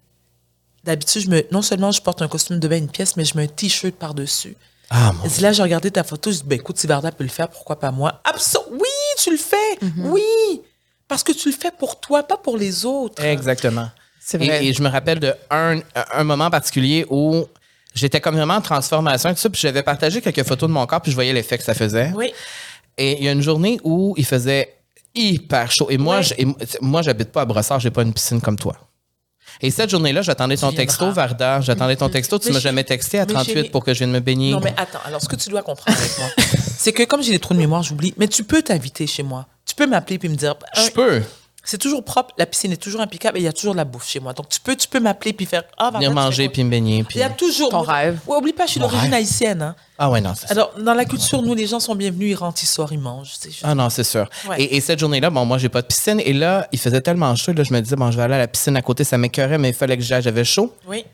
D'habitude, 0.83 1.21
je 1.23 1.29
me, 1.29 1.45
non 1.51 1.61
seulement 1.61 1.91
je 1.91 2.01
porte 2.01 2.21
un 2.21 2.27
costume 2.27 2.59
de 2.59 2.67
bain, 2.67 2.77
une 2.77 2.89
pièce, 2.89 3.15
mais 3.17 3.25
je 3.25 3.35
mets 3.37 3.43
un 3.43 3.47
t-shirt 3.47 3.93
par-dessus. 3.95 4.55
Ah, 4.89 5.11
mon 5.13 5.23
Elle 5.25 5.29
dit, 5.31 5.41
là, 5.41 5.51
j'ai 5.51 5.61
regardé 5.61 5.91
ta 5.91 6.03
photo, 6.03 6.31
je 6.31 6.37
dis, 6.37 6.43
ben 6.45 6.55
écoute, 6.57 6.77
si 6.79 6.87
Varda 6.87 7.11
peut 7.11 7.23
le 7.23 7.29
faire, 7.29 7.49
pourquoi 7.49 7.79
pas 7.79 7.91
moi? 7.91 8.21
Absolument. 8.23 8.71
Oui, 8.81 8.89
tu 9.17 9.29
le 9.31 9.37
fais. 9.37 9.77
Oui. 9.97 10.23
Parce 11.07 11.23
que 11.23 11.31
tu 11.31 11.49
le 11.51 11.55
fais 11.55 11.71
pour 11.71 11.99
toi, 11.99 12.23
pas 12.23 12.37
pour 12.37 12.57
les 12.57 12.85
autres. 12.85 13.23
Exactement. 13.23 13.89
C'est 14.19 14.37
vrai. 14.37 14.63
Et, 14.65 14.69
et 14.69 14.73
je 14.73 14.81
me 14.81 14.89
rappelle 14.89 15.19
de 15.19 15.33
un, 15.49 15.79
un 16.13 16.23
moment 16.23 16.49
particulier 16.49 17.05
où 17.09 17.45
j'étais 17.93 18.21
comme 18.21 18.35
vraiment 18.35 18.55
en 18.55 18.61
transformation 18.61 19.29
et 19.29 19.33
tout 19.33 19.39
ça, 19.41 19.49
puis 19.49 19.59
j'avais 19.59 19.83
partagé 19.83 20.21
quelques 20.21 20.43
photos 20.43 20.69
de 20.69 20.73
mon 20.73 20.85
corps, 20.85 21.01
puis 21.01 21.11
je 21.11 21.15
voyais 21.15 21.33
l'effet 21.33 21.57
que 21.57 21.63
ça 21.63 21.73
faisait. 21.73 22.11
Oui. 22.15 22.31
Et 23.01 23.17
il 23.17 23.23
y 23.23 23.27
a 23.27 23.31
une 23.31 23.41
journée 23.41 23.79
où 23.83 24.13
il 24.17 24.25
faisait 24.25 24.75
hyper 25.15 25.71
chaud. 25.71 25.87
Et 25.89 25.97
moi, 25.97 26.19
Ouais. 26.19 26.45
moi, 26.81 27.01
j'habite 27.01 27.31
pas 27.31 27.41
à 27.41 27.45
Brossard, 27.45 27.79
j'ai 27.79 27.89
pas 27.91 28.03
une 28.03 28.13
piscine 28.13 28.41
comme 28.41 28.57
toi. 28.57 28.75
Et 29.61 29.71
cette 29.71 29.89
journée-là, 29.89 30.21
j'attendais 30.21 30.55
ton 30.57 30.71
texto, 30.71 31.11
Varda. 31.11 31.59
J'attendais 31.61 31.95
ton 31.95 32.07
texto. 32.09 32.37
Tu 32.39 32.51
m'as 32.51 32.59
jamais 32.59 32.83
texté 32.83 33.19
à 33.19 33.25
mais 33.25 33.33
38 33.33 33.53
chérie- 33.53 33.69
pour 33.69 33.83
que 33.83 33.93
je 33.93 33.99
vienne 33.99 34.11
me 34.11 34.19
baigner. 34.19 34.51
Non, 34.51 34.61
mais 34.63 34.73
attends. 34.77 34.99
Alors, 35.05 35.21
ce 35.21 35.27
que 35.27 35.35
tu 35.35 35.49
dois 35.49 35.63
comprendre 35.63 35.97
avec 35.97 36.17
moi, 36.19 36.27
c'est 36.77 36.93
que 36.93 37.03
comme 37.03 37.21
j'ai 37.23 37.31
des 37.31 37.39
trous 37.39 37.53
de 37.55 37.59
mémoire, 37.59 37.81
j'oublie. 37.83 38.13
Mais 38.17 38.27
tu 38.27 38.43
peux 38.43 38.61
t'inviter 38.61 39.07
chez 39.07 39.23
moi. 39.23 39.47
Tu 39.65 39.75
peux 39.75 39.87
m'appeler 39.87 40.17
puis 40.19 40.29
me 40.29 40.35
dire. 40.35 40.55
je 40.75 40.81
un, 40.81 40.89
peux 40.91 41.21
C'est 41.69 41.77
toujours 41.77 42.03
propre. 42.03 42.33
La 42.37 42.47
piscine 42.47 42.71
est 42.71 42.77
toujours 42.81 42.99
impeccable 43.01 43.37
et 43.37 43.41
il 43.41 43.43
y 43.43 43.47
a 43.47 43.53
toujours 43.53 43.73
de 43.73 43.77
la 43.77 43.85
bouffe 43.85 44.07
chez 44.07 44.19
moi. 44.19 44.33
Donc, 44.33 44.49
tu 44.49 44.59
peux, 44.59 44.75
tu 44.75 44.87
peux 44.87 44.99
m'appeler 44.99 45.33
puis 45.33 45.45
faire. 45.45 45.63
Ah, 45.77 45.91
venir 45.93 46.11
manger 46.11 46.49
puis 46.49 46.63
me 46.63 46.69
baigner. 46.71 47.05
Il 47.13 47.17
y 47.19 47.21
a 47.21 47.29
toujours. 47.29 47.69
Ton 47.69 47.81
rêve. 47.81 48.19
Ouais, 48.25 48.37
oublie 48.37 48.53
pas, 48.53 48.65
je 48.65 48.71
suis 48.71 48.79
d'origine 48.79 49.13
haïtienne. 49.13 49.61
hein. 49.61 49.75
Ah 49.99 50.09
ouais, 50.09 50.19
non. 50.19 50.33
Alors, 50.47 50.71
dans 50.79 50.95
la 50.95 51.05
culture, 51.05 51.41
nous, 51.43 51.53
les 51.53 51.67
gens 51.67 51.79
sont 51.79 51.93
bienvenus, 51.93 52.31
ils 52.31 52.35
rentrent, 52.35 52.63
ils 52.63 52.65
sortent, 52.65 52.91
ils 52.91 52.97
mangent. 52.99 53.27
juste- 53.43 53.59
Ah 53.63 53.75
non, 53.75 53.89
c'est 53.91 54.03
sûr. 54.03 54.27
Ouais. 54.47 54.59
Et, 54.63 54.77
et 54.77 54.81
cette 54.81 54.97
journée-là, 54.99 55.29
bon, 55.29 55.45
moi, 55.45 55.59
j'ai 55.59 55.69
pas 55.69 55.83
de 55.83 55.87
piscine. 55.87 56.19
Et 56.25 56.33
là, 56.33 56.67
il 56.71 56.79
faisait 56.79 57.01
tellement 57.01 57.35
chaud. 57.35 57.53
Là, 57.53 57.63
je 57.63 57.71
me 57.71 57.79
disais, 57.81 57.95
bon, 57.95 58.09
je 58.09 58.17
vais 58.17 58.23
aller 58.23 58.33
à 58.35 58.39
la 58.39 58.47
piscine 58.47 58.75
à 58.75 58.81
côté. 58.81 59.03
Ça 59.03 59.19
m'écœurait, 59.19 59.59
mais 59.59 59.69
il 59.69 59.75
fallait 59.75 59.95
que 59.97 60.03
j'aille. 60.03 60.23
J'avais 60.23 60.43
chaud. 60.45 60.73
Oui, 60.87 61.05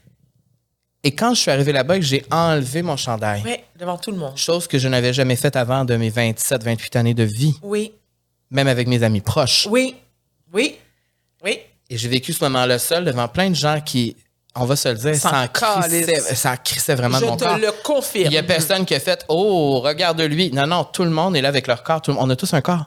Et 1.03 1.11
quand 1.11 1.33
je 1.33 1.41
suis 1.41 1.51
arrivé 1.51 1.73
là-bas, 1.73 1.97
et 1.97 1.99
que 1.99 2.05
j'ai 2.05 2.23
enlevé 2.31 2.81
mon 2.81 2.95
chandail, 2.95 3.41
oui, 3.45 3.57
devant 3.77 3.97
tout 3.97 4.11
le 4.11 4.17
monde. 4.17 4.37
chose 4.37 4.67
que 4.67 4.79
je 4.79 4.87
n'avais 4.87 5.11
jamais 5.11 5.35
faite 5.35 5.57
avant 5.57 5.83
de 5.83 5.95
mes 5.97 6.09
27, 6.09 6.63
28 6.63 6.95
années 6.95 7.13
de 7.13 7.23
vie, 7.23 7.55
Oui, 7.61 7.91
même 8.51 8.67
avec 8.69 8.87
mes 8.87 9.03
amis 9.03 9.21
proches. 9.21 9.67
oui, 9.69 9.95
oui, 10.55 10.75
oui. 11.43 11.59
Et 11.89 11.97
j'ai 11.97 12.07
vécu 12.09 12.33
ce 12.33 12.43
moment-là 12.45 12.79
seul 12.79 13.05
devant 13.05 13.27
plein 13.27 13.49
de 13.51 13.55
gens 13.55 13.79
qui, 13.79 14.15
on 14.55 14.65
va 14.65 14.75
se 14.75 14.89
le 14.89 14.95
dire, 14.95 15.13
S'en 15.15 15.29
ça 15.29 15.41
en 15.43 15.47
crissait, 15.47 16.05
calissent. 16.05 16.33
ça 16.33 16.51
en 16.53 16.57
crissait 16.57 16.95
vraiment 16.95 17.19
de 17.19 17.25
Je 17.25 17.29
mon 17.29 17.37
te 17.37 17.43
corps. 17.43 17.57
le 17.59 17.71
confirme. 17.83 18.25
Il 18.25 18.33
y 18.33 18.37
a 18.39 18.43
personne 18.43 18.85
qui 18.85 18.95
a 18.95 18.99
fait 18.99 19.23
Oh, 19.27 19.81
regarde 19.81 20.19
lui. 20.21 20.51
Non, 20.51 20.65
non, 20.65 20.83
tout 20.85 21.03
le 21.03 21.11
monde 21.11 21.35
est 21.35 21.41
là 21.41 21.49
avec 21.49 21.67
leur 21.67 21.83
corps. 21.83 22.01
Tout 22.01 22.11
le- 22.11 22.17
on 22.19 22.27
a 22.31 22.35
tous 22.35 22.53
un 22.55 22.61
corps. 22.61 22.85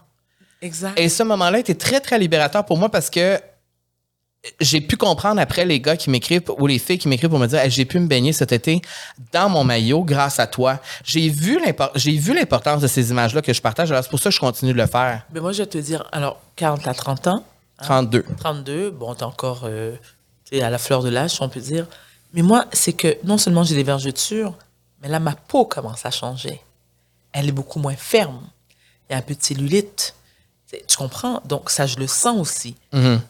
Exact. 0.62 0.98
Et 0.98 1.08
ce 1.08 1.22
moment-là 1.22 1.60
était 1.60 1.76
très, 1.76 2.00
très 2.00 2.18
libérateur 2.18 2.64
pour 2.64 2.76
moi 2.78 2.88
parce 2.88 3.08
que 3.10 3.38
j'ai 4.60 4.80
pu 4.80 4.96
comprendre 4.96 5.40
après 5.40 5.64
les 5.64 5.80
gars 5.80 5.96
qui 5.96 6.10
m'écrivent 6.10 6.42
ou 6.58 6.66
les 6.66 6.78
filles 6.78 6.98
qui 6.98 7.06
m'écrivent 7.08 7.30
pour 7.30 7.38
me 7.38 7.46
dire 7.46 7.58
Hey, 7.60 7.70
j'ai 7.70 7.84
pu 7.84 7.98
me 8.00 8.06
baigner 8.06 8.32
cet 8.32 8.50
été 8.52 8.80
dans 9.32 9.48
mon 9.48 9.62
maillot 9.62 10.02
grâce 10.02 10.40
à 10.40 10.46
toi. 10.46 10.80
J'ai 11.04 11.28
vu 11.28 11.60
j'ai 11.94 12.12
vu 12.16 12.34
l'importance 12.34 12.80
de 12.82 12.86
ces 12.88 13.10
images-là 13.10 13.42
que 13.42 13.52
je 13.52 13.60
partage. 13.62 13.90
Alors 13.92 14.02
c'est 14.02 14.10
pour 14.10 14.18
ça 14.20 14.30
que 14.30 14.34
je 14.34 14.40
continue 14.40 14.72
de 14.72 14.78
le 14.78 14.86
faire. 14.86 15.22
Mais 15.32 15.40
moi, 15.40 15.52
je 15.52 15.62
vais 15.62 15.66
te 15.68 15.78
dire, 15.78 16.04
alors, 16.10 16.40
Carl, 16.56 16.80
t'as 16.82 16.94
30 16.94 17.26
ans, 17.26 17.44
32. 17.82 18.24
32, 18.38 18.90
bon, 18.90 19.14
t'es 19.14 19.22
encore 19.24 19.62
euh, 19.64 19.96
à 20.52 20.70
la 20.70 20.78
fleur 20.78 21.02
de 21.02 21.08
l'âge, 21.08 21.38
on 21.40 21.48
peut 21.48 21.60
dire. 21.60 21.86
Mais 22.34 22.42
moi, 22.42 22.66
c'est 22.72 22.92
que 22.92 23.16
non 23.24 23.38
seulement 23.38 23.64
j'ai 23.64 23.74
des 23.74 23.84
vergetures, 23.84 24.54
mais 25.00 25.08
là, 25.08 25.20
ma 25.20 25.34
peau 25.34 25.64
commence 25.64 26.04
à 26.04 26.10
changer. 26.10 26.60
Elle 27.32 27.48
est 27.48 27.52
beaucoup 27.52 27.78
moins 27.78 27.96
ferme. 27.96 28.40
Il 29.08 29.12
y 29.12 29.14
a 29.14 29.18
un 29.18 29.22
peu 29.22 29.34
de 29.34 29.42
cellulite. 29.42 30.14
Tu 30.86 30.96
comprends? 30.96 31.40
Donc, 31.46 31.70
ça, 31.70 31.86
je 31.86 31.96
le 31.96 32.06
sens 32.06 32.38
aussi. 32.38 32.76
Mhm. 32.92 33.20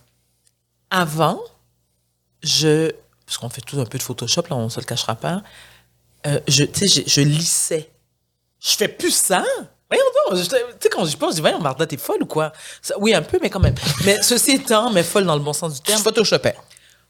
Avant, 0.91 1.41
je. 2.43 2.91
Parce 3.27 3.37
qu'on 3.39 3.49
fait 3.51 3.61
tous 3.61 3.79
un 3.79 3.85
peu 3.85 3.99
de 3.99 4.03
Photoshop, 4.03 4.43
là, 4.51 4.57
on 4.57 4.65
ne 4.65 4.69
se 4.71 4.81
le 4.81 4.87
cachera 4.87 5.15
pas. 5.15 5.43
euh, 6.27 6.41
je, 6.49 6.65
je, 6.65 7.03
je 7.07 7.21
lissais. 7.21 7.91
Je 8.61 8.71
fais 8.71 8.89
plus 8.89 9.15
ça. 9.15 9.45
Voyons 9.91 10.05
donc. 10.29 10.39
je- 10.39 10.45
Tu 10.45 10.57
sais, 10.81 10.89
quand 10.91 11.05
j'y 11.07 11.17
pense, 11.17 11.31
je 11.31 11.35
dis, 11.37 11.41
voyons, 11.41 11.59
Martha, 11.61 11.87
t'es 11.87 11.97
folle 11.97 12.23
ou 12.23 12.27
quoi? 12.27 12.53
Ça- 12.83 12.95
oui, 12.99 13.15
un 13.15 13.23
peu, 13.23 13.39
mais 13.41 13.51
quand 13.51 13.61
même. 13.61 13.75
Mais 14.05 14.21
ceci 14.23 14.53
étant, 14.53 14.91
mais 14.91 15.03
folle 15.03 15.25
dans 15.25 15.35
le 15.37 15.41
bon 15.43 15.53
sens 15.53 15.73
du 15.75 15.79
Je 15.79 15.83
terme. 15.83 16.03
photoshopais. 16.03 16.55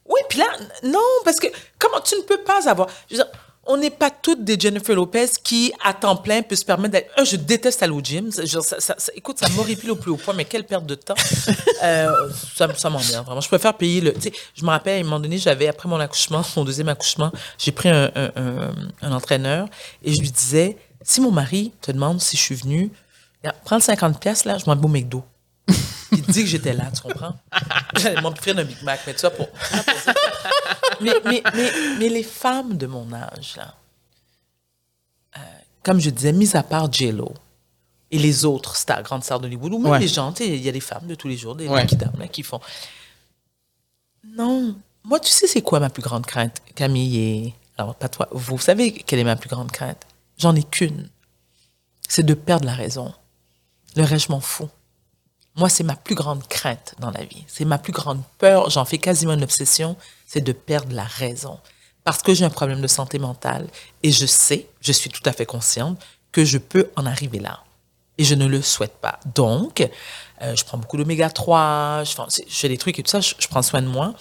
Oui, 0.07 0.21
puis 0.29 0.39
là, 0.39 0.47
non, 0.85 0.99
parce 1.25 1.37
que 1.39 1.49
comment 1.79 2.01
tu 2.01 2.17
ne 2.17 2.23
peux 2.23 2.39
pas 2.39 2.69
avoir. 2.69 2.89
je 3.11 3.17
veux 3.17 3.23
dire, 3.23 3.31
on 3.71 3.77
n'est 3.77 3.91
pas 3.91 4.09
toutes 4.11 4.45
des 4.45 4.59
Jennifer 4.59 4.95
Lopez 4.97 5.27
qui, 5.45 5.75
à 5.85 5.93
temps 5.93 6.17
plein, 6.17 6.41
peut 6.41 6.57
se 6.57 6.65
permettre 6.65 6.93
d'être. 6.93 7.11
Un, 7.19 7.25
je 7.25 7.37
déteste 7.37 7.83
aller 7.83 7.93
au 7.93 8.01
gym. 8.01 8.31
Je- 8.33 8.61
ça- 8.61 8.81
ça- 8.81 8.95
ça- 8.97 9.13
écoute, 9.15 9.39
ça 9.39 9.47
m'horripile 9.51 9.91
au 9.91 9.97
plus 9.97 10.11
haut 10.11 10.17
point, 10.17 10.33
mais 10.33 10.47
quelle 10.47 10.65
perte 10.65 10.87
de 10.87 10.95
temps. 10.95 11.15
Euh, 11.85 12.11
ça 12.57 12.67
ça 12.77 12.91
m'emmerde, 12.91 13.25
vraiment. 13.27 13.41
Je 13.41 13.47
préfère 13.47 13.73
payer 13.75 14.01
le. 14.01 14.13
Tu 14.15 14.23
sais, 14.23 14.33
je 14.55 14.65
me 14.65 14.71
rappelle, 14.71 14.97
à 14.97 15.01
un 15.01 15.05
moment 15.05 15.21
donné, 15.21 15.39
j'avais, 15.39 15.69
après 15.69 15.89
mon 15.89 16.01
accouchement, 16.01 16.43
mon 16.57 16.65
deuxième 16.65 16.89
accouchement, 16.89 17.31
j'ai 17.57 17.71
pris 17.71 17.89
un, 17.89 18.11
un- 18.17 18.31
un- 18.35 18.75
un 19.03 19.13
entraîneur 19.13 19.69
et 20.03 20.13
je 20.13 20.21
lui 20.21 20.31
disais 20.31 20.77
si 21.09 21.21
mon 21.23 21.31
mari 21.31 21.73
te 21.81 21.91
demande 21.91 22.21
si 22.21 22.37
je 22.37 22.43
suis 22.43 22.55
venue, 22.55 22.91
prends 23.65 23.77
le 23.77 23.83
50$ 23.83 24.19
piastres, 24.19 24.47
là, 24.47 24.59
je 24.59 24.67
m'en 24.67 24.77
vais 24.77 24.85
au 24.85 24.89
McDo. 24.89 25.25
Il 26.13 26.23
dit 26.23 26.43
que 26.43 26.47
j'étais 26.49 26.73
là, 26.75 26.91
tu 26.95 27.01
comprends? 27.01 27.35
J'allais 27.97 28.21
m'offrir 28.21 28.59
un 28.59 28.65
Big 28.65 28.83
Mac, 28.83 29.01
mais 29.07 29.15
tu 29.15 29.21
vois, 29.23 29.31
pour. 29.31 29.49
mais, 31.01 31.13
mais, 31.25 31.43
mais, 31.55 31.73
mais 31.99 32.09
les 32.11 32.23
femmes 32.23 32.77
de 32.77 32.87
mon 32.87 33.11
âge, 33.13 33.55
là, 33.57 33.75
euh, 35.37 35.41
comme 35.83 35.99
je 36.01 36.11
disais, 36.11 36.33
mis 36.33 36.55
à 36.57 36.63
part 36.63 36.93
J-Lo 36.93 37.33
et 38.11 38.19
les 38.19 38.45
autres 38.45 38.77
stars, 38.77 39.03
grandes 39.03 39.25
stars 39.25 39.41
d'Hollywood, 39.41 39.73
ou 39.73 39.79
même 39.79 39.93
Ouais. 39.93 39.99
les 40.01 40.09
gens, 40.09 40.33
tu 40.33 40.45
sais, 40.45 40.51
il 40.51 40.63
y 40.63 40.69
a 40.69 40.73
des 40.73 40.81
femmes 40.81 41.07
de 41.07 41.15
tous 41.15 41.29
les 41.29 41.37
jours, 41.39 41.55
des 41.57 41.69
Ouais. 41.69 41.87
qui 41.87 41.97
dames, 41.97 42.13
là, 42.19 42.29
qui 42.29 42.43
font. 42.43 42.61
Non. 44.27 44.77
Moi, 45.05 45.21
tu 45.21 45.31
sais, 45.31 45.47
c'est 45.47 45.63
quoi 45.63 45.81
ma 45.81 45.89
plus 45.91 46.03
grande 46.03 46.27
crainte, 46.27 46.59
Camille 46.75 47.19
et. 47.19 47.55
Alors, 47.79 47.95
pas 47.95 48.09
toi, 48.09 48.29
vous 48.33 48.59
savez 48.59 48.93
quelle 48.93 49.21
est 49.21 49.25
ma 49.25 49.37
plus 49.37 49.49
grande 49.49 49.71
crainte? 49.71 50.05
J'en 50.39 50.55
ai 50.55 50.63
qu'une. 50.63 51.11
C'est 52.09 52.23
de 52.23 52.35
perdre 52.35 52.67
la 52.67 52.75
raison. 52.75 53.13
Le 53.97 54.05
reste, 54.05 54.27
je 54.27 54.33
m'en 54.33 54.41
fous. 54.41 54.71
Moi, 55.57 55.69
c'est 55.69 55.83
ma 55.83 55.97
plus 55.97 56.15
grande 56.15 56.47
crainte 56.47 56.95
dans 57.01 57.11
la 57.11 57.25
vie. 57.25 57.45
C'est 57.49 57.65
ma 57.65 57.79
plus 57.79 57.93
grande 57.93 58.23
peur. 58.39 58.71
J'en 58.71 58.85
fais 58.85 58.99
quasiment 58.99 59.35
une 59.35 59.43
obsession. 59.43 59.97
C'est 60.27 60.41
de 60.41 60.53
perdre 60.53 60.95
la 60.95 61.05
raison. 61.05 61.59
Parce 62.05 62.23
que 62.23 62.33
j'ai 62.33 62.45
un 62.45 62.51
problème 62.51 62.81
de 62.81 62.87
santé 62.87 63.19
mentale. 63.19 63.67
Et 64.03 64.13
je 64.13 64.25
sais, 64.25 64.69
je 64.81 64.93
suis 64.93 65.11
tout 65.11 65.23
à 65.25 65.33
fait 65.33 65.47
consciente 65.47 66.01
que 66.31 66.45
je 66.45 66.59
peux 66.59 66.91
en 66.97 67.05
arriver 67.05 67.41
là. 67.41 67.65
Et 68.19 68.25
je 68.25 68.35
ne 68.35 68.47
le 68.47 68.63
souhaite 68.63 68.97
pas. 69.01 69.19
Donc, 69.35 69.87
euh, 70.43 70.55
je 70.55 70.65
prends 70.65 70.79
beaucoup 70.79 70.97
d'oméga 70.97 71.31
3, 71.31 72.05
je 72.05 72.13
je 72.49 72.55
fais 72.55 72.69
des 72.69 72.79
trucs 72.79 72.99
et 72.99 73.03
tout 73.03 73.11
ça, 73.11 73.21
je, 73.21 73.35
je 73.39 73.49
prends 73.49 73.63
soin 73.63 73.83
de 73.83 73.89
moi. 73.89 74.15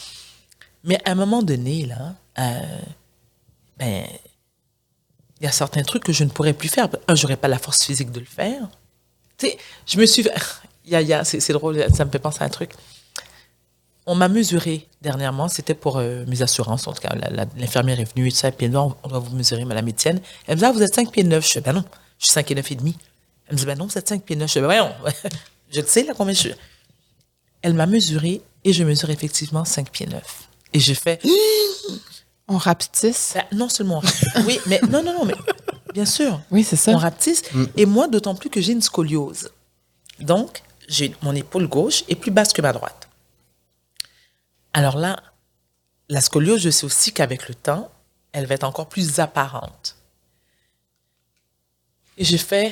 Mais 0.83 0.99
à 1.05 1.11
un 1.11 1.15
moment 1.15 1.43
donné, 1.43 1.85
là, 1.85 2.15
euh, 2.39 2.79
ben, 3.77 4.05
il 5.39 5.45
y 5.45 5.47
a 5.47 5.51
certains 5.51 5.83
trucs 5.83 6.03
que 6.03 6.13
je 6.13 6.23
ne 6.23 6.29
pourrais 6.29 6.53
plus 6.53 6.69
faire. 6.69 6.87
Un, 7.07 7.15
j'aurais 7.15 7.37
pas 7.37 7.47
la 7.47 7.59
force 7.59 7.83
physique 7.83 8.11
de 8.11 8.19
le 8.19 8.25
faire. 8.25 8.67
Tu 9.37 9.47
sais, 9.47 9.57
je 9.85 9.99
me 9.99 10.05
suis. 10.05 10.27
Il 10.85 10.91
y 10.91 10.95
a, 10.95 11.01
il 11.01 11.07
y 11.07 11.13
a- 11.13 11.23
c'est 11.23 11.53
drôle, 11.53 11.85
ça 11.93 12.05
me 12.05 12.09
fait 12.11 12.19
penser 12.19 12.41
à 12.41 12.45
un 12.45 12.49
truc. 12.49 12.71
On 14.05 14.15
m'a 14.15 14.29
mesuré 14.29 14.87
dernièrement, 15.01 15.49
c'était 15.49 15.73
pour 15.73 15.97
euh, 15.97 16.23
mes 16.27 16.41
assurances, 16.41 16.87
en 16.87 16.93
tout 16.93 17.01
cas, 17.01 17.13
l'infirmière 17.57 17.99
est 17.99 18.05
venue 18.15 18.29
et 18.29 18.31
tout 18.31 18.37
ça, 18.37 18.51
puis 18.53 18.65
elle 18.65 18.71
me 18.71 18.77
dit, 18.77 18.95
on 19.03 19.07
doit 19.09 19.19
vous 19.19 19.35
mesurer, 19.35 19.65
madame 19.65 19.85
Étienne. 19.89 20.21
Elle 20.47 20.55
me 20.55 20.59
dit, 20.59 20.65
ah, 20.65 20.71
vous 20.71 20.81
êtes 20.81 20.95
5 20.95 21.11
pieds 21.11 21.25
9. 21.25 21.45
Je 21.45 21.51
fais, 21.51 21.61
ben 21.61 21.73
non, 21.73 21.83
je 22.17 22.25
suis 22.25 22.31
5 22.33 22.45
pieds 22.45 22.55
9 22.55 22.71
et 22.71 22.75
demi. 22.75 22.97
Elle 23.47 23.55
me 23.55 23.59
dit, 23.59 23.65
ben 23.65 23.77
non, 23.77 23.85
vous 23.85 23.97
êtes 23.97 24.07
5 24.07 24.23
pieds 24.23 24.37
9. 24.37 24.47
Je 24.47 24.53
fais, 24.53 24.61
ben 24.61 24.67
voyons, 24.67 24.91
je 25.73 25.81
sais, 25.81 26.03
là, 26.03 26.13
combien 26.15 26.33
je 26.33 26.39
suis. 26.39 26.53
Elle 27.61 27.73
m'a 27.73 27.85
mesuré 27.85 28.41
et 28.63 28.71
je 28.71 28.83
mesure 28.85 29.09
effectivement 29.09 29.65
5 29.65 29.91
pieds 29.91 30.07
9. 30.07 30.23
Et 30.73 30.79
j'ai 30.79 30.95
fait, 30.95 31.21
On 32.47 32.57
rapetisse? 32.57 33.33
Ben, 33.35 33.45
non 33.57 33.69
seulement, 33.69 34.01
oui, 34.45 34.59
mais 34.67 34.79
non, 34.89 35.03
non, 35.03 35.13
non, 35.13 35.25
mais 35.25 35.35
bien 35.93 36.05
sûr, 36.05 36.39
Oui, 36.51 36.63
c'est 36.63 36.75
ça. 36.77 36.91
on 36.91 36.97
rapetisse. 36.97 37.41
Et 37.75 37.85
moi, 37.85 38.07
d'autant 38.07 38.35
plus 38.35 38.49
que 38.49 38.61
j'ai 38.61 38.71
une 38.71 38.81
scoliose. 38.81 39.51
Donc, 40.19 40.63
j'ai 40.87 41.13
mon 41.21 41.35
épaule 41.35 41.67
gauche 41.67 42.03
est 42.07 42.15
plus 42.15 42.31
basse 42.31 42.53
que 42.53 42.61
ma 42.61 42.71
droite. 42.71 43.09
Alors 44.73 44.97
là, 44.97 45.17
la 46.09 46.21
scoliose, 46.21 46.61
je 46.61 46.69
sais 46.69 46.85
aussi 46.85 47.11
qu'avec 47.11 47.49
le 47.49 47.55
temps, 47.55 47.91
elle 48.31 48.45
va 48.45 48.55
être 48.55 48.63
encore 48.63 48.87
plus 48.87 49.19
apparente. 49.19 49.95
Et 52.17 52.23
j'ai 52.23 52.37
fait, 52.37 52.69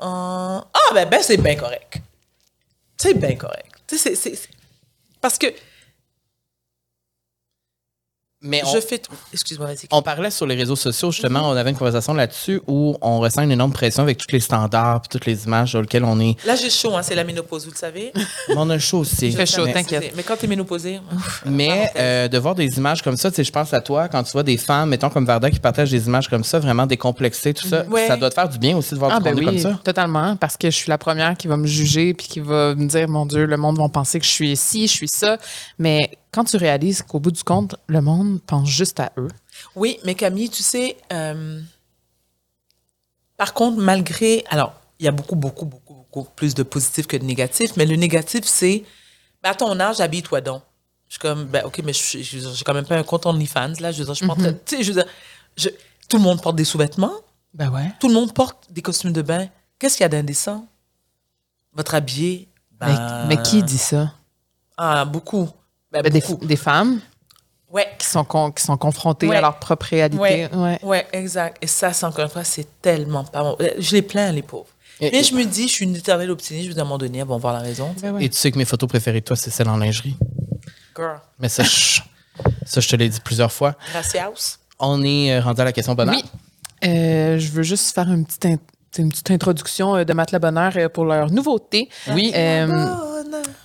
euh, 0.00 0.02
ah 0.02 0.64
ben, 0.94 1.08
ben 1.08 1.22
c'est 1.22 1.36
bien 1.36 1.56
correct. 1.56 1.98
C'est 2.96 3.14
bien 3.14 3.36
correct. 3.36 3.70
Tu 3.86 3.98
sais, 3.98 4.14
c'est- 4.14 4.30
c'est- 4.30 4.36
c'est- 4.36 4.48
Parce 5.20 5.36
que 5.38 5.46
Mais 8.42 8.62
on, 8.64 8.72
je 8.74 8.80
fais 8.80 8.98
tout. 8.98 9.12
Excuse-moi, 9.34 9.66
vas-y. 9.66 9.86
on 9.90 10.00
parlait 10.00 10.30
sur 10.30 10.46
les 10.46 10.54
réseaux 10.54 10.76
sociaux, 10.76 11.10
justement, 11.12 11.48
on 11.50 11.52
avait 11.52 11.70
une 11.70 11.76
conversation 11.76 12.14
là-dessus 12.14 12.60
où 12.66 12.96
on 13.02 13.20
ressent 13.20 13.42
une 13.42 13.50
énorme 13.52 13.72
pression 13.72 14.02
avec 14.02 14.16
tous 14.16 14.32
les 14.32 14.40
standards 14.40 15.02
toutes 15.10 15.26
les 15.26 15.44
images 15.44 15.70
sur 15.70 15.80
lesquelles 15.82 16.04
on 16.04 16.18
est. 16.20 16.36
Là, 16.46 16.56
j'ai 16.56 16.70
chaud, 16.70 16.96
hein, 16.96 17.02
c'est 17.02 17.14
la 17.14 17.24
ménopause, 17.24 17.64
vous 17.66 17.72
le 17.72 17.76
savez. 17.76 18.12
Mais 18.48 18.54
on 18.56 18.70
a 18.70 18.78
chaud 18.78 19.00
aussi. 19.00 19.30
fait 19.32 19.44
chaud, 19.44 19.66
Mais- 19.66 19.74
t'inquiète. 19.74 20.12
Mais 20.16 20.22
quand 20.22 20.36
t'es 20.36 20.46
ménopausée, 20.46 21.00
Mais 21.44 21.90
euh, 21.96 22.28
de 22.28 22.38
voir 22.38 22.54
des 22.54 22.78
images 22.78 23.02
comme 23.02 23.16
ça, 23.16 23.30
tu 23.30 23.36
sais, 23.36 23.44
je 23.44 23.52
pense 23.52 23.74
à 23.74 23.80
toi, 23.80 24.08
quand 24.08 24.22
tu 24.22 24.32
vois 24.32 24.42
des 24.42 24.56
femmes, 24.56 24.88
mettons 24.88 25.10
comme 25.10 25.26
Varda, 25.26 25.50
qui 25.50 25.58
partagent 25.60 25.90
des 25.90 26.06
images 26.06 26.28
comme 26.28 26.44
ça, 26.44 26.58
vraiment 26.58 26.86
décomplexées, 26.86 27.52
tout 27.52 27.66
ça, 27.68 27.84
Ouais. 27.90 28.06
ça 28.06 28.16
doit 28.16 28.30
te 28.30 28.34
faire 28.34 28.48
du 28.48 28.58
bien 28.58 28.76
aussi 28.76 28.94
de 28.94 28.98
voir 28.98 29.12
Ah 29.14 29.18
du 29.18 29.24
ben 29.24 29.38
oui, 29.38 29.44
comme 29.44 29.58
ça. 29.58 29.78
totalement, 29.84 30.36
parce 30.36 30.56
que 30.56 30.70
je 30.70 30.76
suis 30.76 30.88
la 30.88 30.98
première 30.98 31.36
qui 31.36 31.46
va 31.46 31.56
me 31.58 31.66
juger 31.66 32.14
puis 32.14 32.26
qui 32.26 32.40
va 32.40 32.74
me 32.74 32.86
dire, 32.86 33.06
mon 33.08 33.26
Dieu, 33.26 33.44
le 33.44 33.56
monde 33.58 33.78
va 33.78 33.88
penser 33.90 34.18
que 34.18 34.24
je 34.24 34.30
suis 34.30 34.56
ci, 34.56 34.86
je 34.86 34.92
suis 34.92 35.08
ça. 35.08 35.36
Mais 35.78 36.10
quand 36.32 36.44
tu 36.44 36.56
réalises 36.56 37.02
qu'au 37.02 37.18
bout 37.20 37.30
du 37.30 37.42
compte, 37.42 37.76
le 37.88 38.00
monde 38.00 38.40
pense 38.46 38.68
juste 38.68 39.00
à 39.00 39.12
eux. 39.16 39.28
Oui, 39.74 39.98
mais 40.04 40.14
Camille, 40.14 40.48
tu 40.50 40.62
sais, 40.62 40.96
euh, 41.12 41.60
par 43.36 43.54
contre, 43.54 43.78
malgré. 43.80 44.44
Alors, 44.50 44.74
il 44.98 45.04
y 45.06 45.08
a 45.08 45.12
beaucoup, 45.12 45.36
beaucoup, 45.36 45.64
beaucoup, 45.64 45.94
beaucoup 46.12 46.30
plus 46.36 46.54
de 46.54 46.62
positifs 46.62 47.06
que 47.06 47.16
de 47.16 47.24
négatifs, 47.24 47.76
mais 47.76 47.86
le 47.86 47.96
négatif, 47.96 48.44
c'est. 48.44 48.84
Ben, 49.42 49.50
à 49.50 49.54
ton 49.54 49.78
âge, 49.80 50.00
habille-toi 50.00 50.40
donc. 50.42 50.62
Je 51.08 51.14
suis 51.14 51.18
comme, 51.20 51.46
ben, 51.46 51.64
OK, 51.64 51.80
mais 51.84 51.92
je 51.92 52.18
j'ai 52.20 52.64
quand 52.64 52.74
même 52.74 52.86
pas 52.86 52.96
un 52.96 53.02
compte 53.02 53.26
OnlyFans, 53.26 53.72
là. 53.80 53.90
Je 53.90 53.98
veux 53.98 54.04
dire, 54.04 54.14
je 54.14 54.24
en 54.24 54.36
train- 54.36 54.52
Tu 54.52 54.76
sais, 54.76 54.82
je 54.82 54.92
veux 54.92 55.02
dire, 55.02 55.10
je- 55.56 55.70
tout 56.08 56.18
le 56.18 56.22
monde 56.22 56.40
porte 56.42 56.56
des 56.56 56.64
sous-vêtements, 56.64 57.14
Ben 57.54 57.68
ouais. 57.70 57.90
tout 57.98 58.06
le 58.08 58.14
monde 58.14 58.32
porte 58.32 58.70
des 58.70 58.82
costumes 58.82 59.12
de 59.12 59.22
bain. 59.22 59.48
Qu'est-ce 59.78 59.96
qu'il 59.96 60.04
y 60.04 60.06
a 60.06 60.08
d'indécent? 60.08 60.66
Votre 61.72 61.94
habillé? 61.94 62.48
Mais, 62.80 62.94
Ben, 62.94 63.24
mais 63.26 63.42
qui 63.42 63.62
dit 63.62 63.78
ça? 63.78 64.12
Ah, 64.76 65.04
beaucoup. 65.04 65.48
Ben, 65.92 66.02
Ben, 66.02 66.12
des, 66.12 66.56
femmes? 66.56 67.00
Ouais. 67.72 67.86
qui 67.98 68.06
sont, 68.06 68.24
con- 68.24 68.50
qui 68.50 68.62
sont 68.64 68.76
confrontées 68.76 69.28
Ouais. 69.28 69.36
à 69.36 69.40
leur 69.40 69.58
propre 69.58 69.86
réalité. 69.86 70.20
Ouais, 70.20 70.48
Ouais. 70.54 70.78
ouais, 70.82 71.06
exact. 71.12 71.56
Et 71.62 71.66
ça, 71.66 71.92
c'est 71.92 72.04
encore 72.06 72.24
une 72.24 72.30
fois, 72.30 72.44
c'est 72.44 72.66
tellement 72.82 73.24
pas 73.24 73.42
bon. 73.42 73.56
Euh, 73.60 73.70
Je 73.78 73.92
les 73.94 74.02
plains, 74.02 74.32
les 74.32 74.42
pauvres. 74.42 74.66
Et- 75.00 75.10
Mais 75.12 75.22
je 75.22 75.34
me 75.34 75.44
dis, 75.44 75.66
je 75.68 75.72
suis 75.72 75.84
une 75.84 75.96
éternelle 75.96 76.30
optimiste, 76.30 76.66
je 76.68 76.72
dire, 76.72 76.78
à 76.80 76.82
un 76.82 76.84
moment 76.84 76.98
donné, 76.98 77.18
elles 77.18 77.26
vont 77.26 77.36
avoir 77.36 77.54
la 77.54 77.60
raison. 77.60 77.94
Ben 78.02 78.12
ouais. 78.14 78.24
Et 78.24 78.28
tu 78.28 78.36
sais 78.36 78.50
que 78.50 78.58
mes 78.58 78.64
photos 78.64 78.88
préférées 78.88 79.20
de 79.20 79.24
toi, 79.24 79.36
c'est 79.36 79.50
celles 79.50 79.68
en 79.68 79.76
lingerie. 79.78 80.16
Girl, 80.96 81.20
Mais 81.38 81.48
ça, 81.48 81.62
je, 81.62 82.00
ça, 82.66 82.80
je 82.80 82.88
te 82.88 82.96
l'ai 82.96 83.08
dit 83.08 83.20
plusieurs 83.20 83.52
fois. 83.52 83.74
gracias. 83.92 84.58
On 84.78 85.02
est 85.02 85.32
euh, 85.32 85.40
rendu 85.40 85.60
à 85.60 85.64
la 85.64 85.72
question 85.72 85.94
bonheur. 85.94 86.14
Oui. 86.16 86.24
Euh, 86.88 87.38
je 87.38 87.48
veux 87.50 87.62
juste 87.62 87.94
faire 87.94 88.10
une 88.10 88.24
petite, 88.26 88.46
in- 88.46 88.58
une 88.98 89.08
petite 89.10 89.30
introduction 89.30 90.04
de 90.04 90.12
Matelas 90.12 90.38
Bonheur 90.40 90.72
pour 90.92 91.04
leur 91.04 91.30
nouveauté. 91.30 91.88
Oui. 92.08 92.32
Euh, 92.34 92.66
Bonheur. 92.66 93.06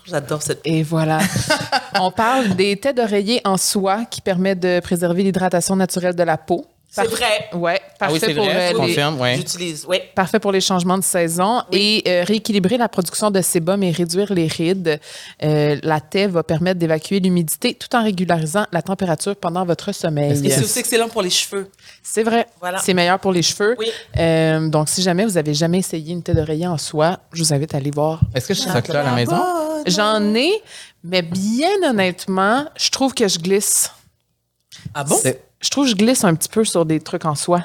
J'adore 0.05 0.41
cette. 0.41 0.61
Et 0.65 0.83
voilà. 0.83 1.19
On 1.99 2.11
parle 2.11 2.55
des 2.55 2.77
têtes 2.77 2.97
d'oreiller 2.97 3.41
en 3.45 3.57
soie 3.57 4.05
qui 4.05 4.21
permettent 4.21 4.59
de 4.59 4.79
préserver 4.79 5.23
l'hydratation 5.23 5.75
naturelle 5.75 6.15
de 6.15 6.23
la 6.23 6.37
peau. 6.37 6.65
C'est 6.95 7.07
vrai. 7.07 7.49
Ouais, 7.53 7.81
Ah 7.99 8.07
oui, 8.11 8.19
parfait, 8.19 8.19
c'est 8.27 8.33
pour, 8.33 8.45
vrai, 8.45 8.69
les, 8.69 8.75
confirme, 8.75 9.19
ouais. 9.19 9.35
J'utilise, 9.35 9.85
oui. 9.87 9.97
parfait 10.15 10.39
pour 10.39 10.51
les 10.51 10.61
changements 10.61 10.97
de 10.97 11.03
saison 11.03 11.61
et 11.71 12.03
euh, 12.07 12.23
rééquilibrer 12.23 12.77
la 12.77 12.87
production 12.87 13.31
de 13.31 13.41
sébum 13.41 13.83
et 13.83 13.91
réduire 13.91 14.33
les 14.33 14.47
rides. 14.47 14.99
Euh, 15.43 15.77
la 15.83 15.99
thé 15.99 16.27
va 16.27 16.43
permettre 16.43 16.79
d'évacuer 16.79 17.19
l'humidité 17.19 17.73
tout 17.73 17.93
en 17.95 18.03
régularisant 18.03 18.65
la 18.71 18.81
température 18.81 19.35
pendant 19.35 19.65
votre 19.65 19.91
sommeil. 19.91 20.45
Et 20.45 20.49
c'est 20.49 20.63
aussi 20.63 20.79
excellent 20.79 21.09
pour 21.09 21.21
les 21.21 21.29
cheveux? 21.29 21.69
C'est 22.01 22.23
vrai. 22.23 22.47
Voilà. 22.61 22.79
C'est 22.79 22.93
meilleur 22.93 23.19
pour 23.19 23.33
les 23.33 23.41
cheveux. 23.41 23.75
Oui. 23.77 23.87
Euh, 24.17 24.67
donc, 24.69 24.87
si 24.87 25.01
jamais 25.01 25.25
vous 25.25 25.37
avez 25.37 25.53
jamais 25.53 25.79
essayé 25.79 26.13
une 26.13 26.23
tête 26.23 26.37
d'oreiller 26.37 26.67
en 26.67 26.77
soie, 26.77 27.19
je 27.33 27.43
vous 27.43 27.53
invite 27.53 27.73
à 27.73 27.77
aller 27.77 27.91
voir. 27.91 28.21
Est-ce 28.33 28.47
que 28.47 28.53
je 28.53 28.61
suis 28.61 28.69
ça 28.69 28.77
à 28.77 29.03
la 29.03 29.11
maison? 29.11 29.41
J'en 29.85 30.33
ai, 30.33 30.61
mais 31.03 31.21
bien 31.21 31.89
honnêtement, 31.89 32.65
je 32.77 32.89
trouve 32.89 33.13
que 33.13 33.27
je 33.27 33.37
glisse. 33.37 33.91
Ah 34.93 35.03
bon? 35.03 35.15
Je 35.59 35.69
trouve 35.69 35.85
que 35.85 35.91
je 35.91 35.95
glisse 35.95 36.23
un 36.23 36.35
petit 36.35 36.49
peu 36.49 36.63
sur 36.65 36.85
des 36.85 36.99
trucs 36.99 37.25
en 37.25 37.35
soie. 37.35 37.63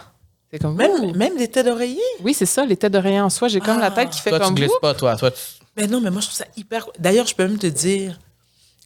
C'est 0.53 0.59
comme 0.59 0.75
Même, 0.77 0.91
ouh. 1.05 1.15
même 1.15 1.37
des 1.37 1.49
têtes 1.49 1.67
d'oreiller? 1.67 2.01
Oui, 2.23 2.35
c'est 2.35 2.47
ça, 2.47 2.65
les 2.65 2.77
têtes 2.77 2.93
d'oreiller 2.93 3.21
en 3.21 3.31
soie. 3.31 3.49
J'ai 3.49 3.61
comme 3.61 3.79
la 3.79 3.87
Ah. 3.87 3.91
tête 3.91 4.11
qui 4.11 4.21
fait 4.21 4.31
Toi, 4.31 4.41
tu 4.41 4.45
comme 4.47 4.55
glisses 4.55 4.71
ouh. 4.73 4.81
pas, 4.81 4.95
toi. 4.95 5.17
Toi, 5.17 5.31
tu- 5.31 5.39
Mais 5.77 5.87
non, 5.87 6.01
mais 6.01 6.11
moi, 6.11 6.21
je 6.21 6.27
trouve 6.27 6.37
ça 6.39 6.47
hyper. 6.57 6.87
D'ailleurs, 6.99 7.27
je 7.27 7.35
peux 7.35 7.47
même 7.47 7.59
te 7.59 7.67
dire, 7.69 8.19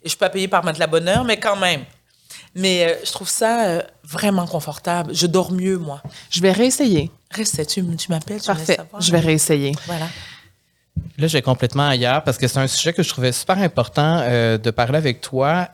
je 0.03 0.09
suis 0.11 0.19
pas 0.19 0.29
payée 0.29 0.49
par 0.49 0.63
Matelas 0.65 0.87
Bonheur, 0.87 1.25
mais 1.25 1.39
quand 1.39 1.57
même. 1.57 1.85
Mais 2.55 2.87
euh, 2.87 2.95
je 3.05 3.11
trouve 3.13 3.29
ça 3.29 3.65
euh, 3.67 3.83
vraiment 4.05 4.47
confortable. 4.47 5.15
Je 5.15 5.27
dors 5.27 5.51
mieux, 5.53 5.79
moi. 5.79 6.03
Je 6.31 6.41
vais 6.41 6.53
réessayer. 6.53 7.11
Reste, 7.31 7.67
tu, 7.67 7.85
tu 7.97 8.11
m'appelles, 8.13 8.41
tu 8.41 8.47
Parfait. 8.47 8.77
savoir. 8.77 9.01
Je 9.01 9.11
vais 9.11 9.19
réessayer. 9.21 9.73
Voilà. 9.87 10.07
Là, 11.19 11.27
je 11.27 11.33
vais 11.33 11.43
complètement 11.43 11.89
ailleurs 11.89 12.23
parce 12.23 12.37
que 12.39 12.47
c'est 12.47 12.59
un 12.59 12.67
sujet 12.69 12.93
que 12.93 13.03
je 13.03 13.09
trouvais 13.09 13.33
super 13.33 13.59
important 13.59 14.19
euh, 14.23 14.59
de 14.59 14.71
parler 14.71 14.99
avec 14.99 15.21
toi. 15.21 15.69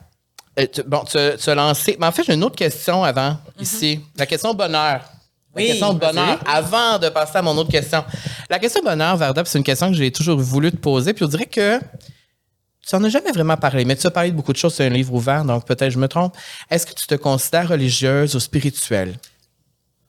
Euh, 0.59 0.66
tu- 0.66 0.82
bon, 0.82 1.05
tu, 1.05 1.18
tu 1.42 1.51
as 1.51 1.55
lancé. 1.55 1.96
Mais 2.01 2.07
en 2.07 2.12
fait, 2.12 2.24
j'ai 2.24 2.34
une 2.34 2.44
autre 2.44 2.57
question 2.57 3.05
avant, 3.05 3.36
ici. 3.59 4.01
La 4.16 4.26
question 4.26 4.53
bonheur. 4.55 5.01
La 5.55 5.62
Oui, 5.62 5.66
question 5.66 5.94
bonheur, 5.94 6.38
avant 6.46 6.98
de 6.98 7.09
passer 7.09 7.38
à 7.38 7.42
mon 7.42 7.57
autre 7.59 7.70
question. 7.70 8.05
La 8.48 8.59
question 8.59 8.82
bonheur, 8.82 9.16
Varda, 9.16 9.42
c'est 9.44 9.59
une 9.59 9.64
question 9.64 9.90
que 9.90 9.96
j'ai 9.96 10.12
toujours 10.12 10.38
voulu 10.38 10.70
te 10.70 10.76
poser. 10.76 11.12
Puis 11.12 11.24
on 11.24 11.28
dirait 11.28 11.46
que 11.46 11.80
tu 11.80 12.94
n'en 12.96 13.03
as 13.05 13.09
jamais 13.09 13.32
vraiment 13.32 13.57
parlé, 13.57 13.84
mais 13.84 13.96
tu 13.96 14.07
as 14.07 14.11
parlé 14.12 14.30
de 14.30 14.36
beaucoup 14.36 14.53
de 14.53 14.57
choses. 14.59 14.74
C'est 14.74 14.86
un 14.86 14.90
livre 14.90 15.12
ouvert, 15.12 15.44
donc 15.44 15.66
peut-être 15.66 15.90
je 15.90 15.98
me 15.98 16.07
trompe. 16.09 16.36
Est-ce 16.70 16.86
que 16.86 16.94
tu 16.94 17.07
te 17.07 17.14
considères 17.16 17.68
religieuse 17.68 18.34
ou 18.36 18.40
spirituelle? 18.40 19.18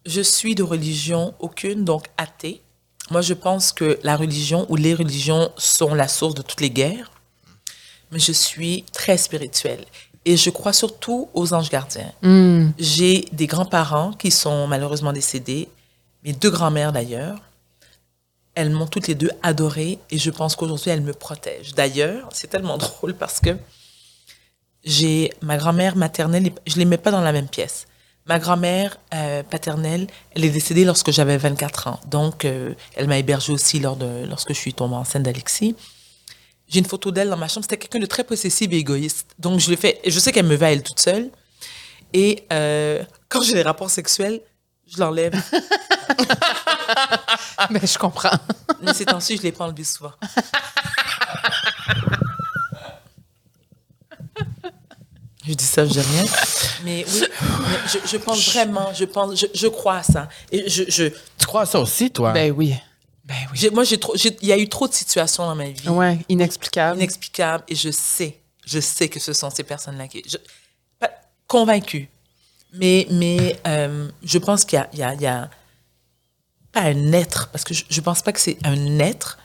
Je 0.05 0.21
suis 0.21 0.53
de 0.55 0.63
religion 0.63 1.33
aucune, 1.39 1.85
donc 1.85 2.05
athée. 2.17 2.61
Moi, 3.09 3.21
je 3.21 3.33
pense 3.33 3.71
que 3.71 3.99
la 4.03 4.15
religion 4.15 4.65
ou 4.69 4.75
les 4.75 4.93
religions 4.93 5.51
sont 5.57 5.93
la 5.93 6.07
source 6.07 6.33
de 6.35 6.41
toutes 6.43 6.61
les 6.61 6.69
guerres. 6.71 7.11
Mais 8.11 8.19
je 8.19 8.31
suis 8.31 8.83
très 8.93 9.17
spirituelle. 9.17 9.85
Et 10.26 10.38
je 10.38 10.49
crois 10.49 10.74
surtout 10.74 11.30
aux 11.34 11.53
anges 11.53 11.69
gardiens. 11.69 12.11
J'ai 12.78 13.26
des 13.32 13.47
grands-parents 13.47 14.13
qui 14.13 14.30
sont 14.32 14.67
malheureusement 14.67 15.13
décédés, 15.13 15.67
mes 16.24 16.34
deux 16.34 16.51
grands-mères 16.51 16.91
d'ailleurs. 16.91 17.39
Elles 18.53 18.69
m'ont 18.69 18.86
toutes 18.86 19.07
les 19.07 19.15
deux 19.15 19.32
adorée 19.41 19.97
et 20.09 20.17
je 20.17 20.30
pense 20.30 20.55
qu'aujourd'hui 20.55 20.91
elles 20.91 21.01
me 21.01 21.13
protègent. 21.13 21.74
D'ailleurs, 21.74 22.30
c'est 22.34 22.47
tellement 22.47 22.78
drôle 22.86 23.15
parce 23.15 23.39
que 23.39 23.57
j'ai 24.84 25.32
ma 25.41 25.57
grand-mère 25.57 25.95
maternelle, 25.95 26.51
je 26.65 26.78
les 26.78 26.86
mets 26.86 26.97
pas 26.97 27.11
dans 27.11 27.22
la 27.22 27.32
même 27.32 27.47
pièce. 27.47 27.88
Ma 28.28 28.38
grand-mère 28.38 28.97
euh, 29.13 29.41
paternelle, 29.41 30.07
elle 30.36 30.45
est 30.45 30.49
décédée 30.49 30.86
lorsque 30.86 31.11
j'avais 31.11 31.38
24 31.38 31.88
ans. 31.88 31.99
Donc, 32.07 32.45
euh, 32.45 32.74
elle 32.95 33.07
m'a 33.07 33.17
hébergée 33.17 33.51
aussi 33.51 33.80
lors 33.80 33.95
de, 33.95 34.26
lorsque 34.28 34.49
je 34.49 34.59
suis 34.59 34.74
tombée 34.74 34.95
enceinte 34.95 35.24
d'Alexis. 35.24 35.76
J'ai 36.72 36.80
une 36.80 36.86
photo 36.86 37.11
d'elle 37.11 37.30
dans 37.30 37.36
ma 37.38 37.49
chambre. 37.49 37.65
C'était 37.65 37.78
quelqu'un 37.78 37.99
de 37.99 38.05
très 38.05 38.24
possessif 38.24 38.72
et 38.72 38.78
égoïste. 38.78 39.28
Donc, 39.38 39.59
je 39.59 39.69
l'ai 39.69 39.76
fait. 39.76 39.99
Je 40.07 40.17
sais 40.19 40.32
qu'elle 40.32 40.45
me 40.45 40.55
va 40.55 40.72
elle 40.72 40.84
toute 40.84 41.01
seule. 41.01 41.30
Et 42.13 42.45
euh, 42.53 43.03
quand 43.28 43.41
j'ai 43.41 43.55
des 43.55 43.61
rapports 43.61 43.89
sexuels, 43.89 44.39
je 44.88 44.97
l'enlève. 44.97 45.34
Mais 47.69 47.82
je 47.86 47.97
comprends. 47.97 48.38
Mais 48.82 48.93
ces 48.93 49.03
temps-ci, 49.05 49.36
je 49.36 49.41
ne 49.41 49.43
l'ai 49.47 49.51
pas 49.51 49.65
enlevé 49.65 49.84
souvent. 49.84 50.13
Je 55.45 55.53
dis 55.53 55.65
ça, 55.65 55.86
je 55.86 55.91
dis 55.91 55.99
rien. 55.99 56.24
Mais 56.86 57.05
oui, 57.11 57.24
mais 57.24 57.78
je, 57.88 57.97
je 58.07 58.17
pense 58.17 58.49
vraiment, 58.49 58.93
je 58.93 59.05
pense, 59.05 59.39
je, 59.39 59.47
je 59.53 59.67
crois 59.67 59.97
à 59.97 60.03
ça. 60.03 60.30
Et 60.51 60.69
je, 60.69 60.84
je, 60.88 61.05
Tu 61.38 61.45
crois 61.47 61.61
à 61.61 61.65
ça 61.65 61.80
aussi, 61.80 62.11
toi? 62.11 62.32
Ben 62.32 62.51
oui. 62.51 62.76
Ben 63.32 63.47
oui. 63.53 63.69
moi, 63.73 63.84
j'ai 63.84 63.99
trop, 63.99 64.15
j'ai- 64.15 64.38
il 64.41 64.47
y 64.47 64.51
a 64.53 64.57
eu 64.57 64.67
trop 64.69 64.88
de 64.88 64.93
situations 64.93 65.45
dans 65.45 65.55
ma 65.55 65.69
vie 65.69 65.88
Ouais, 65.89 66.19
inexplicable. 66.29 66.97
inexplicables 66.97 67.63
et 67.67 67.75
je 67.75 67.89
sais, 67.91 68.38
je 68.65 68.79
sais 68.79 69.07
que 69.09 69.19
ce 69.19 69.34
sont 69.34 69.49
ces 69.49 69.63
personnes-là 69.63 70.07
qui, 70.07 70.23
je, 70.27 70.38
pas 70.99 71.11
convaincue. 71.47 72.09
Mais, 72.73 73.07
mais 73.11 73.59
euh, 73.67 74.09
je 74.23 74.38
pense 74.38 74.63
qu'il 74.65 74.77
y 74.77 74.82
a, 74.82 74.89
il 74.93 75.19
y 75.19 75.23
y 75.23 75.27
a 75.27 75.49
pas 76.71 76.82
un 76.82 77.11
être, 77.11 77.49
parce 77.49 77.63
que 77.65 77.73
je, 77.73 77.84
je 77.89 77.99
pense 78.01 78.21
pas 78.21 78.32
que 78.32 78.39
c'est 78.39 78.57
un 78.63 78.99
être. 78.99 79.38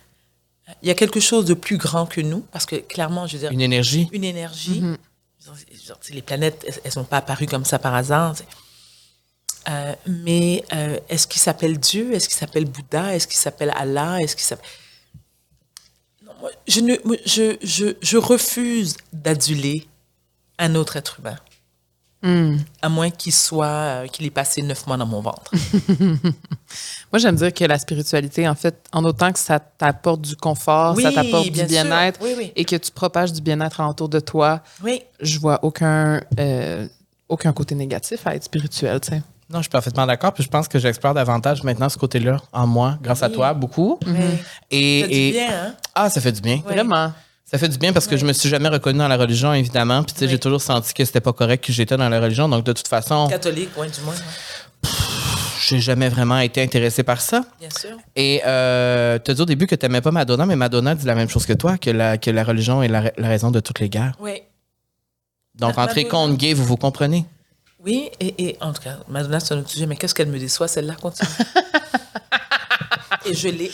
Il 0.82 0.88
y 0.88 0.90
a 0.90 0.94
quelque 0.94 1.20
chose 1.20 1.44
de 1.44 1.54
plus 1.54 1.76
grand 1.76 2.06
que 2.06 2.20
nous, 2.20 2.40
parce 2.52 2.66
que 2.66 2.76
clairement, 2.76 3.26
je 3.26 3.34
veux 3.34 3.38
dire, 3.40 3.50
Une 3.52 3.60
énergie? 3.60 4.08
une 4.12 4.24
énergie. 4.24 4.82
C'est- 6.00 6.12
Les 6.14 6.22
planètes, 6.22 6.64
elles- 6.66 6.80
elles 6.84 6.92
sont 6.92 7.04
pas 7.04 7.18
apparues 7.18 7.46
comme 7.46 7.64
ça 7.64 7.78
par 7.78 7.94
hasard. 7.94 8.34
Euh, 9.68 9.94
mais 10.06 10.64
euh, 10.72 10.98
est-ce 11.08 11.26
qu'il 11.26 11.40
s'appelle 11.40 11.78
Dieu? 11.78 12.12
Est-ce 12.14 12.28
qu'il 12.28 12.38
s'appelle 12.38 12.66
Bouddha? 12.66 13.14
Est-ce 13.14 13.26
qu'il 13.26 13.36
s'appelle 13.38 13.72
Allah? 13.76 14.22
Est-ce 14.22 14.36
qu'il 14.36 14.44
s'appelle 14.44 14.68
Non, 16.24 16.32
moi, 16.40 16.50
je, 16.68 16.80
ne, 16.80 16.94
je, 17.24 17.56
je, 17.62 17.96
je 18.00 18.16
refuse 18.16 18.96
d'aduler 19.12 19.86
un 20.58 20.74
autre 20.76 20.96
être 20.96 21.18
humain. 21.20 21.36
À 22.82 22.88
moins 22.88 23.10
qu'il 23.10 23.32
soit, 23.32 23.66
euh, 23.66 24.06
qu'il 24.08 24.26
ait 24.26 24.30
passé 24.30 24.60
neuf 24.60 24.84
mois 24.88 24.96
dans 24.96 25.06
mon 25.06 25.20
ventre. 25.20 25.52
Moi, 27.12 27.18
j'aime 27.20 27.36
dire 27.36 27.54
que 27.54 27.62
la 27.64 27.78
spiritualité, 27.78 28.48
en 28.48 28.56
fait, 28.56 28.74
en 28.92 29.04
autant 29.04 29.32
que 29.32 29.38
ça 29.38 29.60
t'apporte 29.60 30.22
du 30.22 30.34
confort, 30.34 30.96
Oui, 30.96 31.04
ça 31.04 31.12
t'apporte 31.12 31.44
du 31.44 31.50
bien 31.52 31.66
bien-être 31.66 32.18
Oui, 32.20 32.34
oui. 32.36 32.52
et 32.56 32.64
que 32.64 32.74
tu 32.74 32.90
propages 32.90 33.32
du 33.32 33.40
bien-être 33.40 33.80
autour 33.88 34.08
de 34.08 34.18
toi, 34.18 34.60
Oui. 34.82 35.02
je 35.20 35.38
vois 35.38 35.60
aucun, 35.62 36.20
aucun 37.28 37.52
côté 37.52 37.76
négatif 37.76 38.26
à 38.26 38.34
être 38.34 38.42
spirituel, 38.44 38.98
tu 39.00 39.10
sais. 39.10 39.22
Non, 39.48 39.58
je 39.58 39.62
suis 39.64 39.70
parfaitement 39.70 40.06
d'accord. 40.06 40.32
Puis 40.32 40.42
je 40.42 40.48
pense 40.48 40.66
que 40.68 40.78
j'explore 40.78 41.14
davantage 41.14 41.62
maintenant 41.62 41.88
ce 41.88 41.96
côté-là 41.96 42.38
en 42.52 42.66
moi, 42.66 42.98
grâce 43.02 43.22
à 43.22 43.28
toi, 43.30 43.54
beaucoup. 43.54 43.98
oui. 44.06 44.12
Et, 44.70 45.00
Ça 45.02 45.08
fait 45.08 45.14
et- 45.14 45.30
du 45.30 45.38
bien, 45.38 45.48
hein? 45.68 45.74
ah, 45.94 46.10
ça 46.10 46.20
fait 46.20 46.32
du 46.32 46.40
bien. 46.40 46.56
Ouais. 46.66 46.74
Vraiment. 46.74 47.12
Ça 47.44 47.58
fait 47.58 47.68
du 47.68 47.78
bien 47.78 47.92
parce 47.92 48.08
que 48.08 48.16
je 48.16 48.26
me 48.26 48.32
suis 48.32 48.48
jamais 48.48 48.68
reconnue 48.68 48.98
dans 48.98 49.06
la 49.06 49.16
religion, 49.16 49.52
évidemment. 49.54 50.02
Puis 50.02 50.14
tu 50.14 50.18
sais, 50.18 50.24
Oui. 50.24 50.32
j'ai 50.32 50.38
toujours 50.40 50.60
senti 50.60 50.92
que 50.92 51.04
c'était 51.04 51.20
pas 51.20 51.32
correct 51.32 51.64
que 51.64 51.72
j'étais 51.72 51.96
dans 51.96 52.08
la 52.08 52.18
religion. 52.20 52.48
Donc 52.48 52.64
de 52.64 52.72
toute 52.72 52.88
façon, 52.88 53.28
Catholique, 53.28 53.70
ouais, 53.78 53.88
du 53.88 54.00
moins. 54.00 54.14
hein. 54.14 54.88
j'ai 55.68 55.80
jamais 55.80 56.08
vraiment 56.08 56.38
été 56.38 56.60
intéressée 56.62 57.04
par 57.04 57.20
ça. 57.20 57.42
Bien 57.60 57.68
sûr. 57.70 57.96
Et 58.16 58.42
euh, 58.46 59.18
te 59.20 59.30
dit 59.30 59.40
au 59.40 59.44
début 59.44 59.68
que 59.68 59.76
tu 59.76 59.84
n'aimais 59.86 60.00
pas 60.00 60.10
Madonna, 60.10 60.44
mais 60.44 60.56
Madonna 60.56 60.96
dit 60.96 61.06
la 61.06 61.14
même 61.14 61.28
chose 61.28 61.46
que 61.46 61.52
toi, 61.52 61.78
que 61.78 61.90
la, 61.90 62.18
que 62.18 62.30
la 62.32 62.42
religion 62.42 62.82
est 62.82 62.88
la, 62.88 63.00
ra- 63.02 63.10
la 63.16 63.28
raison 63.28 63.52
de 63.52 63.60
toutes 63.60 63.78
les 63.78 63.88
guerres. 63.88 64.14
Oui. 64.20 64.42
Donc, 65.54 65.76
Madonna- 65.76 66.04
contre 66.08 66.36
gay, 66.36 66.52
vous 66.52 66.64
vous 66.64 66.76
comprenez? 66.76 67.24
Oui, 67.86 68.10
et, 68.20 68.48
et 68.48 68.56
en 68.60 68.72
tout 68.72 68.82
cas, 68.82 68.96
Madonna, 69.08 69.38
c'est 69.40 69.54
un 69.54 69.58
autre 69.60 69.70
sujet, 69.70 69.86
mais 69.86 69.96
qu'est-ce 69.96 70.14
qu'elle 70.14 70.28
me 70.28 70.38
déçoit, 70.40 70.66
celle-là, 70.68 70.96
continue. 71.00 71.28
et 73.26 73.34
je 73.34 73.48
l'ai. 73.48 73.70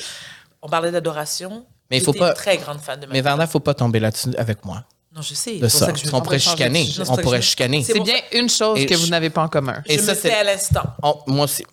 On 0.61 0.69
parlait 0.69 0.91
d'adoration. 0.93 1.65
Mais 1.91 1.99
il 1.99 2.05
faut 2.05 2.13
pas- 2.13 2.29
une 2.29 2.35
très 2.35 2.59
grande 2.59 2.79
fan 2.81 3.01
de 3.01 3.07
Mais 3.07 3.15
Madonna. 3.19 3.23
Varda, 3.37 3.47
faut 3.47 3.61
pas 3.61 3.75
tomber 3.75 4.01
là-dessus 4.01 4.29
avec 4.37 4.65
moi. 4.65 4.85
Non, 5.15 5.21
je 5.23 5.35
sais. 5.35 5.57
De 5.59 5.69
ça. 5.69 5.87
ça 5.87 5.93
que 5.93 5.99
je- 5.99 6.07
on 6.13 6.21
pourrait 6.23 6.39
chicaner. 6.39 6.89
On 7.09 7.17
pourrait 7.17 7.43
chicaner. 7.43 7.83
C'est 7.83 8.01
bien 8.01 8.17
une 8.33 8.49
chose 8.49 8.79
Et 8.79 8.87
que 8.87 8.95
je- 8.95 9.01
vous 9.01 9.09
n'avez 9.09 9.29
pas 9.31 9.43
en 9.43 9.49
commun. 9.49 9.83
Et 9.87 9.99
je 9.99 10.03
ça, 10.03 10.13
me 10.13 10.19
c'est- 10.19 10.33
à 10.33 10.45
l'instant. 10.45 10.85
Oh, 11.03 11.21
moi 11.27 11.45
aussi. 11.45 11.65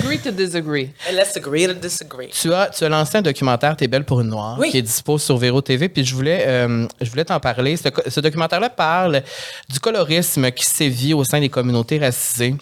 Agree 0.00 0.18
to 0.18 0.30
disagree. 0.30 0.90
And 1.08 1.14
Let's 1.14 1.36
agree 1.36 1.66
to 1.66 1.74
disagree. 1.74 2.28
Tu 2.28 2.52
as, 2.54 2.70
tu 2.70 2.84
as 2.84 2.88
lancé 2.88 3.18
un 3.18 3.22
documentaire 3.22 3.76
T'es 3.76 3.86
belle 3.86 4.04
pour 4.04 4.20
une 4.20 4.28
noire 4.28 4.56
Oui. 4.58 4.70
qui 4.70 4.78
est 4.78 4.82
dispo 4.82 5.18
sur 5.18 5.36
Véro 5.36 5.60
TV. 5.60 5.88
Puis 5.88 6.04
je 6.04 6.14
voulais, 6.14 6.44
euh, 6.46 6.86
je 7.00 7.10
voulais 7.10 7.24
t'en 7.24 7.38
parler. 7.38 7.76
Ce, 7.76 8.20
documentaire-là 8.20 8.70
parle 8.70 9.22
du 9.68 9.78
colorisme 9.78 10.50
qui 10.52 10.64
sévit 10.64 11.12
au 11.12 11.24
sein 11.24 11.40
des 11.40 11.48
communautés 11.48 11.98
racisées. 11.98 12.54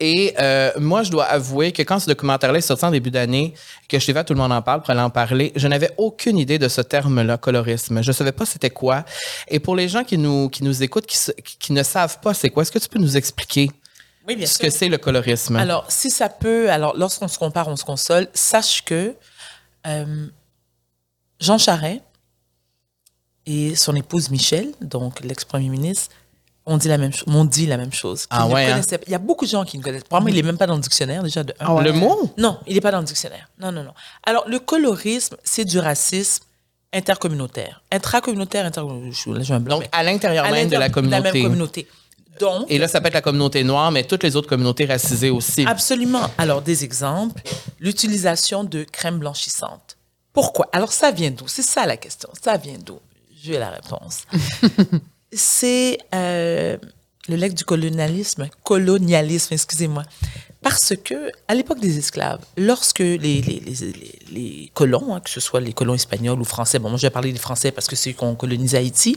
Et 0.00 0.34
euh, 0.38 0.72
moi, 0.78 1.02
je 1.02 1.10
dois 1.10 1.24
avouer 1.24 1.72
que 1.72 1.80
quand 1.82 1.98
ce 2.00 2.06
documentaire-là 2.06 2.58
est 2.58 2.62
sorti 2.62 2.84
en 2.84 2.90
début 2.90 3.10
d'année, 3.10 3.54
que 3.88 3.98
je 3.98 4.04
t'ai 4.04 4.12
vu, 4.12 4.24
tout 4.24 4.34
le 4.34 4.40
monde 4.40 4.52
en 4.52 4.60
parle, 4.60 4.80
pour 4.80 4.90
aller 4.90 5.00
en 5.00 5.10
parler, 5.10 5.52
je 5.54 5.68
n'avais 5.68 5.92
aucune 5.96 6.36
idée 6.36 6.58
de 6.58 6.68
ce 6.68 6.80
terme-là, 6.80 7.38
colorisme. 7.38 8.02
Je 8.02 8.08
ne 8.08 8.12
savais 8.12 8.32
pas 8.32 8.44
c'était 8.44 8.70
quoi. 8.70 9.04
Et 9.48 9.60
pour 9.60 9.76
les 9.76 9.88
gens 9.88 10.02
qui 10.02 10.18
nous, 10.18 10.48
qui 10.48 10.64
nous 10.64 10.82
écoutent, 10.82 11.06
qui 11.06 11.72
ne 11.72 11.82
savent 11.82 12.18
pas 12.20 12.34
c'est 12.34 12.50
quoi, 12.50 12.64
est-ce 12.64 12.72
que 12.72 12.78
tu 12.80 12.88
peux 12.88 12.98
nous 12.98 13.16
expliquer 13.16 13.70
Oui, 14.26 14.36
bien 14.36 14.46
ce 14.46 14.54
sûr. 14.54 14.64
que 14.64 14.70
c'est 14.70 14.88
le 14.88 14.98
colorisme? 14.98 15.56
Alors, 15.56 15.84
si 15.90 16.10
ça 16.10 16.28
peut, 16.28 16.70
alors 16.70 16.96
lorsqu'on 16.96 17.28
se 17.28 17.38
compare, 17.38 17.68
on 17.68 17.76
se 17.76 17.84
console, 17.84 18.28
sache 18.32 18.82
que 18.84 19.14
euh, 19.86 20.26
Jean 21.40 21.58
Charest 21.58 22.00
et 23.46 23.74
son 23.74 23.94
épouse 23.94 24.30
Michel, 24.30 24.72
donc 24.80 25.20
l'ex-premier 25.20 25.68
ministre, 25.68 26.10
ont 26.66 26.78
dit 26.78 26.88
la 26.88 26.96
même 26.96 27.12
chose. 27.12 27.26
M'ont 27.26 27.44
dit 27.44 27.66
la 27.66 27.76
même 27.76 27.92
chose. 27.92 28.26
Ah 28.30 28.46
ouais, 28.46 28.64
hein? 28.64 28.80
Il 29.06 29.12
y 29.12 29.14
a 29.14 29.18
beaucoup 29.18 29.44
de 29.44 29.50
gens 29.50 29.66
qui 29.66 29.76
ne 29.76 29.82
connaissent 29.82 30.04
pas. 30.04 30.08
Probablement, 30.08 30.34
il 30.34 30.36
n'est 30.36 30.46
même 30.46 30.56
pas 30.56 30.66
dans 30.66 30.76
le 30.76 30.80
dictionnaire 30.80 31.22
déjà 31.22 31.44
de 31.44 31.52
un. 31.60 31.66
Ah 31.66 31.74
ouais. 31.74 31.84
Le 31.84 31.92
mot? 31.92 32.32
Non, 32.38 32.58
il 32.66 32.74
n'est 32.74 32.80
pas 32.80 32.90
dans 32.90 33.00
le 33.00 33.04
dictionnaire. 33.04 33.50
Non, 33.58 33.70
non, 33.70 33.82
non. 33.82 33.92
Alors, 34.24 34.48
le 34.48 34.58
colorisme, 34.58 35.36
c'est 35.44 35.66
du 35.66 35.78
racisme 35.78 36.44
intercommunautaire. 36.94 37.82
Intracommunautaire, 37.92 38.64
intercommunautaire. 38.64 39.60
Donc, 39.60 39.88
à 39.92 40.02
l'intérieur 40.02 40.50
même 40.50 40.68
de 40.68 40.76
la 40.76 40.88
l'intérieur 40.88 41.22
même 41.22 41.32
communauté. 41.32 41.86
Donc, 42.40 42.66
Et 42.68 42.78
là, 42.78 42.88
ça 42.88 43.00
peut 43.00 43.08
être 43.08 43.14
la 43.14 43.20
communauté 43.22 43.62
noire, 43.64 43.90
mais 43.92 44.04
toutes 44.04 44.22
les 44.24 44.34
autres 44.36 44.48
communautés 44.48 44.84
racisées 44.86 45.30
aussi. 45.30 45.64
Absolument. 45.66 46.30
Alors, 46.38 46.62
des 46.62 46.82
exemples. 46.84 47.40
L'utilisation 47.80 48.64
de 48.64 48.84
crème 48.84 49.18
blanchissante. 49.18 49.96
Pourquoi? 50.32 50.68
Alors, 50.72 50.92
ça 50.92 51.10
vient 51.12 51.30
d'où? 51.30 51.46
C'est 51.46 51.62
ça 51.62 51.86
la 51.86 51.96
question. 51.96 52.28
Ça 52.42 52.56
vient 52.56 52.78
d'où? 52.84 52.98
J'ai 53.42 53.58
la 53.58 53.70
réponse. 53.70 54.22
C'est 55.32 55.98
euh, 56.14 56.76
le 57.28 57.36
legs 57.36 57.54
du 57.54 57.64
colonialisme. 57.64 58.48
Colonialisme, 58.62 59.54
excusez-moi. 59.54 60.04
Parce 60.62 60.94
que, 61.04 61.30
à 61.46 61.54
l'époque 61.54 61.78
des 61.80 61.98
esclaves, 61.98 62.40
lorsque 62.56 63.00
les, 63.00 63.16
les, 63.18 63.40
les, 63.42 63.60
les- 63.60 64.18
les 64.30 64.70
colons, 64.72 65.14
hein, 65.14 65.20
que 65.20 65.28
ce 65.28 65.40
soit 65.40 65.60
les 65.60 65.72
colons 65.74 65.94
espagnols 65.94 66.40
ou 66.40 66.44
français, 66.44 66.78
bon, 66.78 66.88
moi 66.88 66.96
je 66.96 67.06
vais 67.06 67.10
parler 67.10 67.32
des 67.32 67.38
français 67.38 67.70
parce 67.70 67.86
que 67.86 67.96
c'est 67.96 68.14
ont 68.22 68.34
colonisé 68.34 68.78
Haïti, 68.78 69.16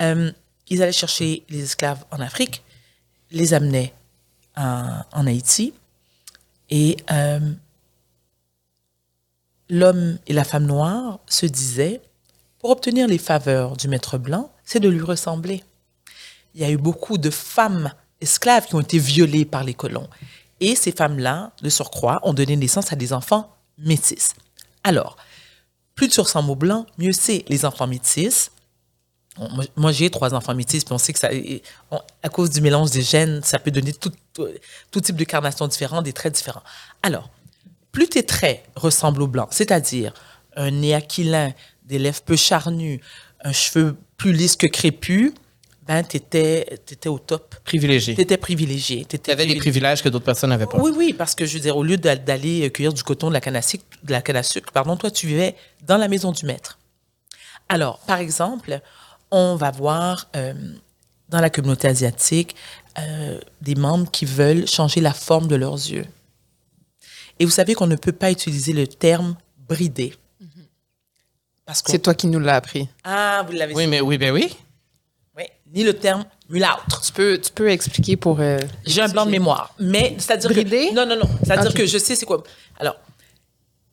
euh, 0.00 0.30
ils 0.72 0.82
allaient 0.82 0.90
chercher 0.90 1.44
les 1.50 1.62
esclaves 1.62 2.02
en 2.10 2.20
Afrique, 2.20 2.62
les 3.30 3.52
amenaient 3.52 3.92
en, 4.56 5.26
Haïti, 5.26 5.74
et 6.70 6.96
euh, 7.10 7.52
l'homme 9.68 10.18
et 10.26 10.32
la 10.32 10.44
femme 10.44 10.64
noire 10.64 11.20
se 11.26 11.44
disaient, 11.44 12.00
pour 12.58 12.70
obtenir 12.70 13.06
les 13.06 13.18
faveurs 13.18 13.76
du 13.76 13.86
maître 13.86 14.16
blanc, 14.16 14.50
c'est 14.64 14.80
de 14.80 14.88
lui 14.88 15.02
ressembler. 15.02 15.62
Il 16.54 16.62
y 16.62 16.64
a 16.64 16.70
eu 16.70 16.78
beaucoup 16.78 17.18
de 17.18 17.28
femmes 17.28 17.92
esclaves 18.22 18.66
qui 18.66 18.74
ont 18.74 18.80
été 18.80 18.98
violées 18.98 19.44
par 19.44 19.64
les 19.64 19.74
colons. 19.74 20.08
Et 20.60 20.74
ces 20.74 20.92
femmes-là, 20.92 21.52
de 21.60 21.68
surcroît, 21.68 22.20
ont 22.22 22.32
donné 22.32 22.56
naissance 22.56 22.92
à 22.92 22.96
des 22.96 23.12
enfants 23.12 23.54
métis. 23.76 24.32
Alors, 24.84 25.16
plus 25.94 26.08
tu 26.08 26.20
ressembles 26.20 26.50
au 26.50 26.56
blanc, 26.56 26.86
mieux 26.96 27.12
c'est. 27.12 27.44
Les 27.48 27.66
enfants 27.66 27.86
métis, 27.86 28.50
Moi, 29.76 29.92
j'ai 29.92 30.10
trois 30.10 30.34
enfants 30.34 30.54
métis, 30.54 30.84
puis 30.84 30.92
on 30.92 30.98
sait 30.98 31.12
que 31.14 31.18
ça, 31.18 31.30
on- 31.90 32.00
à 32.22 32.28
cause 32.28 32.50
du 32.50 32.60
mélange 32.60 32.90
des 32.90 33.00
gènes, 33.02 33.42
ça 33.42 33.58
peut 33.58 33.70
donner 33.70 33.92
tout, 33.94 34.12
tout, 34.34 34.46
tout 34.90 35.00
type 35.00 35.16
de 35.16 35.24
carnation 35.24 35.66
différents, 35.68 36.02
des 36.02 36.12
traits 36.12 36.34
différents. 36.34 36.62
Alors, 37.02 37.30
plus 37.92 38.08
tes 38.08 38.24
traits 38.24 38.62
ressemblent 38.76 39.22
au 39.22 39.26
blanc, 39.26 39.48
c'est-à-dire 39.50 40.12
un 40.56 40.70
nez 40.70 40.94
aquilin, 40.94 41.52
des 41.84 41.98
lèvres 41.98 42.20
peu 42.22 42.36
charnues, 42.36 43.00
un 43.42 43.52
cheveu 43.52 43.96
plus 44.18 44.32
lisse 44.32 44.54
que 44.56 44.66
crépus, 44.66 45.32
ben, 45.86 46.02
t'étais, 46.04 46.60
étais 46.70 47.08
au 47.08 47.18
top. 47.18 47.56
Privilégié. 47.64 48.14
T'étais 48.14 48.36
privilégié. 48.36 49.04
Tu 49.06 49.30
avais 49.30 49.46
des 49.46 49.56
privilèges 49.56 50.02
que 50.02 50.08
d'autres 50.10 50.24
personnes 50.26 50.50
n'avaient 50.50 50.66
pas. 50.66 50.78
Oui, 50.78 50.92
oui, 50.94 51.12
parce 51.12 51.34
que 51.34 51.44
je 51.46 51.54
veux 51.54 51.60
dire, 51.60 51.76
au 51.76 51.82
lieu 51.82 51.96
d'a- 51.96 52.14
d'aller 52.16 52.70
cueillir 52.70 52.92
du 52.92 53.02
coton 53.02 53.28
de 53.28 53.32
la 53.32 53.40
canne 53.40 53.56
à 53.56 53.62
sucre, 53.62 53.84
de 54.02 54.12
la 54.12 54.20
canne 54.22 54.36
à 54.36 54.42
sucre, 54.42 54.70
pardon, 54.72 54.96
toi, 54.96 55.10
tu 55.10 55.26
vivais 55.26 55.56
dans 55.86 55.96
la 55.96 56.06
maison 56.06 56.30
du 56.32 56.44
maître. 56.46 56.78
Alors, 57.68 57.98
par 58.00 58.18
exemple, 58.18 58.80
on 59.32 59.56
va 59.56 59.70
voir 59.72 60.28
euh, 60.36 60.54
dans 61.28 61.40
la 61.40 61.50
communauté 61.50 61.88
asiatique 61.88 62.54
euh, 62.98 63.40
des 63.60 63.74
membres 63.74 64.08
qui 64.10 64.24
veulent 64.26 64.68
changer 64.68 65.00
la 65.00 65.12
forme 65.12 65.48
de 65.48 65.56
leurs 65.56 65.74
yeux. 65.74 66.06
Et 67.40 67.44
vous 67.44 67.50
savez 67.50 67.74
qu'on 67.74 67.86
ne 67.88 67.96
peut 67.96 68.12
pas 68.12 68.30
utiliser 68.30 68.72
le 68.72 68.86
terme 68.86 69.34
bridé. 69.68 70.14
C'est 71.72 72.00
toi 72.00 72.14
qui 72.14 72.26
nous 72.26 72.38
l'as 72.38 72.56
appris. 72.56 72.88
Ah, 73.04 73.44
vous 73.46 73.52
l'avez 73.54 73.74
Oui, 73.74 73.84
dit. 73.84 73.88
mais 73.90 74.00
oui, 74.02 74.18
ben 74.18 74.30
oui. 74.32 74.54
Oui. 75.36 75.44
Ni 75.72 75.82
le 75.84 75.94
terme 75.94 76.24
mulâtre. 76.50 77.00
Tu 77.00 77.12
peux, 77.12 77.38
tu 77.40 77.50
peux 77.50 77.70
expliquer 77.70 78.16
pour. 78.16 78.40
euh, 78.40 78.58
J'ai 78.84 79.00
un 79.00 79.08
blanc 79.08 79.24
de 79.24 79.30
mémoire. 79.30 79.74
Mais 79.80 80.14
c'est-à-dire 80.18 80.50
Bridé? 80.50 80.90
que 80.90 80.94
non 80.94 81.06
non 81.06 81.16
non, 81.16 81.30
c'est-à-dire 81.42 81.72
que 81.72 81.86
je 81.86 81.96
sais 81.96 82.14
c'est 82.14 82.26
quoi. 82.26 82.42
Alors 82.78 82.96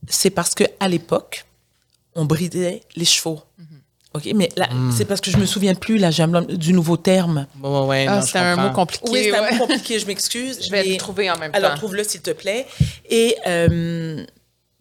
c'est 0.10 0.32
parce 0.32 0.54
que 0.56 0.66
à 0.82 0.90
l'époque 0.90 1.46
on 2.16 2.26
bridait 2.26 2.82
les 2.98 3.06
chevaux. 3.06 3.42
OK, 4.16 4.28
mais 4.36 4.50
là 4.58 4.68
c'est 4.96 5.06
parce 5.06 5.22
que 5.22 5.30
je 5.30 5.38
me 5.38 5.46
souviens 5.46 5.76
plus 5.76 5.98
là 6.00 6.10
un 6.20 6.42
du 6.42 6.74
nouveau 6.74 6.98
terme. 6.98 7.46
Bon, 7.56 7.82
ouais, 7.84 7.88
ouais, 7.88 8.06
Ah, 8.10 8.22
c'était 8.24 8.40
un 8.40 8.56
comprends. 8.56 8.70
mot 8.70 8.74
compliqué. 8.76 9.10
Oui, 9.12 9.20
c'est 9.24 9.38
un 9.38 9.42
ouais. 9.44 9.50
peu 9.52 9.58
compliqué, 9.60 10.00
je 10.00 10.06
m'excuse. 10.08 10.60
Je 10.66 10.72
vais 10.72 10.84
mais- 10.84 10.90
le 10.94 10.98
trouver 10.98 11.30
en 11.30 11.38
même 11.38 11.52
Alors 11.54 11.72
temps. 11.72 11.78
trouve-le 11.78 12.04
s'il 12.04 12.22
te 12.22 12.32
plaît. 12.32 12.66
Et 13.10 13.36
euh, 13.46 14.26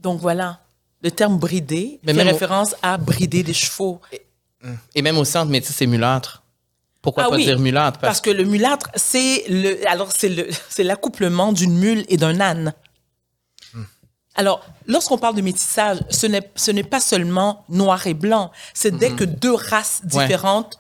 donc 0.00 0.20
voilà, 0.20 0.60
le 1.02 1.10
terme 1.10 1.36
bridé 1.38 2.00
Mais 2.04 2.12
fait 2.12 2.18
même 2.18 2.28
au- 2.28 2.32
référence 2.32 2.74
à 2.82 2.96
brider 2.96 3.42
des 3.42 3.52
chevaux. 3.52 4.00
Et 4.94 5.02
même 5.02 5.18
au 5.18 5.24
centre 5.24 5.50
métis 5.50 5.80
et 5.82 5.86
mulâtre. 5.86 6.42
Pourquoi 7.02 7.24
Ah 7.26 7.30
pas 7.30 7.36
oui, 7.36 7.44
dire 7.44 7.58
mulâtre? 7.60 8.00
Parce 8.00 8.20
que 8.20 8.30
le 8.30 8.44
mulâtre, 8.44 8.90
c'est 8.96 9.44
le, 9.48 9.86
alors 9.88 10.10
c'est 10.10 10.28
le, 10.30 10.48
c'est 10.68 10.82
l'accouplement 10.84 11.52
d'une 11.52 11.78
mule 11.78 12.04
et 12.08 12.16
d'un 12.16 12.40
âne. 12.40 12.72
Alors, 14.34 14.64
lorsqu'on 14.86 15.18
parle 15.18 15.34
de 15.34 15.40
métissage, 15.42 15.98
ce 16.10 16.26
n'est, 16.26 16.48
ce 16.54 16.70
n'est 16.70 16.84
pas 16.84 17.00
seulement 17.00 17.64
noir 17.68 18.06
et 18.06 18.14
blanc. 18.14 18.50
C'est 18.74 18.96
dès 18.96 19.10
que 19.10 19.24
deux 19.24 19.54
races 19.54 20.00
Ouais. 20.12 20.26
différentes 20.26 20.78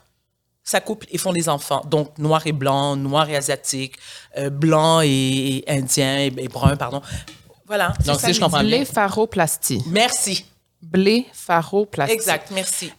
s'accouplent 0.62 1.06
et 1.10 1.18
font 1.18 1.32
des 1.32 1.48
enfants. 1.48 1.82
Donc, 1.88 2.16
noir 2.18 2.46
et 2.46 2.52
blanc, 2.52 2.94
noir 2.94 3.28
et 3.30 3.36
asiatique, 3.36 3.96
euh, 4.36 4.50
blanc 4.50 5.00
et, 5.02 5.08
et 5.08 5.64
indien 5.70 6.18
et, 6.18 6.32
et 6.38 6.48
brun, 6.48 6.76
pardon. 6.76 7.00
Voilà. 7.66 7.94
Donc, 8.06 8.20
ça 8.20 8.28
si 8.28 8.34
je 8.34 8.40
comprends 8.40 8.60
bien. 8.62 8.78
Blépharoplastie. 8.78 9.82
Merci. 9.86 10.44
Blépharoplastie. 10.82 12.14
Exact, 12.14 12.50
merci. 12.52 12.92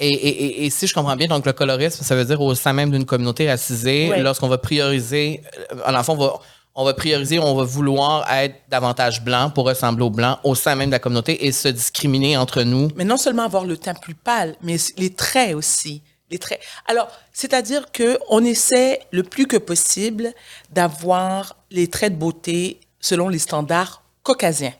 Et, 0.00 0.08
et- 0.08 0.66
et- 0.66 0.70
si 0.70 0.88
je 0.88 0.94
comprends 0.94 1.14
bien, 1.14 1.28
donc 1.28 1.46
le 1.46 1.52
colorisme, 1.52 2.02
ça 2.02 2.16
veut 2.16 2.24
dire 2.24 2.40
au 2.40 2.54
sein 2.56 2.72
même 2.72 2.90
d'une 2.90 3.04
communauté 3.06 3.48
racisée, 3.48 4.10
Ouais. 4.10 4.20
lorsqu'on 4.20 4.48
va 4.48 4.58
prioriser, 4.58 5.42
euh, 5.70 5.76
en 5.86 5.94
enfant, 5.94 6.14
on 6.14 6.16
va, 6.16 6.40
on 6.74 6.84
va 6.84 6.94
prioriser, 6.94 7.38
on 7.38 7.54
va 7.54 7.64
vouloir 7.64 8.30
être 8.32 8.56
davantage 8.68 9.22
blanc 9.22 9.50
pour 9.50 9.66
ressembler 9.66 10.04
aux 10.04 10.10
blancs 10.10 10.38
au 10.42 10.54
sein 10.54 10.74
même 10.74 10.88
de 10.88 10.92
la 10.92 10.98
communauté 10.98 11.46
et 11.46 11.52
se 11.52 11.68
discriminer 11.68 12.36
entre 12.36 12.62
nous. 12.62 12.88
Mais 12.96 13.04
non 13.04 13.18
seulement 13.18 13.42
avoir 13.42 13.64
le 13.64 13.76
teint 13.76 13.94
plus 13.94 14.14
pâle, 14.14 14.56
mais 14.62 14.76
les 14.96 15.12
traits 15.14 15.54
aussi. 15.54 16.02
les 16.30 16.38
traits. 16.38 16.60
Alors, 16.86 17.08
c'est-à-dire 17.32 17.92
que 17.92 18.18
on 18.30 18.42
essaie 18.42 19.00
le 19.10 19.22
plus 19.22 19.46
que 19.46 19.58
possible 19.58 20.32
d'avoir 20.70 21.56
les 21.70 21.88
traits 21.88 22.14
de 22.14 22.18
beauté 22.18 22.80
selon 23.00 23.28
les 23.28 23.38
standards 23.38 24.02
caucasiens. 24.22 24.72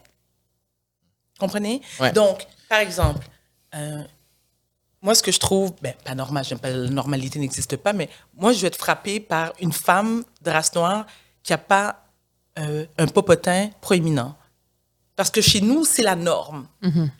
Comprenez? 1.38 1.82
Ouais. 2.00 2.12
Donc, 2.12 2.46
par 2.70 2.78
exemple, 2.78 3.26
euh, 3.74 4.02
moi, 5.02 5.14
ce 5.14 5.22
que 5.22 5.32
je 5.32 5.40
trouve, 5.40 5.72
ben, 5.82 5.92
pas 6.04 6.14
normal, 6.14 6.44
j'aime 6.44 6.60
pas 6.60 6.70
la 6.70 6.88
normalité 6.88 7.38
n'existe 7.38 7.76
pas, 7.76 7.92
mais 7.92 8.08
moi, 8.34 8.52
je 8.52 8.60
vais 8.60 8.68
être 8.68 8.76
frappée 8.76 9.20
par 9.20 9.52
une 9.60 9.72
femme 9.72 10.24
de 10.40 10.50
race 10.50 10.74
noire 10.74 11.04
qui 11.42 11.52
a 11.52 11.58
pas 11.58 12.04
euh, 12.58 12.86
un 12.98 13.06
popotin 13.06 13.70
proéminent. 13.80 14.36
Parce 15.16 15.30
que 15.30 15.40
chez 15.40 15.60
nous, 15.60 15.84
c'est 15.84 16.02
la 16.02 16.16
norme. 16.16 16.66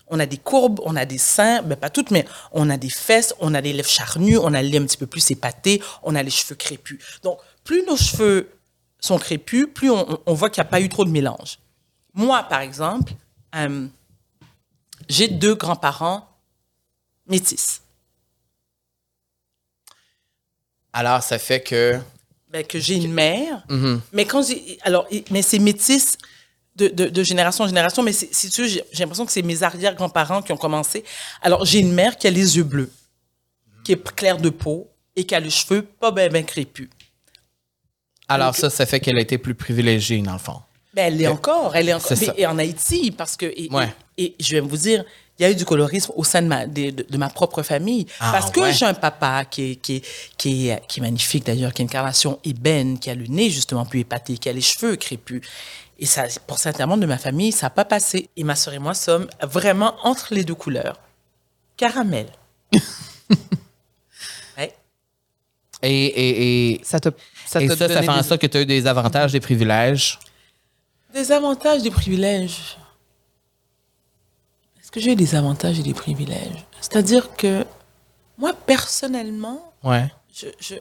On 0.08 0.18
a 0.18 0.24
des 0.26 0.38
courbes, 0.38 0.80
on 0.82 0.96
a 0.96 1.04
des 1.04 1.18
seins, 1.18 1.62
ben 1.62 1.76
pas 1.76 1.90
toutes, 1.90 2.10
mais 2.10 2.26
on 2.50 2.70
a 2.70 2.78
des 2.78 2.88
fesses, 2.88 3.34
on 3.38 3.54
a 3.54 3.60
des 3.60 3.72
lèvres 3.72 3.88
charnues, 3.88 4.38
on 4.38 4.54
a 4.54 4.62
les 4.62 4.78
un 4.78 4.84
petit 4.84 4.96
peu 4.96 5.06
plus 5.06 5.30
épaté, 5.30 5.82
on 6.02 6.14
a 6.14 6.22
les 6.22 6.30
cheveux 6.30 6.54
crépus. 6.54 6.98
Donc, 7.22 7.38
plus 7.64 7.84
nos 7.86 7.96
cheveux 7.96 8.50
sont 8.98 9.18
crépus, 9.18 9.68
plus 9.72 9.90
on, 9.90 10.18
on 10.24 10.34
voit 10.34 10.48
qu'il 10.48 10.62
n'y 10.62 10.68
a 10.68 10.70
pas 10.70 10.80
eu 10.80 10.88
trop 10.88 11.04
de 11.04 11.10
mélange. 11.10 11.58
Moi, 12.14 12.42
par 12.44 12.60
exemple, 12.60 13.12
euh, 13.54 13.86
j'ai 15.08 15.28
deux 15.28 15.54
grands-parents 15.54 16.28
métis. 17.26 17.82
Alors, 20.92 21.22
ça 21.22 21.38
fait 21.38 21.62
que. 21.62 22.00
Ben, 22.53 22.64
que 22.66 22.78
j'ai 22.78 22.96
une 22.96 23.12
mère, 23.14 23.64
Mhm. 23.70 24.00
mais 24.12 24.26
quand 24.26 24.42
j'ai, 24.46 24.78
alors, 24.82 25.07
mais 25.30 25.40
c'est 25.40 25.59
métis 25.59 26.18
de, 26.76 26.88
de, 26.88 27.07
de 27.07 27.22
génération 27.22 27.64
en 27.64 27.66
génération, 27.66 28.03
mais 28.03 28.12
si 28.12 28.50
tu 28.50 28.62
veux, 28.62 28.68
j'ai 28.68 28.82
l'impression 29.00 29.24
que 29.24 29.32
c'est 29.32 29.40
mes 29.42 29.62
arrière-grands-parents 29.62 30.42
qui 30.42 30.53
ont 30.53 30.57
commencé. 30.59 31.03
Alors, 31.40 31.64
j'ai 31.64 31.78
une 31.78 31.92
mère 31.92 32.16
qui 32.18 32.26
a 32.26 32.30
les 32.30 32.57
yeux 32.59 32.64
bleus, 32.64 32.92
qui 33.84 33.92
est 33.92 34.14
claire 34.14 34.36
de 34.38 34.50
peau 34.50 34.88
et 35.16 35.24
qui 35.24 35.34
a 35.34 35.40
les 35.40 35.50
cheveux 35.50 35.82
pas 35.82 36.11
bien 36.11 36.28
ben 36.28 36.44
crépus. 36.44 36.88
Alors, 38.28 38.55
ça, 38.55 38.70
ça 38.70 38.86
fait 38.86 39.00
qu'elle 39.00 39.16
a 39.18 39.20
été 39.22 39.38
plus 39.38 39.55
privilégiée, 39.55 40.20
dans 40.22 40.32
le 40.34 40.38
fond. 40.38 40.61
Ben, 40.94 41.07
elle 41.07 41.16
l'est 41.16 41.26
encore, 41.28 41.74
elle 41.74 41.88
est 41.88 41.94
encore. 41.94 42.12
Mais-. 42.20 42.34
Et 42.36 42.46
en 42.46 42.59
Haïti, 42.59 43.11
parce 43.11 43.36
que, 43.36 43.46
et, 43.46 43.68
Ouais. 43.70 43.92
et, 44.18 44.24
et 44.24 44.34
je 44.40 44.53
vais 44.57 44.61
vous 44.61 44.76
dire, 44.76 45.05
il 45.38 45.42
y 45.42 45.44
a 45.46 45.50
eu 45.50 45.54
du 45.54 45.64
colorisme 45.64 46.12
au 46.14 46.24
sein 46.24 46.42
de 46.42 46.46
ma, 46.46 46.66
de, 46.66 46.90
de- 46.90 47.06
de 47.08 47.16
ma 47.16 47.28
propre 47.30 47.62
famille. 47.62 48.06
Ah, 48.20 48.30
parce 48.32 48.50
que 48.50 48.60
ouais. 48.60 48.72
j'ai 48.72 48.84
un 48.86 48.94
papa 48.94 49.44
qui 49.44 49.72
est, 49.72 49.76
qui 49.76 49.96
est, 49.96 50.04
qui 50.36 50.68
est, 50.68 50.86
qui 50.86 51.00
est 51.00 51.02
magnifique 51.02 51.44
d'ailleurs, 51.46 51.72
qui 51.72 51.82
a 51.82 51.84
une 51.84 51.90
carnation 51.90 52.38
ébène, 52.44 52.98
qui 52.98 53.10
a 53.10 53.14
le 53.14 53.26
nez 53.26 53.50
justement 53.50 53.84
plus 53.86 54.00
épaté, 54.00 54.36
qui 54.38 54.48
a 54.48 54.52
les 54.52 54.60
cheveux 54.60 54.96
crépus. 54.96 55.40
Et 55.98 56.06
ça, 56.06 56.24
pour 56.46 56.58
certains 56.58 56.86
membres 56.86 57.02
de 57.02 57.06
ma 57.06 57.18
famille, 57.18 57.50
ça 57.52 57.66
n'a 57.66 57.70
pas 57.70 57.84
passé. 57.84 58.28
Et 58.36 58.44
ma 58.44 58.56
sœur 58.56 58.74
et 58.74 58.78
moi 58.78 58.94
sommes 58.94 59.26
vraiment 59.42 59.94
entre 60.04 60.34
les 60.34 60.44
deux 60.44 60.54
couleurs. 60.54 60.98
Caramel. 61.76 62.26
Ouais. 64.58 64.74
Et, 65.82 66.04
et, 66.06 66.72
et, 66.74 66.80
Ça 66.84 67.00
te, 67.00 67.08
ça 67.46 67.60
et 67.62 67.66
te 67.68 67.74
ça, 67.74 67.88
fait 67.88 68.08
en 68.08 68.22
sorte 68.22 68.40
que 68.40 68.46
tu 68.46 68.58
as 68.58 68.60
eu 68.62 68.66
des 68.66 68.86
avantages, 68.86 69.32
des 69.32 69.40
privilèges? 69.40 70.18
Des 71.14 71.32
avantages, 71.32 71.82
des 71.82 71.90
privilèges. 71.90 72.76
Que 74.93 75.01
j'ai 75.01 75.16
des 75.16 75.34
avantages 75.34 75.78
et 75.80 75.82
des 75.82 75.95
privilèges? 75.95 76.64
C'est-à-dire 76.80 77.34
que 77.36 77.64
moi, 78.38 78.53
personnellement, 78.53 79.72
Ouais. 79.82 80.11
je, 80.32 80.47
je- 80.61 80.74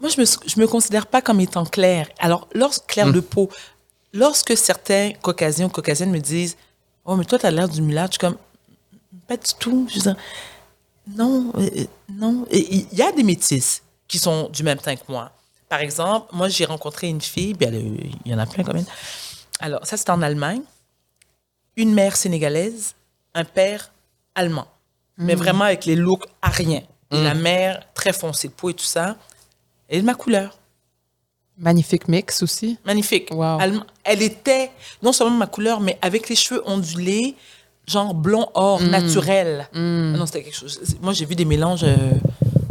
moi, 0.00 0.08
je 0.08 0.20
me, 0.20 0.24
je 0.26 0.60
me 0.60 0.66
considère 0.66 1.06
pas 1.06 1.20
comme 1.22 1.40
étant 1.40 1.64
claire. 1.64 2.08
Alors, 2.18 2.48
lorsque 2.54 2.86
claire 2.86 3.12
de 3.12 3.20
peau, 3.20 3.50
lorsque 4.12 4.56
certains 4.56 5.12
caucasiens 5.20 5.66
ou 5.66 5.68
caucasiennes 5.70 6.10
me 6.10 6.20
disent 6.20 6.56
Oh, 7.04 7.16
mais 7.16 7.24
toi, 7.24 7.38
tu 7.38 7.44
as 7.46 7.50
l'air 7.50 7.68
du 7.68 7.82
mulâtre, 7.82 8.12
je 8.14 8.18
suis 8.18 8.18
comme 8.32 8.38
Pas 9.28 9.36
du 9.36 9.52
tout. 9.58 9.86
Je 9.92 9.98
dire, 10.00 10.16
non, 11.06 11.52
euh, 11.56 11.68
euh, 11.76 11.84
non. 12.10 12.46
Il 12.50 12.86
y 12.92 13.02
a 13.02 13.12
des 13.12 13.22
métis 13.22 13.82
qui 14.08 14.18
sont 14.18 14.48
du 14.48 14.62
même 14.62 14.78
teint 14.78 14.96
que 14.96 15.04
moi. 15.08 15.30
Par 15.68 15.80
exemple, 15.80 16.28
moi, 16.32 16.48
j'ai 16.48 16.64
rencontré 16.66 17.08
une 17.08 17.20
fille, 17.20 17.54
euh, 17.62 17.96
il 18.24 18.30
y 18.32 18.34
en 18.34 18.38
a 18.38 18.46
plein 18.46 18.64
quand 18.64 18.72
même. 18.74 18.86
Alors, 19.60 19.84
ça, 19.86 19.96
c'était 19.96 20.10
en 20.12 20.22
Allemagne. 20.22 20.62
Une 21.76 21.92
mère 21.92 22.16
sénégalaise, 22.16 22.94
un 23.34 23.44
père 23.44 23.92
allemand. 24.34 24.66
Mais 25.18 25.34
vraiment 25.34 25.64
avec 25.64 25.84
les 25.84 25.94
looks 25.96 26.24
ariens. 26.42 26.82
Et 27.12 27.22
la 27.22 27.34
mère, 27.34 27.80
très 27.94 28.12
foncée 28.12 28.48
de 28.48 28.52
peau 28.52 28.70
et 28.70 28.74
tout 28.74 28.84
ça. 28.84 29.16
Elle 29.88 29.98
est 29.98 30.00
de 30.00 30.06
ma 30.06 30.14
couleur. 30.14 30.58
Magnifique 31.56 32.08
mix 32.08 32.42
aussi. 32.42 32.78
Magnifique. 32.84 33.28
Wow. 33.32 33.58
Elle 34.02 34.22
était 34.22 34.70
non 35.02 35.12
seulement 35.12 35.34
de 35.34 35.38
ma 35.38 35.46
couleur, 35.46 35.78
mais 35.80 35.96
avec 36.02 36.28
les 36.28 36.34
cheveux 36.34 36.62
ondulés, 36.68 37.36
genre 37.86 38.12
blond 38.14 38.48
or, 38.54 38.80
naturel. 38.82 39.68
Ah 39.72 39.78
Non, 39.78 40.26
c'était 40.26 40.42
quelque 40.42 40.56
chose. 40.56 40.80
Moi, 41.00 41.12
j'ai 41.12 41.24
vu 41.26 41.36
des 41.36 41.44
mélanges 41.44 41.84
euh, 41.84 41.96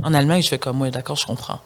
en 0.04 0.14
Allemagne, 0.14 0.42
je 0.42 0.50
fais 0.50 0.60
comme, 0.60 0.82
ouais, 0.82 0.92
d'accord, 0.92 1.16
je 1.16 1.26
comprends. 1.26 1.62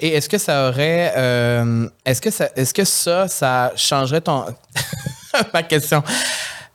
Et 0.00 0.08
est-ce 0.14 0.30
que 0.30 0.38
ça 0.38 0.70
aurait. 0.70 1.12
euh, 1.18 1.86
est-ce 2.06 2.22
que 2.22 2.30
ça, 2.30 2.48
est-ce 2.56 2.72
que 2.72 2.84
ça, 2.84 3.28
ça 3.28 3.72
changerait 3.76 4.22
ton. 4.22 4.46
Ma 5.52 5.62
question. 5.64 6.02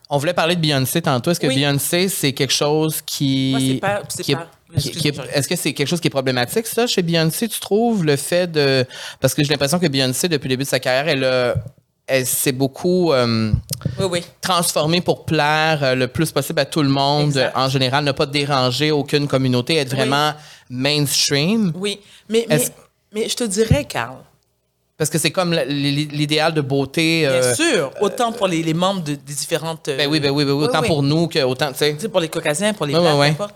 On 0.09 0.17
voulait 0.17 0.33
parler 0.33 0.55
de 0.55 0.61
Beyoncé 0.61 1.01
tantôt. 1.01 1.29
Est-ce 1.31 1.39
que 1.39 1.47
Oui. 1.47 1.55
Beyoncé, 1.55 2.09
c'est 2.09 2.33
quelque 2.33 2.53
chose 2.53 3.01
qui. 3.05 3.51
Moi, 3.51 3.59
c'est 3.61 3.75
pas- 3.79 4.01
c'est 4.09 4.23
qui 4.23 4.31
est- 5.07 5.19
Est-ce 5.33 5.47
que 5.47 5.55
c'est 5.55 5.73
quelque 5.73 5.87
chose 5.87 5.99
qui 5.99 6.07
est 6.07 6.11
problématique, 6.11 6.65
ça, 6.67 6.85
chez 6.87 7.01
Beyoncé, 7.01 7.47
tu 7.47 7.59
trouves, 7.59 8.03
le 8.03 8.15
fait 8.15 8.51
de. 8.51 8.85
Parce 9.19 9.33
que 9.33 9.43
j'ai 9.43 9.49
l'impression 9.49 9.79
que 9.79 9.87
Beyoncé, 9.87 10.27
depuis 10.27 10.47
le 10.47 10.53
début 10.53 10.63
de 10.63 10.69
sa 10.69 10.79
carrière, 10.79 11.07
elle 11.07 11.23
a. 11.23 11.55
Elle 12.11 12.25
s'est 12.25 12.51
beaucoup 12.53 13.13
euh, 13.13 13.51
Oui, 13.99 14.05
oui. 14.09 14.23
transformée 14.41 14.99
pour 14.99 15.25
plaire 15.25 15.83
euh, 15.83 15.93
le 15.93 16.07
plus 16.07 16.31
possible 16.31 16.59
à 16.59 16.65
tout 16.65 16.81
le 16.81 16.89
monde, 16.89 17.27
Exact. 17.27 17.53
en 17.55 17.69
général, 17.69 18.03
ne 18.03 18.11
pas 18.11 18.25
déranger 18.25 18.89
aucune 18.89 19.27
communauté, 19.27 19.75
être 19.75 19.91
Oui. 19.91 19.97
vraiment 19.99 20.33
mainstream. 20.71 21.71
Oui. 21.75 21.99
Mais, 22.27 22.47
mais, 22.49 22.59
mais 23.13 23.29
je 23.29 23.35
te 23.35 23.43
dirais, 23.43 23.85
Carl, 23.85 24.17
Parce 24.99 25.09
que 25.09 25.17
c'est 25.17 25.31
comme 25.31 25.53
l'idéal 25.53 26.53
de 26.53 26.61
beauté. 26.61 27.21
bien 27.21 27.31
euh, 27.31 27.55
sûr, 27.55 27.91
autant 28.01 28.31
pour 28.33 28.47
les, 28.47 28.61
les 28.61 28.73
membres 28.75 29.01
de- 29.01 29.15
des 29.15 29.33
différentes. 29.33 29.87
euh, 29.87 29.97
Ben 29.97 30.07
oui, 30.09 30.19
ben 30.19 30.29
oui, 30.29 30.43
ben 30.45 30.51
oui, 30.51 30.65
autant 30.65 30.81
oui. 30.81 30.87
pour 30.87 31.01
nous 31.01 31.27
que 31.27 31.39
autant, 31.41 31.71
tu 31.71 31.77
sais. 31.79 31.93
Tu 31.95 32.01
sais, 32.01 32.09
pour 32.09 32.19
les 32.19 32.29
caucasiens, 32.29 32.73
pour 32.73 32.85
les 32.85 32.91
blancs, 32.93 33.05
ouais, 33.05 33.17
ouais. 33.17 33.27
peu 33.33 33.43
importe. 33.43 33.55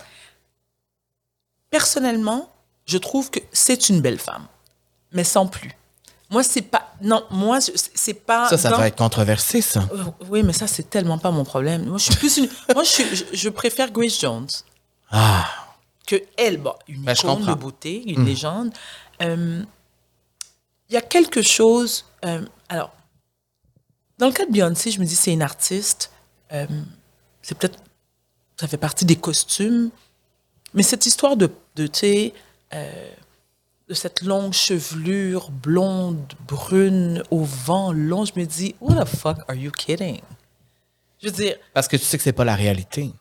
Personnellement, 1.69 2.49
je 2.85 2.97
trouve 2.97 3.29
que 3.29 3.39
c'est 3.51 3.89
une 3.89 4.01
belle 4.01 4.19
femme, 4.19 4.45
mais 5.11 5.23
sans 5.23 5.47
plus. 5.47 5.71
Moi, 6.29 6.43
c'est 6.43 6.61
pas. 6.61 6.93
Non, 7.01 7.23
moi, 7.29 7.59
c'est 7.61 8.13
pas. 8.13 8.47
Ça, 8.49 8.57
ça 8.57 8.69
dans- 8.69 8.77
va 8.77 8.87
être 8.87 8.95
controversé, 8.97 9.61
ça. 9.61 9.83
Euh, 9.93 10.03
Oui, 10.29 10.43
mais 10.43 10.53
ça, 10.53 10.65
c'est 10.67 10.89
tellement 10.89 11.17
pas 11.17 11.29
mon 11.31 11.43
problème. 11.43 11.85
Moi, 11.85 11.97
je 11.97 12.05
suis 12.05 12.15
plus 12.15 12.37
une. 12.37 12.49
moi, 12.73 12.83
je, 12.83 12.89
suis- 12.89 13.15
je, 13.15 13.23
je 13.33 13.49
préfère 13.49 13.91
Grace 13.91 14.19
Jones 14.19 14.47
Ah, 15.11 15.45
que 16.07 16.15
elle. 16.37 16.57
Bon, 16.57 16.73
une 16.87 17.03
Ben, 17.03 17.13
icône 17.13 17.45
de 17.45 17.53
beauté, 17.53 18.03
une 18.07 18.25
légende. 18.25 18.71
Euh, 19.21 19.61
Il 20.93 20.97
y 20.97 20.99
a 20.99 21.01
quelque 21.01 21.41
chose. 21.41 22.05
euh, 22.23 22.45
alors, 22.69 22.91
dans 24.19 24.27
le 24.27 24.31
cas 24.31 24.45
de 24.45 24.51
Beyoncé, 24.51 24.91
je 24.91 24.99
me 24.99 25.05
dis, 25.05 25.15
c'est 25.15 25.33
une 25.33 25.41
artiste. 25.41 26.11
euh, 26.51 26.67
c'est 27.41 27.57
peut-être. 27.57 27.79
Ça 28.59 28.67
fait 28.67 28.77
partie 28.77 29.03
des 29.03 29.15
costumes. 29.15 29.89
Mais 30.75 30.83
cette 30.83 31.07
histoire 31.07 31.35
de, 31.35 31.49
de 31.77 31.89
euh, 32.75 33.11
de 33.87 33.93
cette 33.95 34.21
longue 34.21 34.53
chevelure 34.53 35.49
blonde, 35.49 36.31
brune, 36.47 37.23
au 37.31 37.43
vent 37.43 37.91
long, 37.91 38.25
je 38.25 38.33
me 38.39 38.45
dis, 38.45 38.75
what 38.79 39.03
the 39.03 39.07
fuck 39.07 39.39
are 39.47 39.55
you 39.55 39.71
kidding? 39.71 40.21
Je 41.19 41.29
veux 41.29 41.33
dire, 41.33 41.55
parce 41.73 41.87
que 41.87 41.97
tu 41.97 42.05
sais 42.05 42.17
que 42.17 42.23
c'est 42.23 42.33
pas 42.33 42.45
la 42.45 42.55
réalité. 42.55 43.11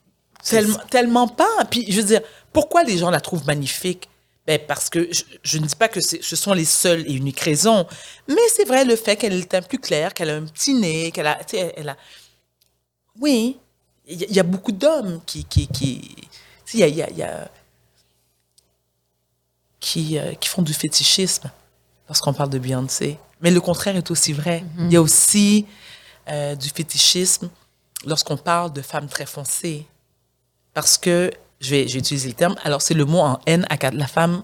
tellement, 0.45 0.79
tellement 0.91 1.29
pas. 1.29 1.65
Puis, 1.71 1.91
je 1.91 2.03
veux 2.03 2.07
dire, 2.07 2.21
pourquoi 2.53 2.83
les 2.85 2.99
gens 2.99 3.09
la 3.09 3.23
trouvent 3.23 3.47
magnifique? 3.47 4.11
Ben, 4.47 4.59
parce 4.67 4.91
que 4.91 5.13
je, 5.13 5.23
je 5.45 5.59
ne 5.59 5.67
dis 5.67 5.77
pas 5.77 5.87
que 5.89 6.01
ce 6.01 6.35
sont 6.37 6.53
les 6.53 6.65
seules 6.65 7.09
et 7.09 7.13
uniques 7.15 7.39
raisons, 7.41 7.87
mais 8.27 8.49
c'est 8.55 8.65
vrai 8.65 8.85
le 8.85 8.97
fait 8.97 9.15
qu'elle 9.17 9.35
est 9.35 9.55
un 9.55 9.63
plus 9.63 9.79
claire, 9.79 10.13
qu'elle 10.15 10.31
a 10.31 10.37
un 10.37 10.47
petit 10.47 10.75
nez, 10.75 11.13
qu'elle 11.13 11.29
a, 11.29 11.37
tu 11.45 11.57
sais, 11.57 11.73
elle 11.77 11.89
a. 11.91 11.97
Oui, 13.21 13.59
il 14.07 14.21
y, 14.21 14.25
a- 14.25 14.27
il 14.29 14.35
y 14.35 14.41
a 14.41 14.43
beaucoup 14.43 14.73
d'hommes 14.73 15.21
qui, 15.27 15.45
qui, 15.45 15.69
qui, 15.69 16.17
il 16.75 16.81
y 16.81 16.83
a, 16.83 16.89
il 16.89 16.97
y 16.97 17.03
a- 17.03 17.11
il 17.11 17.19
y 17.19 17.23
a- 17.23 17.49
qui, 19.81 20.19
euh, 20.19 20.35
qui 20.35 20.49
font 20.49 20.63
du 20.63 20.75
fétichisme 20.75 21.51
lorsqu'on 22.09 22.33
parle 22.33 22.51
de 22.51 22.59
Beyoncé. 22.59 23.19
Mais 23.41 23.51
le 23.51 23.61
contraire 23.61 23.97
est 23.97 24.11
aussi 24.11 24.33
vrai. 24.33 24.65
Il 24.79 24.93
y 24.93 24.97
a 24.97 25.03
aussi 25.03 25.67
euh, 26.29 26.55
du 26.55 26.69
fétichisme 26.69 27.51
lorsqu'on 28.07 28.37
parle 28.37 28.73
de 28.73 28.83
femmes 28.83 29.09
très 29.09 29.27
foncées. 29.27 29.87
Parce 30.75 30.97
que, 30.99 31.31
je 31.63 31.71
vais, 31.71 31.89
je 31.89 31.95
vais 31.95 31.99
utiliser 32.01 32.29
le 32.29 32.35
terme, 32.35 32.55
alors 32.65 32.83
c'est 32.83 32.93
le 32.95 33.05
mot 33.07 33.21
en 33.21 33.39
N 33.47 33.65
à 33.71 33.77
quatre, 33.79 33.95
la 33.95 34.07
femme 34.07 34.43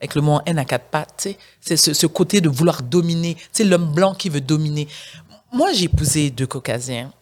avec 0.00 0.14
le 0.14 0.20
mot 0.20 0.32
en 0.34 0.42
N 0.46 0.58
à 0.58 0.64
quatre 0.64 0.86
pattes, 0.90 1.14
tu 1.16 1.30
sais. 1.30 1.38
c'est 1.60 1.76
ce, 1.76 1.94
ce 1.94 2.06
côté 2.06 2.40
de 2.40 2.48
vouloir 2.48 2.82
dominer, 2.82 3.36
c'est 3.52 3.64
l'homme 3.64 3.92
blanc 3.92 4.14
qui 4.14 4.28
veut 4.28 4.40
dominer. 4.40 4.86
Moi, 5.52 5.72
j'ai 5.72 5.84
épousé 5.84 6.30
deux 6.30 6.46
caucasiens. 6.46 7.12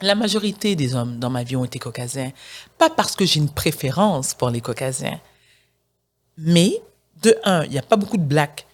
La 0.00 0.14
majorité 0.14 0.76
des 0.76 0.94
hommes 0.94 1.18
dans 1.18 1.28
ma 1.30 1.42
vie 1.42 1.56
ont 1.56 1.64
été 1.64 1.78
caucasiens. 1.80 2.30
Pas 2.78 2.88
parce 2.88 3.16
que 3.16 3.24
j'ai 3.26 3.40
une 3.40 3.48
préférence 3.50 4.32
pour 4.34 4.48
les 4.50 4.60
caucasiens, 4.60 5.20
mais 6.36 6.80
de 7.22 7.36
un, 7.44 7.64
il 7.64 7.70
n'y 7.70 7.78
a 7.78 7.82
pas 7.82 7.96
beaucoup 7.96 8.16
de 8.16 8.22
blacks 8.22 8.64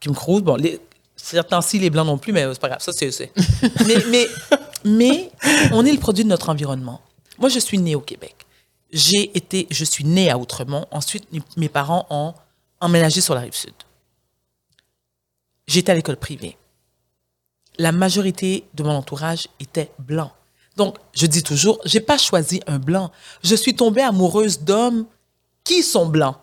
qui 0.00 0.08
me 0.08 0.14
crousent. 0.14 0.42
Bon, 0.42 0.56
les, 0.56 0.80
certains-ci, 1.14 1.78
les 1.78 1.90
blancs 1.90 2.06
non 2.06 2.16
plus, 2.16 2.32
mais 2.32 2.46
c'est 2.52 2.60
pas 2.60 2.68
grave, 2.68 2.80
ça 2.80 2.92
c'est... 2.92 3.10
c'est- 3.10 3.32
mais, 3.86 3.96
mais, 4.10 4.26
mais 4.84 5.30
on 5.72 5.84
est 5.84 5.92
le 5.92 5.98
produit 5.98 6.24
de 6.24 6.30
notre 6.30 6.48
environnement. 6.48 7.02
Moi, 7.38 7.50
je 7.50 7.58
suis 7.58 7.76
née 7.78 7.94
au 7.94 8.00
Québec. 8.00 8.34
J'ai 8.96 9.36
été, 9.36 9.66
je 9.70 9.84
suis 9.84 10.04
née 10.04 10.30
à 10.30 10.38
Outremont. 10.38 10.86
Ensuite, 10.90 11.28
mes 11.58 11.68
parents 11.68 12.06
ont 12.08 12.32
emménagé 12.80 13.20
sur 13.20 13.34
la 13.34 13.42
rive 13.42 13.54
sud. 13.54 13.74
J'étais 15.66 15.92
à 15.92 15.94
l'école 15.94 16.16
privée. 16.16 16.56
La 17.78 17.92
majorité 17.92 18.66
de 18.72 18.82
mon 18.82 18.92
entourage 18.94 19.48
était 19.60 19.92
blanc. 19.98 20.32
Donc, 20.76 20.96
je 21.12 21.26
dis 21.26 21.42
toujours, 21.42 21.78
j'ai 21.84 22.00
pas 22.00 22.16
choisi 22.16 22.62
un 22.66 22.78
blanc. 22.78 23.12
Je 23.44 23.54
suis 23.54 23.76
tombée 23.76 24.00
amoureuse 24.00 24.60
d'hommes 24.60 25.04
qui 25.62 25.82
sont 25.82 26.06
blancs. 26.06 26.36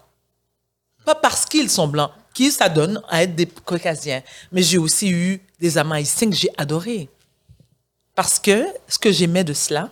Pas 1.05 1.15
parce 1.15 1.47
qu'ils 1.47 1.71
sont 1.71 1.87
blancs, 1.87 2.11
qui 2.35 2.51
s'adonnent 2.51 3.01
à 3.09 3.23
être 3.23 3.35
des 3.35 3.47
caucasiens. 3.47 4.21
Mais 4.51 4.61
j'ai 4.61 4.77
aussi 4.77 5.09
eu 5.09 5.41
des 5.59 5.79
amants 5.79 5.95
haïtiens 5.95 6.29
que 6.29 6.35
j'ai 6.35 6.51
adorés. 6.55 7.09
Parce 8.13 8.37
que 8.37 8.67
ce 8.87 8.99
que 8.99 9.11
j'aimais 9.11 9.43
de 9.43 9.53
cela, 9.53 9.89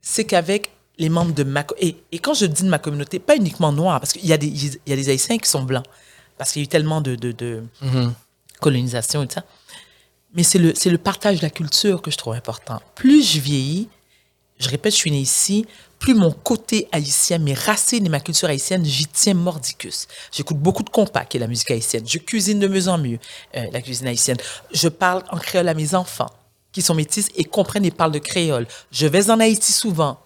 c'est 0.00 0.24
qu'avec 0.24 0.70
les 0.98 1.08
membres 1.08 1.34
de 1.34 1.42
ma... 1.44 1.64
Et, 1.78 1.96
et 2.12 2.18
quand 2.18 2.34
je 2.34 2.46
dis 2.46 2.62
de 2.62 2.68
ma 2.68 2.78
communauté, 2.78 3.18
pas 3.18 3.36
uniquement 3.36 3.72
noire, 3.72 4.00
parce 4.00 4.12
qu'il 4.12 4.26
y, 4.26 4.32
a 4.32 4.36
des- 4.36 4.46
il 4.48 4.78
y 4.86 4.92
a 4.92 4.96
des 4.96 5.08
Haïtiens 5.08 5.38
qui 5.38 5.48
sont 5.50 5.62
blancs, 5.62 5.84
parce 6.38 6.52
qu'il 6.52 6.60
y 6.60 6.64
a 6.64 6.66
eu 6.66 6.68
tellement 6.68 7.00
de, 7.00 7.14
de, 7.16 7.32
de 7.32 7.62
colonisation 8.60 9.22
et 9.22 9.26
tout 9.26 9.34
ça. 9.34 9.44
Mais 10.34 10.42
c'est 10.42 10.58
le, 10.58 10.72
c'est 10.74 10.90
le 10.90 10.98
partage 10.98 11.38
de 11.38 11.42
la 11.42 11.50
culture 11.50 12.02
que 12.02 12.10
je 12.10 12.16
trouve 12.16 12.34
important. 12.34 12.80
Plus 12.94 13.22
je 13.34 13.40
vieillis, 13.40 13.88
je 14.58 14.68
répète, 14.68 14.92
je 14.92 14.98
suis 14.98 15.10
née 15.10 15.20
ici, 15.20 15.66
plus 15.98 16.14
mon 16.14 16.30
côté 16.32 16.88
haïtien, 16.92 17.38
mes 17.38 17.54
racines 17.54 18.04
et 18.04 18.08
ma 18.08 18.20
culture 18.20 18.48
haïtienne, 18.48 18.84
j'y 18.84 19.06
tiens 19.06 19.34
mordicus. 19.34 20.06
J'écoute 20.32 20.58
beaucoup 20.58 20.82
de 20.82 20.90
compas, 20.90 21.24
qui 21.24 21.36
est 21.36 21.40
la 21.40 21.46
musique 21.46 21.70
haïtienne. 21.70 22.04
Je 22.06 22.18
cuisine 22.18 22.58
de 22.60 22.66
mieux 22.68 22.88
en 22.88 22.98
mieux 22.98 23.18
euh, 23.56 23.64
la 23.72 23.80
cuisine 23.80 24.06
haïtienne. 24.08 24.36
Je 24.72 24.88
parle 24.88 25.22
en 25.30 25.38
créole 25.38 25.68
à 25.68 25.74
mes 25.74 25.94
enfants, 25.94 26.30
qui 26.72 26.82
sont 26.82 26.94
métis 26.94 27.28
et 27.36 27.44
comprennent 27.44 27.84
et 27.84 27.90
parlent 27.90 28.12
de 28.12 28.18
créole. 28.18 28.66
Je 28.92 29.06
vais 29.06 29.30
en 29.30 29.40
Haïti 29.40 29.72
souvent. 29.72 30.18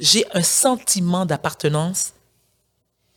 J'ai 0.00 0.24
un 0.32 0.42
sentiment 0.42 1.26
d'appartenance 1.26 2.12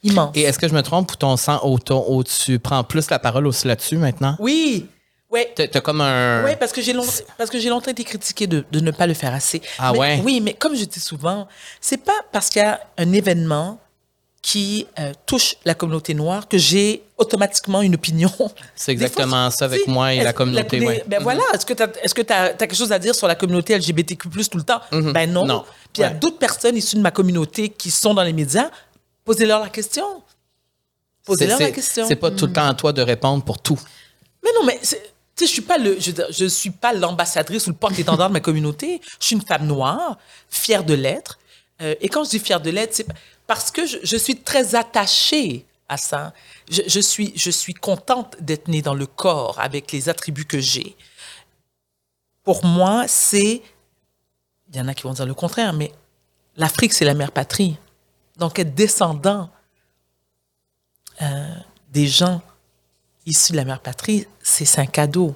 immense. 0.03 0.31
Et 0.35 0.41
est-ce 0.41 0.57
que 0.59 0.67
je 0.67 0.73
me 0.73 0.81
trompe 0.81 1.11
ou 1.11 1.15
ton 1.15 1.35
ton- 1.79 2.05
ou 2.09 2.23
tu 2.23 2.57
prends 2.59 2.83
plus 2.83 3.09
la 3.09 3.19
parole 3.19 3.45
aussi 3.47 3.67
là-dessus 3.67 3.97
maintenant? 3.97 4.35
Oui, 4.39 4.87
ouais. 5.29 5.51
T'as 5.55 5.67
t'as 5.67 5.81
comme 5.81 6.01
un. 6.01 6.43
Oui, 6.43 6.51
parce 6.59 6.71
que 6.71 6.81
j'ai 6.81 6.93
longtemps, 6.93 7.11
parce 7.37 7.49
que 7.51 7.59
j'ai 7.59 7.69
longtemps 7.69 7.91
été 7.91 8.03
critiquée 8.03 8.47
de, 8.47 8.65
de 8.71 8.79
ne 8.79 8.91
pas 8.91 9.05
le 9.05 9.13
faire 9.13 9.33
assez. 9.33 9.61
Ah 9.77 9.91
Mais- 9.93 9.99
ouais? 9.99 10.21
Oui, 10.23 10.41
mais 10.41 10.53
comme 10.55 10.75
je 10.75 10.85
dis 10.85 10.99
souvent, 10.99 11.47
c'est 11.79 12.03
pas 12.03 12.19
parce 12.31 12.49
qu'il 12.49 12.61
y 12.61 12.65
a 12.65 12.79
un 12.97 13.11
événement 13.13 13.79
qui 14.41 14.87
euh, 14.97 15.13
touche 15.27 15.55
la 15.65 15.75
communauté 15.75 16.13
noire 16.15 16.47
que 16.47 16.57
j'ai 16.57 17.03
automatiquement 17.17 17.81
une 17.83 17.93
opinion. 17.95 18.31
C'est 18.75 18.91
exactement 18.91 19.49
fois, 19.49 19.51
ça 19.51 19.65
avec 19.65 19.81
si, 19.83 19.89
moi 19.89 20.13
et 20.13 20.23
la 20.23 20.33
communauté, 20.33 20.79
commu- 20.79 20.87
ouais. 20.87 21.03
Ben 21.07 21.17
Mhm. 21.17 21.23
voilà, 21.23 21.43
est-ce 21.53 21.65
que 22.15 22.21
tu 22.23 22.33
as, 22.33 22.49
quelque 22.53 22.75
chose 22.75 22.91
à 22.91 22.97
dire 22.97 23.13
sur 23.13 23.27
la 23.27 23.35
communauté 23.35 23.75
LGBTQ+, 23.77 24.29
tout 24.49 24.57
le 24.57 24.63
temps? 24.63 24.81
Ben 24.91 25.31
non. 25.31 25.43
Mhm. 25.43 25.47
Non. 25.47 25.63
Puis 25.93 26.01
il 26.01 26.01
y 26.01 26.03
a 26.05 26.09
d'autres 26.09 26.39
personnes 26.39 26.75
issues 26.75 26.95
de 26.95 27.01
ma 27.01 27.11
communauté 27.11 27.69
qui 27.69 27.91
sont 27.91 28.13
dans 28.15 28.23
les 28.23 28.33
médias. 28.33 28.71
Posez-leur 29.25 29.59
la 29.61 29.69
question. 29.69 30.23
Posez-leur 31.25 31.59
la 31.59 31.71
question. 31.71 32.07
C'est 32.07 32.15
pas 32.15 32.31
tout 32.31 32.47
le 32.47 32.53
temps 32.53 32.67
à 32.67 32.73
toi 32.73 32.93
de 32.93 33.01
répondre 33.03 33.43
pour 33.43 33.59
tout. 33.61 33.79
Mais 34.43 34.49
non, 34.55 34.65
mais 34.65 34.79
c'est- 34.81 35.01
tu 35.35 35.45
sais, 35.45 35.47
je 35.47 35.51
suis 35.51 35.61
pas 35.61 35.77
le, 35.77 35.97
je 35.99 36.45
suis 36.47 36.71
pas 36.71 36.93
l'ambassadrice 36.93 37.67
ou 37.67 37.69
le 37.69 37.75
porte-étendard 37.75 38.29
de 38.29 38.33
ma 38.33 38.39
communauté. 38.39 39.01
Je 39.19 39.25
suis 39.27 39.35
une 39.35 39.41
femme 39.43 39.67
noire, 39.67 40.17
fière 40.49 40.83
de 40.83 40.93
l'être. 40.95 41.37
Euh, 41.81 41.95
et 42.01 42.09
quand 42.09 42.23
je 42.23 42.29
dis 42.31 42.39
fière 42.39 42.59
de 42.61 42.69
l'être, 42.69 42.93
c'est 42.93 43.07
parce 43.53 43.69
que 43.69 43.85
je, 43.85 44.15
suis 44.15 44.37
très 44.37 44.75
attachée 44.75 45.65
à 45.89 45.97
ça. 45.97 46.33
Je, 46.69 47.01
suis, 47.01 47.33
je 47.35 47.51
suis 47.51 47.73
contente 47.73 48.37
d'être 48.39 48.69
née 48.69 48.81
dans 48.81 48.93
le 48.93 49.05
corps 49.05 49.59
avec 49.59 49.91
les 49.91 50.07
attributs 50.07 50.45
que 50.45 50.61
j'ai. 50.61 50.95
Pour 52.43 52.63
moi, 52.63 53.09
c'est, 53.09 53.61
il 54.69 54.75
y 54.77 54.79
en 54.79 54.87
a 54.87 54.93
qui 54.93 55.03
vont 55.03 55.11
dire 55.11 55.25
le 55.25 55.33
contraire, 55.33 55.73
mais 55.73 55.91
l'Afrique, 56.55 56.93
c'est 56.93 57.03
la 57.03 57.13
mère 57.13 57.33
patrie. 57.33 57.75
Donc, 58.37 58.57
être 58.57 58.73
descendant 58.73 59.49
euh, 61.21 61.53
des 61.89 62.07
gens 62.07 62.41
issus 63.25 63.51
de 63.51 63.57
la 63.57 63.65
mère 63.65 63.81
patrie, 63.81 64.27
c'est 64.41 64.79
un 64.79 64.85
cadeau. 64.85 65.35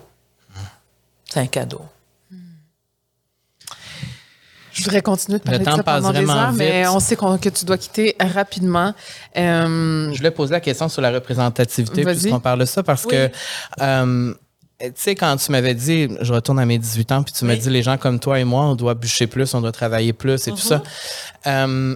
C'est 1.26 1.42
un 1.42 1.48
cadeau. 1.48 1.82
Je 4.76 4.84
voudrais 4.84 5.02
continuer 5.02 5.40
de 5.40 5.44
parler 5.44 5.60
Le 5.60 5.66
de 5.66 5.70
ça 5.72 5.84
passe 5.84 6.02
pendant 6.04 6.20
des 6.20 6.30
heures, 6.30 6.52
mais 6.54 6.88
on 6.88 7.00
sait 7.00 7.16
que 7.16 7.50
tu 7.50 7.64
dois 7.66 7.78
quitter 7.78 8.16
rapidement. 8.20 8.94
Euh, 9.38 10.12
Je 10.12 10.18
voulais 10.18 10.32
poser 10.32 10.52
la 10.52 10.60
question 10.60 10.90
sur 10.90 11.02
la 11.02 11.12
représentativité, 11.12 12.04
puisqu'on 12.04 12.40
parle 12.42 12.60
de 12.60 12.66
ça, 12.66 12.84
parce 12.84 13.06
Oui. 13.06 13.12
que, 13.12 13.30
euh, 13.82 14.34
tu 14.82 14.92
sais, 14.96 15.16
quand 15.16 15.38
tu 15.38 15.52
m'avais 15.54 15.74
dit, 15.74 16.10
je 16.20 16.34
retourne 16.34 16.60
à 16.60 16.66
mes 16.66 16.78
18 16.78 17.12
ans, 17.14 17.24
puis 17.24 17.34
tu 17.34 17.46
m'as 17.46 17.54
Oui. 17.54 17.60
dit, 17.60 17.70
les 17.70 17.84
gens 17.84 17.98
comme 17.98 18.20
toi 18.20 18.38
et 18.40 18.44
moi, 18.44 18.64
on 18.66 18.76
doit 18.76 18.94
bûcher 18.96 19.28
plus, 19.28 19.54
on 19.54 19.62
doit 19.62 19.72
travailler 19.72 20.12
plus 20.12 20.46
et 20.48 20.52
tout 20.52 20.58
ça. 20.58 20.84
Euh, 21.48 21.96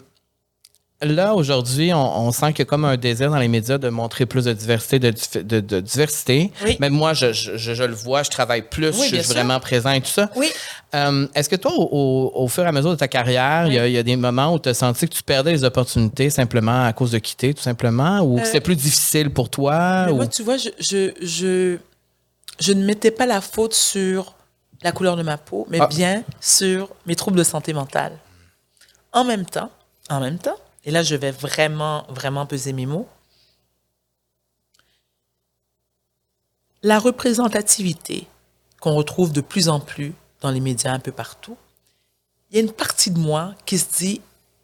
là, 1.01 1.33
aujourd'hui, 1.33 1.93
on, 1.93 2.27
on 2.27 2.31
sent 2.31 2.47
qu'il 2.53 2.59
y 2.59 2.61
a 2.63 2.65
comme 2.65 2.85
un 2.85 2.97
désir 2.97 3.29
dans 3.31 3.37
les 3.37 3.47
médias 3.47 3.77
de 3.77 3.89
montrer 3.89 4.25
plus 4.25 4.45
de 4.45 4.53
diversité, 4.53 4.99
de, 4.99 5.11
dif- 5.11 5.41
de- 5.45 5.59
de 5.59 5.79
diversité. 5.79 6.51
Oui. 6.65 6.77
Même 6.79 6.93
moi, 6.93 7.13
je, 7.13 7.31
je- 7.33 7.55
je- 7.57 7.73
je 7.73 7.83
le 7.83 7.93
vois, 7.93 8.23
je 8.23 8.29
travaille 8.29 8.63
plus, 8.63 8.89
Oui, 8.99 9.07
je 9.09 9.15
suis 9.15 9.23
sûr. 9.23 9.33
vraiment 9.33 9.59
présent 9.59 9.91
et 9.91 10.01
tout 10.01 10.07
ça. 10.09 10.29
Oui. 10.35 10.51
Euh, 10.95 11.27
Est-ce 11.35 11.47
que 11.49 11.55
toi, 11.55 11.71
au, 11.75 12.47
fur 12.47 12.63
et 12.63 12.67
à 12.67 12.71
mesure 12.71 12.91
de 12.91 12.95
ta 12.95 13.07
carrière, 13.07 13.67
il 13.67 13.73
y 13.73 13.79
a- 13.79 13.87
il 13.87 13.93
y, 13.93 13.97
a 13.97 14.03
des 14.03 14.15
moments 14.15 14.53
où 14.53 14.59
tu 14.59 14.69
as 14.69 14.73
senti 14.73 15.07
que 15.07 15.13
tu 15.13 15.23
perdais 15.23 15.51
les 15.51 15.63
opportunités 15.63 16.29
simplement 16.29 16.85
à 16.85 16.93
cause 16.93 17.11
de 17.11 17.19
quitter, 17.19 17.53
tout 17.53 17.61
simplement, 17.61 18.19
ou 18.21 18.39
que 18.39 18.45
c'est 18.47 18.59
plus 18.61 18.75
difficile 18.75 19.29
pour 19.29 19.49
toi? 19.49 20.07
Ou- 20.11 20.15
moi, 20.15 20.27
tu 20.27 20.43
vois, 20.43 20.57
je 20.57 21.77
ne 22.73 22.83
mettais 22.85 23.11
pas 23.11 23.25
la 23.25 23.41
faute 23.41 23.73
sur 23.73 24.33
la 24.81 24.91
couleur 24.91 25.15
de 25.17 25.23
ma 25.23 25.37
peau, 25.37 25.65
mais 25.69 25.79
Ah. 25.81 25.87
bien 25.87 26.23
sur 26.41 26.89
mes 27.05 27.15
troubles 27.15 27.37
de 27.37 27.43
santé 27.43 27.73
mentale. 27.73 28.13
En 29.13 29.23
même 29.25 29.45
temps, 29.45 29.69
en 30.09 30.19
même 30.19 30.37
temps, 30.37 30.55
et 30.89 30.91
là, 30.91 31.03
je 31.03 31.15
vais 31.15 31.29
vraiment, 31.29 32.03
vraiment 32.09 32.47
peser 32.47 32.73
mes 32.73 32.87
mots. 32.87 33.07
La 36.81 36.97
représentativité 36.97 38.27
qu'on 38.79 38.95
retrouve 38.95 39.31
de 39.31 39.41
plus 39.41 39.69
en 39.69 39.79
plus 39.79 40.15
dans 40.41 40.49
les 40.49 40.59
médias 40.59 40.91
un 40.91 40.97
peu 40.97 41.11
partout, 41.11 41.55
il 42.49 42.55
y 42.55 42.59
a 42.59 42.63
une 42.63 42.71
partie 42.71 43.11
de 43.11 43.19
moi 43.19 43.53
qui 43.67 43.77
se 43.77 43.85
dit, 43.99 44.19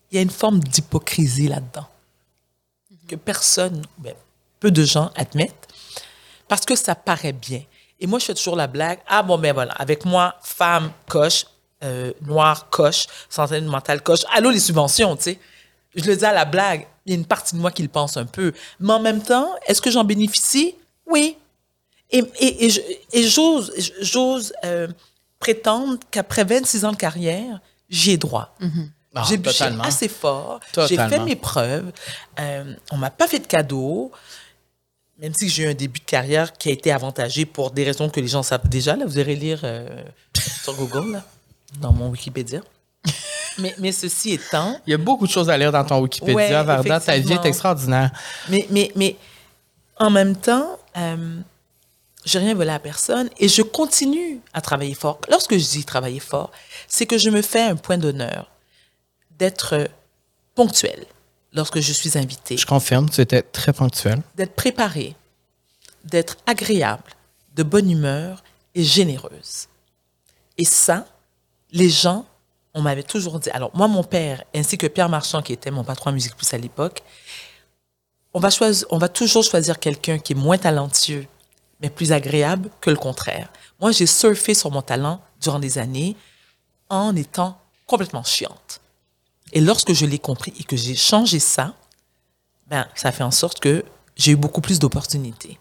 il 0.09 0.15
y 0.15 0.17
a 0.17 0.23
une 0.23 0.31
forme 0.31 0.61
d'hypocrisie 0.61 1.47
là-dedans 1.47 1.87
que 3.07 3.15
personne, 3.15 3.83
ben, 3.99 4.15
peu 4.59 4.71
de 4.71 4.83
gens 4.83 5.11
admettent, 5.15 5.67
parce 6.47 6.65
que 6.65 6.75
ça 6.75 6.95
paraît 6.95 7.33
bien. 7.33 7.61
Et 7.99 8.07
moi, 8.07 8.17
je 8.17 8.25
fais 8.25 8.33
toujours 8.33 8.55
la 8.55 8.65
blague, 8.65 8.97
ah 9.05 9.21
bon, 9.21 9.37
ben 9.37 9.53
voilà, 9.53 9.73
avec 9.73 10.05
moi, 10.05 10.33
femme, 10.41 10.91
coche, 11.07 11.45
euh, 11.83 12.13
noire, 12.21 12.67
coche, 12.71 13.05
santé 13.29 13.61
mentale, 13.61 14.01
coche, 14.01 14.25
allô 14.33 14.49
les 14.49 14.59
subventions, 14.59 15.15
tu 15.17 15.21
sais. 15.21 15.39
Je 15.95 16.03
le 16.05 16.15
dis 16.15 16.25
à 16.25 16.33
la 16.33 16.45
blague, 16.45 16.87
il 17.05 17.11
y 17.13 17.15
a 17.15 17.17
une 17.17 17.25
partie 17.25 17.55
de 17.55 17.61
moi 17.61 17.71
qui 17.71 17.81
le 17.83 17.87
pense 17.89 18.17
un 18.17 18.25
peu. 18.25 18.51
Mais 18.79 18.93
en 18.93 18.99
même 18.99 19.21
temps, 19.23 19.49
est-ce 19.67 19.81
que 19.81 19.89
j'en 19.91 20.03
bénéficie? 20.03 20.75
Oui. 21.07 21.37
Et, 22.11 22.23
et, 22.39 22.65
et 22.65 22.69
je- 22.69 22.81
et 23.13 23.23
j'ose, 23.27 23.71
j'ose 24.01 24.53
euh, 24.63 24.87
prétendre 25.39 25.97
qu'après 26.11 26.43
26 26.43 26.85
ans 26.85 26.91
de 26.91 26.97
carrière, 26.97 27.59
j'y 27.89 28.11
ai 28.11 28.17
droit. 28.17 28.55
Ah, 29.17 29.23
J'ai 29.29 29.37
bûché 29.37 29.63
assez 29.87 30.07
fort. 30.09 30.59
J'ai 30.87 30.95
fait 31.09 31.19
mes 31.25 31.35
preuves. 31.37 31.91
Euh, 32.39 32.73
on 32.91 32.97
m'a 32.97 33.09
pas 33.09 33.27
fait 33.27 33.39
de 33.39 33.47
cadeau. 33.47 34.11
Même 35.17 35.33
si 35.33 35.47
j'ai 35.47 35.63
eu 35.63 35.67
un 35.67 35.73
début 35.73 36.01
de 36.01 36.05
carrière 36.05 36.51
qui 36.51 36.67
a 36.67 36.73
été 36.73 36.91
avantagé 36.91 37.45
pour 37.45 37.71
des 37.71 37.85
raisons 37.85 38.09
que 38.09 38.19
les 38.19 38.27
gens 38.27 38.43
savent 38.43 38.67
déjà. 38.67 38.97
Là, 38.97 39.05
vous 39.05 39.17
irez 39.17 39.35
lire 39.35 39.61
euh, 39.63 40.03
sur 40.63 40.73
Google, 40.75 41.13
là, 41.13 41.23
dans 41.79 41.93
mon 41.93 42.09
Wikipédia. 42.09 42.59
mais, 43.57 43.75
mais 43.79 43.91
ceci 43.91 44.31
étant, 44.33 44.79
Il 44.87 44.91
y 44.91 44.93
a 44.93 44.97
beaucoup 44.97 45.25
de 45.27 45.31
choses 45.31 45.49
à 45.49 45.57
lire 45.57 45.71
dans 45.71 45.83
ton 45.83 45.99
Wikipédia, 45.99 46.35
Ouais, 46.35 46.63
Varda. 46.63 46.99
Ta 46.99 47.17
vie 47.17 47.33
est 47.33 47.45
extraordinaire. 47.45 48.11
mais, 48.49 48.65
mais, 48.69 48.91
mais 48.95 49.15
en 49.97 50.09
même 50.09 50.35
temps, 50.35 50.77
euh, 50.97 51.39
j'ai 52.25 52.39
rien 52.39 52.53
volé 52.55 52.71
à 52.71 52.79
personne 52.79 53.29
et 53.37 53.47
je 53.47 53.61
continue 53.61 54.39
à 54.53 54.61
travailler 54.61 54.93
fort. 54.95 55.19
Lorsque 55.29 55.53
je 55.57 55.65
dis 55.69 55.85
travailler 55.85 56.19
fort, 56.19 56.51
c'est 56.87 57.05
que 57.05 57.17
je 57.17 57.29
me 57.29 57.41
fais 57.41 57.61
un 57.61 57.75
point 57.75 57.97
d'honneur 57.97 58.51
d'être 59.37 59.89
ponctuel 60.55 61.05
lorsque 61.53 61.79
je 61.79 61.93
suis 61.93 62.17
invitée. 62.17 62.57
Je 62.57 62.65
confirme, 62.65 63.09
tu 63.09 63.21
étais 63.21 63.41
très 63.41 63.73
ponctuel. 63.73 64.21
d'être 64.35 64.55
préparée, 64.55 65.15
d'être 66.03 66.37
agréable, 66.45 67.03
de 67.55 67.63
bonne 67.63 67.89
humeur 67.89 68.43
et 68.73 68.83
généreuse. 68.83 69.67
Et 70.57 70.65
ça, 70.65 71.05
les 71.71 71.89
gens, 71.89 72.25
on 72.75 72.81
m'avait 72.81 73.03
toujours 73.03 73.39
dit. 73.39 73.49
Alors, 73.51 73.71
moi, 73.73 73.87
mon 73.87 74.03
père, 74.03 74.43
ainsi 74.53 74.77
que 74.77 74.85
Pierre 74.85 75.09
Marchand, 75.09 75.41
qui 75.41 75.53
était 75.53 75.71
mon 75.71 75.85
patron 75.85 76.09
à 76.09 76.13
Musique 76.13 76.35
Plus 76.35 76.53
à 76.53 76.57
l'époque, 76.57 77.01
on 78.33 78.39
va, 78.39 78.49
choisir, 78.49 78.85
on 78.91 78.97
va 78.97 79.07
toujours 79.07 79.43
choisir 79.43 79.79
quelqu'un 79.79 80.19
qui 80.19 80.33
est 80.33 80.35
moins 80.35 80.57
talentueux, 80.57 81.25
mais 81.81 81.89
plus 81.89 82.11
agréable 82.11 82.69
que 82.81 82.89
le 82.89 82.97
contraire. 82.97 83.49
Moi, 83.79 83.93
j'ai 83.93 84.05
surfé 84.05 84.53
sur 84.53 84.71
mon 84.71 84.81
talent 84.81 85.21
durant 85.41 85.59
des 85.59 85.77
années 85.77 86.17
en 86.89 87.15
étant 87.15 87.57
complètement 87.87 88.23
chiante. 88.23 88.81
Et 89.53 89.61
lorsque 89.61 89.93
je 89.93 90.05
l'ai 90.05 90.19
compris 90.19 90.53
et 90.59 90.63
que 90.63 90.75
j'ai 90.75 90.95
changé 90.95 91.39
ça, 91.39 91.73
ben, 92.67 92.85
ça 92.93 93.13
fait 93.13 93.23
en 93.23 93.31
sorte 93.31 93.61
que 93.61 93.85
j'ai 94.17 94.33
eu 94.33 94.35
beaucoup 94.35 94.61
plus 94.61 94.79
d'opportunités. 94.79 95.57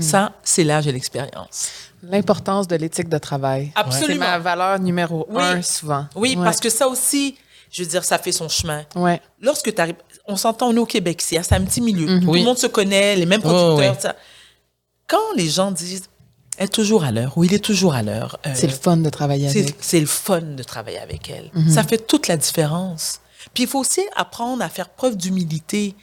Ça, 0.00 0.32
c'est 0.42 0.64
l'âge 0.64 0.86
et 0.86 0.92
l'expérience. 0.92 1.68
L'importance 2.02 2.66
de 2.66 2.76
l'éthique 2.76 3.08
de 3.08 3.18
travail. 3.18 3.72
Absolument. 3.74 4.24
C'est 4.24 4.30
ma 4.30 4.38
valeur 4.38 4.78
numéro 4.78 5.26
Oui. 5.28 5.42
un 5.42 5.62
souvent. 5.62 6.06
Oui, 6.14 6.34
Ouais. 6.36 6.44
parce 6.44 6.60
que 6.60 6.70
ça 6.70 6.88
aussi, 6.88 7.36
je 7.70 7.82
veux 7.82 7.88
dire, 7.88 8.04
ça 8.04 8.18
fait 8.18 8.32
son 8.32 8.48
chemin. 8.48 8.84
Ouais. 8.94 9.20
Lorsque 9.40 9.74
tu 9.74 9.80
arrives, 9.80 9.96
on 10.26 10.36
s'entend, 10.36 10.68
on 10.68 10.76
est 10.76 10.78
au 10.78 10.86
Québec, 10.86 11.20
c'est 11.22 11.36
un 11.52 11.60
petit 11.62 11.80
milieu. 11.82 12.20
Tout 12.20 12.30
Oui. 12.30 12.40
le 12.40 12.44
monde 12.46 12.58
se 12.58 12.66
connaît, 12.68 13.16
les 13.16 13.26
mêmes 13.26 13.40
Oui, 13.44 13.50
producteurs. 13.50 13.92
oui. 13.94 14.00
ça. 14.00 14.16
Quand 15.06 15.32
les 15.36 15.48
gens 15.48 15.70
disent, 15.72 16.04
elle 16.56 16.64
est 16.66 16.68
toujours 16.68 17.04
à 17.04 17.12
l'heure, 17.12 17.36
ou 17.36 17.44
il 17.44 17.52
est 17.52 17.62
toujours 17.64 17.94
à 17.94 18.02
l'heure, 18.02 18.38
euh, 18.46 18.50
C'est 18.54 18.66
le 18.68 18.72
fun 18.72 18.96
de 18.96 19.10
travailler 19.10 19.50
c'est 19.50 19.60
avec. 19.60 19.76
c'est 19.80 20.00
le 20.00 20.06
fun 20.06 20.40
de 20.40 20.62
travailler 20.62 20.98
avec 20.98 21.28
elle. 21.30 21.50
Ça 21.70 21.82
fait 21.84 21.98
toute 22.06 22.28
la 22.28 22.36
différence. 22.38 23.20
Puis 23.52 23.64
il 23.64 23.68
faut 23.68 23.78
aussi 23.80 24.00
apprendre 24.16 24.62
à 24.64 24.68
faire 24.70 24.88
preuve 24.88 25.16
d'humilité. 25.16 25.94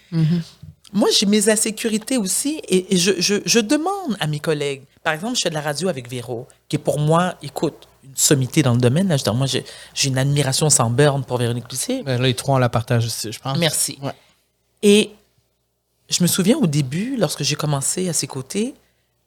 Moi, 0.94 1.10
j'ai 1.18 1.26
mes 1.26 1.50
insécurités 1.50 2.18
aussi 2.18 2.62
et, 2.68 2.94
et 2.94 2.98
je, 2.98 3.12
je- 3.20 3.42
je 3.46 3.60
demande 3.60 4.16
à 4.20 4.28
mes 4.28 4.40
collègues. 4.40 4.84
Par 5.04 5.14
exemple, 5.14 5.36
je 5.36 5.42
fais 5.42 5.50
de 5.50 5.56
la 5.56 5.62
radio 5.62 5.90
avec 5.90 6.08
Véro, 6.10 6.48
qui 6.70 6.76
est 6.76 6.80
pour 6.80 7.00
moi, 7.00 7.36
écoute, 7.42 7.88
une 8.04 8.16
sommité 8.16 8.62
dans 8.64 8.74
le 8.74 8.80
domaine. 8.80 9.08
Là, 9.08 9.18
je, 9.18 9.24
dire, 9.24 9.34
moi, 9.34 9.48
j'ai 9.48 9.64
une 10.08 10.18
admiration 10.18 10.70
sans 10.70 10.90
borne 10.90 11.24
pour 11.26 11.38
Véronique 11.38 11.68
Cloutier. 11.68 12.04
Ben, 12.04 12.22
les 12.22 12.34
trois, 12.36 12.56
on 12.56 12.60
la 12.60 12.70
partage 12.70 13.06
aussi, 13.06 13.32
je 13.32 13.40
pense. 13.40 13.58
Merci. 13.58 13.98
Ouais. 14.02 14.14
Et 14.84 15.12
je 16.10 16.22
me 16.22 16.28
souviens 16.28 16.58
au 16.58 16.68
début, 16.68 17.16
lorsque 17.18 17.44
j'ai 17.44 17.56
commencé 17.56 18.08
à 18.10 18.14
ses 18.14 18.28
côtés, 18.28 18.76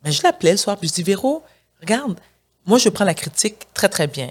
ben, 0.03 0.13
je 0.13 0.23
l'appelais 0.23 0.53
le 0.53 0.57
soir, 0.59 0.77
puis 0.79 0.89
je 0.89 0.95
dis 0.95 1.03
Véro, 1.03 1.43
regarde, 1.81 2.19
moi 2.65 2.79
je 2.79 2.89
prends 2.91 3.05
la 3.05 3.15
critique 3.15 3.67
très 3.75 3.89
très 3.89 4.07
bien. 4.07 4.31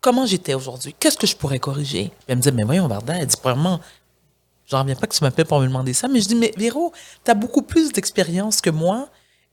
Comment 0.00 0.24
j'étais 0.24 0.54
aujourd'hui? 0.54 0.94
Qu'est-ce 0.98 1.18
que 1.18 1.26
je 1.26 1.36
pourrais 1.36 1.58
corriger? 1.58 2.04
Puis 2.04 2.24
elle 2.28 2.36
me 2.36 2.40
disait, 2.40 2.52
mais 2.52 2.62
voyons, 2.64 2.88
Varda, 2.88 3.18
elle 3.18 3.26
dit, 3.26 3.36
premièrement, 3.36 3.80
je 4.70 4.76
reviens 4.76 4.94
pas 4.94 5.06
que 5.06 5.14
tu 5.14 5.24
m'appelles 5.24 5.46
pour 5.46 5.60
me 5.60 5.66
demander 5.66 5.92
ça, 5.92 6.06
mais 6.08 6.20
je 6.20 6.28
dis, 6.28 6.34
mais 6.34 6.52
Véro, 6.56 6.92
tu 7.24 7.30
as 7.30 7.34
beaucoup 7.34 7.62
plus 7.62 7.92
d'expérience 7.92 8.60
que 8.60 8.70
moi 8.70 9.08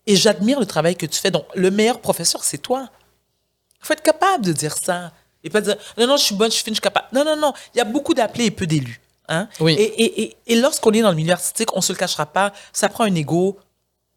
et 0.05 0.15
j'admire 0.15 0.59
le 0.59 0.65
travail 0.65 0.95
que 0.95 1.05
tu 1.05 1.19
fais. 1.19 1.31
Donc, 1.31 1.45
le 1.55 1.71
meilleur 1.71 1.99
professeur, 1.99 2.43
c'est 2.43 2.59
toi. 2.59 2.89
Il 3.81 3.85
faut 3.87 3.93
être 3.93 4.03
capable 4.03 4.45
de 4.45 4.53
dire 4.53 4.75
ça. 4.77 5.11
Et 5.43 5.49
pas 5.49 5.61
dire, 5.61 5.75
non, 5.97 6.07
non, 6.07 6.17
je 6.17 6.23
suis 6.23 6.35
bonne, 6.35 6.49
je 6.49 6.55
suis 6.55 6.63
fine, 6.63 6.73
je 6.73 6.77
suis 6.77 6.81
capable. 6.81 7.07
Non, 7.13 7.25
non, 7.25 7.35
non. 7.35 7.53
Il 7.73 7.77
y 7.77 7.81
a 7.81 7.85
beaucoup 7.85 8.13
d'appelés 8.13 8.45
et 8.45 8.51
peu 8.51 8.67
d'élus. 8.67 9.01
Hein? 9.27 9.49
Oui. 9.59 9.73
Et, 9.73 9.83
et, 9.83 10.21
et, 10.21 10.37
et 10.47 10.55
lorsqu'on 10.55 10.91
est 10.91 11.01
dans 11.01 11.09
le 11.09 11.15
milieu 11.15 11.33
artistique, 11.33 11.75
on 11.75 11.81
se 11.81 11.91
le 11.91 11.97
cachera 11.97 12.25
pas, 12.25 12.53
ça 12.71 12.87
prend 12.87 13.03
un 13.03 13.15
ego 13.15 13.57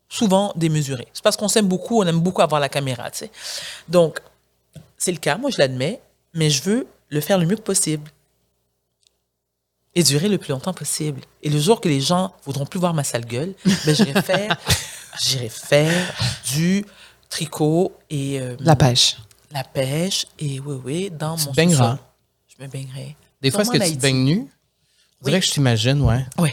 souvent 0.08 0.52
démesuré. 0.56 1.08
C'est 1.12 1.22
parce 1.22 1.36
qu'on 1.36 1.48
s'aime 1.48 1.66
beaucoup, 1.66 2.00
on 2.00 2.06
aime 2.06 2.20
beaucoup 2.20 2.42
avoir 2.42 2.60
la 2.60 2.68
caméra, 2.68 3.10
tu 3.10 3.18
sais. 3.18 3.30
Donc, 3.88 4.20
c'est 4.98 5.12
le 5.12 5.18
cas, 5.18 5.36
moi 5.38 5.50
je 5.50 5.58
l'admets, 5.58 6.00
mais 6.34 6.50
je 6.50 6.62
veux 6.62 6.86
le 7.08 7.20
faire 7.20 7.38
le 7.38 7.46
mieux 7.46 7.56
possible. 7.56 8.10
Et 9.94 10.02
durer 10.04 10.28
le 10.28 10.38
plus 10.38 10.52
longtemps 10.52 10.72
possible. 10.72 11.20
Et 11.42 11.50
le 11.50 11.58
jour 11.58 11.80
que 11.80 11.88
les 11.88 12.00
gens 12.00 12.32
voudront 12.44 12.64
plus 12.66 12.78
voir 12.78 12.94
ma 12.94 13.02
sale 13.02 13.24
gueule, 13.24 13.54
ben 13.84 13.94
j'irai 13.94 14.22
faire, 14.22 14.56
j'irai 15.20 15.48
faire 15.48 16.12
du 16.52 16.84
tricot 17.28 17.92
et 18.08 18.40
euh, 18.40 18.56
La 18.60 18.76
pêche. 18.76 19.16
la 19.50 19.64
pêche 19.64 20.26
et 20.38 20.60
oui, 20.60 20.76
oui, 20.84 21.10
dans 21.10 21.36
Tu 21.36 21.46
mon 21.46 21.52
baigneras. 21.52 21.98
Je 22.48 22.62
me 22.62 22.68
baignerai. 22.68 23.16
Des 23.42 23.50
fois, 23.50 23.62
est-ce 23.62 23.70
que 23.70 23.78
tu 23.78 23.96
te 23.96 24.00
baignes 24.00 24.24
nu? 24.24 24.46
Je 25.22 25.26
dirais 25.26 25.40
que 25.40 25.46
je 25.46 25.50
t'imagine, 25.50 26.00
ouais. 26.02 26.24
Oui, 26.38 26.50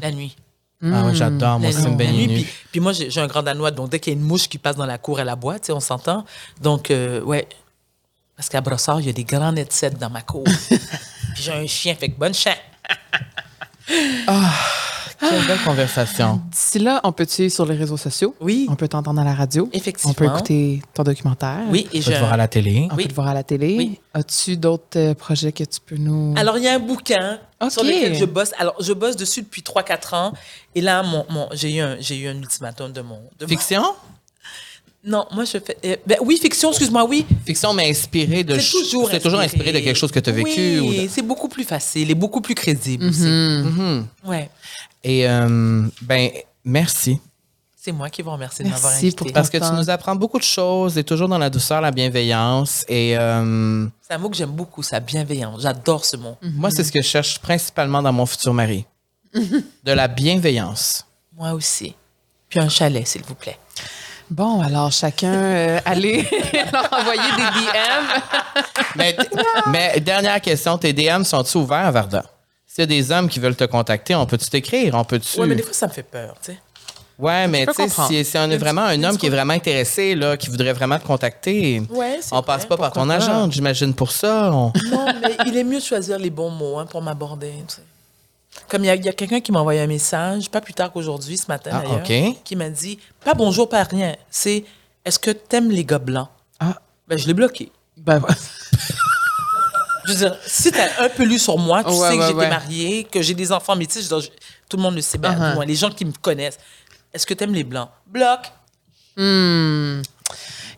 la 0.00 0.10
nuit. 0.12 0.36
Ah 0.82 1.06
ouais, 1.06 1.14
j'adore, 1.14 1.58
moi 1.58 1.70
La 1.70 1.80
la 1.80 1.90
baigner 1.90 2.26
nuit, 2.28 2.36
nu. 2.36 2.42
Puis, 2.44 2.52
puis 2.72 2.80
moi, 2.80 2.92
j'ai 2.92 3.20
un 3.20 3.26
grand 3.26 3.42
danois, 3.42 3.70
donc 3.72 3.88
dès 3.90 3.98
qu'il 3.98 4.12
y 4.12 4.16
a 4.16 4.18
une 4.18 4.24
mouche 4.24 4.48
qui 4.48 4.58
passe 4.58 4.76
dans 4.76 4.86
la 4.86 4.98
cour, 4.98 5.18
elle 5.18 5.28
aboie, 5.28 5.58
tu 5.58 5.66
sais, 5.66 5.72
on 5.72 5.80
s'entend. 5.80 6.24
Donc, 6.60 6.90
euh, 6.92 7.20
ouais. 7.22 7.48
Parce 8.36 8.48
qu'à 8.48 8.60
Brossard, 8.60 9.00
il 9.00 9.06
y 9.06 9.10
a 9.10 9.12
des 9.14 9.24
grands 9.24 9.56
headsets 9.56 9.90
dans 9.90 10.10
ma 10.10 10.20
cour. 10.22 10.44
puis 10.68 11.42
j'ai 11.42 11.52
un 11.52 11.66
chien, 11.66 11.94
fait 11.94 12.10
que 12.10 12.18
bonne 12.18 12.34
chien. 13.88 14.50
Quelle 15.18 15.46
belle 15.46 15.58
conversation. 15.64 16.42
D'ici 16.50 16.78
là, 16.78 17.00
on 17.02 17.10
peut 17.10 17.24
te 17.24 17.32
suivre 17.32 17.52
sur 17.52 17.64
les 17.64 17.74
réseaux 17.74 17.96
sociaux? 17.96 18.34
Oui. 18.40 18.66
On 18.68 18.76
peut 18.76 18.86
t'entendre 18.86 19.18
à 19.20 19.24
la 19.24 19.32
radio. 19.34 19.68
Effectivement. 19.72 20.10
On 20.10 20.14
peut 20.14 20.26
écouter 20.26 20.82
ton 20.92 21.04
documentaire. 21.04 21.60
Oui, 21.68 21.88
et 21.92 22.00
Je 22.02 22.06
peux 22.06 22.10
je. 22.12 22.16
te 22.16 22.20
voir 22.20 22.34
à 22.34 22.36
la 22.36 22.48
télé. 22.48 22.86
On 22.92 22.96
Oui. 22.96 23.04
peut 23.04 23.08
te 23.08 23.14
voir 23.14 23.28
à 23.28 23.34
la 23.34 23.42
télé. 23.42 23.76
Oui. 23.78 24.00
As-tu 24.12 24.58
d'autres 24.58 24.98
euh, 24.98 25.14
projets 25.14 25.52
que 25.52 25.64
tu 25.64 25.80
peux 25.84 25.96
nous. 25.96 26.34
Alors, 26.36 26.58
il 26.58 26.64
y 26.64 26.68
a 26.68 26.74
un 26.74 26.78
bouquin 26.78 27.38
Ok. 27.62 27.70
sur 27.72 27.82
lequel 27.82 28.14
je 28.14 28.26
bosse. 28.26 28.52
Alors, 28.58 28.74
je 28.80 28.92
bosse 28.92 29.16
dessus 29.16 29.40
depuis 29.42 29.62
3-4 29.62 30.14
ans. 30.14 30.32
Et 30.74 30.82
là, 30.82 31.02
mon, 31.02 31.24
mon, 31.30 31.48
j'ai 31.52 31.74
eu 31.76 31.80
un, 31.80 31.96
j'ai 31.98 32.18
eu 32.18 32.28
un 32.28 32.36
ultimatum 32.36 32.92
de 32.92 33.00
mon. 33.00 33.20
de 33.38 33.46
mon- 33.46 33.48
Fiction? 33.48 33.82
Non, 35.08 35.24
moi, 35.32 35.44
je 35.44 35.58
fais. 35.58 35.76
euh, 35.84 35.96
ben, 36.04 36.18
oui, 36.22 36.36
fiction, 36.42 36.70
excuse-moi, 36.70 37.04
oui. 37.04 37.24
Fiction, 37.46 37.72
mais 37.72 37.88
inspiré 37.88 38.42
de. 38.42 38.58
C'est 38.58 38.70
toujours, 38.72 39.08
C'est 39.08 39.20
toujours 39.20 39.38
inspiré 39.40 39.72
de 39.72 39.78
quelque 39.78 39.96
chose 39.96 40.10
que 40.10 40.18
tu 40.18 40.30
as 40.30 40.32
vécu. 40.32 40.80
ou 40.80 40.88
Oui, 40.90 41.04
de- 41.04 41.08
c'est 41.08 41.22
beaucoup 41.22 41.48
plus 41.48 41.62
facile 41.64 42.10
et 42.10 42.14
beaucoup 42.16 42.40
plus 42.40 42.56
crédible 42.56 43.06
aussi. 43.06 43.22
Mhm. 43.22 44.06
Ouais. 44.24 44.50
Et, 45.04 45.28
euh, 45.28 45.86
ben, 46.02 46.30
merci. 46.64 47.20
C'est 47.80 47.92
moi 47.92 48.10
qui 48.10 48.20
vous 48.20 48.32
remercie 48.32 48.64
de 48.64 48.68
Merci 48.68 48.82
m'avoir 48.82 48.94
invité. 48.98 49.16
pour 49.16 49.32
Parce 49.32 49.48
que 49.48 49.58
tu 49.58 49.72
nous 49.76 49.88
apprends 49.90 50.16
beaucoup 50.16 50.38
de 50.38 50.42
choses 50.42 50.98
et 50.98 51.04
toujours 51.04 51.28
dans 51.28 51.38
la 51.38 51.50
douceur, 51.50 51.80
la 51.80 51.92
bienveillance. 51.92 52.84
Et 52.88 53.16
euh, 53.16 53.86
C'est 54.02 54.14
un 54.14 54.18
mot 54.18 54.28
que 54.28 54.36
j'aime 54.36 54.50
beaucoup, 54.50 54.82
ça, 54.82 54.98
bienveillance. 54.98 55.62
J'adore 55.62 56.04
ce 56.04 56.16
mot. 56.16 56.36
moi, 56.42 56.72
c'est 56.72 56.82
ce 56.82 56.90
que 56.90 57.00
je 57.00 57.06
cherche 57.06 57.38
principalement 57.38 58.02
dans 58.02 58.12
mon 58.12 58.26
futur 58.26 58.52
mari. 58.52 58.84
De 59.84 59.92
la 59.92 60.08
bienveillance. 60.08 61.06
Moi 61.36 61.52
aussi. 61.52 61.94
Puis 62.48 62.58
un 62.58 62.68
chalet, 62.68 63.06
s'il 63.06 63.22
vous 63.22 63.36
plaît. 63.36 63.56
Bon, 64.30 64.60
alors 64.60 64.90
chacun, 64.90 65.32
euh, 65.32 65.78
allez 65.84 66.22
leur 66.72 66.92
envoyer 66.92 67.22
des 67.36 67.42
DM. 67.42 68.62
Mais, 68.96 69.16
mais 69.68 70.00
dernière 70.00 70.40
question, 70.40 70.76
tes 70.78 70.92
DM 70.92 71.22
sont-ils 71.22 71.56
ouverts 71.58 71.86
à 71.86 71.90
Varda? 71.92 72.24
S'il 72.66 72.82
y 72.82 72.82
a 72.82 72.86
des 72.86 73.12
hommes 73.12 73.28
qui 73.28 73.38
veulent 73.38 73.54
te 73.56 73.64
contacter, 73.64 74.14
on 74.14 74.26
peut-tu 74.26 74.50
t'écrire? 74.50 74.94
On 74.96 75.04
peut-tu... 75.04 75.38
Ouais, 75.40 75.46
mais 75.46 75.54
des 75.54 75.62
fois, 75.62 75.72
ça 75.72 75.86
me 75.86 75.92
fait 75.92 76.02
peur, 76.02 76.34
tu 76.44 76.52
sais. 76.52 76.58
Ouais, 77.18 77.46
mais 77.48 77.64
tu 77.66 77.72
sais, 77.72 77.88
si, 77.88 78.24
si 78.26 78.36
on 78.36 78.50
est 78.50 78.58
vraiment 78.58 78.82
un 78.82 79.02
homme 79.02 79.16
qui 79.16 79.26
est 79.26 79.30
vraiment 79.30 79.54
intéressé, 79.54 80.14
là, 80.14 80.36
qui 80.36 80.50
voudrait 80.50 80.74
vraiment 80.74 80.98
te 80.98 81.06
contacter, 81.06 81.80
Ouais, 81.88 82.18
c'est 82.20 82.34
on 82.34 82.42
passe 82.42 82.66
vrai, 82.66 82.68
pas 82.68 82.76
par 82.76 82.92
ton 82.92 83.08
agent, 83.08 83.50
j'imagine, 83.50 83.94
pour 83.94 84.10
ça. 84.10 84.50
On- 84.52 84.70
Non, 84.90 85.06
mais 85.22 85.36
il 85.46 85.56
est 85.56 85.64
mieux 85.64 85.78
de 85.78 85.84
choisir 85.84 86.18
les 86.18 86.28
bons 86.28 86.50
mots 86.50 86.78
hein, 86.78 86.84
pour 86.84 87.00
m'aborder, 87.00 87.52
tu 87.68 87.76
sais. 87.76 87.82
Comme 88.68 88.84
il 88.84 88.88
y 88.88 88.90
a, 88.90 89.12
quelqu'un 89.12 89.40
qui 89.40 89.52
m'a 89.52 89.60
envoyé 89.60 89.80
un 89.80 89.86
message, 89.86 90.50
pas 90.50 90.60
plus 90.60 90.74
tard 90.74 90.90
qu'aujourd'hui, 90.92 91.36
ce 91.36 91.46
matin 91.48 91.70
Ah, 91.72 91.82
d'ailleurs, 91.82 92.34
qui 92.44 92.56
m'a 92.56 92.68
dit, 92.70 92.98
pas 93.24 93.34
bonjour, 93.34 93.68
pas 93.68 93.82
rien, 93.84 94.16
c'est 94.30 94.64
est-ce 95.04 95.18
que 95.18 95.30
t'aimes 95.30 95.70
les 95.70 95.84
gars 95.84 95.98
blancs? 96.00 96.28
Ah, 96.58 96.80
Ben, 97.06 97.16
je 97.18 97.26
l'ai 97.26 97.34
bloqué. 97.34 97.70
ben 97.96 98.18
voilà. 98.18 98.34
Je 100.06 100.12
veux 100.12 100.18
dire, 100.18 100.36
si 100.46 100.70
t'as 100.70 101.04
un 101.04 101.08
peu 101.08 101.24
lu 101.24 101.38
sur 101.38 101.58
moi, 101.58 101.82
tu 101.82 101.90
Ouais, 101.90 101.96
sais 102.10 102.14
que 102.14 102.20
ouais, 102.20 102.26
j'étais 102.28 102.38
ouais. 102.38 102.48
mariée, 102.48 103.04
que 103.10 103.22
j'ai 103.22 103.34
des 103.34 103.50
enfants 103.50 103.74
métis, 103.74 104.04
je 104.08 104.14
veux 104.14 104.20
dire, 104.20 104.30
je- 104.32 104.38
tout 104.68 104.76
le 104.76 104.82
monde 104.84 104.94
le 104.94 105.00
sait 105.00 105.18
bien, 105.18 105.32
Uh-huh. 105.32 105.54
moins, 105.54 105.64
les 105.64 105.74
gens 105.74 105.90
qui 105.90 106.04
me 106.04 106.12
connaissent. 106.12 106.58
Est-ce 107.12 107.26
que 107.26 107.34
t'aimes 107.34 107.54
les 107.54 107.64
blancs? 107.64 107.88
Bloc. 108.06 108.40
Hmm. 109.16 110.02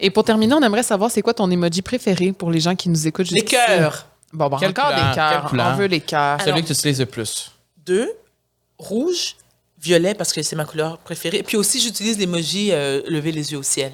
Et 0.01 0.11
pour 0.11 0.25
terminer, 0.25 0.55
on 0.55 0.63
aimerait 0.63 0.83
savoir 0.83 1.11
c'est 1.11 1.23
quoi 1.23 1.35
ton 1.35 1.51
emoji 1.51 1.83
préféré 1.83 2.33
pour 2.33 2.51
les 2.51 2.61
gens 2.61 2.75
qui 2.77 2.89
nous 2.89 3.07
écoutent 3.07 3.31
Les 3.31 3.45
cœurs. 3.45 4.07
Bon, 4.33 4.49
bon, 4.49 4.57
encore 4.57 4.69
couleur? 4.91 5.09
des 5.11 5.15
cœurs. 5.15 5.51
On 5.53 5.75
veut 5.77 5.87
les 5.87 6.01
cœurs. 6.01 6.39
Celui 6.41 6.53
Alors- 6.53 6.63
que 6.63 6.67
tu 6.67 6.73
utilises 6.73 7.01
le 7.01 7.07
plus. 7.07 7.51
Deux, 7.89 8.13
rouge, 8.79 9.35
violet, 9.81 10.15
parce 10.15 10.33
que 10.35 10.43
c'est 10.43 10.57
ma 10.57 10.67
couleur 10.67 10.99
préférée. 10.99 11.43
Puis 11.43 11.57
aussi, 11.57 11.81
j'utilise 11.81 12.19
l'emoji 12.19 12.69
euh, 12.71 13.01
lever 13.09 13.33
les 13.33 13.51
yeux 13.53 13.59
au 13.59 13.63
ciel. 13.63 13.93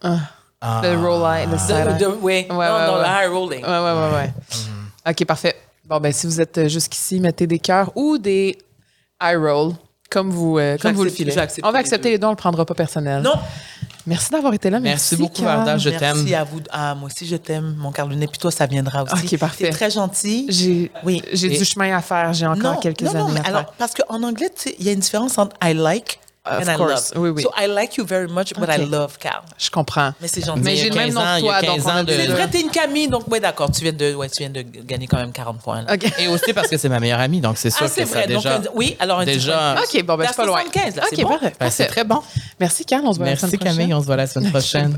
Ah, 0.00 0.18
Ah. 0.60 0.80
le 0.84 0.96
roll 0.96 1.22
eye, 1.36 1.46
le 1.50 1.58
side 1.58 1.70
eye. 1.90 1.98
De- 1.98 2.06
ouais, 2.06 2.46
Ouais, 2.48 2.48
non, 2.48 2.56
ouais, 2.58 2.86
non, 2.86 2.94
ouais. 2.94 3.02
le 3.02 3.04
eye 3.04 3.26
rolling. 3.26 3.62
Ouais, 3.64 3.68
ouais, 3.68 3.92
ouais, 4.00 4.14
ouais. 4.14 5.10
OK, 5.10 5.24
parfait. 5.26 5.56
Bon, 5.84 5.98
ben, 6.00 6.12
si 6.12 6.26
vous 6.26 6.40
êtes 6.40 6.56
euh, 6.58 6.68
jusqu'ici, 6.68 7.18
mettez 7.20 7.46
des 7.46 7.58
cœurs 7.58 7.90
ou 7.96 8.16
des 8.18 8.56
eye 9.20 9.36
roll, 9.36 9.72
comme 10.10 10.30
vous, 10.30 10.58
euh, 10.58 10.76
comme 10.78 10.92
vous 10.94 11.04
le 11.04 11.10
filez. 11.10 11.34
On 11.64 11.72
va 11.72 11.78
accepter 11.80 12.10
les 12.10 12.18
deux, 12.18 12.26
on 12.28 12.30
le 12.30 12.36
prendra 12.36 12.64
pas 12.64 12.74
personnel. 12.74 13.22
Non, 13.22 13.34
Merci 14.06 14.30
d'avoir 14.30 14.54
été 14.54 14.70
là. 14.70 14.78
Merci 14.78 15.14
Merci, 15.14 15.16
beaucoup. 15.16 15.42
Varda. 15.42 15.78
Je 15.78 15.90
t'aime. 15.90 15.98
merci 16.00 16.34
à 16.34 16.44
vous. 16.44 16.60
Ah, 16.70 16.94
moi 16.94 17.06
aussi, 17.12 17.26
je 17.26 17.36
t'aime, 17.36 17.74
mon 17.78 17.90
Carlonet. 17.90 18.26
Puis 18.28 18.38
toi, 18.38 18.50
ça 18.50 18.66
viendra 18.66 19.02
aussi. 19.02 19.34
Ok, 19.34 19.38
parfait. 19.38 19.64
T'es 19.64 19.70
très 19.70 19.90
gentil. 19.90 20.46
J'ai 20.48 20.90
Oui. 21.04 21.22
j'ai 21.32 21.52
Et- 21.54 21.58
du 21.58 21.64
chemin 21.64 21.96
à 21.96 22.00
faire. 22.02 22.32
J'ai 22.32 22.46
encore 22.46 22.74
non, 22.74 22.80
quelques 22.80 23.02
non, 23.02 23.12
non, 23.12 23.24
années 23.26 23.34
mais 23.34 23.40
à 23.40 23.48
alors, 23.48 23.60
faire. 23.62 23.72
parce 23.78 23.94
qu'en 23.94 24.22
anglais, 24.22 24.50
tu 24.56 24.70
sais, 24.70 24.76
il 24.78 24.86
y 24.86 24.88
a 24.88 24.92
une 24.92 25.00
différence 25.00 25.38
entre 25.38 25.56
I 25.62 25.74
like 25.74 26.20
Of 26.48 26.68
and 26.68 26.72
I 26.72 26.76
course. 26.76 27.12
love. 27.14 27.22
Oui, 27.24 27.30
oui. 27.30 27.42
So 27.42 27.50
I 27.60 27.66
like 27.66 27.96
you 27.96 28.04
very 28.06 28.28
much, 28.28 28.52
but 28.58 28.68
I 28.68 28.82
Ok. 28.82 28.90
love 28.90 29.18
Carl. 29.18 29.42
Je 29.58 29.68
comprends. 29.70 30.12
Mais 30.20 30.28
c'est 30.28 30.44
gentil. 30.44 30.60
Mais 30.62 30.76
j'ai 30.76 30.90
le 30.90 30.94
même 30.94 31.12
15 31.12 31.14
nom 31.14 31.20
que 31.36 31.40
toi, 31.40 31.60
15 31.60 31.66
donc 31.76 31.80
on 31.84 31.88
a 31.88 32.00
ans 32.00 32.04
de- 32.04 32.12
C'est 32.12 32.26
vrai, 32.28 32.48
t'es 32.48 32.60
une 32.60 32.70
Camille, 32.70 33.08
donc 33.08 33.24
oui, 33.28 33.40
d'accord, 33.40 33.70
tu 33.70 33.82
viens 33.82 33.92
de, 33.92 34.14
ouais, 34.14 34.28
tu 34.28 34.38
viens 34.42 34.50
de 34.50 34.62
gagner 34.62 35.06
quand 35.06 35.16
même 35.18 35.32
40 35.32 35.60
points. 35.60 35.82
Là. 35.82 35.94
OK. 35.94 36.12
Et 36.18 36.28
aussi 36.28 36.52
parce 36.52 36.68
que 36.68 36.76
c'est 36.76 36.88
ma 36.88 37.00
meilleure 37.00 37.20
amie, 37.20 37.40
donc 37.40 37.56
c'est 37.58 37.70
sûr 37.70 37.80
Ah, 37.82 37.88
que 37.88 37.94
c'est 37.94 38.06
ça 38.06 38.14
vrai. 38.18 38.26
déjà... 38.26 38.58
donc, 38.58 38.70
oui, 38.74 38.96
alors 38.98 39.24
déjà-. 39.24 39.74
OK, 39.82 40.02
bon, 40.04 40.16
ben, 40.16 40.26
suis 40.26 40.34
pas 40.36 40.44
loin. 40.46 40.60
75, 40.62 40.96
là, 40.96 41.02
c'est 41.08 41.16
OK, 41.16 41.22
bon? 41.22 41.28
parfait. 41.30 41.52
Ben, 41.58 41.70
c'est 41.70 41.86
très 41.86 42.04
bon. 42.04 42.22
Merci, 42.60 42.84
Carl. 42.84 43.02
On 43.06 43.12
se 43.12 43.16
voit 43.18 43.26
la 43.26 43.30
Merci 43.32 43.46
semaine 43.46 43.58
prochaine. 43.58 43.76
Camille, 43.76 43.94
on 43.94 44.00
se 44.00 44.06
voit 44.06 44.16
la 44.16 44.26
semaine 44.26 44.50
prochaine. 44.52 44.96